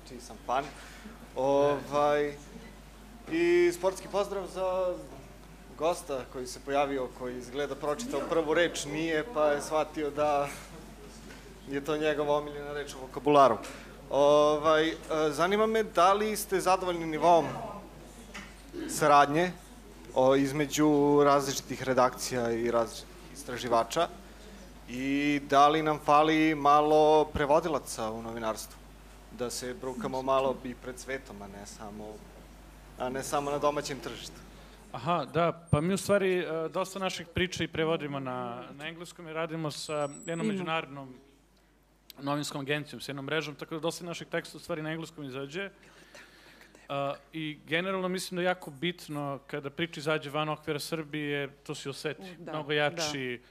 čiji 0.07 0.19
sam 0.21 0.37
fan. 0.45 0.65
Ovaj, 1.35 2.35
I 3.31 3.71
sportski 3.73 4.07
pozdrav 4.11 4.45
za 4.53 4.93
gosta 5.77 6.21
koji 6.33 6.47
se 6.47 6.59
pojavio, 6.65 7.07
koji 7.19 7.37
izgleda 7.37 7.75
pročitao 7.75 8.21
prvu 8.29 8.53
reč, 8.53 8.85
nije, 8.85 9.25
pa 9.33 9.49
je 9.51 9.61
shvatio 9.61 10.11
da 10.11 10.47
je 11.69 11.85
to 11.85 11.97
njegova 11.97 12.37
omiljena 12.37 12.73
reč 12.73 12.93
u 12.93 12.99
vokabularu. 13.07 13.57
Ovaj, 14.09 14.93
zanima 15.29 15.65
me 15.65 15.83
da 15.83 16.13
li 16.13 16.35
ste 16.35 16.59
zadovoljni 16.59 17.05
nivom 17.05 17.45
saradnje 18.89 19.51
o, 20.17 20.35
između 20.35 21.21
različitih 21.23 21.83
redakcija 21.83 22.51
i 22.51 22.71
različitih 22.71 23.15
istraživača 23.33 24.07
i 24.89 25.41
da 25.49 25.67
li 25.67 25.83
nam 25.83 25.99
fali 26.05 26.55
malo 26.55 27.25
prevodilaca 27.25 28.11
u 28.11 28.21
novinarstvu? 28.21 28.77
Da 29.31 29.49
se 29.49 29.75
brukamo 29.81 30.21
malo 30.21 30.55
i 30.63 30.73
pred 30.75 30.99
svetom, 30.99 31.41
a 31.41 31.47
ne 31.47 31.65
samo, 31.65 32.13
a 32.99 33.09
ne 33.09 33.23
samo 33.23 33.51
na 33.51 33.57
domaćem 33.57 33.99
tržištu. 33.99 34.41
Aha, 34.91 35.25
da, 35.33 35.67
pa 35.71 35.81
mi 35.81 35.93
u 35.93 35.97
stvari 35.97 36.37
e, 36.37 36.69
dosta 36.73 36.99
naših 36.99 37.27
priča 37.27 37.63
i 37.63 37.67
prevodimo 37.67 38.19
na, 38.19 38.63
na 38.77 38.87
engleskom 38.87 39.27
i 39.27 39.33
radimo 39.33 39.71
sa 39.71 40.09
jednom 40.25 40.47
međunarodnom 40.47 41.13
novinskom 42.21 42.61
agencijom, 42.61 43.01
sa 43.01 43.11
jednom 43.11 43.25
mrežom, 43.25 43.55
tako 43.55 43.75
da 43.75 43.81
dosta 43.81 44.05
naših 44.05 44.27
teksta 44.27 44.57
u 44.57 44.61
stvari 44.61 44.81
na 44.81 44.91
engleskom 44.91 45.25
izađe. 45.25 45.65
Uh, 45.65 45.96
I 47.33 47.59
generalno 47.67 48.07
mislim 48.07 48.35
da 48.35 48.41
je 48.41 48.45
jako 48.45 48.71
bitno 48.71 49.39
kada 49.47 49.69
priča 49.69 49.99
izađe 49.99 50.29
van 50.29 50.49
okvira 50.49 50.79
Srbije, 50.79 51.49
to 51.63 51.75
se 51.75 51.89
oseti. 51.89 52.35
Da, 52.39 52.51
Mnogo 52.51 52.71
jači, 52.71 53.41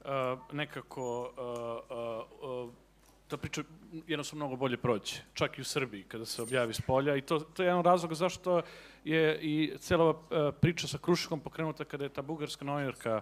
uh, 0.00 0.08
nekako 0.52 1.20
uh, 1.22 2.46
uh, 2.46 2.66
uh, 2.66 2.72
ta 3.28 3.36
priča 3.36 3.62
jednostavno 4.06 4.44
mnogo 4.44 4.56
bolje 4.56 4.76
prođe, 4.76 5.14
čak 5.34 5.58
i 5.58 5.60
u 5.60 5.64
Srbiji 5.64 6.02
kada 6.02 6.24
se 6.24 6.42
objavi 6.42 6.74
s 6.74 6.80
polja. 6.80 7.16
I 7.16 7.20
to, 7.20 7.38
to 7.38 7.62
je 7.62 7.66
jedan 7.66 7.84
razlog 7.84 8.14
zašto 8.14 8.62
je 9.04 9.38
i 9.42 9.72
cela 9.78 10.04
ova 10.04 10.12
uh, 10.12 10.54
priča 10.60 10.88
sa 10.88 10.98
Krušikom 10.98 11.40
pokrenuta 11.40 11.84
kada 11.84 12.04
je 12.04 12.10
ta 12.10 12.22
bugarska 12.22 12.64
novinarka 12.64 13.20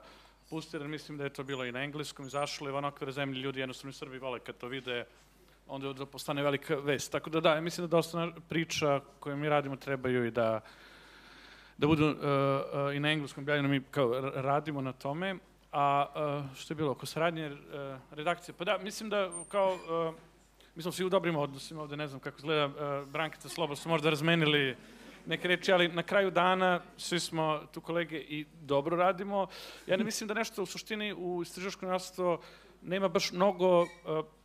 pustila, 0.51 0.87
mislim 0.87 1.19
da 1.19 1.25
je 1.25 1.31
to 1.31 1.45
bilo 1.45 1.65
i 1.65 1.73
na 1.73 1.83
engleskom, 1.83 2.27
izašlo 2.27 2.69
je 2.69 2.73
van 2.73 2.85
okvira 2.85 3.13
zemlje, 3.13 3.41
ljudi 3.41 3.61
jednostavno 3.61 3.91
u 3.91 3.93
Srbiji 3.93 4.19
vole 4.19 4.41
kad 4.41 4.57
to 4.57 4.69
vide, 4.69 5.05
onda 5.67 5.93
da 5.93 6.07
postane 6.07 6.43
velika 6.43 6.77
vest. 6.77 7.13
Tako 7.13 7.31
da 7.31 7.41
da, 7.41 7.61
mislim 7.61 7.87
da 7.87 7.97
dosta 7.97 8.33
priča 8.49 9.01
koje 9.21 9.37
mi 9.37 9.49
radimo 9.49 9.77
trebaju 9.77 10.27
i 10.27 10.31
da 10.31 10.61
da 11.79 11.87
budu 11.87 12.07
uh, 12.07 12.15
uh, 12.17 12.95
i 12.95 13.01
na 13.01 13.11
engleskom 13.13 13.45
objavljeno, 13.45 13.69
mi 13.69 13.83
kao 13.91 14.21
radimo 14.21 14.81
na 14.81 14.93
tome. 14.93 15.37
A 15.73 16.07
uh, 16.15 16.57
što 16.57 16.73
je 16.73 16.77
bilo 16.77 16.91
oko 16.91 17.07
saradnje 17.07 17.47
uh, 17.47 17.59
redakcije? 18.11 18.55
Pa 18.59 18.65
da, 18.65 18.79
mislim 18.79 19.11
da 19.11 19.31
kao, 19.49 19.75
uh, 19.75 20.15
mi 20.75 20.83
smo 20.83 20.93
svi 20.93 21.05
u 21.05 21.09
dobrim 21.09 21.37
odnosima 21.37 21.83
ovde, 21.83 21.97
ne 21.97 22.09
znam 22.09 22.21
kako 22.21 22.37
izgleda, 22.39 22.67
uh, 22.67 23.09
Brankita 23.09 23.49
Slobo 23.49 23.77
su 23.77 23.89
možda 23.89 24.11
razmenili 24.11 24.77
neke 25.27 25.49
reči, 25.49 25.73
ali 25.73 25.89
na 25.89 26.03
kraju 26.03 26.31
dana 26.31 26.81
svi 26.97 27.21
smo 27.21 27.61
tu 27.73 27.81
kolege 27.81 28.17
i 28.17 28.45
dobro 28.63 28.97
radimo. 28.97 29.47
Ja 29.87 29.97
ne 29.97 30.05
mislim 30.05 30.29
da 30.29 30.35
nešto 30.35 30.63
u 30.63 30.67
suštini 30.67 31.13
u 31.13 31.43
istraživačkom 31.43 31.89
nastavstvu 31.89 32.39
nema 32.85 33.09
baš 33.09 33.33
mnogo 33.33 33.83
uh, 33.83 33.89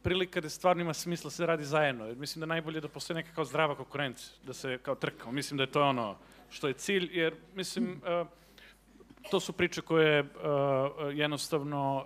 prilika 0.02 0.41
da 0.41 0.49
stvarno 0.49 0.82
ima 0.82 0.94
smisla 0.94 1.28
da 1.28 1.32
se 1.32 1.45
radi 1.45 1.64
zajedno. 1.64 2.06
Jer 2.06 2.18
mislim 2.18 2.40
da 2.40 2.45
najbolje 2.45 2.82
da 2.82 2.88
postoji 2.88 3.16
neka 3.16 3.34
kao 3.36 3.45
zdrava 3.45 3.76
konkurencija, 3.76 4.34
da 4.44 4.53
se 4.53 4.78
kao 4.78 4.95
trkamo. 4.95 5.32
Mislim 5.32 5.57
da 5.57 5.64
je 5.64 5.72
to 5.72 5.84
ono 5.84 6.16
što 6.49 6.68
je 6.68 6.74
cilj, 6.74 7.10
jer 7.11 7.36
mislim 7.56 7.91
uh, 7.91 8.28
to 9.32 9.40
su 9.40 9.53
priče 9.53 9.82
koje 9.82 10.22
uh, 10.22 10.28
jednostavno 11.14 12.06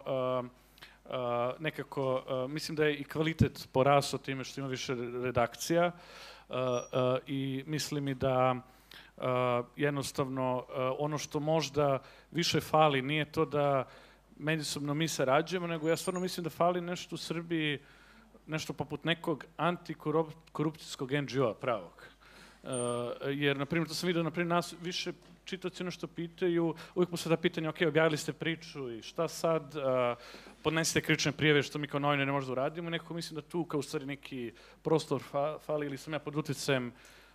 nekako, 1.60 2.24
mislim 2.50 2.76
da 2.76 2.86
je 2.86 2.96
i 2.96 3.04
kvalitet 3.04 3.70
porasao 3.72 4.20
time 4.20 4.44
što 4.44 4.62
ima 4.62 4.70
više 4.70 4.96
redakcija 5.24 5.92
i 7.28 7.64
mislim 7.68 8.08
i 8.08 8.14
da 8.14 8.56
jednostavno 9.76 10.66
ono 11.00 11.18
što 11.18 11.40
možda 11.40 12.00
više 12.32 12.62
fali 12.62 13.02
nije 13.02 13.32
to 13.32 13.46
da 13.46 13.88
međusobno 14.38 14.94
mi 14.94 15.08
sarađujemo, 15.08 15.68
nego 15.68 15.90
ja 15.90 15.98
stvarno 15.98 16.20
mislim 16.20 16.44
da 16.44 16.50
fali 16.50 16.82
nešto 16.82 17.16
u 17.16 17.18
Srbiji, 17.18 17.80
nešto 18.48 18.74
poput 18.74 19.04
nekog 19.04 19.46
antikorupcijskog 19.58 21.12
NGO-a 21.12 21.54
pravog. 21.54 22.08
Uh, 22.64 22.70
jer, 23.28 23.58
na 23.58 23.66
primjer, 23.66 23.88
to 23.88 23.94
sam 23.94 24.08
vidio, 24.08 24.24
na 24.24 24.32
primjer, 24.32 24.48
nas 24.48 24.74
više 24.82 25.14
čitaoci 25.46 25.84
ono 25.84 25.92
što 25.92 26.08
pitaju, 26.08 26.76
uvijek 26.96 27.20
se 27.20 27.30
da 27.30 27.38
pitanje, 27.38 27.70
ok, 27.70 27.82
objavili 27.88 28.18
ste 28.18 28.34
priču 28.34 28.92
i 28.92 29.02
šta 29.02 29.28
sad, 29.28 29.76
uh, 29.76 30.18
podnesite 30.64 31.02
krične 31.02 31.32
prijeve 31.32 31.64
što 31.64 31.80
mi 31.80 31.88
kao 31.88 32.00
novinari 32.00 32.26
ne 32.26 32.32
možda 32.32 32.52
uradimo, 32.52 32.90
nekako 32.90 33.14
mislim 33.14 33.36
da 33.36 33.42
tu 33.42 33.66
kao 33.66 33.80
u 33.80 33.84
stvari 33.84 34.06
neki 34.06 34.52
prostor 34.82 35.24
fa, 35.24 35.58
fali 35.60 35.86
ili 35.86 35.98
sam 35.98 36.14
ja 36.14 36.20
pod 36.20 36.36
uticajem 36.36 36.94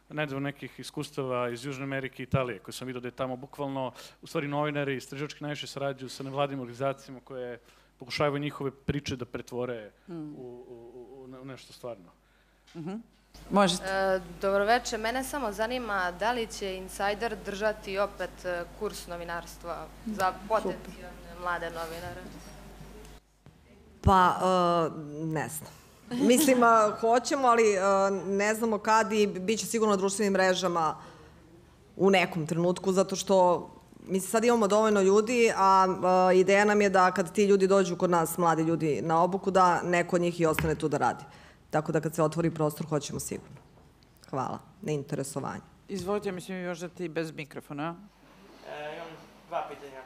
nedavno 0.09 0.41
nekih 0.41 0.81
iskustava 0.81 1.49
iz 1.51 1.65
Južne 1.65 1.85
Amerike 1.85 2.23
i 2.23 2.25
Italije, 2.25 2.59
koje 2.59 2.73
sam 2.73 2.87
vidio 2.87 3.01
da 3.01 3.09
je 3.09 3.13
tamo 3.13 3.37
bukvalno, 3.37 3.93
u 4.23 4.27
stvari 4.27 4.49
novinari 4.49 4.95
i 4.95 4.97
istraživački 4.97 5.45
najviše 5.45 5.67
sarađuju 5.67 6.09
sa 6.09 6.23
nevladim 6.23 6.61
organizacijama 6.61 7.21
koje 7.25 7.59
pokušavaju 7.99 8.39
njihove 8.39 8.71
priče 8.71 9.17
da 9.17 9.25
pretvore 9.25 9.91
mm. 10.09 10.35
u, 10.37 10.65
u, 10.69 11.27
u, 11.29 11.41
u 11.43 11.45
nešto 11.45 11.73
stvarno. 11.73 12.13
Mm 12.75 12.79
-hmm. 12.79 13.01
Možete. 13.51 13.85
E, 13.85 14.21
dobroveče, 14.41 14.99
mene 14.99 15.25
samo 15.25 15.53
zanima 15.53 16.13
da 16.13 16.33
li 16.33 16.47
će 16.47 16.77
Insider 16.77 17.37
držati 17.45 17.99
opet 17.99 18.45
e, 18.45 18.65
kurs 18.79 19.07
novinarstva 19.07 19.87
za 20.07 20.33
potencijalne 20.49 21.41
mlade 21.41 21.71
novinare? 21.71 22.21
Pa, 24.03 24.37
uh, 24.37 24.93
ne 25.35 25.49
znam. 25.49 25.73
Mislim, 26.11 26.59
hoćemo, 27.01 27.49
ali 27.49 27.65
ne 28.27 28.55
znamo 28.55 28.79
kad 28.79 29.13
i 29.13 29.27
bit 29.27 29.61
će 29.61 29.67
sigurno 29.67 29.95
na 29.95 29.97
društvenim 29.97 30.33
mrežama 30.33 30.97
u 31.97 32.11
nekom 32.11 32.47
trenutku, 32.47 32.93
zato 32.93 33.17
što 33.17 33.71
mi 34.07 34.21
sad 34.21 34.45
imamo 34.45 34.69
dovoljno 34.69 35.03
ljudi, 35.03 35.53
a 35.57 35.87
ideja 36.35 36.65
nam 36.65 36.81
je 36.81 36.91
da 36.91 37.11
kad 37.13 37.33
ti 37.33 37.45
ljudi 37.45 37.67
dođu 37.67 37.97
kod 37.97 38.11
nas, 38.11 38.39
mladi 38.39 38.63
ljudi, 38.63 39.01
na 39.03 39.23
obuku, 39.23 39.51
da 39.51 39.83
neko 39.83 40.17
od 40.17 40.23
njih 40.23 40.41
i 40.41 40.47
ostane 40.47 40.75
tu 40.75 40.89
da 40.89 40.99
radi. 40.99 41.25
Tako 41.71 41.93
da 41.93 42.01
kad 42.01 42.15
se 42.15 42.23
otvori 42.23 42.51
prostor, 42.51 42.87
hoćemo 42.87 43.21
sigurno. 43.21 43.57
Hvala 44.31 44.59
na 44.83 44.93
interesovanju. 44.93 45.63
Izvolite, 45.89 46.33
mislim 46.33 46.63
još 46.63 46.79
da 46.79 46.89
ti 46.89 47.09
bez 47.09 47.33
mikrofona. 47.33 47.97
E, 48.69 48.97
imam 48.97 49.09
dva 49.49 49.67
pitanja. 49.69 50.03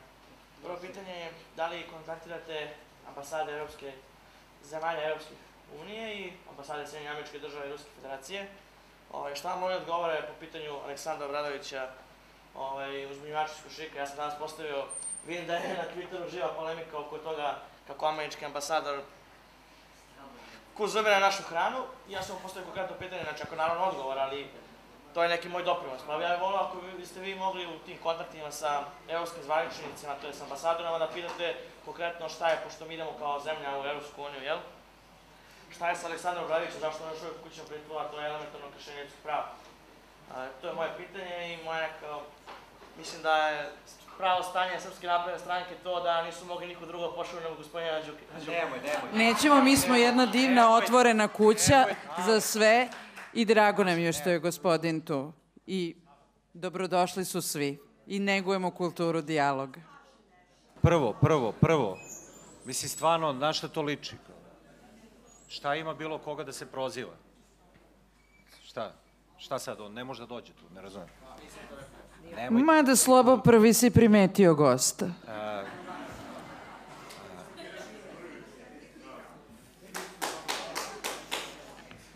Prvo 0.62 0.76
pitanje 0.80 1.12
je 1.12 1.32
da 1.56 1.68
li 1.68 1.82
kontaktirate 1.94 2.68
ambasade 3.08 3.52
Europske, 3.52 3.92
zemalja 4.64 5.08
Europske 5.08 5.34
unije 5.80 6.14
i 6.16 6.32
ambasade 6.50 6.86
Sjedinje 6.86 7.10
američke 7.10 7.38
države 7.38 7.68
i 7.68 7.72
Ruske 7.72 7.88
federacije. 7.94 8.48
Ovaj, 9.12 9.34
šta 9.34 9.48
vam 9.48 9.62
oni 9.62 9.74
odgovore 9.74 10.22
po 10.22 10.32
pitanju 10.40 10.80
Aleksandra 10.84 11.26
Obradovića 11.26 11.88
ovaj, 12.54 13.06
uzbunjivača 13.06 13.52
iz 13.52 13.62
Krušika? 13.62 13.98
Ja 13.98 14.06
sam 14.06 14.16
danas 14.16 14.38
postavio, 14.38 14.84
vidim 15.26 15.46
da 15.46 15.54
je 15.54 15.76
na 15.76 15.84
Twitteru 15.94 16.30
živa 16.30 16.48
polemika 16.48 16.98
oko 16.98 17.18
toga 17.18 17.58
kako 17.86 18.06
američki 18.06 18.44
ambasador 18.44 19.00
ko 20.76 20.86
zabira 20.86 21.18
našu 21.18 21.42
hranu. 21.42 21.84
Ja 22.08 22.22
sam 22.22 22.36
postavio 22.42 22.66
konkretno 22.66 22.96
pitanje, 22.98 23.22
znači 23.22 23.42
ako 23.42 23.56
naravno 23.56 23.84
odgovor, 23.84 24.18
ali 24.18 24.46
to 25.14 25.22
je 25.22 25.28
neki 25.28 25.48
moj 25.48 25.62
doprinos. 25.62 26.00
Pa 26.06 26.12
ja 26.12 26.36
bih 26.36 26.40
volio 26.40 26.58
ako 26.58 26.76
biste 26.98 27.20
vi 27.20 27.34
mogli 27.34 27.66
u 27.66 27.78
tim 27.78 27.98
kontaktima 28.02 28.50
sa 28.50 28.84
evropskim 29.08 29.42
zvaničnicima, 29.42 30.14
to 30.20 30.26
je 30.26 30.34
sa 30.34 30.44
ambasadorama, 30.44 30.98
da 30.98 31.08
pitate 31.08 31.54
konkretno 31.84 32.28
šta 32.28 32.48
je, 32.48 32.60
pošto 32.64 32.84
mi 32.84 32.94
idemo 32.94 33.12
kao 33.18 33.40
zemlja 33.40 33.80
u 33.80 33.86
Evropsku 33.86 34.22
uniju, 34.22 34.42
jel? 34.42 34.58
Šta 35.74 35.88
je 35.88 35.96
sa 35.96 36.06
Aleksandrom 36.06 36.46
Bradićem, 36.46 36.80
zašto 36.80 37.04
on 37.04 37.10
još 37.10 37.22
uvijek 37.22 37.42
kućnom 37.42 37.66
pritvoru, 37.66 38.00
a 38.04 38.10
to 38.10 38.20
je 38.20 38.28
elementarno 38.28 38.66
kršenje 38.76 39.00
ljudskih 39.00 39.22
prava? 39.22 39.48
A, 40.34 40.46
to 40.60 40.66
je 40.68 40.74
moje 40.74 40.90
pitanje 40.96 41.54
i 41.54 41.64
moja 41.64 41.80
neka, 41.80 42.18
mislim 42.98 43.22
da 43.22 43.48
je 43.48 43.72
pravo 44.18 44.42
stanje 44.42 44.80
Srpske 44.80 45.06
napredne 45.06 45.40
stranke 45.40 45.74
to 45.82 46.00
da 46.00 46.22
nisu 46.22 46.44
mogli 46.46 46.66
niko 46.66 46.86
drugo 46.86 47.12
pošao 47.12 47.40
nego 47.40 47.54
gospodina 47.54 48.00
Đukića. 48.00 48.50
Nemoj, 48.52 48.78
nemoj. 48.78 49.10
Nećemo, 49.14 49.62
mi 49.62 49.76
smo 49.76 49.94
jedna 49.94 50.26
divna 50.26 50.74
otvorena 50.76 51.28
kuća 51.28 51.86
za 52.26 52.40
sve 52.40 52.88
i 53.32 53.44
drago 53.44 53.84
nam 53.84 53.98
je 53.98 54.12
što 54.12 54.30
je 54.30 54.38
gospodin 54.38 55.00
tu. 55.00 55.32
I 55.66 55.96
dobrodošli 56.52 57.24
su 57.24 57.42
svi. 57.42 57.78
I 58.06 58.18
negujemo 58.18 58.70
kulturu 58.70 59.22
dijaloga. 59.22 59.80
Prvo, 60.82 61.12
prvo, 61.12 61.52
prvo. 61.52 61.98
Mislim, 62.64 62.88
stvarno, 62.88 63.32
na 63.32 63.52
šta 63.52 63.68
to 63.68 63.82
liči? 63.82 64.16
Šta 65.52 65.74
ima 65.74 65.94
bilo 65.94 66.18
koga 66.18 66.44
da 66.44 66.52
se 66.52 66.66
proziva? 66.66 67.12
Šta? 68.64 68.92
Šta 69.38 69.58
sad, 69.58 69.80
on 69.80 69.92
ne 69.92 70.04
može 70.04 70.22
da 70.22 70.26
dođe 70.26 70.52
tu, 70.52 70.74
ne 70.74 70.82
razumem. 70.82 71.08
Nemojte. 72.36 72.64
Mada 72.64 72.96
slobo 72.96 73.36
prvi 73.36 73.74
si 73.74 73.90
primetio 73.90 74.54
gosta. 74.54 75.06
A, 75.28 75.64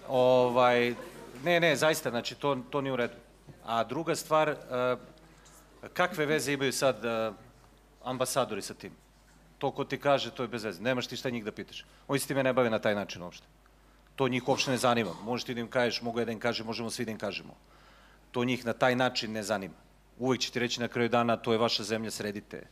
ovaj, 0.09 0.95
ne, 1.45 1.61
ne, 1.61 1.77
zaista, 1.77 2.11
znači, 2.11 2.35
to, 2.35 2.59
to 2.71 2.81
nije 2.81 2.93
u 2.93 2.97
redu. 2.97 3.15
A 3.65 3.85
druga 3.85 4.17
stvar, 4.17 4.49
e, 4.49 4.57
kakve 5.93 6.27
veze 6.27 6.53
imaju 6.53 6.73
sad 6.73 6.97
ambasadori 8.05 8.63
sa 8.63 8.75
tim? 8.75 9.06
To 9.59 9.71
ko 9.71 9.85
ti 9.85 9.99
kaže, 9.99 10.31
to 10.31 10.43
je 10.43 10.49
bez 10.49 10.65
veze. 10.65 10.83
Nemaš 10.83 11.07
ti 11.07 11.17
šta 11.17 11.31
njih 11.31 11.45
da 11.45 11.53
pitaš. 11.53 11.85
Oni 12.09 12.21
se 12.21 12.29
time 12.29 12.43
ne 12.43 12.53
bave 12.53 12.71
na 12.71 12.79
taj 12.79 12.95
način 12.95 13.23
uopšte. 13.23 13.47
To 14.17 14.29
njih 14.29 14.49
uopšte 14.49 14.71
ne 14.71 14.77
zanima. 14.77 15.15
Možeš 15.23 15.45
ti 15.45 15.55
da 15.55 15.61
im 15.61 15.71
kažeš, 15.71 16.03
mogu 16.03 16.21
ja 16.21 16.25
da 16.25 16.33
im 16.33 16.41
kažem, 16.41 16.67
možemo 16.67 16.91
svi 16.91 17.05
da 17.05 17.11
im 17.11 17.19
kažemo. 17.19 17.57
To 18.33 18.45
njih 18.45 18.65
na 18.67 18.73
taj 18.73 18.97
način 18.97 19.33
ne 19.33 19.43
zanima. 19.43 19.75
Uvijek 20.19 20.41
će 20.41 20.51
ti 20.51 20.59
reći 20.59 20.81
na 20.81 20.89
kraju 20.89 21.09
dana, 21.09 21.37
to 21.37 21.53
je 21.53 21.59
vaša 21.59 21.83
zemlja, 21.83 22.11
sredite. 22.11 22.67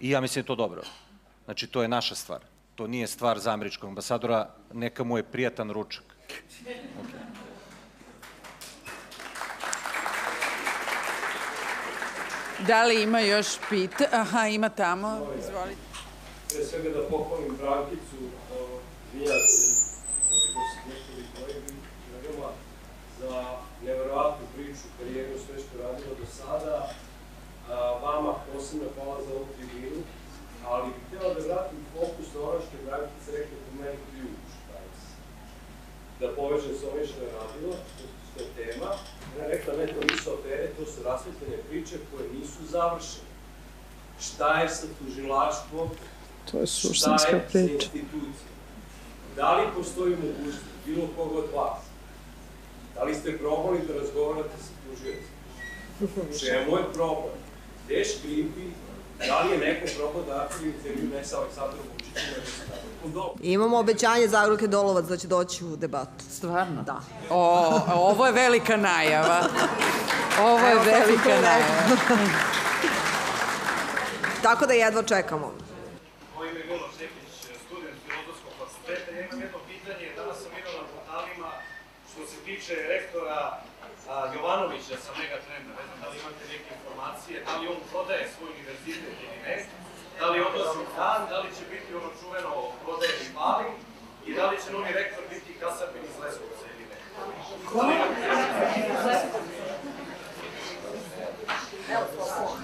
I 0.00 0.10
ja 0.10 0.20
mislim 0.20 0.42
da 0.42 0.44
je 0.44 0.46
to 0.46 0.54
dobro. 0.54 0.82
Znači, 1.44 1.66
to 1.66 1.82
je 1.82 1.88
naša 1.88 2.14
stvar. 2.14 2.40
To 2.74 2.86
nije 2.86 3.06
stvar 3.06 3.38
za 3.38 3.52
američkog 3.52 3.88
ambasadora, 3.88 4.54
neka 4.72 5.04
mu 5.04 5.16
je 5.16 5.22
prijatan 5.22 5.70
ručak. 5.70 6.04
Okay. 6.28 7.42
Da 12.66 12.84
li 12.84 13.02
ima 13.02 13.20
još 13.20 13.46
pita? 13.70 14.04
Aha, 14.12 14.46
ima 14.46 14.68
tamo. 14.68 15.26
Izvolite. 15.38 15.91
Pre 16.52 16.64
svega 16.64 16.90
da 16.90 17.08
pohvalim 17.08 17.56
Brankicu, 17.56 18.18
Mijate, 19.14 19.56
za 23.20 23.58
neverovatnu 23.84 24.46
priču, 24.54 24.86
karijeru, 24.98 25.38
sve 25.46 25.56
što 25.62 25.82
radila 25.82 26.14
do 26.20 26.26
sada. 26.38 26.88
Vama 28.02 28.34
posebno 28.52 28.88
hvala 28.94 29.22
za 29.22 29.34
ovu 29.34 29.46
tribinu, 29.56 30.02
ali 30.66 30.86
bih 30.86 30.94
htjela 31.06 31.34
da 31.34 31.40
vratim 31.46 31.78
fokus 31.94 32.28
na 32.34 32.40
ono 32.40 32.60
što 32.64 32.76
je 32.76 32.86
Brankica 32.86 33.30
rekla 33.38 33.56
po 33.64 33.82
meni 33.82 33.98
ključ 34.10 34.48
danas. 34.68 35.00
Da 36.20 36.36
povežem 36.36 36.74
sa 36.80 36.86
ovim 36.92 37.06
što 37.06 37.20
je 37.22 37.32
radila, 37.40 37.76
što 38.28 38.36
je 38.42 38.48
tema. 38.56 38.90
Ona 39.34 39.44
je 39.44 39.52
rekla, 39.54 39.74
ne, 39.74 39.86
to 39.86 40.00
nisu 40.10 40.30
afere, 40.36 40.66
to 40.76 40.84
su 40.92 41.02
rasvetljene 41.02 41.58
priče 41.68 41.96
koje 42.10 42.32
nisu 42.38 42.60
završene. 42.74 43.30
Šta 44.20 44.60
je 44.60 44.68
sa 44.68 44.86
tužilaštvom? 44.98 45.88
To 46.50 46.58
je 46.58 46.66
suštinska 46.66 47.40
priča. 47.52 47.88
Da 49.36 49.56
li 49.56 49.66
postoji 49.76 50.16
mogućnost 50.16 50.64
bilo 50.86 51.06
koga 51.16 51.38
od 51.38 51.44
vas 51.54 51.78
Da 52.94 53.02
li 53.02 53.14
ste 53.14 53.38
probali 53.38 53.78
da 53.88 53.94
razgovarate 54.00 54.56
sa 54.58 54.72
tužiocima? 54.84 56.38
Čemu 56.40 56.76
je 56.76 56.92
problem? 56.92 57.34
Gde 57.84 57.94
je 57.94 58.04
škripi? 58.04 58.62
Da 59.28 59.40
li 59.42 59.52
je 59.52 59.58
neko 59.58 59.86
probao 59.96 60.22
da 60.22 60.42
aktivni 60.44 60.72
intervju 60.76 61.08
ne 61.14 61.24
sa 61.24 61.38
Aleksandrom 61.38 61.78
Vučićem, 61.92 62.32
Imamo 63.42 63.78
obećanje 63.78 64.28
Zagorke 64.28 64.66
Dolovac 64.66 65.04
da 65.04 65.16
će 65.16 65.26
doći 65.26 65.64
u 65.64 65.76
debatu. 65.76 66.24
Stvarno? 66.30 66.82
Da. 66.82 67.00
O, 67.30 67.80
ovo 67.94 68.26
je 68.26 68.32
velika 68.32 68.76
najava. 68.76 69.40
Ovo 70.40 70.66
je 70.66 70.72
Evo, 70.72 70.82
velika 70.84 71.40
najava. 71.42 71.96
Tako 74.42 74.66
da 74.66 74.72
jedva 74.72 75.02
čekamo. 75.02 75.52
Moje 76.36 76.50
ime 76.50 76.60
je 76.60 76.66
Miloš 76.66 76.92
Šekić, 76.98 77.30
student 77.66 77.96
filozofskog 78.06 78.52
fakulteta. 78.58 79.10
Ja 79.16 79.20
imam 79.26 79.40
jedno 79.40 79.58
pitanje, 79.68 80.06
danas 80.16 80.36
sam 80.42 80.50
vidio 80.56 80.72
na 80.80 80.84
portalima 80.92 81.50
što 82.10 82.20
se 82.26 82.36
tiče 82.72 82.88
rektora 82.88 83.58
Jovanovića 84.34 84.96
sa 85.04 85.12
Megatrenda. 85.18 85.70
Ne 85.78 85.84
znam 85.86 85.98
da 86.02 86.08
li 86.10 86.16
imate 86.22 86.44
neke 86.52 86.68
informacije, 86.76 87.44
da 87.46 87.52
li 87.58 87.68
on 87.74 87.80
prodaje 87.90 88.24
svoj 88.32 88.50
univerzitet 88.56 89.14
ili 89.24 89.38
ne, 89.46 89.56
da 90.18 90.26
li 90.30 90.46
odlazi 90.48 90.78
u 90.84 90.86
dan, 90.96 91.20
da 91.30 91.36
li 91.42 91.48
će 91.56 91.64
biti 91.72 91.94
ono 92.00 92.10
čuveno 92.20 92.50
prodaje 92.84 93.14
i 93.22 93.34
pali 93.38 93.68
i 94.26 94.30
da 94.36 94.44
li 94.50 94.56
će 94.62 94.68
novi 94.72 94.90
rektor 95.00 95.22
biti 95.32 95.60
kasapin 95.60 96.02
iz 96.10 96.16
Leskovca 96.22 96.64
ili 96.74 96.84
ne. 96.90 96.98
Da 99.66 99.71
li 101.48 101.92
imate 101.92 102.62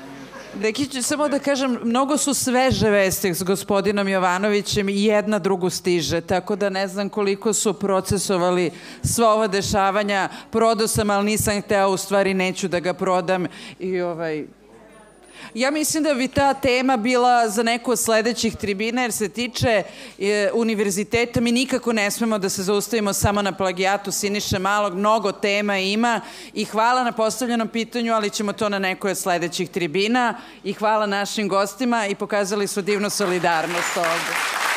Neki 0.63 0.87
ću 0.87 1.03
samo 1.03 1.29
da 1.29 1.39
kažem, 1.39 1.79
mnogo 1.85 2.17
su 2.17 2.35
sveže 2.35 2.91
vesti 2.91 3.35
s 3.35 3.43
gospodinom 3.43 4.09
Jovanovićem 4.09 4.89
i 4.89 5.05
jedna 5.05 5.39
drugu 5.39 5.71
stiže, 5.71 6.21
tako 6.21 6.57
da 6.57 6.69
ne 6.69 6.89
znam 6.89 7.09
koliko 7.09 7.53
su 7.53 7.75
procesovali 7.75 8.71
sva 9.03 9.35
ova 9.35 9.47
dešavanja. 9.47 10.29
Prodao 10.51 10.87
sam, 10.87 11.11
ali 11.11 11.25
nisam 11.25 11.63
hteo, 11.63 11.89
u 11.89 11.97
stvari 11.97 12.35
neću 12.35 12.69
da 12.69 12.81
ga 12.81 12.95
prodam 12.95 13.47
i 13.79 14.01
ovaj, 14.01 14.47
Ja 15.55 15.71
mislim 15.71 16.03
da 16.03 16.15
bi 16.15 16.29
ta 16.29 16.55
tema 16.55 16.97
bila 16.97 17.49
za 17.49 17.63
neku 17.63 17.91
od 17.91 17.99
sledećih 17.99 18.57
tribina, 18.57 19.03
jer 19.03 19.13
se 19.13 19.29
tiče 19.29 19.83
e, 20.19 20.51
univerziteta. 20.55 21.41
Mi 21.41 21.53
nikako 21.53 21.93
ne 21.93 22.11
smemo 22.11 22.39
da 22.39 22.49
se 22.49 22.63
zaustavimo 22.63 23.13
samo 23.13 23.43
na 23.43 23.53
plagijatu 23.53 24.13
Siniše 24.13 24.59
Malog. 24.59 24.95
Mnogo 24.95 25.33
tema 25.33 25.79
ima 25.79 26.21
i 26.55 26.65
hvala 26.65 27.05
na 27.05 27.13
postavljenom 27.13 27.69
pitanju, 27.69 28.15
ali 28.15 28.31
ćemo 28.31 28.53
to 28.53 28.69
na 28.69 28.79
nekoj 28.79 29.11
od 29.11 29.19
sledećih 29.19 29.71
tribina. 29.71 30.35
I 30.65 30.73
hvala 30.73 31.07
našim 31.07 31.49
gostima 31.49 32.07
i 32.07 32.15
pokazali 32.15 32.67
su 32.67 32.83
divnu 32.83 33.11
solidarnost 33.11 33.97
ovde. 33.97 34.68